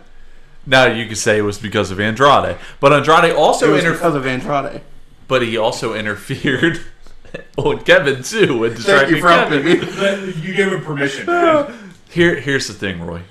Now 0.67 0.87
you 0.87 1.07
could 1.07 1.19
say 1.19 1.39
it 1.39 1.43
was 1.43 1.59
because 1.59 1.91
of 1.91 1.99
Andrade, 2.01 2.57
but 2.81 2.93
Andrade 2.93 3.25
It 3.25 3.37
also 3.37 3.73
was 3.73 3.81
inter- 3.85 3.93
because 3.95 4.15
of 4.15 4.25
Andrade. 4.27 4.81
But 5.29 5.43
he 5.43 5.57
also 5.57 5.95
interfered 5.95 6.81
on 7.57 7.81
Kevin 7.85 8.22
too 8.22 8.64
and 8.64 8.75
Thank 8.75 8.77
distracting 8.77 9.16
you 9.16 9.22
for 9.22 9.29
helping 9.29 9.62
Kevin. 9.62 10.27
me. 10.27 10.33
You 10.43 10.55
gave 10.55 10.72
him 10.72 10.83
permission. 10.83 11.27
man. 11.27 11.93
Here, 12.11 12.37
here's 12.41 12.68
the 12.68 12.75
thing, 12.75 13.03
Roy. 13.05 13.22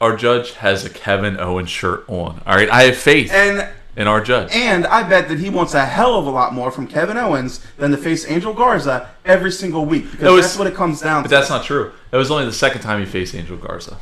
Our 0.00 0.16
judge 0.16 0.52
has 0.54 0.84
a 0.86 0.88
Kevin 0.90 1.38
Owens 1.38 1.68
shirt 1.68 2.04
on. 2.08 2.40
All 2.46 2.54
right, 2.56 2.70
I 2.70 2.84
have 2.84 2.96
faith 2.96 3.30
And 3.30 3.68
in 3.96 4.06
our 4.08 4.22
judge. 4.22 4.50
and 4.54 4.86
I 4.86 5.06
bet 5.06 5.28
that 5.28 5.38
he 5.40 5.50
wants 5.50 5.74
a 5.74 5.84
hell 5.84 6.14
of 6.18 6.26
a 6.26 6.30
lot 6.30 6.54
more 6.54 6.70
from 6.70 6.86
Kevin 6.86 7.18
Owens 7.18 7.60
than 7.76 7.90
to 7.90 7.98
face 7.98 8.26
Angel 8.30 8.54
Garza 8.54 9.10
every 9.26 9.50
single 9.52 9.84
week 9.84 10.10
because 10.10 10.32
was- 10.32 10.44
that's 10.46 10.58
what 10.58 10.68
it 10.68 10.74
comes 10.74 11.02
down 11.02 11.22
But 11.22 11.28
to. 11.28 11.34
that's 11.34 11.50
not 11.50 11.64
true. 11.64 11.92
It 12.12 12.16
was 12.16 12.30
only 12.30 12.46
the 12.46 12.52
second 12.52 12.80
time 12.80 12.98
he 13.00 13.04
faced 13.04 13.34
Angel 13.34 13.58
Garza. 13.58 13.98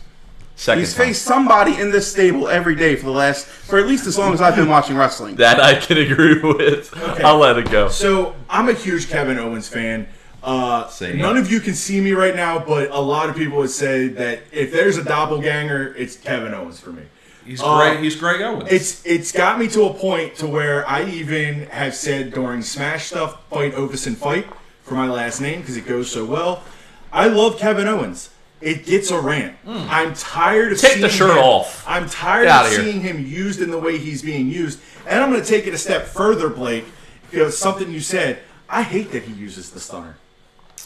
Second 0.59 0.81
He's 0.81 0.93
time. 0.93 1.07
faced 1.07 1.23
somebody 1.23 1.81
in 1.81 1.93
this 1.93 2.11
stable 2.11 2.49
every 2.49 2.75
day 2.75 2.97
for 2.97 3.05
the 3.07 3.13
last, 3.13 3.47
for 3.47 3.79
at 3.79 3.87
least 3.87 4.09
as 4.09 4.19
long 4.19 4.35
as 4.35 4.41
I've 4.41 4.57
been 4.57 4.69
watching 4.69 4.97
wrestling. 4.97 5.37
that 5.37 5.61
I 5.61 5.77
can 5.77 5.99
agree 5.99 6.41
with. 6.43 6.93
I'll 7.25 7.39
let 7.39 7.57
it 7.59 7.71
go. 7.71 7.89
So 7.91 8.35
I'm 8.51 8.69
a 8.69 8.73
huge 8.73 9.09
Kevin 9.09 9.39
Owens 9.39 9.69
fan. 9.69 10.09
Uh, 10.43 10.89
Same. 10.89 11.19
none 11.19 11.37
of 11.37 11.51
you 11.51 11.61
can 11.61 11.75
see 11.75 12.01
me 12.01 12.11
right 12.13 12.35
now, 12.35 12.59
but 12.59 12.91
a 12.91 12.99
lot 12.99 13.29
of 13.31 13.37
people 13.37 13.59
would 13.59 13.71
say 13.71 14.09
that 14.09 14.41
if 14.51 14.73
there's 14.73 14.97
a 14.99 15.05
doppelganger, 15.05 15.95
it's 15.97 16.17
Kevin 16.17 16.53
Owens 16.55 16.81
for 16.81 16.91
me. 16.91 17.03
He's 17.45 17.63
Uh, 17.63 17.77
great. 17.79 18.01
He's 18.03 18.17
Greg 18.17 18.41
Owens. 18.43 18.69
It's 18.71 19.07
it's 19.07 19.31
got 19.31 19.61
me 19.61 19.69
to 19.69 19.85
a 19.85 19.95
point 19.95 20.35
to 20.37 20.47
where 20.49 20.87
I 20.89 21.05
even 21.05 21.67
have 21.67 21.95
said 21.95 22.33
during 22.35 22.63
Smash 22.63 23.07
stuff, 23.07 23.39
fight 23.49 23.75
Ovis 23.75 24.07
and 24.09 24.19
fight 24.19 24.47
for 24.83 24.95
my 24.95 25.09
last 25.09 25.41
name 25.41 25.61
because 25.61 25.77
it 25.77 25.87
goes 25.87 26.11
so 26.11 26.25
well. 26.25 26.65
I 27.13 27.29
love 27.29 27.59
Kevin 27.59 27.87
Owens. 27.89 28.31
It 28.61 28.85
gets 28.87 29.11
a 29.11 29.21
rant. 29.21 29.57
I'm 29.67 30.15
tired 30.15 30.73
of. 30.73 30.81
Take 30.81 30.93
seeing 30.93 31.03
the 31.03 31.09
shirt 31.09 31.31
him- 31.31 31.39
off. 31.39 31.85
I'm 31.87 32.09
tired 32.09 32.45
Get 32.47 32.51
of 32.51 32.61
outta 32.67 32.71
here. 32.71 32.81
seeing 32.85 33.01
him 33.01 33.25
used 33.25 33.61
in 33.63 33.71
the 33.71 33.79
way 33.79 33.99
he's 33.99 34.23
being 34.23 34.49
used, 34.49 34.81
and 35.07 35.23
I'm 35.23 35.31
going 35.31 35.43
to 35.43 35.49
take 35.49 35.67
it 35.67 35.75
a 35.75 35.79
step 35.79 36.07
further, 36.07 36.49
Blake. 36.49 36.85
Because 37.31 37.57
something 37.59 37.93
you 37.93 38.01
said, 38.01 38.41
I 38.69 38.83
hate 38.83 39.13
that 39.13 39.23
he 39.25 39.33
uses 39.35 39.71
the 39.71 39.79
stunner. 39.81 40.17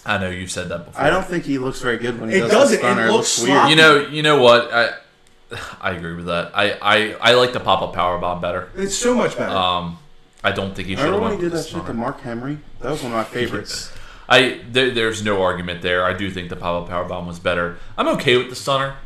I 0.05 0.19
know 0.19 0.29
you've 0.29 0.51
said 0.51 0.69
that 0.71 0.85
before. 0.87 1.01
I 1.01 1.09
don't 1.09 1.25
think 1.25 1.45
he 1.45 1.59
looks 1.59 1.81
very 1.81 1.97
good 1.99 2.21
when 2.21 2.29
he 2.31 2.37
It 2.37 2.41
does 2.41 2.51
doesn't. 2.51 2.77
the 2.77 2.83
stunner. 2.83 3.05
It 3.05 3.09
It 3.09 3.13
looks 3.13 3.39
looks 3.39 3.49
weird. 3.51 3.71
You 3.71 3.77
know. 3.77 4.01
You 4.09 4.23
know 4.23 4.43
what? 4.43 4.73
I 4.73 4.91
I 5.81 5.93
agree 5.93 6.15
with 6.15 6.27
that. 6.27 6.51
I 6.55 6.73
I, 6.83 7.13
I 7.21 7.35
like 7.35 7.53
the 7.53 7.61
pop 7.61 7.81
up 7.83 7.95
power 7.95 8.19
bomb 8.19 8.41
better. 8.41 8.71
It's 8.77 8.95
so 8.97 9.15
much 9.15 9.37
better. 9.39 9.53
Um, 9.57 9.99
I 10.45 10.51
don't 10.51 10.75
think 10.75 10.89
he 10.89 10.95
should 10.97 11.05
have 11.05 11.15
Remember 11.15 11.23
when 11.23 11.31
went 11.31 11.41
he 11.41 11.45
with 11.47 11.53
did 11.53 11.59
the 11.59 11.63
that 11.79 11.85
shit 11.87 11.87
to. 11.87 11.95
Mark 11.95 12.21
Henry? 12.23 12.59
That 12.81 12.91
was 12.91 13.03
one 13.03 13.13
of 13.13 13.17
my 13.19 13.25
favorites. 13.25 13.93
I 14.29 14.61
there, 14.71 14.91
there's 14.91 15.23
no 15.23 15.43
argument 15.43 15.83
there. 15.83 16.05
I 16.05 16.13
do 16.13 16.31
think 16.31 16.49
the 16.49 16.57
power 16.57 17.05
bomb 17.05 17.27
was 17.27 17.39
better. 17.39 17.79
I'm 17.97 18.09
okay 18.09 18.37
with 18.37 18.51
the 18.51 18.57
stunner. 18.57 18.97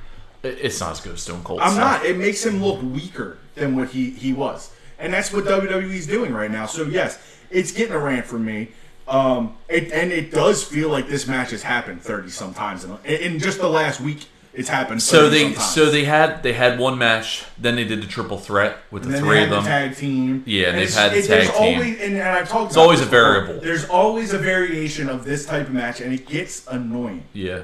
It's 0.43 0.81
not 0.81 0.93
as 0.93 1.01
good 1.01 1.15
as 1.15 1.23
Stone 1.23 1.43
Cold. 1.43 1.61
I'm 1.61 1.77
not. 1.77 2.05
It 2.05 2.17
makes 2.17 2.45
him 2.45 2.63
look 2.63 2.81
weaker 2.83 3.39
than 3.55 3.77
what 3.77 3.89
he, 3.89 4.11
he 4.11 4.33
was. 4.33 4.73
And 4.99 5.13
that's 5.13 5.33
what 5.33 5.45
WWE's 5.45 6.07
doing 6.07 6.33
right 6.33 6.51
now. 6.51 6.67
So, 6.67 6.85
yes, 6.85 7.19
it's 7.51 7.73
getting 7.73 7.95
a 7.95 7.99
rant 7.99 8.27
from 8.27 8.45
me. 8.45 8.69
Um, 9.09 9.57
it, 9.69 9.93
and 9.93 10.13
it 10.13 10.31
does 10.31 10.65
feel 10.65 10.89
like 10.89 11.09
this 11.09 11.27
match 11.27 11.51
has 11.51 11.63
happened 11.63 12.03
30 12.03 12.29
sometimes. 12.31 12.85
In, 12.85 12.99
in 13.05 13.39
just 13.39 13.59
the 13.59 13.69
last 13.69 14.01
week, 14.01 14.27
it's 14.57 14.69
happened 14.69 15.03
So 15.03 15.29
they 15.31 15.43
sometimes. 15.45 15.75
so 15.75 15.91
they 15.91 16.05
had 16.05 16.43
they 16.43 16.53
had 16.55 16.79
one 16.79 16.99
match. 16.99 17.45
Then 17.59 17.77
they 17.77 17.85
did 17.85 18.03
the 18.03 18.07
triple 18.07 18.39
threat 18.39 18.77
with 18.91 19.05
the 19.05 19.19
three 19.19 19.43
of 19.45 19.51
them. 19.51 19.63
the 19.65 19.69
tag 19.69 19.97
team. 19.97 20.43
Yeah, 20.47 20.69
and 20.71 20.79
they've 20.79 20.93
had 20.95 21.13
the 21.13 21.19
it- 21.19 21.27
tag 21.27 21.49
team. 21.55 21.75
Always, 21.79 22.01
and, 22.01 22.15
and 22.17 22.23
I've 22.29 22.49
talked 22.49 22.69
It's 22.71 22.77
always 22.77 23.01
a 23.01 23.05
before. 23.05 23.21
variable. 23.45 23.61
There's 23.61 23.89
always 23.89 24.33
a 24.33 24.39
variation 24.39 25.09
of 25.09 25.25
this 25.25 25.47
type 25.47 25.67
of 25.69 25.73
match, 25.75 26.01
and 26.01 26.13
it 26.13 26.27
gets 26.27 26.67
annoying. 26.67 27.25
yeah. 27.33 27.61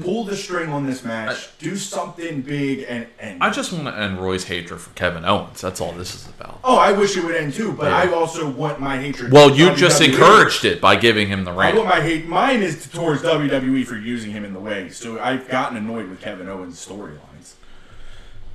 Pull 0.00 0.24
the 0.24 0.34
string 0.36 0.70
on 0.70 0.86
this 0.86 1.04
match. 1.04 1.50
do 1.58 1.76
something 1.76 2.40
big 2.40 2.86
and 2.88 3.06
end. 3.20 3.42
I 3.42 3.50
just 3.50 3.72
want 3.74 3.84
to 3.84 3.94
end 3.94 4.18
Roy's 4.18 4.44
hatred 4.44 4.80
for 4.80 4.88
Kevin 4.94 5.22
Owens. 5.26 5.60
That's 5.60 5.82
all 5.82 5.92
this 5.92 6.14
is 6.14 6.26
about. 6.28 6.60
Oh, 6.64 6.78
I 6.78 6.92
wish 6.92 7.14
it 7.14 7.22
would 7.24 7.34
end 7.36 7.52
too, 7.52 7.72
but 7.72 7.88
Yeah. 7.90 7.96
I 7.98 8.12
also 8.14 8.48
want 8.48 8.80
my 8.80 8.96
hatred. 8.98 9.30
Well, 9.32 9.50
for 9.50 9.54
you 9.56 9.74
just 9.76 10.00
encouraged 10.00 10.64
it 10.64 10.80
by 10.80 10.96
giving 10.96 11.28
him 11.28 11.44
the 11.44 11.50
I 11.52 11.56
rant. 11.56 11.76
want 11.76 11.88
my 11.90 12.00
hate. 12.00 12.26
Mine 12.26 12.62
is 12.62 12.86
towards 12.88 13.20
WWE 13.22 13.84
for 13.86 13.96
using 13.98 14.30
him 14.30 14.46
in 14.46 14.54
the 14.54 14.60
way. 14.60 14.88
So 14.88 15.20
I've 15.20 15.46
gotten 15.48 15.76
annoyed 15.76 16.08
with 16.08 16.22
Kevin 16.22 16.48
Owens' 16.48 16.84
storylines. 16.86 17.54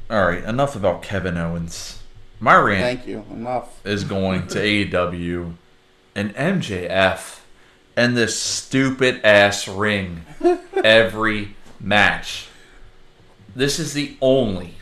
All 0.09 0.25
right, 0.25 0.43
enough 0.43 0.75
about 0.75 1.03
Kevin 1.03 1.38
Owens. 1.38 1.99
My 2.39 2.55
rant 2.55 2.81
Thank 2.81 3.07
you. 3.07 3.25
Enough. 3.29 3.85
is 3.85 4.03
going 4.05 4.47
to 4.47 4.59
AEW 4.59 5.53
and 6.15 6.33
MJF 6.35 7.36
and 7.97 8.15
this 8.15 8.39
stupid 8.39 9.19
ass 9.25 9.67
ring 9.67 10.21
every 10.83 11.55
match. 11.79 12.47
This 13.55 13.79
is 13.79 13.93
the 13.93 14.15
only, 14.21 14.75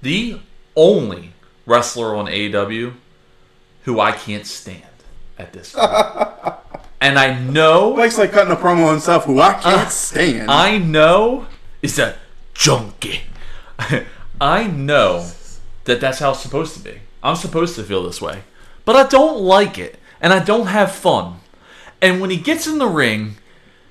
the 0.00 0.38
only 0.76 1.32
wrestler 1.66 2.14
on 2.14 2.26
AEW 2.26 2.94
who 3.82 3.98
I 3.98 4.12
can't 4.12 4.46
stand 4.46 4.82
at 5.36 5.52
this 5.52 5.72
point. 5.72 5.90
and 7.00 7.18
I 7.18 7.36
know, 7.40 7.94
Blake's 7.94 8.16
like 8.16 8.30
cutting 8.30 8.52
a 8.52 8.56
promo 8.56 8.86
on 8.86 8.92
himself, 8.92 9.24
who 9.24 9.40
I 9.40 9.54
can't 9.54 9.66
uh, 9.66 9.88
stand. 9.88 10.48
I 10.48 10.78
know 10.78 11.46
is 11.82 11.98
a 11.98 12.16
junkie. 12.54 13.22
I 14.40 14.68
know 14.68 15.28
that 15.84 16.00
that's 16.00 16.20
how 16.20 16.30
it's 16.30 16.40
supposed 16.40 16.76
to 16.76 16.80
be. 16.80 17.00
I'm 17.20 17.36
supposed 17.36 17.74
to 17.74 17.82
feel 17.82 18.04
this 18.04 18.22
way. 18.22 18.42
But 18.84 18.94
I 18.94 19.08
don't 19.08 19.40
like 19.40 19.76
it. 19.76 19.98
And 20.20 20.32
I 20.32 20.38
don't 20.38 20.66
have 20.66 20.92
fun. 20.92 21.40
And 22.02 22.20
when 22.20 22.30
he 22.30 22.36
gets 22.36 22.66
in 22.66 22.78
the 22.78 22.86
ring, 22.86 23.36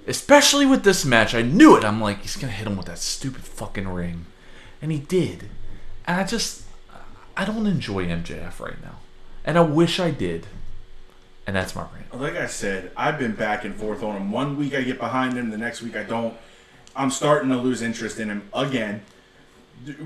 especially 0.07 0.65
with 0.65 0.83
this 0.83 1.05
match, 1.05 1.35
I 1.35 1.41
knew 1.41 1.77
it. 1.77 1.83
I'm 1.83 2.01
like, 2.01 2.21
he's 2.21 2.37
to 2.37 2.47
hit 2.47 2.67
him 2.67 2.77
with 2.77 2.87
that 2.87 2.97
stupid 2.97 3.43
fucking 3.43 3.87
ring. 3.87 4.25
And 4.81 4.91
he 4.91 4.99
did. 4.99 5.49
And 6.05 6.19
I 6.19 6.23
just, 6.23 6.63
I 7.37 7.45
don't 7.45 7.67
enjoy 7.67 8.07
MJF 8.07 8.59
right 8.59 8.81
now. 8.81 8.97
And 9.45 9.57
I 9.57 9.61
wish 9.61 9.99
I 9.99 10.11
did. 10.11 10.47
And 11.45 11.55
that's 11.55 11.75
my 11.75 11.81
rant. 11.81 12.19
Like 12.19 12.35
I 12.35 12.47
said, 12.47 12.91
I've 12.95 13.17
been 13.17 13.33
back 13.33 13.65
and 13.65 13.75
forth 13.75 14.03
on 14.03 14.15
him. 14.15 14.31
One 14.31 14.57
week 14.57 14.75
I 14.75 14.81
get 14.81 14.99
behind 14.99 15.33
him, 15.33 15.49
the 15.49 15.57
next 15.57 15.81
week 15.81 15.95
I 15.95 16.03
don't. 16.03 16.35
I'm 16.95 17.09
starting 17.09 17.49
to 17.49 17.57
lose 17.57 17.81
interest 17.81 18.19
in 18.19 18.29
him 18.29 18.49
again. 18.53 19.03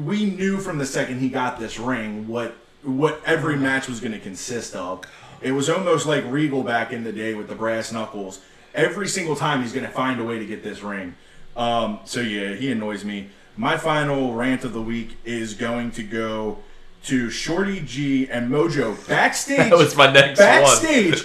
We 0.06 0.26
knew 0.26 0.60
from 0.60 0.78
the 0.78 0.86
second 0.86 1.20
he 1.20 1.30
got 1.30 1.60
this 1.60 1.80
ring 1.80 2.28
what 2.28 2.56
what 2.84 3.22
every 3.26 3.56
match 3.56 3.88
was 3.88 4.00
going 4.00 4.12
to 4.12 4.20
consist 4.20 4.76
of. 4.76 5.04
It 5.44 5.52
was 5.52 5.70
almost 5.70 6.06
like 6.06 6.24
Regal 6.28 6.64
back 6.64 6.92
in 6.92 7.04
the 7.04 7.12
day 7.12 7.34
with 7.34 7.48
the 7.48 7.56
brass 7.56 7.92
knuckles. 7.92 8.40
Every 8.74 9.08
single 9.08 9.36
time 9.36 9.62
he's 9.62 9.74
going 9.74 9.86
to 9.86 9.92
find 9.92 10.20
a 10.20 10.24
way 10.24 10.40
to 10.40 10.46
get 10.46 10.64
this 10.64 10.82
ring. 10.82 11.16
Um, 11.56 12.00
so 12.06 12.22
yeah, 12.22 12.56
he 12.56 12.72
annoys 12.72 13.04
me. 13.06 13.30
My 13.56 13.78
final 13.78 14.34
rant 14.34 14.64
of 14.64 14.74
the 14.74 14.82
week 14.82 15.18
is 15.26 15.54
going 15.54 15.92
to 15.92 16.04
go 16.04 16.60
to 17.04 17.30
Shorty 17.30 17.82
G 17.82 18.28
and 18.30 18.50
Mojo 18.50 19.08
backstage. 19.08 19.58
That 19.70 19.78
was 19.78 19.96
my 19.96 20.12
next 20.12 20.40
one. 20.40 20.48
backstage. 20.48 21.24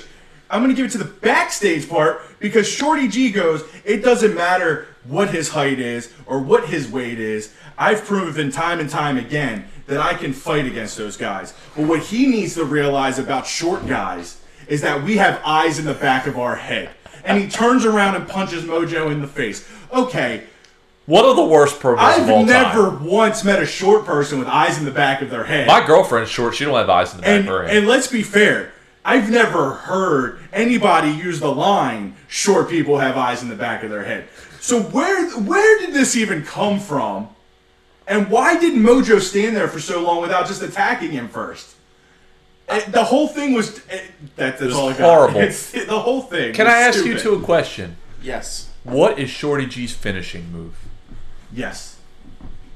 I'm 0.50 0.62
going 0.62 0.74
to 0.74 0.76
give 0.76 0.86
it 0.86 0.92
to 0.92 0.98
the 0.98 1.04
backstage 1.04 1.88
part 1.88 2.20
because 2.40 2.68
Shorty 2.68 3.08
G 3.08 3.30
goes, 3.30 3.62
it 3.84 4.02
doesn't 4.02 4.34
matter 4.34 4.88
what 5.04 5.30
his 5.30 5.50
height 5.50 5.78
is 5.78 6.12
or 6.26 6.40
what 6.40 6.68
his 6.68 6.90
weight 6.90 7.18
is. 7.18 7.54
I've 7.78 8.04
proven 8.04 8.50
time 8.50 8.80
and 8.80 8.90
time 8.90 9.16
again 9.16 9.66
that 9.88 10.00
I 10.00 10.14
can 10.14 10.32
fight 10.32 10.66
against 10.66 10.96
those 10.96 11.16
guys. 11.16 11.54
But 11.74 11.86
what 11.86 12.00
he 12.00 12.26
needs 12.26 12.54
to 12.54 12.64
realize 12.64 13.18
about 13.18 13.46
short 13.46 13.86
guys 13.86 14.38
is 14.68 14.82
that 14.82 15.02
we 15.02 15.16
have 15.16 15.40
eyes 15.44 15.78
in 15.78 15.86
the 15.86 15.94
back 15.94 16.26
of 16.26 16.38
our 16.38 16.56
head. 16.56 16.90
And 17.24 17.42
he 17.42 17.48
turns 17.48 17.84
around 17.84 18.14
and 18.14 18.28
punches 18.28 18.64
Mojo 18.64 19.10
in 19.10 19.20
the 19.20 19.26
face. 19.26 19.66
Okay, 19.92 20.44
One 21.06 21.24
of 21.24 21.36
the 21.36 21.44
worst 21.44 21.82
all 21.82 21.98
I've 21.98 22.26
never 22.46 22.90
time. 22.90 23.04
once 23.04 23.42
met 23.44 23.62
a 23.62 23.66
short 23.66 24.04
person 24.04 24.38
with 24.38 24.46
eyes 24.46 24.78
in 24.78 24.84
the 24.84 24.90
back 24.90 25.22
of 25.22 25.30
their 25.30 25.44
head. 25.44 25.66
My 25.66 25.84
girlfriend's 25.84 26.30
short. 26.30 26.54
She 26.54 26.64
don't 26.66 26.74
have 26.76 26.90
eyes 26.90 27.12
in 27.12 27.16
the 27.18 27.22
back 27.22 27.30
and, 27.30 27.48
of 27.48 27.54
her 27.54 27.66
head. 27.66 27.76
and 27.78 27.86
let's 27.86 28.06
be 28.08 28.22
fair, 28.22 28.72
I've 29.06 29.30
never 29.30 29.70
heard 29.70 30.38
anybody 30.52 31.10
use 31.10 31.40
the 31.40 31.50
line 31.50 32.14
"short 32.28 32.68
people 32.68 32.98
have 32.98 33.16
eyes 33.16 33.42
in 33.42 33.48
the 33.48 33.56
back 33.56 33.82
of 33.82 33.88
their 33.90 34.04
head." 34.04 34.28
So 34.60 34.82
where 34.82 35.30
where 35.38 35.78
did 35.78 35.94
this 35.94 36.14
even 36.14 36.42
come 36.44 36.78
from? 36.78 37.28
And 38.08 38.30
why 38.30 38.58
did 38.58 38.72
Mojo 38.74 39.20
stand 39.20 39.54
there 39.54 39.68
for 39.68 39.78
so 39.78 40.02
long 40.02 40.22
without 40.22 40.46
just 40.46 40.62
attacking 40.62 41.10
him 41.10 41.28
first? 41.28 41.74
Eh, 42.68 42.80
the 42.90 43.04
whole 43.04 43.28
thing 43.28 43.52
was 43.52 43.78
eh, 43.90 44.00
that, 44.36 44.58
that's 44.58 44.74
all 44.74 44.88
I 44.88 44.92
got. 44.92 45.00
horrible. 45.00 45.40
It's, 45.40 45.72
the 45.72 45.98
whole 45.98 46.22
thing. 46.22 46.54
Can 46.54 46.66
was 46.66 46.74
I 46.74 46.78
ask 46.80 46.98
stupid. 46.98 47.12
you 47.12 47.18
two 47.18 47.34
a 47.34 47.40
question? 47.42 47.96
yes. 48.22 48.64
What 48.84 49.18
is 49.18 49.28
Shorty 49.28 49.66
G's 49.66 49.92
finishing 49.94 50.50
move? 50.50 50.74
Yes. 51.52 51.98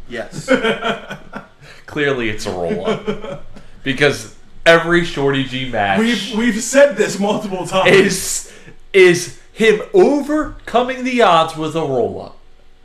Yes. 0.08 0.46
Clearly, 1.86 2.28
it's 2.28 2.44
a 2.44 2.50
roll 2.50 2.86
up 2.86 3.46
because 3.82 4.36
every 4.66 5.04
Shorty 5.04 5.44
G 5.44 5.70
match 5.70 5.98
We've 6.00 6.34
we've 6.36 6.62
said 6.62 6.96
this 6.96 7.18
multiple 7.18 7.66
times. 7.66 7.88
is 7.96 8.52
is 8.92 9.40
him 9.52 9.80
overcoming 9.94 11.04
the 11.04 11.22
odds 11.22 11.56
with 11.56 11.74
a 11.76 11.80
roll 11.80 12.20
up 12.20 12.36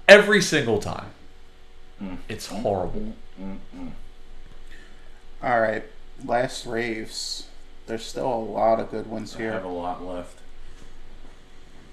every 0.08 0.42
single 0.42 0.80
time. 0.80 1.08
It's 2.30 2.48
horrible. 2.48 3.14
All 5.42 5.62
right. 5.62 5.84
Last 6.24 6.66
raves. 6.66 7.48
There's 7.86 8.06
still 8.06 8.32
a 8.32 8.36
lot 8.36 8.80
of 8.80 8.92
good 8.92 9.08
ones 9.08 9.36
here. 9.36 9.52
I 9.52 9.56
have 9.56 9.66
a 9.66 9.70
lot 9.70 10.04
left. 10.04 10.40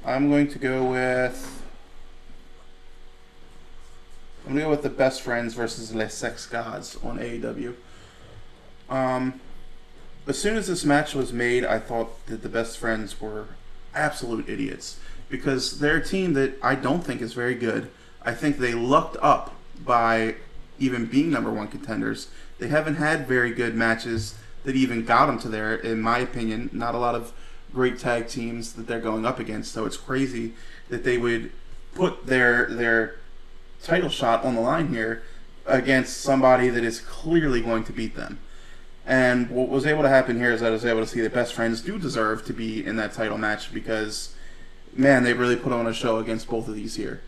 I'm 0.04 0.28
going 0.28 0.48
to 0.48 0.58
go 0.58 0.84
with. 0.84 1.62
I'm 4.46 4.52
gonna 4.52 4.66
go 4.66 4.70
with 4.70 4.82
the 4.82 4.90
best 4.90 5.22
friends 5.22 5.54
versus 5.54 5.94
Les 5.94 6.12
Sex 6.12 6.46
Gods 6.46 6.98
on 7.02 7.18
AEW. 7.18 7.74
Um, 8.90 9.40
as 10.26 10.38
soon 10.38 10.56
as 10.56 10.66
this 10.66 10.84
match 10.84 11.14
was 11.14 11.32
made, 11.32 11.64
I 11.64 11.78
thought 11.78 12.26
that 12.26 12.42
the 12.42 12.50
best 12.50 12.76
friends 12.76 13.18
were 13.20 13.46
absolute 13.94 14.48
idiots 14.48 14.98
because 15.30 15.78
they're 15.78 15.96
a 15.96 16.04
team 16.04 16.34
that 16.34 16.58
I 16.62 16.74
don't 16.74 17.02
think 17.02 17.22
is 17.22 17.32
very 17.32 17.54
good. 17.54 17.90
I 18.22 18.34
think 18.34 18.58
they 18.58 18.74
lucked 18.74 19.16
up 19.22 19.54
by 19.84 20.36
even 20.78 21.06
being 21.06 21.30
number 21.30 21.50
one 21.50 21.68
contenders. 21.68 22.28
They 22.58 22.68
haven't 22.68 22.96
had 22.96 23.26
very 23.26 23.52
good 23.52 23.74
matches 23.74 24.34
that 24.64 24.76
even 24.76 25.04
got 25.04 25.26
them 25.26 25.38
to 25.40 25.48
there, 25.48 25.74
in 25.74 26.00
my 26.00 26.18
opinion. 26.18 26.70
Not 26.72 26.94
a 26.94 26.98
lot 26.98 27.14
of 27.14 27.32
great 27.72 27.98
tag 27.98 28.28
teams 28.28 28.72
that 28.74 28.86
they're 28.86 29.00
going 29.00 29.26
up 29.26 29.38
against. 29.38 29.72
So 29.72 29.84
it's 29.84 29.96
crazy 29.96 30.54
that 30.88 31.04
they 31.04 31.18
would 31.18 31.52
put 31.94 32.26
their 32.26 32.66
their 32.66 33.16
title 33.82 34.08
shot 34.08 34.44
on 34.44 34.54
the 34.54 34.60
line 34.60 34.88
here 34.88 35.22
against 35.66 36.20
somebody 36.20 36.68
that 36.68 36.84
is 36.84 37.00
clearly 37.00 37.60
going 37.60 37.84
to 37.84 37.92
beat 37.92 38.16
them. 38.16 38.38
And 39.06 39.50
what 39.50 39.68
was 39.68 39.84
able 39.84 40.02
to 40.02 40.08
happen 40.08 40.38
here 40.38 40.52
is 40.52 40.60
that 40.60 40.68
I 40.68 40.70
was 40.70 40.84
able 40.84 41.00
to 41.00 41.06
see 41.06 41.20
that 41.20 41.34
best 41.34 41.52
friends 41.52 41.82
do 41.82 41.98
deserve 41.98 42.44
to 42.46 42.52
be 42.54 42.84
in 42.84 42.96
that 42.96 43.12
title 43.12 43.36
match 43.36 43.72
because, 43.72 44.34
man, 44.94 45.24
they 45.24 45.34
really 45.34 45.56
put 45.56 45.72
on 45.72 45.86
a 45.86 45.92
show 45.92 46.18
against 46.18 46.48
both 46.48 46.68
of 46.68 46.74
these 46.74 46.94
here. 46.96 47.20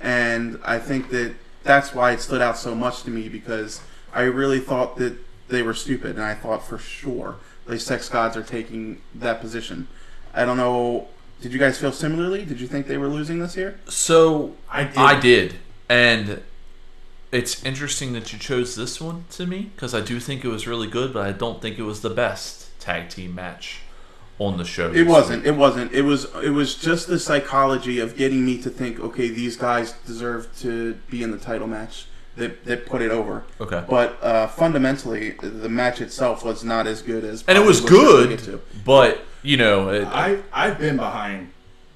And 0.00 0.58
I 0.64 0.78
think 0.78 1.10
that 1.10 1.34
that's 1.68 1.94
why 1.94 2.12
it 2.12 2.20
stood 2.20 2.40
out 2.40 2.56
so 2.56 2.74
much 2.74 3.02
to 3.02 3.10
me 3.10 3.28
because 3.28 3.82
I 4.12 4.22
really 4.22 4.58
thought 4.58 4.96
that 4.96 5.18
they 5.48 5.62
were 5.62 5.74
stupid, 5.74 6.16
and 6.16 6.24
I 6.24 6.34
thought 6.34 6.66
for 6.66 6.78
sure 6.78 7.36
the 7.66 7.78
sex 7.78 8.08
gods 8.08 8.36
are 8.38 8.42
taking 8.42 9.02
that 9.14 9.40
position. 9.40 9.86
I 10.34 10.46
don't 10.46 10.56
know. 10.56 11.08
Did 11.42 11.52
you 11.52 11.58
guys 11.58 11.78
feel 11.78 11.92
similarly? 11.92 12.46
Did 12.46 12.58
you 12.58 12.66
think 12.66 12.86
they 12.86 12.96
were 12.96 13.08
losing 13.08 13.38
this 13.38 13.54
year? 13.54 13.78
So 13.86 14.54
I 14.70 14.84
did. 14.84 14.96
I 14.96 15.20
did, 15.20 15.54
and 15.90 16.42
it's 17.30 17.62
interesting 17.62 18.14
that 18.14 18.32
you 18.32 18.38
chose 18.38 18.74
this 18.74 18.98
one 18.98 19.26
to 19.32 19.46
me 19.46 19.70
because 19.74 19.94
I 19.94 20.00
do 20.00 20.18
think 20.18 20.44
it 20.46 20.48
was 20.48 20.66
really 20.66 20.88
good, 20.88 21.12
but 21.12 21.26
I 21.26 21.32
don't 21.32 21.60
think 21.60 21.78
it 21.78 21.82
was 21.82 22.00
the 22.00 22.10
best 22.10 22.80
tag 22.80 23.10
team 23.10 23.34
match 23.34 23.80
on 24.38 24.56
the 24.56 24.64
show. 24.64 24.92
It 24.92 25.06
wasn't. 25.06 25.44
week. 25.44 25.52
It 25.54 25.56
wasn't. 25.56 25.92
It 25.92 26.02
was. 26.02 26.26
It 26.36 26.50
was 26.50 26.74
just 26.74 27.06
the 27.08 27.18
psychology 27.18 27.98
of 27.98 28.16
getting 28.16 28.44
me 28.44 28.60
to 28.62 28.70
think, 28.70 29.00
okay, 29.00 29.28
these 29.28 29.56
guys 29.56 29.92
deserve 30.06 30.48
to 30.60 30.94
be 31.10 31.22
in 31.22 31.30
the 31.30 31.38
title 31.38 31.66
match. 31.66 32.06
That 32.36 32.64
that 32.66 32.86
put 32.86 33.02
it 33.02 33.10
over. 33.10 33.44
Okay. 33.60 33.84
But 33.88 34.22
uh, 34.22 34.46
fundamentally, 34.46 35.30
the 35.42 35.68
match 35.68 36.00
itself 36.00 36.44
was 36.44 36.62
not 36.62 36.86
as 36.86 37.02
good 37.02 37.24
as. 37.24 37.42
and 37.48 37.58
it 37.58 37.64
was 37.64 37.80
probably 37.80 37.98
what 37.98 38.28
we're 38.28 38.36
good, 38.36 38.60
but 38.84 39.20
you 39.42 39.56
know, 39.56 39.88
it, 39.88 40.04
I 40.04 40.38
I've 40.52 40.78
been 40.78 40.96
behind 40.96 41.52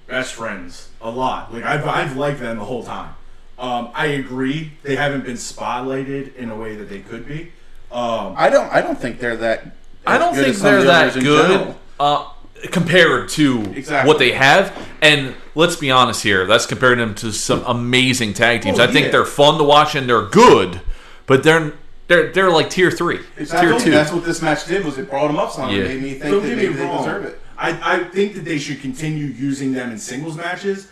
best 0.09 0.35
friends 0.35 0.89
a 1.01 1.11
lot. 1.11 1.55
Like 1.55 1.63
I've 1.63 1.87
I've 1.87 2.17
liked 2.17 2.41
them 2.41 2.59
the 2.59 2.65
whole 2.65 2.83
time. 2.83 3.15
Um, 3.57 3.91
I 3.95 4.07
agree 4.07 4.73
they 4.83 4.97
haven't 4.97 5.25
been 5.25 5.37
spotlighted 5.37 6.35
in 6.35 6.51
a 6.51 6.57
way 6.57 6.75
that 6.75 6.89
they 6.89 6.99
could 6.99 7.29
be. 7.29 7.53
Um, 7.93 8.35
I 8.37 8.51
don't. 8.51 8.73
I 8.73 8.81
don't 8.81 8.99
think 8.99 9.21
they're 9.21 9.37
that. 9.37 9.77
I 10.05 10.19
don't 10.19 10.35
good 10.35 10.45
think 10.45 10.57
as 10.57 10.61
some 10.61 10.75
of 10.75 10.85
they're 10.85 11.11
that 11.11 11.21
good 11.21 11.77
uh, 12.01 12.32
compared 12.71 13.29
to 13.31 13.61
Exactly. 13.75 14.09
what 14.09 14.19
they 14.19 14.33
have. 14.33 14.77
And 15.01 15.35
let's 15.55 15.77
be 15.77 15.91
honest 15.91 16.23
here, 16.23 16.47
that's 16.47 16.67
comparing 16.67 16.99
them 16.99 17.15
to 17.17 17.33
some 17.33 17.63
amazing 17.67 18.35
tag 18.35 18.63
teams. 18.63 18.79
Oh, 18.79 18.85
I 18.85 18.87
think 18.87 19.07
yeah. 19.07 19.13
they're 19.13 19.25
fun 19.25 19.59
to 19.59 19.65
watch 19.65 19.95
and 19.95 20.09
they're 20.09 20.27
good, 20.27 20.81
but 21.27 21.43
they're 21.43 21.73
they're 22.09 22.33
they're 22.33 22.51
like 22.51 22.69
tier 22.71 22.91
three, 22.91 23.21
Exactly. 23.37 23.71
tier 23.71 23.79
two. 23.81 23.91
That's 23.91 24.13
what 24.13 24.25
this 24.25 24.43
match 24.43 24.67
did. 24.67 24.85
Was 24.85 24.99
it 24.99 25.09
brought 25.11 25.29
them 25.29 25.39
up 25.39 25.51
some? 25.51 25.71
Yeah. 25.71 25.79
It 25.83 25.89
made 25.89 26.03
me 26.03 26.11
think 26.11 26.25
don't 26.25 26.43
that 26.43 26.49
get 26.49 26.57
me 26.59 26.63
maybe 26.65 26.75
they 26.75 26.85
wrong. 26.85 26.99
deserve 27.05 27.25
it. 27.25 27.41
I, 27.59 27.97
I 27.97 28.05
think 28.05 28.35
that 28.35 28.45
they 28.45 28.59
should 28.59 28.81
continue 28.81 29.27
using 29.27 29.73
them 29.73 29.91
in 29.93 29.99
singles 29.99 30.37
matches. 30.37 30.89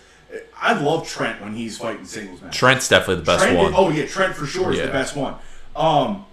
I 0.56 0.74
love 0.80 1.08
Trent 1.08 1.40
when 1.42 1.54
he's 1.54 1.76
fighting 1.78 2.04
singles 2.04 2.40
matches. 2.40 2.58
Trent's 2.58 2.88
definitely 2.88 3.16
the 3.16 3.22
best 3.22 3.42
Trent 3.44 3.58
one. 3.58 3.72
oh 3.76 3.90
yeah, 3.90 4.06
Trent 4.06 4.34
for 4.34 4.46
sure 4.46 4.72
is 4.72 4.78
Yeah. 4.78 4.86
the 4.86 4.92
best 4.92 5.16
one. 5.16 5.34
Um, 5.74 6.24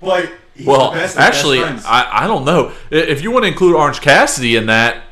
but 0.00 0.30
he's 0.58 0.66
well, 0.66 0.90
the 0.90 0.98
best 0.98 1.16
of 1.16 1.22
actually. 1.22 1.60
I, 1.62 2.24
I 2.24 2.26
don't 2.26 2.44
know 2.44 2.72
if 2.90 3.22
you 3.22 3.30
want 3.30 3.44
to 3.44 3.48
include 3.48 3.74
Orange 3.74 4.00
Cassidy 4.00 4.56
in 4.56 4.66
that. 4.66 5.04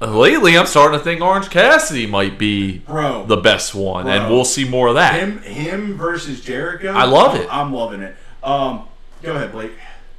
Lately, 0.00 0.58
I'm 0.58 0.66
starting 0.66 0.98
to 0.98 1.04
think 1.04 1.22
Orange 1.22 1.48
Cassidy 1.48 2.06
might 2.06 2.38
be 2.38 2.78
Bro. 2.78 3.26
the 3.26 3.36
best 3.36 3.74
one, 3.74 4.08
and 4.08 4.30
we'll 4.30 4.44
see 4.44 4.68
more 4.68 4.88
of 4.88 4.96
that. 4.96 5.14
him 5.14 5.38
him 5.38 5.96
versus 5.96 6.40
Jericho. 6.40 6.92
I 6.92 7.04
love 7.04 7.36
it. 7.36 7.48
I'm 7.50 7.72
loving 7.72 8.02
it. 8.02 8.16
Um, 8.42 8.88
go 9.22 9.34
ahead, 9.34 9.52
Blake. 9.52 9.72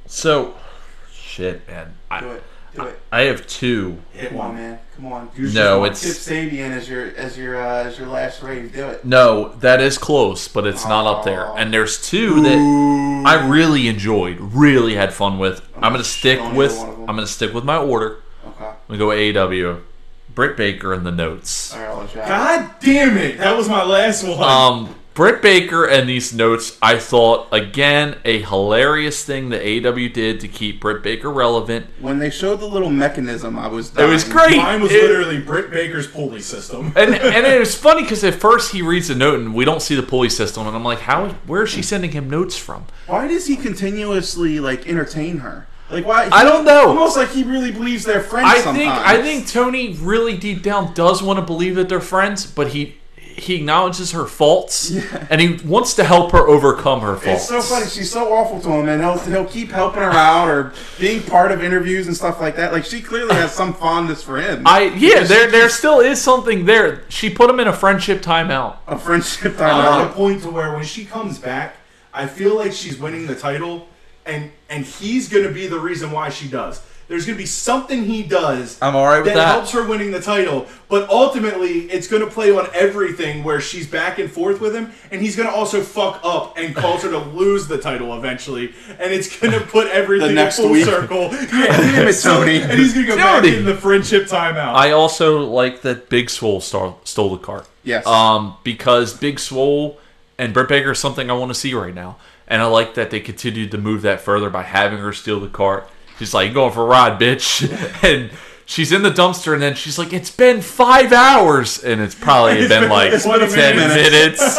So, 0.06 0.56
shit, 1.12 1.68
man. 1.68 1.94
I, 2.10 2.20
Go 2.20 2.26
ahead. 2.28 2.42
Do 2.76 2.82
it. 2.84 3.00
I 3.10 3.22
have 3.22 3.46
two. 3.46 3.98
Hit 4.12 4.32
one. 4.32 4.54
man. 4.54 4.78
Come 4.96 5.12
on. 5.12 5.30
Use 5.36 5.54
No, 5.54 5.84
it's 5.84 6.00
Tip 6.00 6.10
it's 6.10 6.28
Sabian 6.28 6.70
as 6.70 6.88
your 6.88 7.06
as 7.16 7.36
your 7.36 7.56
uh, 7.60 7.84
as 7.84 7.98
your 7.98 8.08
last 8.08 8.42
rave. 8.42 8.72
Do 8.74 8.86
it. 8.88 9.04
no. 9.04 9.48
That 9.56 9.80
is 9.80 9.98
close, 9.98 10.48
but 10.48 10.66
it's 10.66 10.84
not 10.86 11.06
up 11.06 11.24
there. 11.24 11.46
And 11.56 11.72
there's 11.72 12.00
two 12.08 12.42
that 12.42 13.22
I 13.26 13.46
really 13.48 13.88
enjoyed, 13.88 14.38
really 14.40 14.94
had 14.94 15.12
fun 15.12 15.38
with. 15.38 15.66
I'm 15.76 15.92
gonna 15.92 16.04
stick 16.04 16.38
Don't 16.38 16.54
with. 16.54 16.76
one 16.78 16.88
of 16.88 16.96
them. 16.98 17.10
I'm 17.10 17.16
gonna 17.16 17.26
stick 17.26 17.52
with 17.52 17.64
my 17.64 17.76
order. 17.76 18.18
Okay. 18.46 18.64
I'm 18.66 18.76
gonna 18.88 18.98
go 18.98 19.08
AEW. 19.08 19.82
Britt 20.34 20.56
Baker 20.56 20.92
and 20.92 21.06
the 21.06 21.10
notes. 21.10 21.72
All 21.74 21.80
right, 21.80 21.88
I'll 21.88 21.96
let 21.98 22.14
you 22.14 22.20
have. 22.20 22.28
God 22.28 22.74
damn 22.80 23.16
it! 23.16 23.38
That 23.38 23.56
was 23.56 23.68
my 23.70 23.82
last 23.84 24.22
one. 24.22 24.42
Um, 24.42 24.94
Britt 25.16 25.40
Baker 25.40 25.86
and 25.86 26.06
these 26.06 26.34
notes, 26.34 26.76
I 26.82 26.98
thought 26.98 27.48
again 27.50 28.18
a 28.26 28.42
hilarious 28.42 29.24
thing 29.24 29.48
that 29.48 29.62
AW 29.62 30.08
did 30.12 30.40
to 30.40 30.46
keep 30.48 30.78
Britt 30.82 31.02
Baker 31.02 31.30
relevant. 31.30 31.86
When 32.00 32.18
they 32.18 32.28
showed 32.28 32.60
the 32.60 32.66
little 32.66 32.90
mechanism, 32.90 33.58
I 33.58 33.66
was. 33.68 33.96
It 33.96 34.04
was 34.04 34.24
great. 34.24 34.58
Mine 34.58 34.82
was 34.82 34.92
It- 34.92 35.02
literally 35.02 35.40
Britt 35.40 35.70
Baker's 35.70 36.06
pulley 36.06 36.40
system. 36.42 36.92
and 36.96 37.14
and 37.14 37.46
it 37.46 37.58
was 37.58 37.74
funny 37.74 38.02
because 38.02 38.22
at 38.24 38.34
first 38.34 38.72
he 38.72 38.82
reads 38.82 39.08
a 39.08 39.14
note 39.14 39.40
and 39.40 39.54
we 39.54 39.64
don't 39.64 39.80
see 39.80 39.94
the 39.94 40.02
pulley 40.02 40.28
system, 40.28 40.66
and 40.66 40.76
I'm 40.76 40.84
like, 40.84 41.00
how? 41.00 41.30
Where 41.46 41.62
is 41.62 41.70
she 41.70 41.80
sending 41.80 42.12
him 42.12 42.28
notes 42.28 42.56
from? 42.58 42.84
Why 43.06 43.26
does 43.26 43.46
he 43.46 43.56
continuously 43.56 44.60
like 44.60 44.86
entertain 44.86 45.38
her? 45.38 45.66
Like 45.88 46.04
why? 46.04 46.28
I 46.30 46.44
don't 46.44 46.66
know. 46.66 46.88
Almost 46.88 47.16
like 47.16 47.30
he 47.30 47.42
really 47.42 47.72
believes 47.72 48.04
they're 48.04 48.20
friends. 48.20 48.48
I 48.50 48.58
sometimes. 48.60 48.78
think 48.78 48.92
I 48.92 49.22
think 49.22 49.48
Tony 49.48 49.94
really 49.94 50.36
deep 50.36 50.62
down 50.62 50.92
does 50.92 51.22
want 51.22 51.38
to 51.38 51.42
believe 51.44 51.74
that 51.76 51.88
they're 51.88 52.00
friends, 52.02 52.44
but 52.44 52.68
he 52.68 52.96
he 53.36 53.56
acknowledges 53.56 54.12
her 54.12 54.24
faults 54.26 54.90
and 55.30 55.40
he 55.40 55.54
wants 55.66 55.94
to 55.94 56.04
help 56.04 56.32
her 56.32 56.48
overcome 56.48 57.00
her 57.00 57.16
faults. 57.16 57.42
It's 57.42 57.48
so 57.48 57.60
funny. 57.60 57.86
She's 57.86 58.10
so 58.10 58.32
awful 58.32 58.60
to 58.62 58.68
him, 58.70 58.88
and 58.88 59.00
he'll 59.02 59.18
he'll 59.18 59.44
keep 59.50 59.70
helping 59.70 60.02
her 60.02 60.10
out 60.10 60.48
or 60.48 60.72
being 60.98 61.22
part 61.22 61.52
of 61.52 61.62
interviews 61.62 62.06
and 62.06 62.16
stuff 62.16 62.40
like 62.40 62.56
that. 62.56 62.72
Like 62.72 62.84
she 62.84 63.00
clearly 63.02 63.34
has 63.34 63.52
some 63.52 63.74
fondness 63.74 64.22
for 64.22 64.40
him. 64.40 64.62
I 64.66 64.84
yeah, 64.96 65.22
there 65.22 65.46
she 65.46 65.52
there 65.52 65.68
still 65.68 66.00
is 66.00 66.20
something 66.20 66.64
there. 66.64 67.04
She 67.08 67.30
put 67.30 67.50
him 67.50 67.60
in 67.60 67.68
a 67.68 67.72
friendship 67.72 68.22
timeout. 68.22 68.78
a 68.86 68.98
friendship 68.98 69.54
I'm 69.60 69.62
at 69.62 69.84
timeout. 69.84 70.08
the 70.08 70.14
point 70.14 70.42
to 70.42 70.50
where 70.50 70.72
when 70.74 70.84
she 70.84 71.04
comes 71.04 71.38
back, 71.38 71.76
I 72.14 72.26
feel 72.26 72.56
like 72.56 72.72
she's 72.72 72.98
winning 72.98 73.26
the 73.26 73.36
title, 73.36 73.88
and 74.24 74.50
and 74.70 74.84
he's 74.84 75.28
gonna 75.28 75.50
be 75.50 75.66
the 75.66 75.78
reason 75.78 76.10
why 76.10 76.30
she 76.30 76.48
does. 76.48 76.80
There's 77.08 77.24
gonna 77.24 77.38
be 77.38 77.46
something 77.46 78.04
he 78.04 78.24
does. 78.24 78.78
I'm 78.82 78.96
all 78.96 79.06
right 79.06 79.18
with 79.18 79.26
that, 79.26 79.34
that. 79.36 79.54
helps 79.54 79.70
her 79.70 79.86
winning 79.86 80.10
the 80.10 80.20
title, 80.20 80.66
but 80.88 81.08
ultimately 81.08 81.82
it's 81.82 82.08
gonna 82.08 82.26
play 82.26 82.50
on 82.50 82.66
everything 82.74 83.44
where 83.44 83.60
she's 83.60 83.86
back 83.86 84.18
and 84.18 84.28
forth 84.30 84.60
with 84.60 84.74
him, 84.74 84.90
and 85.12 85.22
he's 85.22 85.36
gonna 85.36 85.50
also 85.50 85.82
fuck 85.82 86.20
up 86.24 86.58
and 86.58 86.74
cause 86.74 87.02
her 87.04 87.10
to 87.10 87.18
lose 87.36 87.68
the 87.68 87.78
title 87.78 88.16
eventually, 88.16 88.74
and 88.98 89.12
it's 89.12 89.38
gonna 89.38 89.60
put 89.60 89.86
everything 89.88 90.28
The 90.28 90.34
next 90.34 90.58
in 90.58 90.64
full 90.64 90.72
week. 90.72 90.84
circle. 90.84 91.30
Yeah, 91.56 91.66
Damn 91.76 92.08
it, 92.08 92.20
Tony. 92.20 92.56
and 92.62 92.72
he's 92.72 92.92
gonna 92.92 93.06
go 93.06 93.16
back 93.16 93.44
in 93.44 93.64
the 93.64 93.76
friendship 93.76 94.24
timeout. 94.24 94.74
I 94.74 94.90
also 94.90 95.44
like 95.44 95.82
that 95.82 96.08
Big 96.08 96.28
Swole 96.28 96.60
stole, 96.60 96.98
stole 97.04 97.30
the 97.36 97.42
cart. 97.42 97.68
Yes. 97.84 98.04
Um, 98.06 98.56
because 98.64 99.16
Big 99.16 99.38
Swole 99.38 99.98
and 100.38 100.52
Britt 100.52 100.68
Baker 100.68 100.90
is 100.90 100.98
something 100.98 101.30
I 101.30 101.34
want 101.34 101.50
to 101.50 101.54
see 101.54 101.72
right 101.72 101.94
now, 101.94 102.16
and 102.48 102.60
I 102.60 102.66
like 102.66 102.94
that 102.94 103.10
they 103.10 103.20
continued 103.20 103.70
to 103.70 103.78
move 103.78 104.02
that 104.02 104.20
further 104.20 104.50
by 104.50 104.62
having 104.64 104.98
her 104.98 105.12
steal 105.12 105.38
the 105.38 105.48
cart. 105.48 105.88
She's 106.18 106.32
like, 106.34 106.52
"Going 106.54 106.72
for 106.72 106.82
a 106.82 106.86
ride, 106.86 107.20
bitch," 107.20 107.62
and 108.02 108.30
she's 108.64 108.92
in 108.92 109.02
the 109.02 109.10
dumpster, 109.10 109.52
and 109.52 109.62
then 109.62 109.74
she's 109.74 109.98
like, 109.98 110.12
"It's 110.12 110.30
been 110.30 110.60
five 110.62 111.12
hours," 111.12 111.82
and 111.82 112.00
it's 112.00 112.14
probably 112.14 112.54
It's 112.58 112.68
been, 112.68 112.82
been 112.82 112.90
like 112.90 113.12
like 113.12 113.22
20 113.22 113.46
ten 113.52 113.76
minutes. 113.76 114.10
minutes. 114.56 114.58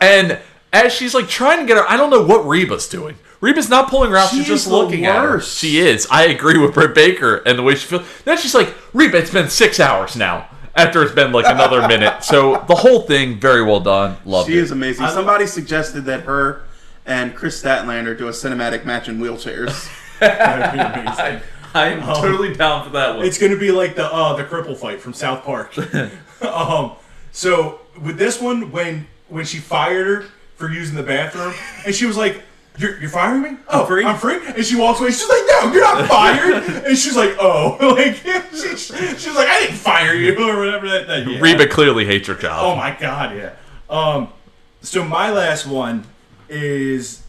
and 0.00 0.38
as 0.72 0.92
she's 0.92 1.14
like 1.14 1.28
trying 1.28 1.60
to 1.60 1.66
get 1.66 1.76
her, 1.76 1.88
I 1.88 1.96
don't 1.96 2.10
know 2.10 2.22
what 2.22 2.46
Reba's 2.46 2.88
doing. 2.88 3.16
Reba's 3.40 3.68
not 3.68 3.88
pulling 3.90 4.10
her 4.10 4.16
out; 4.16 4.30
She 4.30 4.38
she's 4.38 4.46
just 4.46 4.64
is 4.66 4.70
the 4.70 4.76
looking 4.76 5.06
at 5.06 5.22
her. 5.22 5.40
She 5.40 5.78
is. 5.78 6.06
I 6.10 6.24
agree 6.24 6.58
with 6.58 6.74
Britt 6.74 6.94
Baker 6.94 7.36
and 7.46 7.58
the 7.58 7.62
way 7.62 7.74
she 7.74 7.86
feels. 7.86 8.02
Then 8.24 8.38
she's 8.38 8.54
like, 8.54 8.74
Reba, 8.94 9.18
it's 9.18 9.30
been 9.30 9.48
six 9.50 9.78
hours 9.78 10.16
now. 10.16 10.48
After 10.74 11.02
it's 11.02 11.14
been 11.14 11.32
like 11.32 11.46
another 11.46 11.86
minute. 11.88 12.24
So 12.24 12.64
the 12.66 12.74
whole 12.74 13.02
thing, 13.02 13.38
very 13.38 13.62
well 13.62 13.80
done. 13.80 14.16
Loved 14.24 14.50
She 14.50 14.56
is 14.58 14.70
amazing. 14.72 15.06
Somebody 15.08 15.46
suggested 15.46 16.04
that 16.06 16.22
her 16.22 16.62
and 17.06 17.34
Kris 17.34 17.62
Statlander 17.62 18.16
do 18.18 18.26
a 18.28 18.32
cinematic 18.32 18.84
match 18.84 19.08
in 19.08 19.18
wheelchairs. 19.18 19.88
That'd 20.20 20.72
be 20.72 21.00
amazing. 21.00 21.42
I 21.74 21.88
am 21.88 22.00
totally 22.02 22.54
down 22.54 22.84
for 22.84 22.90
that 22.90 23.16
one. 23.16 23.26
It's 23.26 23.38
going 23.38 23.52
to 23.52 23.58
be 23.58 23.70
like 23.70 23.96
the 23.96 24.06
uh, 24.06 24.34
the 24.34 24.44
cripple 24.44 24.76
fight 24.76 25.00
from 25.00 25.12
South 25.12 25.44
Park. 25.44 25.76
um, 26.42 26.92
so 27.32 27.80
with 28.02 28.18
this 28.18 28.40
one, 28.40 28.72
when 28.72 29.06
when 29.28 29.44
she 29.44 29.58
fired 29.58 30.06
her 30.06 30.28
for 30.56 30.70
using 30.70 30.96
the 30.96 31.02
bathroom, 31.02 31.54
and 31.84 31.94
she 31.94 32.06
was 32.06 32.16
like, 32.16 32.42
"You're, 32.78 32.98
you're 32.98 33.10
firing 33.10 33.42
me? 33.42 33.58
Oh, 33.68 33.84
free? 33.84 34.04
I'm 34.04 34.16
free." 34.16 34.38
And 34.46 34.64
she 34.64 34.76
walks 34.76 35.00
away. 35.00 35.10
She's 35.10 35.28
like, 35.28 35.42
"No, 35.48 35.72
you're 35.72 35.82
not 35.82 36.08
fired." 36.08 36.62
and 36.86 36.96
she's 36.96 37.16
like, 37.16 37.36
"Oh, 37.38 37.76
like 37.96 38.16
she, 38.52 38.76
she's 38.76 39.34
like, 39.34 39.48
I 39.48 39.60
didn't 39.60 39.76
fire 39.76 40.14
you 40.14 40.34
or 40.38 40.58
whatever." 40.58 40.88
That, 40.88 41.06
that 41.08 41.28
yeah. 41.28 41.38
Reba 41.40 41.66
clearly 41.66 42.06
hates 42.06 42.26
her 42.28 42.34
job. 42.34 42.60
Oh 42.62 42.74
my 42.74 42.96
god, 42.98 43.36
yeah. 43.36 43.52
Um, 43.90 44.28
so 44.80 45.04
my 45.04 45.30
last 45.30 45.66
one 45.66 46.06
is 46.48 47.22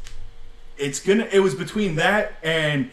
it's 0.77 0.99
gonna. 0.99 1.27
It 1.31 1.39
was 1.39 1.55
between 1.55 1.95
that 1.95 2.33
and 2.43 2.89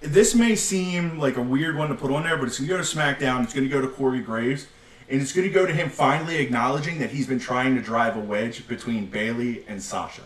this 0.00 0.34
may 0.34 0.54
seem 0.54 1.18
like 1.18 1.36
a 1.36 1.42
weird 1.42 1.76
one 1.76 1.88
to 1.88 1.94
put 1.94 2.10
on 2.10 2.24
there, 2.24 2.36
but 2.36 2.46
it's 2.46 2.58
gonna 2.58 2.68
go 2.68 2.76
to 2.76 2.82
SmackDown. 2.82 3.42
It's 3.42 3.54
gonna 3.54 3.68
go 3.68 3.80
to 3.80 3.88
Corey 3.88 4.20
Graves, 4.20 4.66
and 5.08 5.20
it's 5.20 5.32
gonna 5.32 5.48
go 5.48 5.66
to 5.66 5.72
him 5.72 5.88
finally 5.88 6.36
acknowledging 6.36 6.98
that 6.98 7.10
he's 7.10 7.26
been 7.26 7.40
trying 7.40 7.74
to 7.74 7.80
drive 7.80 8.16
a 8.16 8.20
wedge 8.20 8.68
between 8.68 9.06
Bayley 9.06 9.64
and 9.66 9.82
Sasha. 9.82 10.22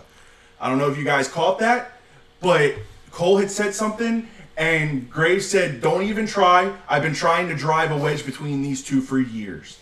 I 0.61 0.69
don't 0.69 0.79
know 0.79 0.91
if 0.91 0.99
you 0.99 1.05
guys 1.05 1.29
caught 1.29 1.61
that, 1.61 1.93
but 2.41 2.75
Cole 3.11 3.39
had 3.39 3.51
said 3.51 3.75
something. 3.75 4.29
And 4.57 5.09
Graves 5.09 5.47
said, 5.47 5.81
"Don't 5.81 6.03
even 6.03 6.27
try. 6.27 6.73
I've 6.89 7.03
been 7.03 7.15
trying 7.15 7.49
to 7.49 7.55
drive 7.55 7.93
a 7.93 7.97
wedge 7.97 8.27
between 8.27 8.61
these 8.63 8.83
two 8.83 9.01
for 9.01 9.21
years." 9.21 9.79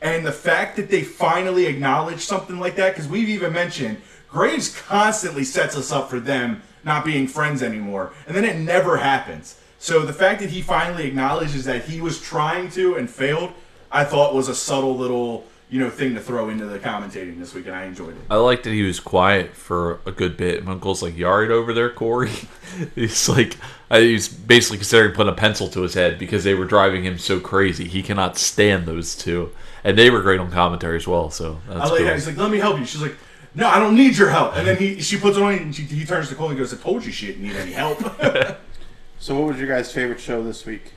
And 0.00 0.24
the 0.24 0.32
fact 0.32 0.76
that 0.76 0.88
they 0.88 1.02
finally 1.02 1.66
acknowledge 1.66 2.20
something 2.20 2.58
like 2.58 2.76
that, 2.76 2.94
because 2.94 3.10
we've 3.10 3.28
even 3.28 3.52
mentioned 3.52 3.98
Graves 4.36 4.78
constantly 4.82 5.44
sets 5.44 5.74
us 5.74 5.90
up 5.90 6.10
for 6.10 6.20
them 6.20 6.62
not 6.84 7.06
being 7.06 7.26
friends 7.26 7.62
anymore, 7.62 8.12
and 8.26 8.36
then 8.36 8.44
it 8.44 8.58
never 8.58 8.98
happens. 8.98 9.58
So 9.78 10.04
the 10.04 10.12
fact 10.12 10.40
that 10.40 10.50
he 10.50 10.60
finally 10.60 11.06
acknowledges 11.06 11.64
that 11.64 11.86
he 11.86 12.02
was 12.02 12.20
trying 12.20 12.68
to 12.72 12.96
and 12.96 13.08
failed, 13.08 13.54
I 13.90 14.04
thought 14.04 14.34
was 14.34 14.48
a 14.48 14.54
subtle 14.54 14.94
little 14.94 15.46
you 15.70 15.80
know 15.80 15.88
thing 15.88 16.14
to 16.16 16.20
throw 16.20 16.50
into 16.50 16.66
the 16.66 16.78
commentating 16.78 17.38
this 17.38 17.54
week, 17.54 17.64
and 17.64 17.74
I 17.74 17.84
enjoyed 17.84 18.10
it. 18.10 18.22
I 18.28 18.36
liked 18.36 18.64
that 18.64 18.74
he 18.74 18.82
was 18.82 19.00
quiet 19.00 19.56
for 19.56 20.00
a 20.04 20.12
good 20.12 20.36
bit. 20.36 20.62
My 20.64 20.72
uncle's 20.72 21.02
like, 21.02 21.16
"You 21.16 21.26
alright 21.26 21.50
over 21.50 21.72
there, 21.72 21.88
Corey?" 21.88 22.30
he's 22.94 23.30
like, 23.30 23.56
I, 23.90 24.00
he's 24.00 24.28
basically 24.28 24.76
considering 24.76 25.14
putting 25.14 25.32
a 25.32 25.36
pencil 25.36 25.68
to 25.68 25.80
his 25.80 25.94
head 25.94 26.18
because 26.18 26.44
they 26.44 26.52
were 26.54 26.66
driving 26.66 27.04
him 27.04 27.16
so 27.16 27.40
crazy. 27.40 27.88
He 27.88 28.02
cannot 28.02 28.36
stand 28.36 28.84
those 28.84 29.16
two, 29.16 29.50
and 29.82 29.96
they 29.96 30.10
were 30.10 30.20
great 30.20 30.40
on 30.40 30.50
commentary 30.50 30.96
as 30.96 31.08
well. 31.08 31.30
So 31.30 31.58
that's 31.66 31.80
I 31.80 31.84
like 31.84 31.98
cool. 32.00 32.06
how 32.06 32.12
he's 32.12 32.26
like, 32.26 32.36
"Let 32.36 32.50
me 32.50 32.58
help 32.58 32.78
you." 32.78 32.84
She's 32.84 33.00
like, 33.00 33.16
"No, 33.56 33.68
I 33.68 33.80
don't 33.80 33.96
need 33.96 34.16
your 34.16 34.30
help." 34.30 34.56
And 34.56 34.66
then 34.66 34.76
he 34.76 35.00
she 35.00 35.18
puts 35.18 35.36
it 35.36 35.42
on, 35.42 35.54
and 35.54 35.74
she, 35.74 35.82
he 35.82 36.04
turns 36.04 36.28
to 36.28 36.36
Cole 36.36 36.50
and 36.50 36.58
goes, 36.58 36.72
"I 36.72 36.76
told 36.76 37.04
you 37.04 37.10
she 37.10 37.26
didn't 37.26 37.42
need 37.42 37.56
any 37.56 37.72
help." 37.72 37.98
so, 39.18 39.34
what 39.34 39.48
was 39.48 39.58
your 39.58 39.66
guys' 39.66 39.90
favorite 39.90 40.20
show 40.20 40.44
this 40.44 40.64
week? 40.64 40.92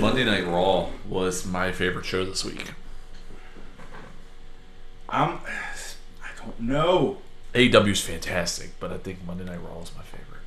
Monday 0.00 0.24
Night 0.24 0.46
Raw 0.46 0.90
was 1.08 1.46
my 1.46 1.72
favorite 1.72 2.04
show 2.04 2.24
this 2.24 2.44
week. 2.44 2.72
I'm, 5.08 5.38
I 6.22 6.30
don't 6.36 6.60
know. 6.60 7.18
AEW's 7.54 8.00
fantastic, 8.00 8.72
but 8.80 8.92
I 8.92 8.98
think 8.98 9.24
Monday 9.26 9.44
Night 9.44 9.60
Raw 9.62 9.80
is 9.82 9.92
my 9.94 10.02
favorite. 10.02 10.40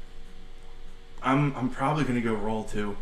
I'm 1.21 1.55
I'm 1.55 1.69
probably 1.69 2.03
gonna 2.03 2.21
go 2.21 2.33
Raw 2.33 2.63
too. 2.63 2.97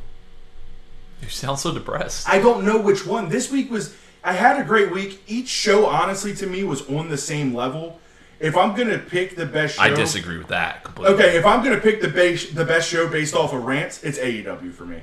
You 1.22 1.30
sound 1.30 1.60
so 1.60 1.74
depressed. 1.74 2.28
I 2.28 2.40
don't 2.40 2.66
know 2.66 2.82
which 2.82 3.06
one. 3.06 3.30
This 3.30 3.50
week 3.50 3.72
was 3.72 3.96
I 4.24 4.34
had 4.34 4.60
a 4.60 4.64
great 4.64 4.92
week. 4.92 5.22
Each 5.28 5.48
show, 5.50 5.86
honestly, 5.86 6.34
to 6.36 6.48
me 6.48 6.64
was 6.64 6.88
on 6.90 7.10
the 7.10 7.18
same 7.18 7.54
level. 7.54 8.00
If 8.40 8.58
I'm 8.58 8.76
gonna 8.76 8.98
pick 8.98 9.36
the 9.36 9.46
best 9.46 9.76
show, 9.76 9.84
I 9.84 9.90
disagree 9.90 10.38
with 10.38 10.48
that 10.48 10.84
completely. 10.84 11.16
Okay, 11.16 11.38
if 11.38 11.46
I'm 11.46 11.64
gonna 11.64 11.80
pick 11.80 12.02
the 12.02 12.08
base 12.10 12.50
the 12.52 12.66
best 12.66 12.90
show 12.90 13.08
based 13.08 13.36
off 13.36 13.54
of 13.54 13.64
rants, 13.64 14.04
it's 14.04 14.18
AEW 14.18 14.74
for 14.74 14.86
me. 14.86 15.02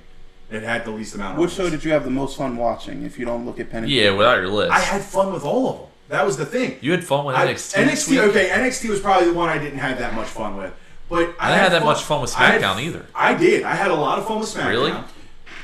It 0.51 0.63
had 0.63 0.85
the 0.85 0.91
least 0.91 1.15
amount 1.15 1.35
of. 1.35 1.39
What 1.39 1.51
show 1.51 1.71
did 1.71 1.85
you 1.85 1.93
have 1.93 2.05
the 2.05 2.11
most 2.11 2.37
fun 2.37 2.57
watching? 2.57 3.05
If 3.05 3.19
you 3.19 3.25
don't 3.25 3.47
look 3.47 3.61
at 3.61 3.71
Penn 3.71 3.85
and 3.85 3.93
Yeah, 3.93 4.11
without 4.11 4.39
your 4.39 4.49
list. 4.49 4.73
I 4.73 4.81
had 4.81 5.01
fun 5.03 5.33
with 5.33 5.45
all 5.45 5.69
of 5.71 5.77
them. 5.79 5.87
That 6.09 6.27
was 6.27 6.37
the 6.37 6.45
thing. 6.45 6.77
you 6.81 6.91
had 6.91 7.05
fun 7.05 7.25
with 7.25 7.37
I- 7.37 7.47
NXT. 7.47 7.77
NXT, 7.85 8.11
week? 8.11 8.21
okay, 8.21 8.49
NXT 8.51 8.89
was 8.91 9.01
probably 9.01 9.29
the 9.29 9.35
one 9.35 9.49
I 9.49 9.59
didn't 9.59 9.79
have 9.79 9.99
that 10.01 10.13
much 10.15 10.27
fun 10.27 10.57
with. 10.57 10.73
But 11.09 11.35
I, 11.39 11.47
I 11.47 11.51
didn't 11.51 11.63
have 11.63 11.73
that 11.73 11.85
much 11.85 12.03
fun 12.03 12.21
with 12.21 12.37
I 12.37 12.47
had- 12.47 12.61
SmackDown 12.61 12.83
either. 12.83 13.07
I 13.15 13.35
did. 13.35 13.63
I 13.63 13.75
had 13.77 13.91
a 13.93 13.95
lot 13.95 14.19
of 14.19 14.27
fun 14.27 14.41
with 14.41 14.49
SmackDown. 14.49 14.69
Really? 14.69 14.95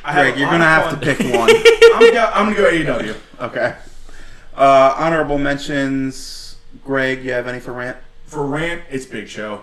I 0.06 0.12
had 0.12 0.22
Greg, 0.22 0.38
you're 0.38 0.50
gonna 0.50 0.64
have 0.64 0.90
fun- 0.90 1.00
to 1.00 1.06
pick 1.14 1.18
one. 1.34 1.50
I'm, 1.50 2.14
gonna, 2.14 2.30
I'm 2.34 2.52
gonna 2.52 2.56
go 2.56 2.70
AEW. 2.70 3.16
okay. 3.48 3.76
Uh, 4.56 4.94
honorable 4.96 5.38
mentions. 5.38 6.56
Greg, 6.84 7.24
you 7.24 7.32
have 7.32 7.46
any 7.48 7.58
for 7.60 7.72
rant? 7.72 7.96
For 8.26 8.46
rant, 8.46 8.82
it's 8.90 9.04
Big 9.06 9.28
Show. 9.28 9.62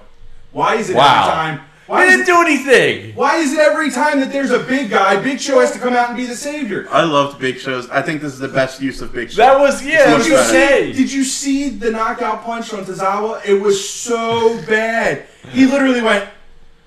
Why 0.52 0.76
is 0.76 0.90
it 0.90 0.96
Wow. 0.96 1.22
every 1.24 1.34
time? 1.58 1.70
Why 1.88 2.04
I 2.04 2.06
is, 2.06 2.12
didn't 2.12 2.22
it, 2.24 2.26
do 2.28 2.42
anything. 2.42 3.16
why 3.16 3.36
is 3.38 3.52
it 3.54 3.60
every 3.60 3.92
time 3.92 4.20
that 4.22 4.32
there's 4.32 4.52
a 4.52 4.60
big 4.60 4.90
guy, 4.90 5.22
Big 5.22 5.40
Show 5.40 5.60
has 5.60 5.72
to 5.74 5.80
come 5.80 5.94
out 5.94 6.10
and 6.10 6.18
be 6.18 6.26
the 6.26 6.36
savior? 6.36 6.88
I 6.90 7.04
loved 7.04 7.40
Big 7.40 7.58
Shows. 7.60 7.90
I 7.90 8.02
think 8.02 8.22
this 8.22 8.32
is 8.34 8.40
the 8.40 8.48
best 8.48 8.82
use 8.82 9.02
of 9.02 9.12
Big 9.14 9.32
Show. 9.32 9.38
That 9.38 9.60
was 9.60 9.84
yeah. 9.86 10.18
Did 10.18 10.28
you, 10.28 10.34
better. 10.34 10.84
see, 10.86 10.94
did 10.94 11.12
you 11.12 11.24
see 11.26 11.70
the 11.70 11.92
knockout 11.92 12.44
punch 12.46 12.74
on 12.74 12.86
Tozawa? 12.86 13.46
It 13.46 13.56
was 13.62 13.90
so 13.90 14.62
bad. 14.66 15.26
He 15.50 15.66
literally 15.66 16.02
went, 16.02 16.30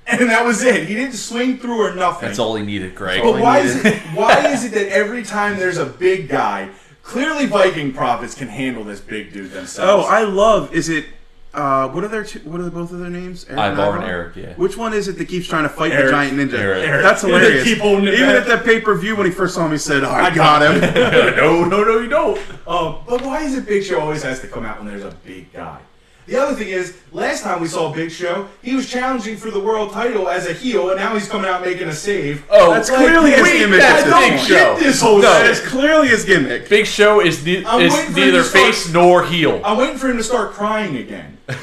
and 0.06 0.30
that 0.30 0.44
was 0.44 0.62
it. 0.62 0.86
He 0.88 0.94
didn't 0.94 1.14
swing 1.14 1.58
through 1.58 1.80
or 1.80 1.94
nothing. 1.94 2.28
That's 2.28 2.38
all 2.38 2.54
he 2.56 2.64
needed, 2.64 2.94
Greg. 2.94 3.22
But 3.22 3.40
why 3.40 3.58
is 3.60 3.84
it? 3.84 3.98
Why 4.14 4.48
is 4.52 4.64
it 4.64 4.72
that 4.72 4.88
every 4.92 5.22
time 5.22 5.58
there's 5.58 5.78
a 5.78 5.86
big 5.86 6.28
guy, 6.28 6.70
clearly 7.02 7.46
Viking 7.46 7.92
prophets 7.92 8.34
can 8.34 8.48
handle 8.48 8.84
this 8.84 9.00
big 9.00 9.32
dude 9.32 9.50
themselves? 9.52 10.06
Oh. 10.06 10.10
I 10.10 10.22
love. 10.22 10.72
Is 10.74 10.88
it? 10.88 11.06
Uh, 11.54 11.88
what 11.88 12.04
are 12.04 12.08
their 12.08 12.22
two, 12.22 12.38
What 12.40 12.60
are 12.60 12.68
both 12.68 12.92
of 12.92 12.98
their 12.98 13.08
names? 13.08 13.46
Erik 13.48 13.58
Ivar 13.72 13.94
and 13.94 14.02
Ivar? 14.02 14.02
Erik, 14.04 14.36
yeah. 14.36 14.52
Which 14.56 14.76
one 14.76 14.92
is 14.92 15.08
it 15.08 15.16
that 15.16 15.24
keeps 15.26 15.46
trying 15.46 15.62
to 15.62 15.70
fight 15.70 15.90
the 15.90 16.10
giant 16.10 16.36
ninja? 16.36 16.52
Erik. 16.58 16.86
Erik. 16.86 17.02
That's 17.02 17.22
They 17.22 17.28
hilarious. 17.28 17.64
keep 17.64 17.78
holding 17.78 18.08
Even 18.08 18.28
at 18.28 18.46
that 18.46 18.62
pay 18.62 18.78
per 18.78 18.94
view 18.94 19.16
when 19.16 19.24
he 19.24 19.32
first 19.32 19.54
saw 19.54 19.64
him, 19.64 19.72
he 19.72 19.78
said, 19.78 20.04
oh, 20.04 20.10
"I 20.10 20.34
got 20.34 20.60
him." 20.60 20.80
no, 21.36 21.64
no, 21.64 21.82
no, 21.82 21.98
you 21.98 22.08
don't. 22.08 22.38
Um, 22.68 22.96
but 23.08 23.22
why 23.22 23.42
is 23.44 23.56
it 23.56 23.64
Big 23.64 23.84
Show 23.84 24.00
always 24.00 24.24
has 24.24 24.40
to 24.40 24.48
come 24.48 24.64
out 24.66 24.78
when 24.82 24.88
there's 24.88 25.04
a 25.04 25.16
big 25.24 25.52
guy? 25.52 25.80
The 26.26 26.36
other 26.42 26.56
thing 26.56 26.68
is, 26.68 26.96
last 27.12 27.44
time 27.44 27.60
we 27.60 27.68
saw 27.68 27.92
Big 27.92 28.10
Show, 28.10 28.48
he 28.60 28.74
was 28.74 28.90
challenging 28.90 29.36
for 29.36 29.52
the 29.52 29.60
world 29.60 29.92
title 29.92 30.28
as 30.28 30.48
a 30.48 30.52
heel, 30.52 30.90
and 30.90 30.98
now 30.98 31.14
he's 31.14 31.28
coming 31.28 31.48
out 31.48 31.62
making 31.64 31.86
a 31.86 31.92
save. 31.92 32.44
Oh, 32.50 32.72
That's 32.74 32.90
clearly 32.90 33.30
his 33.30 33.42
wait, 33.42 33.58
gimmick 33.60 33.78
that's 33.78 34.02
at 34.02 34.20
this 34.20 34.40
not. 34.40 34.46
Show. 34.48 34.54
get 34.74 34.78
this 34.82 35.00
whole 35.00 35.20
That 35.20 35.42
shit. 35.42 35.50
is 35.52 35.60
clearly 35.68 36.08
his 36.08 36.24
gimmick. 36.24 36.68
Big 36.68 36.84
Show 36.86 37.20
is, 37.20 37.44
ne- 37.46 37.58
is 37.58 37.64
waiting 37.64 37.90
for 37.90 38.00
him 38.02 38.12
neither 38.14 38.38
to 38.38 38.44
start- 38.44 38.64
face 38.74 38.92
nor 38.92 39.24
heel. 39.24 39.60
I'm 39.64 39.78
waiting 39.78 39.98
for 39.98 40.08
him 40.10 40.16
to 40.16 40.24
start 40.24 40.50
crying 40.52 40.96
again. 40.96 41.38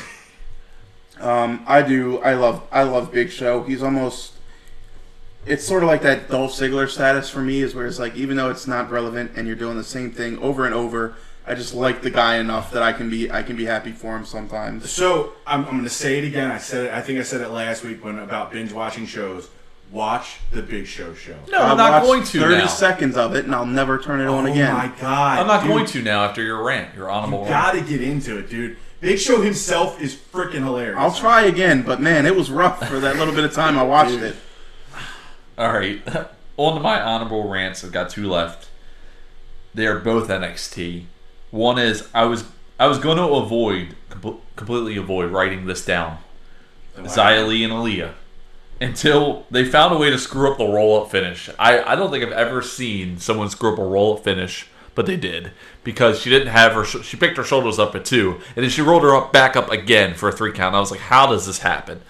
Um, 1.20 1.64
I 1.68 1.82
do. 1.84 2.20
I 2.20 2.34
love. 2.34 2.64
I 2.70 2.84
love 2.84 3.12
Big 3.14 3.30
Show. 3.30 3.64
He's 3.64 3.82
almost. 3.82 4.34
It's 5.46 5.66
sort 5.66 5.82
of 5.84 5.88
like 5.88 6.02
that 6.02 6.30
Dolph 6.30 6.52
Ziggler 6.52 6.90
status 6.90 7.30
for 7.30 7.42
me, 7.42 7.62
is 7.62 7.74
where 7.74 7.86
it's 7.88 7.98
like 7.98 8.16
even 8.16 8.36
though 8.36 8.50
it's 8.50 8.68
not 8.68 8.92
relevant 8.92 9.32
and 9.38 9.48
you're 9.48 9.56
doing 9.56 9.78
the 9.78 9.86
same 9.86 10.12
thing 10.12 10.38
over 10.40 10.66
and 10.66 10.74
over, 10.74 11.16
I 11.46 11.56
just 11.56 11.74
like 11.74 12.02
the 12.02 12.10
guy 12.10 12.38
enough 12.38 12.72
that 12.72 12.82
I 12.84 12.94
can 12.94 13.10
be. 13.10 13.30
I 13.30 13.44
can 13.44 13.56
be 13.56 13.66
happy 13.66 13.92
for 13.92 14.16
him 14.16 14.26
sometimes. 14.26 14.90
So 14.90 15.34
I'm, 15.46 15.66
I'm 15.66 15.72
going 15.72 15.84
to 15.84 15.90
say 15.90 16.20
it 16.20 16.24
again. 16.24 16.50
I 16.50 16.58
said 16.58 16.86
it. 16.86 16.94
I 16.94 17.02
think 17.02 17.20
I 17.20 17.24
said 17.24 17.42
it 17.42 17.50
last 17.50 17.84
week 17.84 18.04
when 18.04 18.20
about 18.20 18.52
binge 18.52 18.72
watching 18.72 19.06
shows. 19.06 19.50
Watch 19.92 20.38
the 20.52 20.64
Big 20.64 20.88
Show 20.88 21.14
show. 21.14 21.36
No, 21.52 21.60
I'll 21.60 21.72
I'm 21.74 21.78
not 21.78 21.92
watch 21.92 22.04
going 22.04 22.24
to 22.24 22.40
Thirty 22.40 22.56
now. 22.56 22.68
seconds 22.68 23.16
of 23.16 23.36
it, 23.36 23.46
and 23.46 23.54
I'll 23.54 23.66
never 23.66 24.00
turn 24.00 24.22
it 24.22 24.28
on 24.28 24.48
oh 24.48 24.52
again. 24.52 24.72
oh 24.72 24.78
my 24.78 24.88
god! 25.00 25.40
I'm 25.40 25.46
not 25.46 25.62
dude. 25.62 25.70
going 25.70 25.86
to 25.86 26.02
now 26.02 26.24
after 26.24 26.42
your 26.42 26.64
rant, 26.64 26.96
your 26.96 27.12
honorable 27.12 27.44
You 27.44 27.50
gotta 27.50 27.82
get 27.82 28.02
into 28.02 28.40
it, 28.40 28.50
dude. 28.50 28.78
Big 29.02 29.20
Show 29.20 29.42
himself 29.42 30.02
is 30.02 30.16
freaking 30.16 30.64
hilarious. 30.64 30.98
I'll 30.98 31.14
try 31.14 31.44
again, 31.44 31.84
but 31.84 32.02
man, 32.02 32.26
it 32.26 32.36
was 32.36 32.50
rough 32.50 32.88
for 32.88 33.00
that 33.02 33.18
little 33.18 33.36
bit 33.36 33.44
of 33.44 33.54
time 33.54 33.78
I 33.78 33.84
watched 33.84 34.14
it. 34.14 34.36
All 35.60 35.72
right, 35.74 36.02
on 36.58 36.76
to 36.76 36.80
my 36.80 37.00
honorable 37.00 37.48
rants. 37.48 37.84
I've 37.84 37.92
got 37.92 38.10
two 38.10 38.28
left. 38.28 38.70
They 39.76 39.86
are 39.86 40.00
both 40.00 40.30
NXT. 40.30 41.06
One 41.54 41.78
is 41.78 42.10
I 42.16 42.26
was 42.26 42.46
I 42.80 42.88
was 42.88 42.98
going 42.98 43.18
to 43.18 43.24
avoid 43.36 43.96
com- 44.10 44.42
completely 44.56 44.98
avoid 44.98 45.32
writing 45.32 45.68
this 45.68 45.86
down. 45.86 46.18
Xia 46.98 47.48
Li 47.48 47.64
and 47.64 47.72
Aaliyah 47.72 48.14
until 48.82 49.46
they 49.52 49.64
found 49.64 49.94
a 49.94 49.98
way 49.98 50.10
to 50.10 50.18
screw 50.18 50.52
up 50.52 50.58
the 50.58 50.66
roll 50.66 51.02
up 51.02 51.12
finish. 51.12 51.50
I, 51.60 51.82
I 51.84 51.96
don't 51.96 52.12
think 52.12 52.24
I've 52.26 52.32
ever 52.34 52.62
seen 52.64 53.18
someone 53.20 53.50
screw 53.50 53.72
up 53.74 53.80
a 53.80 53.84
roll 53.86 54.18
up 54.18 54.24
finish, 54.24 54.68
but 54.96 55.06
they 55.06 55.16
did 55.16 55.52
because 55.84 56.20
she 56.20 56.30
didn't 56.32 56.48
have 56.50 56.74
her. 56.74 56.84
sh- 56.84 57.04
She 57.06 57.16
picked 57.18 57.38
her 57.38 57.44
shoulders 57.44 57.78
up 57.80 57.94
at 57.96 58.04
two, 58.04 58.42
and 58.56 58.64
then 58.64 58.70
she 58.72 58.82
rolled 58.82 59.04
her 59.04 59.16
up 59.16 59.32
back 59.32 59.56
up 59.56 59.72
again 59.72 60.16
for 60.16 60.28
a 60.30 60.32
three 60.32 60.52
count. 60.52 60.76
I 60.76 60.80
was 60.80 60.90
like, 60.92 61.00
how 61.02 61.28
does 61.28 61.46
this 61.46 61.60
happen? 61.60 62.02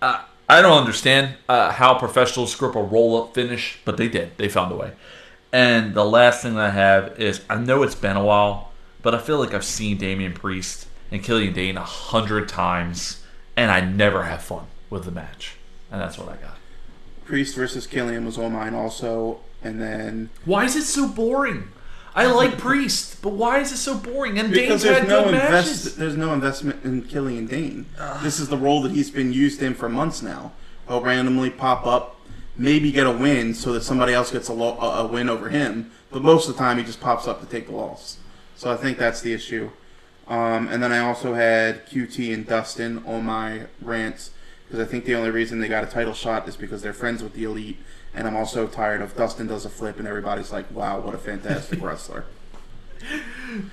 Uh, 0.00 0.22
I 0.48 0.62
don't 0.62 0.78
understand 0.78 1.34
uh, 1.48 1.72
how 1.72 1.94
professionals 1.98 2.52
screw 2.52 2.70
up 2.70 2.76
a 2.76 2.82
roll 2.82 3.20
up 3.22 3.34
finish, 3.34 3.78
but 3.84 3.96
they 3.96 4.08
did. 4.08 4.36
They 4.38 4.48
found 4.48 4.70
a 4.72 4.76
way. 4.76 4.92
And 5.52 5.94
the 5.94 6.04
last 6.04 6.42
thing 6.42 6.54
that 6.54 6.66
I 6.66 6.70
have 6.70 7.20
is 7.20 7.42
I 7.50 7.56
know 7.56 7.82
it's 7.82 7.94
been 7.94 8.16
a 8.16 8.24
while, 8.24 8.72
but 9.02 9.14
I 9.14 9.18
feel 9.18 9.38
like 9.38 9.52
I've 9.52 9.64
seen 9.64 9.98
Damian 9.98 10.32
Priest 10.32 10.86
and 11.10 11.22
Killian 11.22 11.52
Dain 11.52 11.76
a 11.76 11.84
hundred 11.84 12.48
times, 12.48 13.22
and 13.56 13.70
I 13.70 13.80
never 13.80 14.22
have 14.24 14.42
fun 14.42 14.66
with 14.88 15.04
the 15.04 15.10
match. 15.10 15.56
And 15.90 16.00
that's 16.00 16.16
what 16.16 16.28
I 16.28 16.36
got. 16.36 16.56
Priest 17.26 17.54
versus 17.54 17.86
Killian 17.86 18.24
was 18.24 18.38
on 18.38 18.52
mine 18.52 18.74
also, 18.74 19.40
and 19.62 19.80
then 19.80 20.30
Why 20.44 20.64
is 20.64 20.74
it 20.74 20.84
so 20.84 21.06
boring? 21.06 21.68
I 22.14 22.26
like 22.32 22.56
Priest, 22.58 23.20
but 23.22 23.30
why 23.34 23.60
is 23.60 23.72
it 23.72 23.76
so 23.76 23.96
boring? 23.96 24.38
And 24.38 24.50
because 24.50 24.68
Dain's 24.68 24.82
there's 24.82 24.98
had 25.00 25.08
no 25.08 25.24
good 25.24 25.34
invest, 25.34 25.52
matches. 25.52 25.96
there's 25.96 26.16
no 26.16 26.32
investment 26.32 26.84
in 26.84 27.02
Killian 27.02 27.46
Dain. 27.46 27.86
This 28.22 28.40
is 28.40 28.48
the 28.48 28.56
role 28.56 28.80
that 28.82 28.92
he's 28.92 29.10
been 29.10 29.32
used 29.32 29.62
in 29.62 29.74
for 29.74 29.88
months 29.90 30.22
now. 30.22 30.52
He'll 30.88 31.00
randomly 31.02 31.50
pop 31.50 31.86
up, 31.86 32.16
maybe 32.56 32.92
get 32.92 33.06
a 33.06 33.10
win, 33.10 33.54
so 33.54 33.72
that 33.72 33.82
somebody 33.82 34.12
else 34.12 34.30
gets 34.30 34.48
a, 34.48 34.52
lo- 34.52 34.78
a 34.80 35.04
a 35.04 35.06
win 35.06 35.28
over 35.28 35.48
him. 35.48 35.90
But 36.10 36.22
most 36.22 36.48
of 36.48 36.54
the 36.54 36.58
time, 36.58 36.78
he 36.78 36.84
just 36.84 37.00
pops 37.00 37.26
up 37.26 37.40
to 37.40 37.46
take 37.46 37.66
the 37.66 37.72
loss. 37.72 38.18
So 38.56 38.70
I 38.70 38.76
think 38.76 38.98
that's 38.98 39.20
the 39.20 39.32
issue. 39.32 39.70
Um, 40.28 40.68
and 40.68 40.82
then 40.82 40.92
I 40.92 40.98
also 41.00 41.34
had 41.34 41.86
QT 41.88 42.32
and 42.32 42.46
Dustin 42.46 43.02
on 43.06 43.24
my 43.24 43.62
rants 43.80 44.30
because 44.64 44.78
I 44.78 44.88
think 44.88 45.04
the 45.04 45.14
only 45.14 45.30
reason 45.30 45.58
they 45.60 45.68
got 45.68 45.84
a 45.84 45.86
title 45.86 46.14
shot 46.14 46.48
is 46.48 46.56
because 46.56 46.80
they're 46.80 46.92
friends 46.92 47.22
with 47.22 47.34
the 47.34 47.44
elite. 47.44 47.78
And 48.14 48.26
I'm 48.26 48.36
also 48.36 48.66
tired 48.66 49.00
of 49.02 49.16
Dustin 49.16 49.46
does 49.46 49.64
a 49.64 49.68
flip 49.70 49.98
and 49.98 50.06
everybody's 50.06 50.52
like, 50.52 50.70
"Wow, 50.70 51.00
what 51.00 51.14
a 51.14 51.18
fantastic 51.18 51.82
wrestler." 51.82 52.24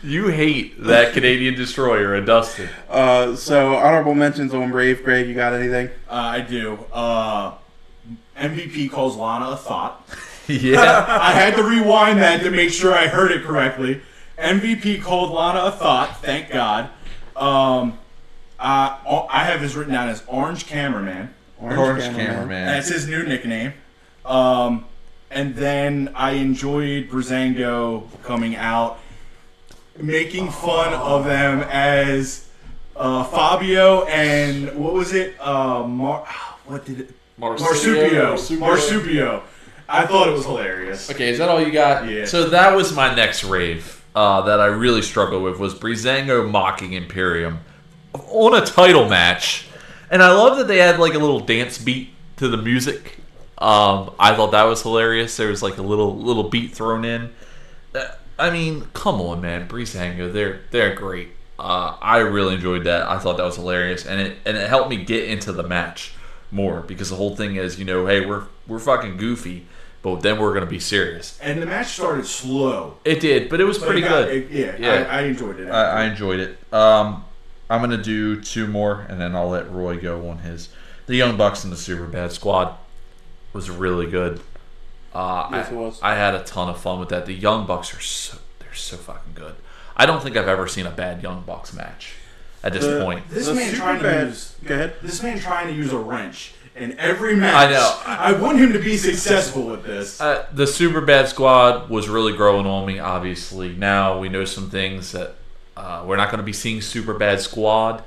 You 0.03 0.27
hate 0.29 0.81
that 0.83 1.13
Canadian 1.13 1.55
destroyer 1.55 2.15
and 2.15 2.25
Dustin. 2.25 2.67
Uh, 2.89 3.35
so 3.35 3.75
honorable 3.75 4.15
mentions 4.15 4.53
on 4.53 4.71
Brave. 4.71 5.03
Greg, 5.03 5.27
you 5.27 5.35
got 5.35 5.53
anything? 5.53 5.87
Uh, 6.09 6.13
I 6.13 6.41
do. 6.41 6.79
Uh, 6.91 7.53
MVP 8.39 8.91
calls 8.91 9.15
Lana 9.15 9.51
a 9.51 9.57
thought. 9.57 10.07
yeah. 10.47 11.05
I 11.21 11.31
had 11.31 11.55
to 11.55 11.63
rewind 11.63 12.19
that 12.19 12.41
to 12.43 12.51
make 12.51 12.71
sure 12.71 12.93
I 12.93 13.07
heard 13.07 13.31
it 13.31 13.43
correctly. 13.43 14.01
MVP 14.37 15.01
called 15.01 15.31
Lana 15.31 15.65
a 15.65 15.71
thought. 15.71 16.21
Thank 16.21 16.49
God. 16.49 16.89
Um, 17.35 17.99
uh, 18.59 19.25
I 19.29 19.43
have 19.45 19.61
this 19.61 19.75
written 19.75 19.93
down 19.93 20.09
as 20.09 20.23
Orange 20.27 20.65
Cameraman. 20.65 21.33
Orange 21.61 22.03
Cameraman. 22.03 22.25
cameraman. 22.25 22.65
That's 22.65 22.89
his 22.89 23.07
new 23.07 23.23
nickname. 23.23 23.73
Um, 24.25 24.85
and 25.31 25.55
then 25.55 26.11
I 26.15 26.31
enjoyed 26.31 27.09
Breezango 27.09 28.07
coming 28.23 28.55
out, 28.55 28.99
making 29.97 30.51
fun 30.51 30.93
of 30.93 31.25
them 31.25 31.61
as 31.69 32.47
uh, 32.95 33.23
Fabio 33.23 34.05
and 34.05 34.75
what 34.75 34.93
was 34.93 35.13
it? 35.13 35.35
Uh, 35.39 35.83
Mar- 35.83 36.25
what 36.65 36.85
did 36.85 37.01
it? 37.01 37.11
Marsupio. 37.39 38.35
Marsupio. 38.59 39.43
I 39.87 40.05
thought 40.05 40.27
it 40.27 40.31
was 40.31 40.45
hilarious. 40.45 41.09
Okay, 41.09 41.29
is 41.29 41.39
that 41.39 41.49
all 41.49 41.61
you 41.61 41.71
got? 41.71 42.07
Yeah. 42.07 42.25
So 42.25 42.49
that 42.49 42.75
was 42.75 42.93
my 42.93 43.15
next 43.15 43.43
rave 43.43 44.03
uh, 44.15 44.41
that 44.43 44.59
I 44.59 44.67
really 44.67 45.01
struggled 45.01 45.43
with 45.43 45.59
was 45.59 45.73
Breezango 45.73 46.49
mocking 46.49 46.93
Imperium 46.93 47.59
on 48.13 48.61
a 48.61 48.65
title 48.65 49.09
match, 49.09 49.67
and 50.11 50.21
I 50.21 50.31
love 50.31 50.57
that 50.57 50.67
they 50.67 50.77
had 50.77 50.99
like 50.99 51.13
a 51.13 51.19
little 51.19 51.39
dance 51.39 51.77
beat 51.77 52.09
to 52.37 52.47
the 52.47 52.57
music. 52.57 53.17
Um, 53.57 54.11
I 54.19 54.35
thought 54.35 54.51
that 54.51 54.63
was 54.63 54.81
hilarious. 54.81 55.35
There 55.37 55.49
was 55.49 55.63
like 55.63 55.77
a 55.77 55.83
little 55.83 56.15
little 56.15 56.49
beat 56.49 56.73
thrown 56.73 57.03
in. 57.03 57.33
Uh, 57.95 58.09
I 58.37 58.51
mean, 58.51 58.87
come 58.93 59.19
on, 59.21 59.41
man, 59.41 59.67
Breezango, 59.67 60.31
they're 60.31 60.61
they're 60.71 60.93
great. 60.93 61.29
Uh, 61.57 61.97
I 62.01 62.19
really 62.19 62.55
enjoyed 62.55 62.85
that. 62.85 63.07
I 63.07 63.17
thought 63.19 63.37
that 63.37 63.43
was 63.43 63.55
hilarious, 63.55 64.05
and 64.05 64.21
it 64.21 64.37
and 64.45 64.55
it 64.55 64.69
helped 64.69 64.89
me 64.89 65.03
get 65.03 65.25
into 65.29 65.51
the 65.51 65.63
match 65.63 66.13
more 66.51 66.81
because 66.81 67.09
the 67.09 67.15
whole 67.15 67.35
thing 67.35 67.55
is, 67.55 67.77
you 67.79 67.85
know, 67.85 68.05
hey, 68.07 68.25
we're 68.25 68.43
we're 68.67 68.79
fucking 68.79 69.17
goofy, 69.17 69.65
but 70.01 70.21
then 70.21 70.39
we're 70.39 70.53
gonna 70.53 70.65
be 70.65 70.79
serious. 70.79 71.37
And 71.41 71.61
the 71.61 71.65
match 71.65 71.87
started 71.87 72.25
slow. 72.25 72.97
It 73.05 73.19
did, 73.19 73.49
but 73.49 73.59
it 73.61 73.65
was 73.65 73.77
but 73.77 73.87
pretty 73.87 74.01
it 74.03 74.09
got- 74.09 74.25
good. 74.27 74.35
it- 74.35 74.51
yeah, 74.51 74.75
Yeah. 74.79 75.07
I, 75.09 75.19
I 75.19 75.21
enjoyed 75.23 75.59
it. 75.59 75.69
I, 75.69 76.01
I 76.01 76.03
enjoyed 76.05 76.39
it. 76.39 76.73
Um, 76.73 77.25
I'm 77.69 77.81
gonna 77.81 78.01
do 78.01 78.41
two 78.41 78.65
more, 78.67 79.05
and 79.09 79.19
then 79.21 79.35
I'll 79.35 79.49
let 79.49 79.71
Roy 79.71 79.97
go 79.99 80.27
on 80.29 80.39
his. 80.39 80.69
The 81.05 81.15
Young 81.15 81.37
Bucks 81.37 81.63
and 81.63 81.71
the 81.73 81.77
Super 81.77 82.05
Bad 82.05 82.31
Squad 82.31 82.75
was 83.53 83.69
really 83.69 84.05
good. 84.09 84.39
Uh, 85.13 85.49
Yes, 85.51 85.69
I, 85.69 85.71
it 85.71 85.75
was. 85.75 85.99
I 86.03 86.15
had 86.15 86.35
a 86.35 86.43
ton 86.43 86.69
of 86.69 86.79
fun 86.79 86.99
with 86.99 87.09
that. 87.09 87.25
The 87.25 87.33
Young 87.33 87.65
Bucks 87.65 87.95
are 87.95 87.99
so 87.99 88.37
they're 88.59 88.73
so 88.75 88.95
fucking 88.97 89.33
good. 89.33 89.55
I 89.97 90.05
don't 90.05 90.21
think 90.23 90.37
I've 90.37 90.47
ever 90.47 90.67
seen 90.67 90.85
a 90.85 90.91
bad 90.91 91.21
Young 91.23 91.41
Bucks 91.41 91.73
match 91.73 92.13
at 92.63 92.73
this 92.73 92.85
The- 92.85 93.03
point. 93.03 93.29
this 93.29 93.47
The 93.47 93.53
man 93.53 93.65
Super 93.71 93.77
trying 93.77 93.99
to 94.01 94.25
use 94.27 94.55
Go 94.65 94.73
ahead. 94.75 94.93
this 95.01 95.23
man 95.23 95.39
trying 95.39 95.67
to 95.67 95.73
use 95.73 95.93
a 95.93 95.97
wrench 95.97 96.53
in 96.75 96.97
every 96.99 97.35
match. 97.35 97.53
I 97.55 97.71
know. 97.71 97.95
I 98.05 98.31
want 98.33 98.59
him 98.59 98.73
to 98.73 98.79
be 98.79 98.95
successful 98.97 99.63
with 99.63 99.83
this. 99.85 100.19
Uh, 100.21 100.45
the 100.53 100.65
Super 100.67 101.01
Bad 101.01 101.27
Squad 101.27 101.89
was 101.89 102.07
really 102.09 102.33
growing 102.33 102.65
on 102.65 102.85
me. 102.85 102.99
Obviously, 102.99 103.73
now 103.75 104.17
we 104.19 104.29
know 104.29 104.45
some 104.45 104.69
things 104.69 105.11
that 105.11 105.35
uh, 105.75 106.03
we're 106.05 106.15
not 106.17 106.29
going 106.29 106.39
to 106.39 106.43
be 106.45 106.53
seeing 106.53 106.81
Super 106.81 107.13
Bad 107.13 107.39
Squad, 107.41 108.03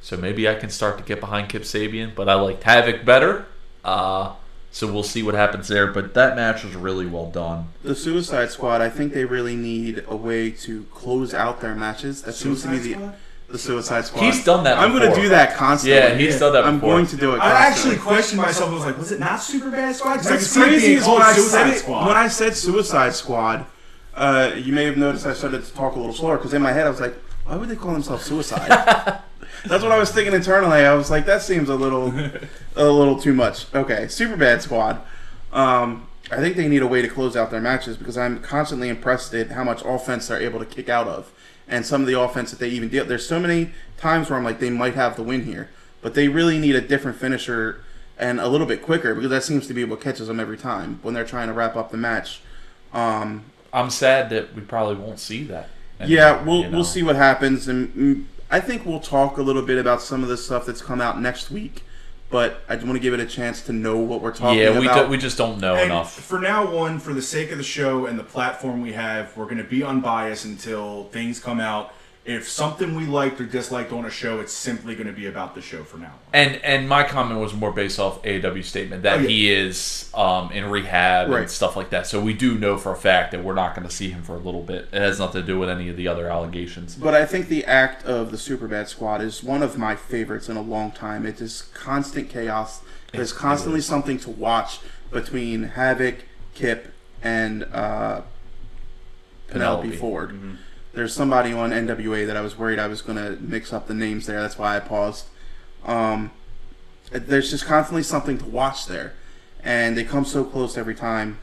so 0.00 0.16
maybe 0.16 0.48
I 0.48 0.54
can 0.54 0.70
start 0.70 0.98
to 0.98 1.04
get 1.04 1.20
behind 1.20 1.48
Kip 1.48 1.62
Sabian. 1.62 2.14
But 2.14 2.28
I 2.28 2.34
liked 2.34 2.62
Havoc 2.64 3.04
better, 3.04 3.46
uh, 3.84 4.32
so 4.70 4.90
we'll 4.92 5.02
see 5.02 5.22
what 5.22 5.34
happens 5.34 5.68
there. 5.68 5.86
But 5.86 6.14
that 6.14 6.36
match 6.36 6.64
was 6.64 6.74
really 6.74 7.06
well 7.06 7.30
done. 7.30 7.68
The 7.82 7.94
Suicide 7.94 8.50
Squad. 8.50 8.80
I 8.80 8.88
think 8.90 9.12
they 9.14 9.24
really 9.24 9.56
need 9.56 10.04
a 10.08 10.16
way 10.16 10.50
to 10.50 10.84
close 10.94 11.32
out 11.34 11.60
their 11.60 11.74
matches. 11.74 12.22
That 12.22 12.34
seems 12.34 12.62
to 12.62 12.68
be 12.68 12.78
the 12.78 12.92
Squad? 12.94 13.14
The 13.54 13.58
Suicide 13.58 14.04
Squad. 14.04 14.22
He's 14.24 14.44
done 14.44 14.64
that 14.64 14.76
I'm 14.78 14.90
going 14.90 15.02
to 15.02 15.08
before. 15.08 15.22
do 15.22 15.28
that 15.30 15.54
constantly. 15.56 15.96
Yeah, 15.98 16.14
he's 16.16 16.38
done 16.40 16.52
that 16.54 16.64
I'm 16.64 16.76
before. 16.80 16.94
going 16.96 17.06
to 17.06 17.16
do 17.16 17.34
it. 17.34 17.40
I 17.40 17.50
Constantly. 17.66 17.94
actually 17.94 17.96
questioned 18.04 18.40
myself. 18.42 18.70
I 18.70 18.74
was 18.74 18.84
like, 18.84 18.98
was 18.98 19.12
it 19.12 19.20
not 19.20 19.40
Super 19.40 19.70
Bad 19.70 19.94
Squad? 19.94 20.16
'Cause 20.16 20.26
I 20.26 20.36
could 20.36 20.46
see 20.46 20.60
it 20.60 20.64
crazy 20.64 20.86
being 20.88 20.98
is 20.98 21.04
called 21.04 21.18
when 21.20 21.28
I 21.28 21.32
Suicide 21.34 21.50
said 21.58 21.68
it, 21.74 21.78
Squad. 21.78 22.06
when 22.08 22.16
I 22.16 22.28
said 22.28 22.56
Suicide 22.56 23.14
Squad, 23.14 23.66
uh, 24.16 24.50
you 24.56 24.72
may 24.72 24.84
have 24.84 24.96
noticed 24.96 25.24
I 25.24 25.34
started 25.34 25.64
to 25.64 25.72
talk 25.72 25.94
a 25.94 25.98
little 25.98 26.12
slower 26.14 26.36
because 26.36 26.52
in 26.52 26.62
my 26.62 26.72
head 26.72 26.86
I 26.86 26.90
was 26.90 27.00
like, 27.00 27.14
why 27.46 27.54
would 27.56 27.68
they 27.68 27.76
call 27.76 27.92
themselves 27.92 28.24
Suicide? 28.24 28.68
That's 29.66 29.82
what 29.82 29.92
I 29.92 29.98
was 29.98 30.10
thinking 30.10 30.34
internally. 30.34 30.84
I 30.84 30.94
was 30.94 31.10
like, 31.10 31.24
that 31.26 31.40
seems 31.40 31.68
a 31.68 31.74
little, 31.76 32.12
a 32.76 32.84
little 32.84 33.18
too 33.20 33.32
much. 33.34 33.72
Okay, 33.74 34.08
super 34.08 34.36
bad 34.36 34.60
squad. 34.62 35.00
Um, 35.52 36.08
I 36.30 36.36
think 36.38 36.56
they 36.56 36.68
need 36.68 36.82
a 36.82 36.86
way 36.86 37.00
to 37.02 37.08
close 37.08 37.36
out 37.36 37.50
their 37.50 37.60
matches 37.60 37.96
because 37.96 38.18
I'm 38.18 38.40
constantly 38.42 38.88
impressed 38.88 39.32
at 39.34 39.50
how 39.52 39.62
much 39.64 39.82
offense 39.84 40.26
they're 40.28 40.40
able 40.40 40.58
to 40.58 40.64
kick 40.66 40.88
out 40.88 41.06
of, 41.06 41.30
and 41.68 41.84
some 41.84 42.00
of 42.00 42.06
the 42.06 42.18
offense 42.18 42.50
that 42.50 42.60
they 42.60 42.68
even 42.68 42.88
deal. 42.88 43.04
There's 43.04 43.26
so 43.26 43.40
many 43.40 43.72
times 43.96 44.28
where 44.28 44.38
I'm 44.38 44.44
like, 44.44 44.60
they 44.60 44.70
might 44.70 44.94
have 44.94 45.16
the 45.16 45.22
win 45.22 45.44
here, 45.44 45.70
but 46.02 46.14
they 46.14 46.28
really 46.28 46.58
need 46.58 46.74
a 46.74 46.80
different 46.80 47.18
finisher 47.18 47.80
and 48.18 48.40
a 48.40 48.48
little 48.48 48.66
bit 48.66 48.82
quicker 48.82 49.14
because 49.14 49.30
that 49.30 49.42
seems 49.42 49.66
to 49.66 49.74
be 49.74 49.84
what 49.84 50.00
catches 50.00 50.28
them 50.28 50.38
every 50.38 50.58
time 50.58 50.98
when 51.02 51.14
they're 51.14 51.24
trying 51.24 51.48
to 51.48 51.54
wrap 51.54 51.76
up 51.76 51.90
the 51.90 51.96
match. 51.96 52.40
Um, 52.92 53.44
I'm 53.72 53.90
sad 53.90 54.30
that 54.30 54.54
we 54.54 54.62
probably 54.62 54.96
won't 54.96 55.18
see 55.18 55.44
that. 55.44 55.68
And, 55.98 56.10
yeah, 56.10 56.42
we'll 56.42 56.62
you 56.62 56.62
know. 56.64 56.70
we'll 56.70 56.84
see 56.84 57.02
what 57.02 57.16
happens, 57.16 57.68
and 57.68 57.88
mm, 57.94 58.24
I 58.50 58.60
think 58.60 58.84
we'll 58.84 59.00
talk 59.00 59.38
a 59.38 59.42
little 59.42 59.62
bit 59.62 59.78
about 59.78 60.02
some 60.02 60.22
of 60.22 60.28
the 60.28 60.36
stuff 60.36 60.66
that's 60.66 60.82
come 60.82 61.00
out 61.00 61.20
next 61.20 61.50
week. 61.50 61.82
But 62.34 62.62
I 62.68 62.74
want 62.74 62.94
to 62.94 62.98
give 62.98 63.14
it 63.14 63.20
a 63.20 63.26
chance 63.26 63.62
to 63.66 63.72
know 63.72 63.96
what 63.96 64.20
we're 64.20 64.32
talking 64.32 64.60
about. 64.60 64.74
Yeah, 64.74 64.80
we 64.80 64.88
do, 64.88 65.08
we 65.08 65.18
just 65.18 65.38
don't 65.38 65.60
know 65.60 65.76
And 65.76 65.84
enough. 65.92 66.14
for 66.14 66.40
now 66.40 66.78
on, 66.78 66.98
for 66.98 67.14
the 67.14 67.22
sake 67.22 67.52
of 67.52 67.58
the 67.58 67.62
show 67.62 68.06
and 68.06 68.18
the 68.18 68.24
platform 68.24 68.82
we 68.82 68.92
have, 68.92 69.36
we're 69.36 69.44
going 69.44 69.58
to 69.58 69.62
be 69.62 69.84
unbiased 69.84 70.44
until 70.44 71.04
things 71.12 71.38
come 71.38 71.60
out. 71.60 71.94
If 72.26 72.48
something 72.48 72.94
we 72.94 73.04
liked 73.04 73.38
or 73.38 73.44
disliked 73.44 73.92
on 73.92 74.06
a 74.06 74.10
show, 74.10 74.40
it's 74.40 74.52
simply 74.54 74.94
going 74.94 75.08
to 75.08 75.12
be 75.12 75.26
about 75.26 75.54
the 75.54 75.60
show 75.60 75.84
for 75.84 75.98
now. 75.98 76.12
And 76.32 76.56
and 76.64 76.88
my 76.88 77.02
comment 77.02 77.38
was 77.38 77.52
more 77.52 77.70
based 77.70 78.00
off 78.00 78.22
AEW 78.22 78.64
statement 78.64 79.02
that 79.02 79.18
Oh, 79.18 79.20
yeah. 79.20 79.28
he 79.28 79.52
is 79.52 80.08
um, 80.14 80.50
in 80.50 80.70
rehab 80.70 81.28
Right. 81.28 81.42
and 81.42 81.50
stuff 81.50 81.76
like 81.76 81.90
that. 81.90 82.06
So 82.06 82.18
we 82.22 82.32
do 82.32 82.56
know 82.58 82.78
for 82.78 82.92
a 82.92 82.96
fact 82.96 83.32
that 83.32 83.44
we're 83.44 83.52
not 83.54 83.74
going 83.74 83.86
to 83.86 83.94
see 83.94 84.08
him 84.10 84.22
for 84.22 84.34
a 84.34 84.38
little 84.38 84.62
bit. 84.62 84.88
It 84.90 85.02
has 85.02 85.18
nothing 85.18 85.42
to 85.42 85.46
do 85.46 85.58
with 85.58 85.68
any 85.68 85.90
of 85.90 85.98
the 85.98 86.08
other 86.08 86.30
allegations. 86.30 86.94
But 86.94 87.12
I 87.14 87.26
think 87.26 87.48
the 87.48 87.62
act 87.66 88.06
of 88.06 88.30
the 88.30 88.38
Superbad 88.38 88.88
Squad 88.88 89.20
is 89.20 89.42
one 89.44 89.62
of 89.62 89.76
my 89.76 89.94
favorites 89.94 90.48
in 90.48 90.56
a 90.56 90.62
long 90.62 90.92
time. 90.92 91.26
It 91.26 91.42
is 91.42 91.68
constant 91.74 92.30
chaos. 92.30 92.80
There's 93.12 93.34
constantly 93.34 93.80
is. 93.80 93.86
something 93.86 94.18
to 94.20 94.30
watch 94.30 94.80
between 95.10 95.64
Havoc, 95.64 96.24
Kip, 96.54 96.90
and 97.22 97.64
uh, 97.64 98.22
Penelope, 99.48 99.88
Penelope. 99.90 99.96
Ford. 99.98 100.58
There's 100.94 101.12
somebody 101.12 101.52
on 101.52 101.70
NWA 101.70 102.26
that 102.26 102.36
I 102.36 102.40
was 102.40 102.56
worried 102.56 102.78
I 102.78 102.86
was 102.86 103.02
going 103.02 103.18
to 103.18 103.40
mix 103.42 103.72
up 103.72 103.86
the 103.88 103.94
names 103.94 104.26
there. 104.26 104.40
That's 104.40 104.56
why 104.58 104.76
I 104.76 104.80
paused. 104.80 105.26
Um, 105.84 106.30
there's 107.10 107.50
just 107.50 107.66
constantly 107.66 108.02
something 108.02 108.38
to 108.38 108.44
watch 108.46 108.86
there, 108.86 109.14
and 109.62 109.96
they 109.96 110.04
come 110.04 110.24
so 110.24 110.44
close 110.44 110.78
every 110.78 110.94
time. 110.94 111.38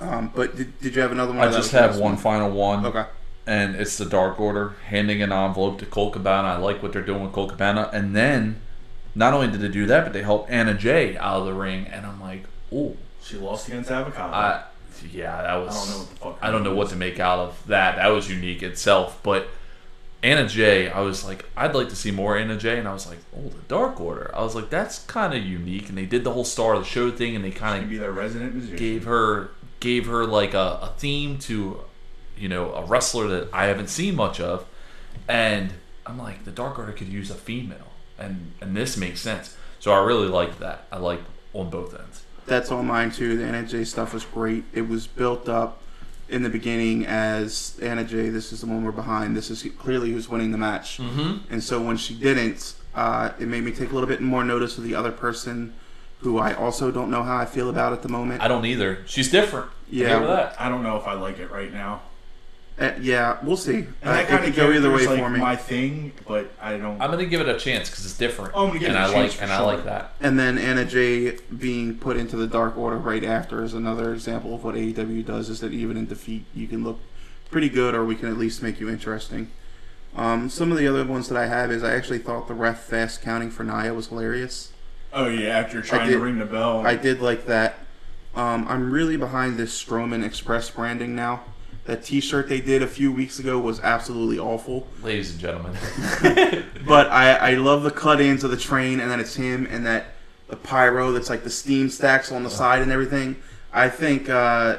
Um, 0.00 0.32
but 0.34 0.56
did, 0.56 0.80
did 0.80 0.94
you 0.96 1.02
have 1.02 1.12
another 1.12 1.32
one? 1.32 1.46
I 1.46 1.50
just 1.52 1.70
have 1.72 1.92
last 1.92 2.00
one 2.02 2.16
final 2.16 2.50
one. 2.50 2.84
Okay. 2.86 3.04
and 3.46 3.76
it's 3.76 3.96
the 3.98 4.04
Dark 4.04 4.40
Order 4.40 4.74
handing 4.86 5.22
an 5.22 5.32
envelope 5.32 5.78
to 5.78 5.86
Colt 5.86 6.14
Cabana. 6.14 6.48
I 6.48 6.56
like 6.56 6.82
what 6.82 6.92
they're 6.92 7.02
doing 7.02 7.22
with 7.22 7.32
Colt 7.32 7.50
Cabana. 7.50 7.88
And 7.92 8.16
then, 8.16 8.60
not 9.14 9.32
only 9.32 9.48
did 9.48 9.60
they 9.60 9.68
do 9.68 9.86
that, 9.86 10.04
but 10.04 10.12
they 10.12 10.22
helped 10.22 10.50
Anna 10.50 10.74
Jay 10.74 11.16
out 11.18 11.40
of 11.40 11.46
the 11.46 11.54
ring. 11.54 11.86
And 11.86 12.04
I'm 12.06 12.20
like, 12.20 12.44
oh, 12.72 12.96
She 13.22 13.36
lost 13.36 13.68
against 13.68 13.90
Avocado. 13.90 14.32
I, 14.34 14.64
yeah, 15.04 15.42
that 15.42 15.56
was. 15.56 15.74
I 15.76 15.80
don't 15.80 15.90
know 15.90 15.98
what 15.98 16.10
the 16.10 16.16
fuck. 16.16 16.38
I 16.42 16.50
don't 16.50 16.62
know 16.64 16.74
what 16.74 16.88
to 16.90 16.96
make 16.96 17.20
out 17.20 17.38
of 17.38 17.66
that. 17.66 17.96
That 17.96 18.08
was 18.08 18.30
unique 18.30 18.62
itself. 18.62 19.20
But 19.22 19.48
Anna 20.22 20.46
Jay, 20.48 20.90
I 20.90 21.00
was 21.00 21.24
like, 21.24 21.44
I'd 21.56 21.74
like 21.74 21.88
to 21.88 21.96
see 21.96 22.10
more 22.10 22.36
Anna 22.36 22.56
Jay. 22.56 22.78
And 22.78 22.86
I 22.86 22.92
was 22.92 23.08
like, 23.08 23.18
oh, 23.36 23.48
the 23.48 23.62
Dark 23.68 24.00
Order. 24.00 24.30
I 24.34 24.42
was 24.42 24.54
like, 24.54 24.70
that's 24.70 25.00
kind 25.00 25.34
of 25.34 25.44
unique. 25.44 25.88
And 25.88 25.98
they 25.98 26.06
did 26.06 26.24
the 26.24 26.32
whole 26.32 26.44
star 26.44 26.74
of 26.74 26.80
the 26.80 26.86
show 26.86 27.10
thing, 27.10 27.34
and 27.36 27.44
they 27.44 27.50
kind 27.50 27.82
of 27.82 27.90
be 27.90 27.98
their 27.98 28.12
resident 28.12 28.54
musician. 28.54 28.76
gave 28.76 29.04
her 29.04 29.50
gave 29.82 30.06
her 30.06 30.24
like 30.24 30.54
a, 30.54 30.78
a 30.80 30.94
theme 30.96 31.38
to 31.38 31.80
you 32.36 32.48
know 32.48 32.72
a 32.72 32.84
wrestler 32.84 33.26
that 33.26 33.48
I 33.52 33.66
haven't 33.66 33.88
seen 33.88 34.14
much 34.14 34.38
of 34.40 34.64
and 35.28 35.72
I'm 36.06 36.18
like 36.18 36.44
the 36.44 36.52
Dark 36.52 36.78
Order 36.78 36.92
could 36.92 37.08
use 37.08 37.30
a 37.30 37.34
female 37.34 37.88
and 38.16 38.52
and 38.60 38.76
this 38.76 38.96
makes 38.96 39.20
sense 39.20 39.56
so 39.80 39.92
I 39.92 40.04
really 40.04 40.28
liked 40.28 40.60
that 40.60 40.86
I 40.92 40.98
like 40.98 41.20
on 41.52 41.68
both 41.68 41.98
ends 41.98 42.21
That's 42.46 42.70
all 42.70 42.82
mine 42.82 43.10
too. 43.10 43.36
The 43.36 43.44
Anna 43.44 43.62
Jay 43.64 43.84
stuff 43.84 44.12
was 44.12 44.24
great. 44.24 44.64
It 44.72 44.88
was 44.88 45.06
built 45.06 45.48
up 45.48 45.82
in 46.28 46.42
the 46.42 46.48
beginning 46.48 47.06
as 47.06 47.78
Anna 47.82 48.04
Jay. 48.04 48.30
This 48.30 48.52
is 48.52 48.62
the 48.62 48.66
one 48.66 48.84
we're 48.84 48.92
behind. 48.92 49.36
This 49.36 49.50
is 49.50 49.62
clearly 49.78 50.12
who's 50.12 50.28
winning 50.28 50.50
the 50.50 50.58
match. 50.58 50.98
mm-hmm. 50.98 51.52
And 51.52 51.62
so 51.62 51.80
when 51.80 51.96
she 51.96 52.14
didn't, 52.14 52.74
uh, 52.94 53.30
it 53.38 53.46
made 53.46 53.62
me 53.62 53.72
take 53.72 53.90
a 53.90 53.94
little 53.94 54.08
bit 54.08 54.20
more 54.20 54.42
notice 54.42 54.78
of 54.78 54.84
the 54.84 54.94
other 54.94 55.12
person, 55.12 55.74
who 56.18 56.38
I 56.38 56.54
also 56.54 56.90
don't 56.90 57.10
know 57.10 57.22
how 57.22 57.36
I 57.36 57.44
feel 57.44 57.68
about 57.68 57.92
at 57.92 58.02
the 58.02 58.08
moment. 58.08 58.42
I 58.42 58.48
don't 58.48 58.64
either 58.64 59.02
she's 59.06 59.30
different 59.30 59.70
Yeah. 59.90 60.18
I 60.18 60.26
that 60.26 60.60
I 60.60 60.68
don't 60.68 60.82
know 60.82 60.96
if 60.96 61.06
I 61.06 61.14
like 61.14 61.38
it 61.38 61.50
right 61.50 61.72
now. 61.72 62.02
Uh, 62.78 62.90
yeah, 63.00 63.36
we'll 63.42 63.56
see. 63.56 63.74
And 63.76 63.86
Uh, 64.02 64.12
that 64.12 64.24
it 64.24 64.28
kind 64.28 64.44
of 64.46 64.56
go 64.56 64.72
either 64.72 64.90
way 64.90 65.06
like 65.06 65.18
for 65.20 65.28
me. 65.28 65.38
my 65.38 65.54
thing, 65.56 66.12
but 66.26 66.50
I 66.60 66.78
don't. 66.78 67.00
I'm 67.00 67.10
gonna 67.10 67.26
give 67.26 67.40
it 67.40 67.48
a 67.48 67.58
chance 67.58 67.90
because 67.90 68.04
it's 68.06 68.16
different 68.16 68.52
Oh, 68.54 68.62
I'm 68.62 68.68
gonna 68.68 68.80
give 68.80 68.88
and 68.88 68.96
it 68.96 69.00
a 69.00 69.02
I 69.02 69.12
chance 69.12 69.14
like 69.14 69.32
for 69.32 69.42
and 69.44 69.52
I 69.52 69.56
sure. 69.58 69.66
like 69.66 69.84
that 69.84 70.14
And 70.20 70.38
then 70.38 70.56
Anna 70.58 70.84
Jay 70.84 71.32
being 71.56 71.96
put 71.96 72.16
into 72.16 72.36
the 72.36 72.46
Dark 72.46 72.76
Order 72.78 72.96
right 72.96 73.22
after 73.24 73.62
is 73.62 73.74
another 73.74 74.12
example 74.14 74.54
of 74.54 74.64
what 74.64 74.74
AEW 74.74 75.22
does. 75.24 75.48
Is 75.50 75.60
that 75.60 75.72
even 75.72 75.96
in 75.96 76.06
defeat, 76.06 76.44
you 76.54 76.66
can 76.66 76.82
look 76.82 76.98
pretty 77.50 77.68
good, 77.68 77.94
or 77.94 78.04
we 78.04 78.14
can 78.16 78.28
at 78.30 78.38
least 78.38 78.62
make 78.62 78.80
you 78.80 78.88
interesting. 78.88 79.50
Um, 80.16 80.48
some 80.48 80.72
of 80.72 80.78
the 80.78 80.88
other 80.88 81.04
ones 81.04 81.28
that 81.28 81.38
I 81.38 81.46
have 81.46 81.70
is 81.70 81.84
I 81.84 81.94
actually 81.94 82.18
thought 82.18 82.48
the 82.48 82.54
ref 82.54 82.80
fast 82.84 83.20
counting 83.22 83.50
for 83.50 83.64
Nia 83.64 83.92
was 83.94 84.08
hilarious. 84.08 84.72
oh 85.12 85.26
yeah, 85.28 85.58
after 85.58 85.82
trying 85.82 86.08
did- 86.08 86.14
to 86.14 86.20
ring 86.20 86.38
the 86.38 86.46
bell. 86.46 86.86
I 86.86 86.96
did 86.96 87.20
like 87.20 87.46
that. 87.46 87.74
Um, 88.34 88.66
I'm 88.66 88.90
really 88.90 89.18
behind 89.18 89.58
this 89.58 89.78
Strowman 89.82 90.24
Express 90.24 90.70
branding 90.70 91.14
now. 91.14 91.42
That 91.84 92.04
T-shirt 92.04 92.48
they 92.48 92.60
did 92.60 92.82
a 92.82 92.86
few 92.86 93.10
weeks 93.10 93.40
ago 93.40 93.58
was 93.58 93.80
absolutely 93.80 94.38
awful. 94.38 94.86
ladies 95.02 95.32
and 95.32 95.40
gentlemen 95.40 95.74
But 96.86 97.10
I, 97.10 97.34
I 97.34 97.54
love 97.54 97.82
the 97.82 97.90
cut-ins 97.90 98.44
of 98.44 98.50
the 98.52 98.56
train, 98.56 99.00
and 99.00 99.10
then 99.10 99.18
it's 99.18 99.34
him 99.34 99.66
and 99.70 99.84
that 99.86 100.06
the 100.48 100.56
pyro 100.56 101.12
that's 101.12 101.30
like 101.30 101.44
the 101.44 101.50
steam 101.50 101.88
stacks 101.88 102.30
on 102.30 102.44
the 102.44 102.50
side 102.50 102.82
and 102.82 102.92
everything. 102.92 103.36
I 103.72 103.88
think 103.88 104.28
uh, 104.28 104.78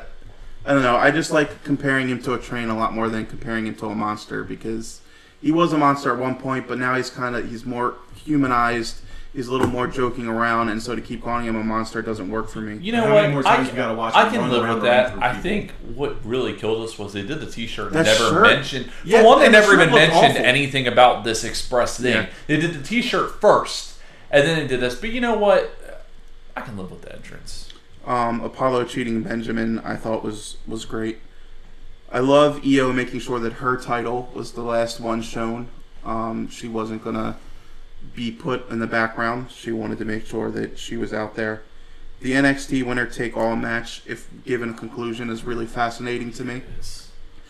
I 0.65 0.73
don't 0.73 0.83
know. 0.83 0.95
I 0.95 1.11
just 1.11 1.31
like 1.31 1.63
comparing 1.63 2.07
him 2.07 2.21
to 2.23 2.35
a 2.35 2.39
train 2.39 2.69
a 2.69 2.77
lot 2.77 2.93
more 2.93 3.09
than 3.09 3.25
comparing 3.25 3.67
him 3.67 3.75
to 3.75 3.87
a 3.87 3.95
monster 3.95 4.43
because 4.43 5.01
he 5.41 5.51
was 5.51 5.73
a 5.73 5.77
monster 5.77 6.13
at 6.13 6.19
one 6.19 6.35
point, 6.35 6.67
but 6.67 6.77
now 6.77 6.95
he's 6.95 7.09
kind 7.09 7.35
of 7.35 7.49
he's 7.49 7.65
more 7.65 7.95
humanized. 8.15 9.01
He's 9.33 9.47
a 9.47 9.51
little 9.51 9.65
more 9.67 9.87
joking 9.87 10.27
around, 10.27 10.69
and 10.69 10.79
so 10.81 10.95
to 10.95 11.01
keep 11.01 11.23
calling 11.23 11.45
him 11.45 11.55
a 11.55 11.63
monster 11.63 12.03
doesn't 12.03 12.29
work 12.29 12.49
for 12.49 12.61
me. 12.61 12.77
You 12.77 12.91
know 12.91 13.01
How 13.01 13.13
what? 13.15 13.21
many 13.23 13.33
more 13.33 13.41
I 13.47 13.55
times 13.55 13.67
can, 13.69 13.75
you 13.77 13.81
gotta 13.81 13.95
watch 13.97 14.13
I 14.13 14.29
can 14.29 14.51
live 14.51 14.67
with 14.75 14.83
that. 14.83 15.17
I 15.23 15.33
think 15.35 15.71
what 15.95 16.23
really 16.23 16.53
killed 16.53 16.87
us 16.87 16.99
was 16.99 17.13
they 17.13 17.23
did 17.23 17.39
the 17.39 17.47
T-shirt 17.49 17.87
and 17.87 17.95
That 17.95 18.05
never 18.05 18.29
shirt? 18.29 18.43
mentioned. 18.43 18.91
Yeah, 19.03 19.21
for 19.21 19.27
one, 19.29 19.39
they 19.39 19.49
never 19.49 19.73
even 19.73 19.89
mentioned 19.91 20.33
awful. 20.37 20.45
anything 20.45 20.87
about 20.87 21.23
this 21.23 21.43
express 21.43 21.99
thing. 21.99 22.13
Yeah. 22.13 22.29
They 22.45 22.57
did 22.57 22.73
the 22.75 22.83
T-shirt 22.83 23.41
first, 23.41 23.97
and 24.29 24.45
then 24.47 24.59
they 24.59 24.67
did 24.67 24.79
this. 24.81 24.93
But 24.95 25.11
you 25.11 25.19
know 25.19 25.35
what? 25.35 25.75
I 26.55 26.61
can 26.61 26.77
live 26.77 26.91
with 26.91 27.01
the 27.01 27.11
entrance. 27.15 27.69
Um, 28.05 28.41
Apollo 28.41 28.83
cheating 28.85 29.23
Benjamin, 29.23 29.79
I 29.79 29.95
thought 29.95 30.23
was 30.23 30.57
was 30.67 30.85
great. 30.85 31.17
I 32.11 32.19
love 32.19 32.61
Io 32.63 32.93
making 32.93 33.21
sure 33.21 33.39
that 33.39 33.53
her 33.53 33.77
title 33.77 34.29
was 34.35 34.51
the 34.51 34.61
last 34.61 34.99
one 34.99 35.23
shown. 35.23 35.69
Um, 36.05 36.47
she 36.49 36.67
wasn't 36.67 37.03
gonna 37.03 37.37
be 38.15 38.31
put 38.31 38.69
in 38.69 38.79
the 38.79 38.87
background. 38.87 39.51
She 39.51 39.71
wanted 39.71 39.97
to 39.99 40.05
make 40.05 40.25
sure 40.25 40.51
that 40.51 40.77
she 40.77 40.97
was 40.97 41.13
out 41.13 41.35
there. 41.35 41.63
The 42.21 42.31
NXT 42.33 42.83
winner 42.85 43.05
take 43.05 43.35
all 43.35 43.55
match, 43.55 44.01
if 44.05 44.29
given 44.45 44.69
a 44.69 44.73
conclusion, 44.73 45.29
is 45.29 45.43
really 45.43 45.65
fascinating 45.65 46.31
to 46.33 46.43
me. 46.43 46.61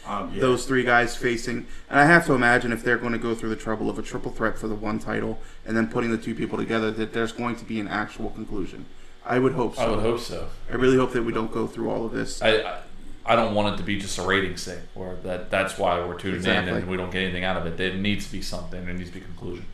Um, 0.06 0.34
yeah. 0.34 0.42
Those 0.42 0.66
three 0.66 0.84
guys 0.84 1.16
facing, 1.16 1.68
and 1.90 2.00
I 2.00 2.06
have 2.06 2.26
to 2.26 2.34
imagine 2.34 2.72
if 2.74 2.84
they're 2.84 2.98
going 2.98 3.14
to 3.14 3.20
go 3.20 3.36
through 3.36 3.50
the 3.50 3.56
trouble 3.56 3.90
of 3.90 3.98
a 3.98 4.02
triple 4.02 4.32
threat 4.32 4.58
for 4.58 4.68
the 4.68 4.76
one 4.76 5.00
title 5.00 5.40
and 5.66 5.78
then 5.78 5.88
putting 5.88 6.12
the 6.12 6.18
two 6.18 6.36
people 6.36 6.58
together, 6.58 6.92
that 6.92 7.14
there's 7.14 7.32
going 7.32 7.56
to 7.58 7.66
be 7.66 7.80
an 7.80 7.88
actual 7.88 8.32
conclusion. 8.32 8.86
I 9.26 9.40
would 9.40 9.54
hope 9.54 9.76
so. 9.76 9.82
I 9.82 9.90
would 9.90 10.00
hope 10.00 10.20
so. 10.20 10.50
I 10.70 10.76
really 10.76 10.98
hope 10.98 11.14
that 11.14 11.24
we 11.24 11.32
don't 11.32 11.52
go 11.52 11.68
through 11.68 11.90
all 11.90 12.06
of 12.06 12.12
this. 12.12 12.42
I, 12.42 12.58
I 12.58 12.80
I 13.26 13.36
don't 13.36 13.54
want 13.56 13.74
it 13.74 13.78
to 13.78 13.84
be 13.84 13.98
just 13.98 14.18
a 14.18 14.24
ratings 14.24 14.66
thing, 14.66 14.82
or 14.96 15.16
that 15.24 15.50
that's 15.50 15.78
why 15.78 16.06
we're 16.06 16.20
tuning 16.20 16.44
in 16.44 16.68
and 16.68 16.88
we 16.88 16.98
don't 16.98 17.12
get 17.12 17.24
anything 17.24 17.44
out 17.44 17.56
of 17.56 17.66
it. 17.66 17.78
There 17.78 17.94
needs 17.94 18.26
to 18.26 18.32
be 18.32 18.42
something. 18.42 18.84
There 18.86 18.94
needs 18.94 19.10
to 19.10 19.16
be 19.16 19.22
a 19.22 19.26
conclusion. 19.26 19.66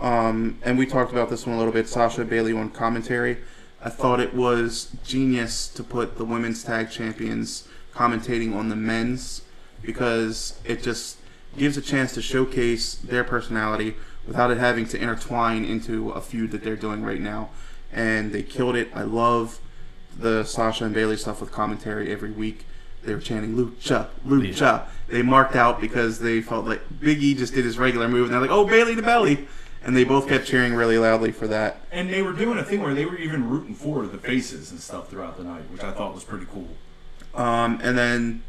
Um, 0.00 0.58
and 0.62 0.78
we 0.78 0.86
talked 0.86 1.12
about 1.12 1.30
this 1.30 1.46
one 1.46 1.56
a 1.56 1.58
little 1.58 1.72
bit. 1.72 1.88
Sasha 1.88 2.24
Bayley 2.24 2.52
on 2.52 2.70
commentary. 2.70 3.38
I 3.82 3.88
thought 3.88 4.20
it 4.20 4.34
was 4.34 4.90
genius 5.04 5.68
to 5.68 5.84
put 5.84 6.18
the 6.18 6.24
women's 6.24 6.64
tag 6.64 6.90
champions 6.90 7.68
commentating 7.94 8.54
on 8.54 8.68
the 8.68 8.76
men's 8.76 9.42
because 9.82 10.58
it 10.64 10.82
just 10.82 11.18
gives 11.56 11.76
a 11.76 11.82
chance 11.82 12.12
to 12.14 12.22
showcase 12.22 12.94
their 12.94 13.24
personality 13.24 13.94
without 14.26 14.50
it 14.50 14.58
having 14.58 14.86
to 14.86 15.00
intertwine 15.00 15.64
into 15.64 16.10
a 16.10 16.20
feud 16.20 16.50
that 16.50 16.62
they're 16.62 16.76
doing 16.76 17.02
right 17.02 17.20
now. 17.20 17.50
And 17.92 18.32
they 18.32 18.42
killed 18.42 18.76
it. 18.76 18.90
I 18.94 19.02
love 19.02 19.60
the 20.18 20.44
Sasha 20.44 20.84
and 20.84 20.94
Bayley 20.94 21.16
stuff 21.16 21.40
with 21.40 21.52
commentary 21.52 22.10
every 22.12 22.30
week. 22.30 22.66
They 23.04 23.14
were 23.14 23.20
chanting 23.20 23.54
Lucha, 23.54 24.08
Lucha. 24.26 24.86
They 25.08 25.22
marked 25.22 25.54
out 25.54 25.80
because 25.80 26.18
they 26.18 26.40
felt 26.40 26.66
like 26.66 26.82
Big 26.98 27.22
E 27.22 27.34
just 27.34 27.54
did 27.54 27.64
his 27.64 27.78
regular 27.78 28.08
move, 28.08 28.24
and 28.24 28.34
they're 28.34 28.40
like, 28.40 28.50
"Oh, 28.50 28.66
Bayley 28.66 28.96
to 28.96 29.02
belly," 29.02 29.46
and 29.86 29.96
they 29.96 30.02
both 30.02 30.28
kept 30.28 30.46
cheering 30.46 30.74
really 30.74 30.98
loudly 30.98 31.30
for 31.30 31.46
that. 31.46 31.80
and 31.92 32.12
they 32.12 32.20
were 32.20 32.32
doing 32.32 32.58
a 32.58 32.64
thing 32.64 32.82
where 32.82 32.92
they 32.92 33.06
were 33.06 33.16
even 33.16 33.48
rooting 33.48 33.74
for 33.74 34.06
the 34.06 34.18
faces 34.18 34.72
and 34.72 34.80
stuff 34.80 35.08
throughout 35.08 35.36
the 35.36 35.44
night, 35.44 35.62
which 35.70 35.82
I 35.82 35.92
thought 35.92 36.12
was 36.12 36.24
pretty 36.24 36.46
cool. 36.52 36.68
Um, 37.34 37.78
and 37.82 37.96
then 37.96 38.42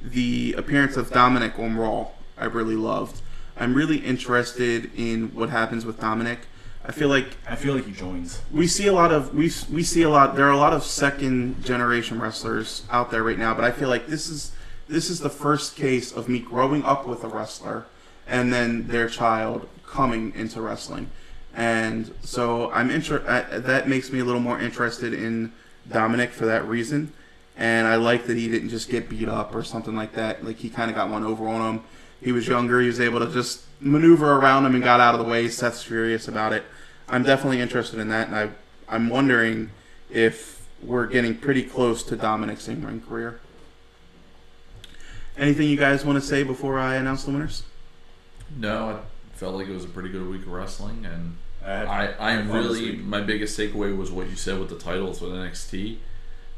the 0.00 0.54
appearance 0.56 0.96
of 0.96 1.10
Dominic 1.10 1.58
on 1.58 1.76
Raw, 1.76 2.08
I 2.38 2.44
really 2.44 2.76
loved. 2.76 3.20
I'm 3.56 3.74
really 3.74 3.98
interested 3.98 4.90
in 4.96 5.34
what 5.34 5.50
happens 5.50 5.84
with 5.84 5.98
Dominic. 6.00 6.40
I 6.84 6.92
feel 6.92 7.08
like 7.08 7.36
I 7.48 7.56
feel 7.56 7.74
like 7.74 7.86
he 7.86 7.92
joins. 7.92 8.40
we 8.52 8.68
see 8.68 8.86
a 8.86 8.92
lot 8.92 9.10
of 9.10 9.34
we 9.34 9.50
we 9.72 9.82
see 9.82 10.02
a 10.02 10.08
lot. 10.10 10.36
There 10.36 10.46
are 10.46 10.52
a 10.52 10.56
lot 10.56 10.72
of 10.72 10.84
second 10.84 11.64
generation 11.64 12.20
wrestlers 12.20 12.84
out 12.90 13.10
there 13.10 13.24
right 13.24 13.38
now, 13.38 13.54
but 13.54 13.64
I 13.64 13.72
feel 13.72 13.88
like 13.88 14.06
this 14.06 14.28
is 14.28 14.52
this 14.86 15.10
is 15.10 15.18
the 15.18 15.30
first 15.30 15.74
case 15.74 16.12
of 16.12 16.28
me 16.28 16.38
growing 16.38 16.84
up 16.84 17.04
with 17.04 17.24
a 17.24 17.28
wrestler 17.28 17.86
and 18.26 18.52
then 18.52 18.86
their 18.88 19.08
child 19.08 19.68
coming 19.86 20.32
into 20.34 20.60
wrestling, 20.60 21.10
and 21.54 22.12
so 22.22 22.70
I'm 22.72 22.90
inter- 22.90 23.24
I, 23.26 23.58
that 23.58 23.88
makes 23.88 24.10
me 24.12 24.18
a 24.18 24.24
little 24.24 24.40
more 24.40 24.60
interested 24.60 25.14
in 25.14 25.52
Dominic 25.90 26.30
for 26.30 26.46
that 26.46 26.66
reason. 26.66 27.12
And 27.58 27.86
I 27.86 27.96
like 27.96 28.26
that 28.26 28.36
he 28.36 28.48
didn't 28.48 28.68
just 28.68 28.90
get 28.90 29.08
beat 29.08 29.28
up 29.28 29.54
or 29.54 29.64
something 29.64 29.96
like 29.96 30.12
that. 30.12 30.44
Like 30.44 30.58
he 30.58 30.68
kind 30.68 30.90
of 30.90 30.96
got 30.96 31.08
one 31.08 31.24
over 31.24 31.48
on 31.48 31.76
him. 31.76 31.84
He 32.20 32.32
was 32.32 32.46
younger. 32.46 32.80
He 32.80 32.86
was 32.86 33.00
able 33.00 33.20
to 33.20 33.32
just 33.32 33.64
maneuver 33.80 34.32
around 34.32 34.66
him 34.66 34.74
and 34.74 34.84
got 34.84 35.00
out 35.00 35.14
of 35.14 35.24
the 35.24 35.30
way. 35.30 35.48
Seth's 35.48 35.82
furious 35.82 36.28
about 36.28 36.52
it. 36.52 36.64
I'm 37.08 37.22
definitely 37.22 37.60
interested 37.60 37.98
in 37.98 38.08
that, 38.08 38.28
and 38.28 38.36
I 38.36 38.50
I'm 38.88 39.08
wondering 39.08 39.70
if 40.10 40.66
we're 40.82 41.06
getting 41.06 41.34
pretty 41.36 41.62
close 41.62 42.02
to 42.04 42.16
Dominic's 42.16 42.68
in 42.68 42.84
ring 42.84 43.00
career. 43.00 43.40
Anything 45.36 45.68
you 45.68 45.76
guys 45.76 46.04
want 46.04 46.20
to 46.20 46.26
say 46.26 46.42
before 46.42 46.78
I 46.78 46.96
announce 46.96 47.24
the 47.24 47.32
winners? 47.32 47.62
No, 48.56 49.00
felt 49.36 49.54
like 49.54 49.68
it 49.68 49.72
was 49.72 49.84
a 49.84 49.88
pretty 49.88 50.08
good 50.08 50.26
week 50.28 50.42
of 50.42 50.48
wrestling, 50.48 51.04
and 51.04 51.36
I, 51.64 51.70
had 51.70 51.88
I, 51.88 52.06
I 52.18 52.32
am 52.32 52.50
really 52.50 52.92
my 52.96 53.20
biggest 53.20 53.58
takeaway 53.58 53.96
was 53.96 54.10
what 54.10 54.30
you 54.30 54.36
said 54.36 54.58
with 54.58 54.70
the 54.70 54.78
titles 54.78 55.20
with 55.20 55.32
NXT. 55.32 55.98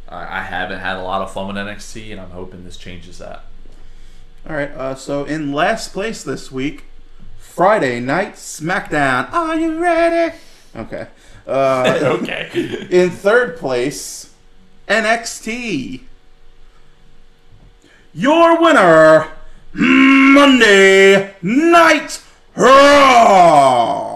I, 0.08 0.38
I 0.38 0.42
haven't 0.42 0.78
had 0.78 0.96
a 0.96 1.02
lot 1.02 1.22
of 1.22 1.32
fun 1.32 1.48
with 1.48 1.56
NXT, 1.56 2.12
and 2.12 2.20
I'm 2.20 2.30
hoping 2.30 2.64
this 2.64 2.76
changes 2.76 3.18
that. 3.18 3.44
All 4.48 4.54
right. 4.54 4.70
Uh, 4.70 4.94
so 4.94 5.24
in 5.24 5.52
last 5.52 5.92
place 5.92 6.22
this 6.22 6.52
week, 6.52 6.84
Friday 7.36 7.98
Night 7.98 8.34
SmackDown. 8.34 9.32
Are 9.32 9.56
you 9.56 9.80
ready? 9.80 10.36
Okay. 10.76 11.08
Uh, 11.46 11.98
okay. 12.22 12.86
in 12.90 13.10
third 13.10 13.56
place, 13.56 14.32
NXT. 14.86 16.02
Your 18.14 18.60
winner, 18.60 19.32
Monday 19.72 21.34
Night 21.42 22.22
Hurrah! 22.58 24.07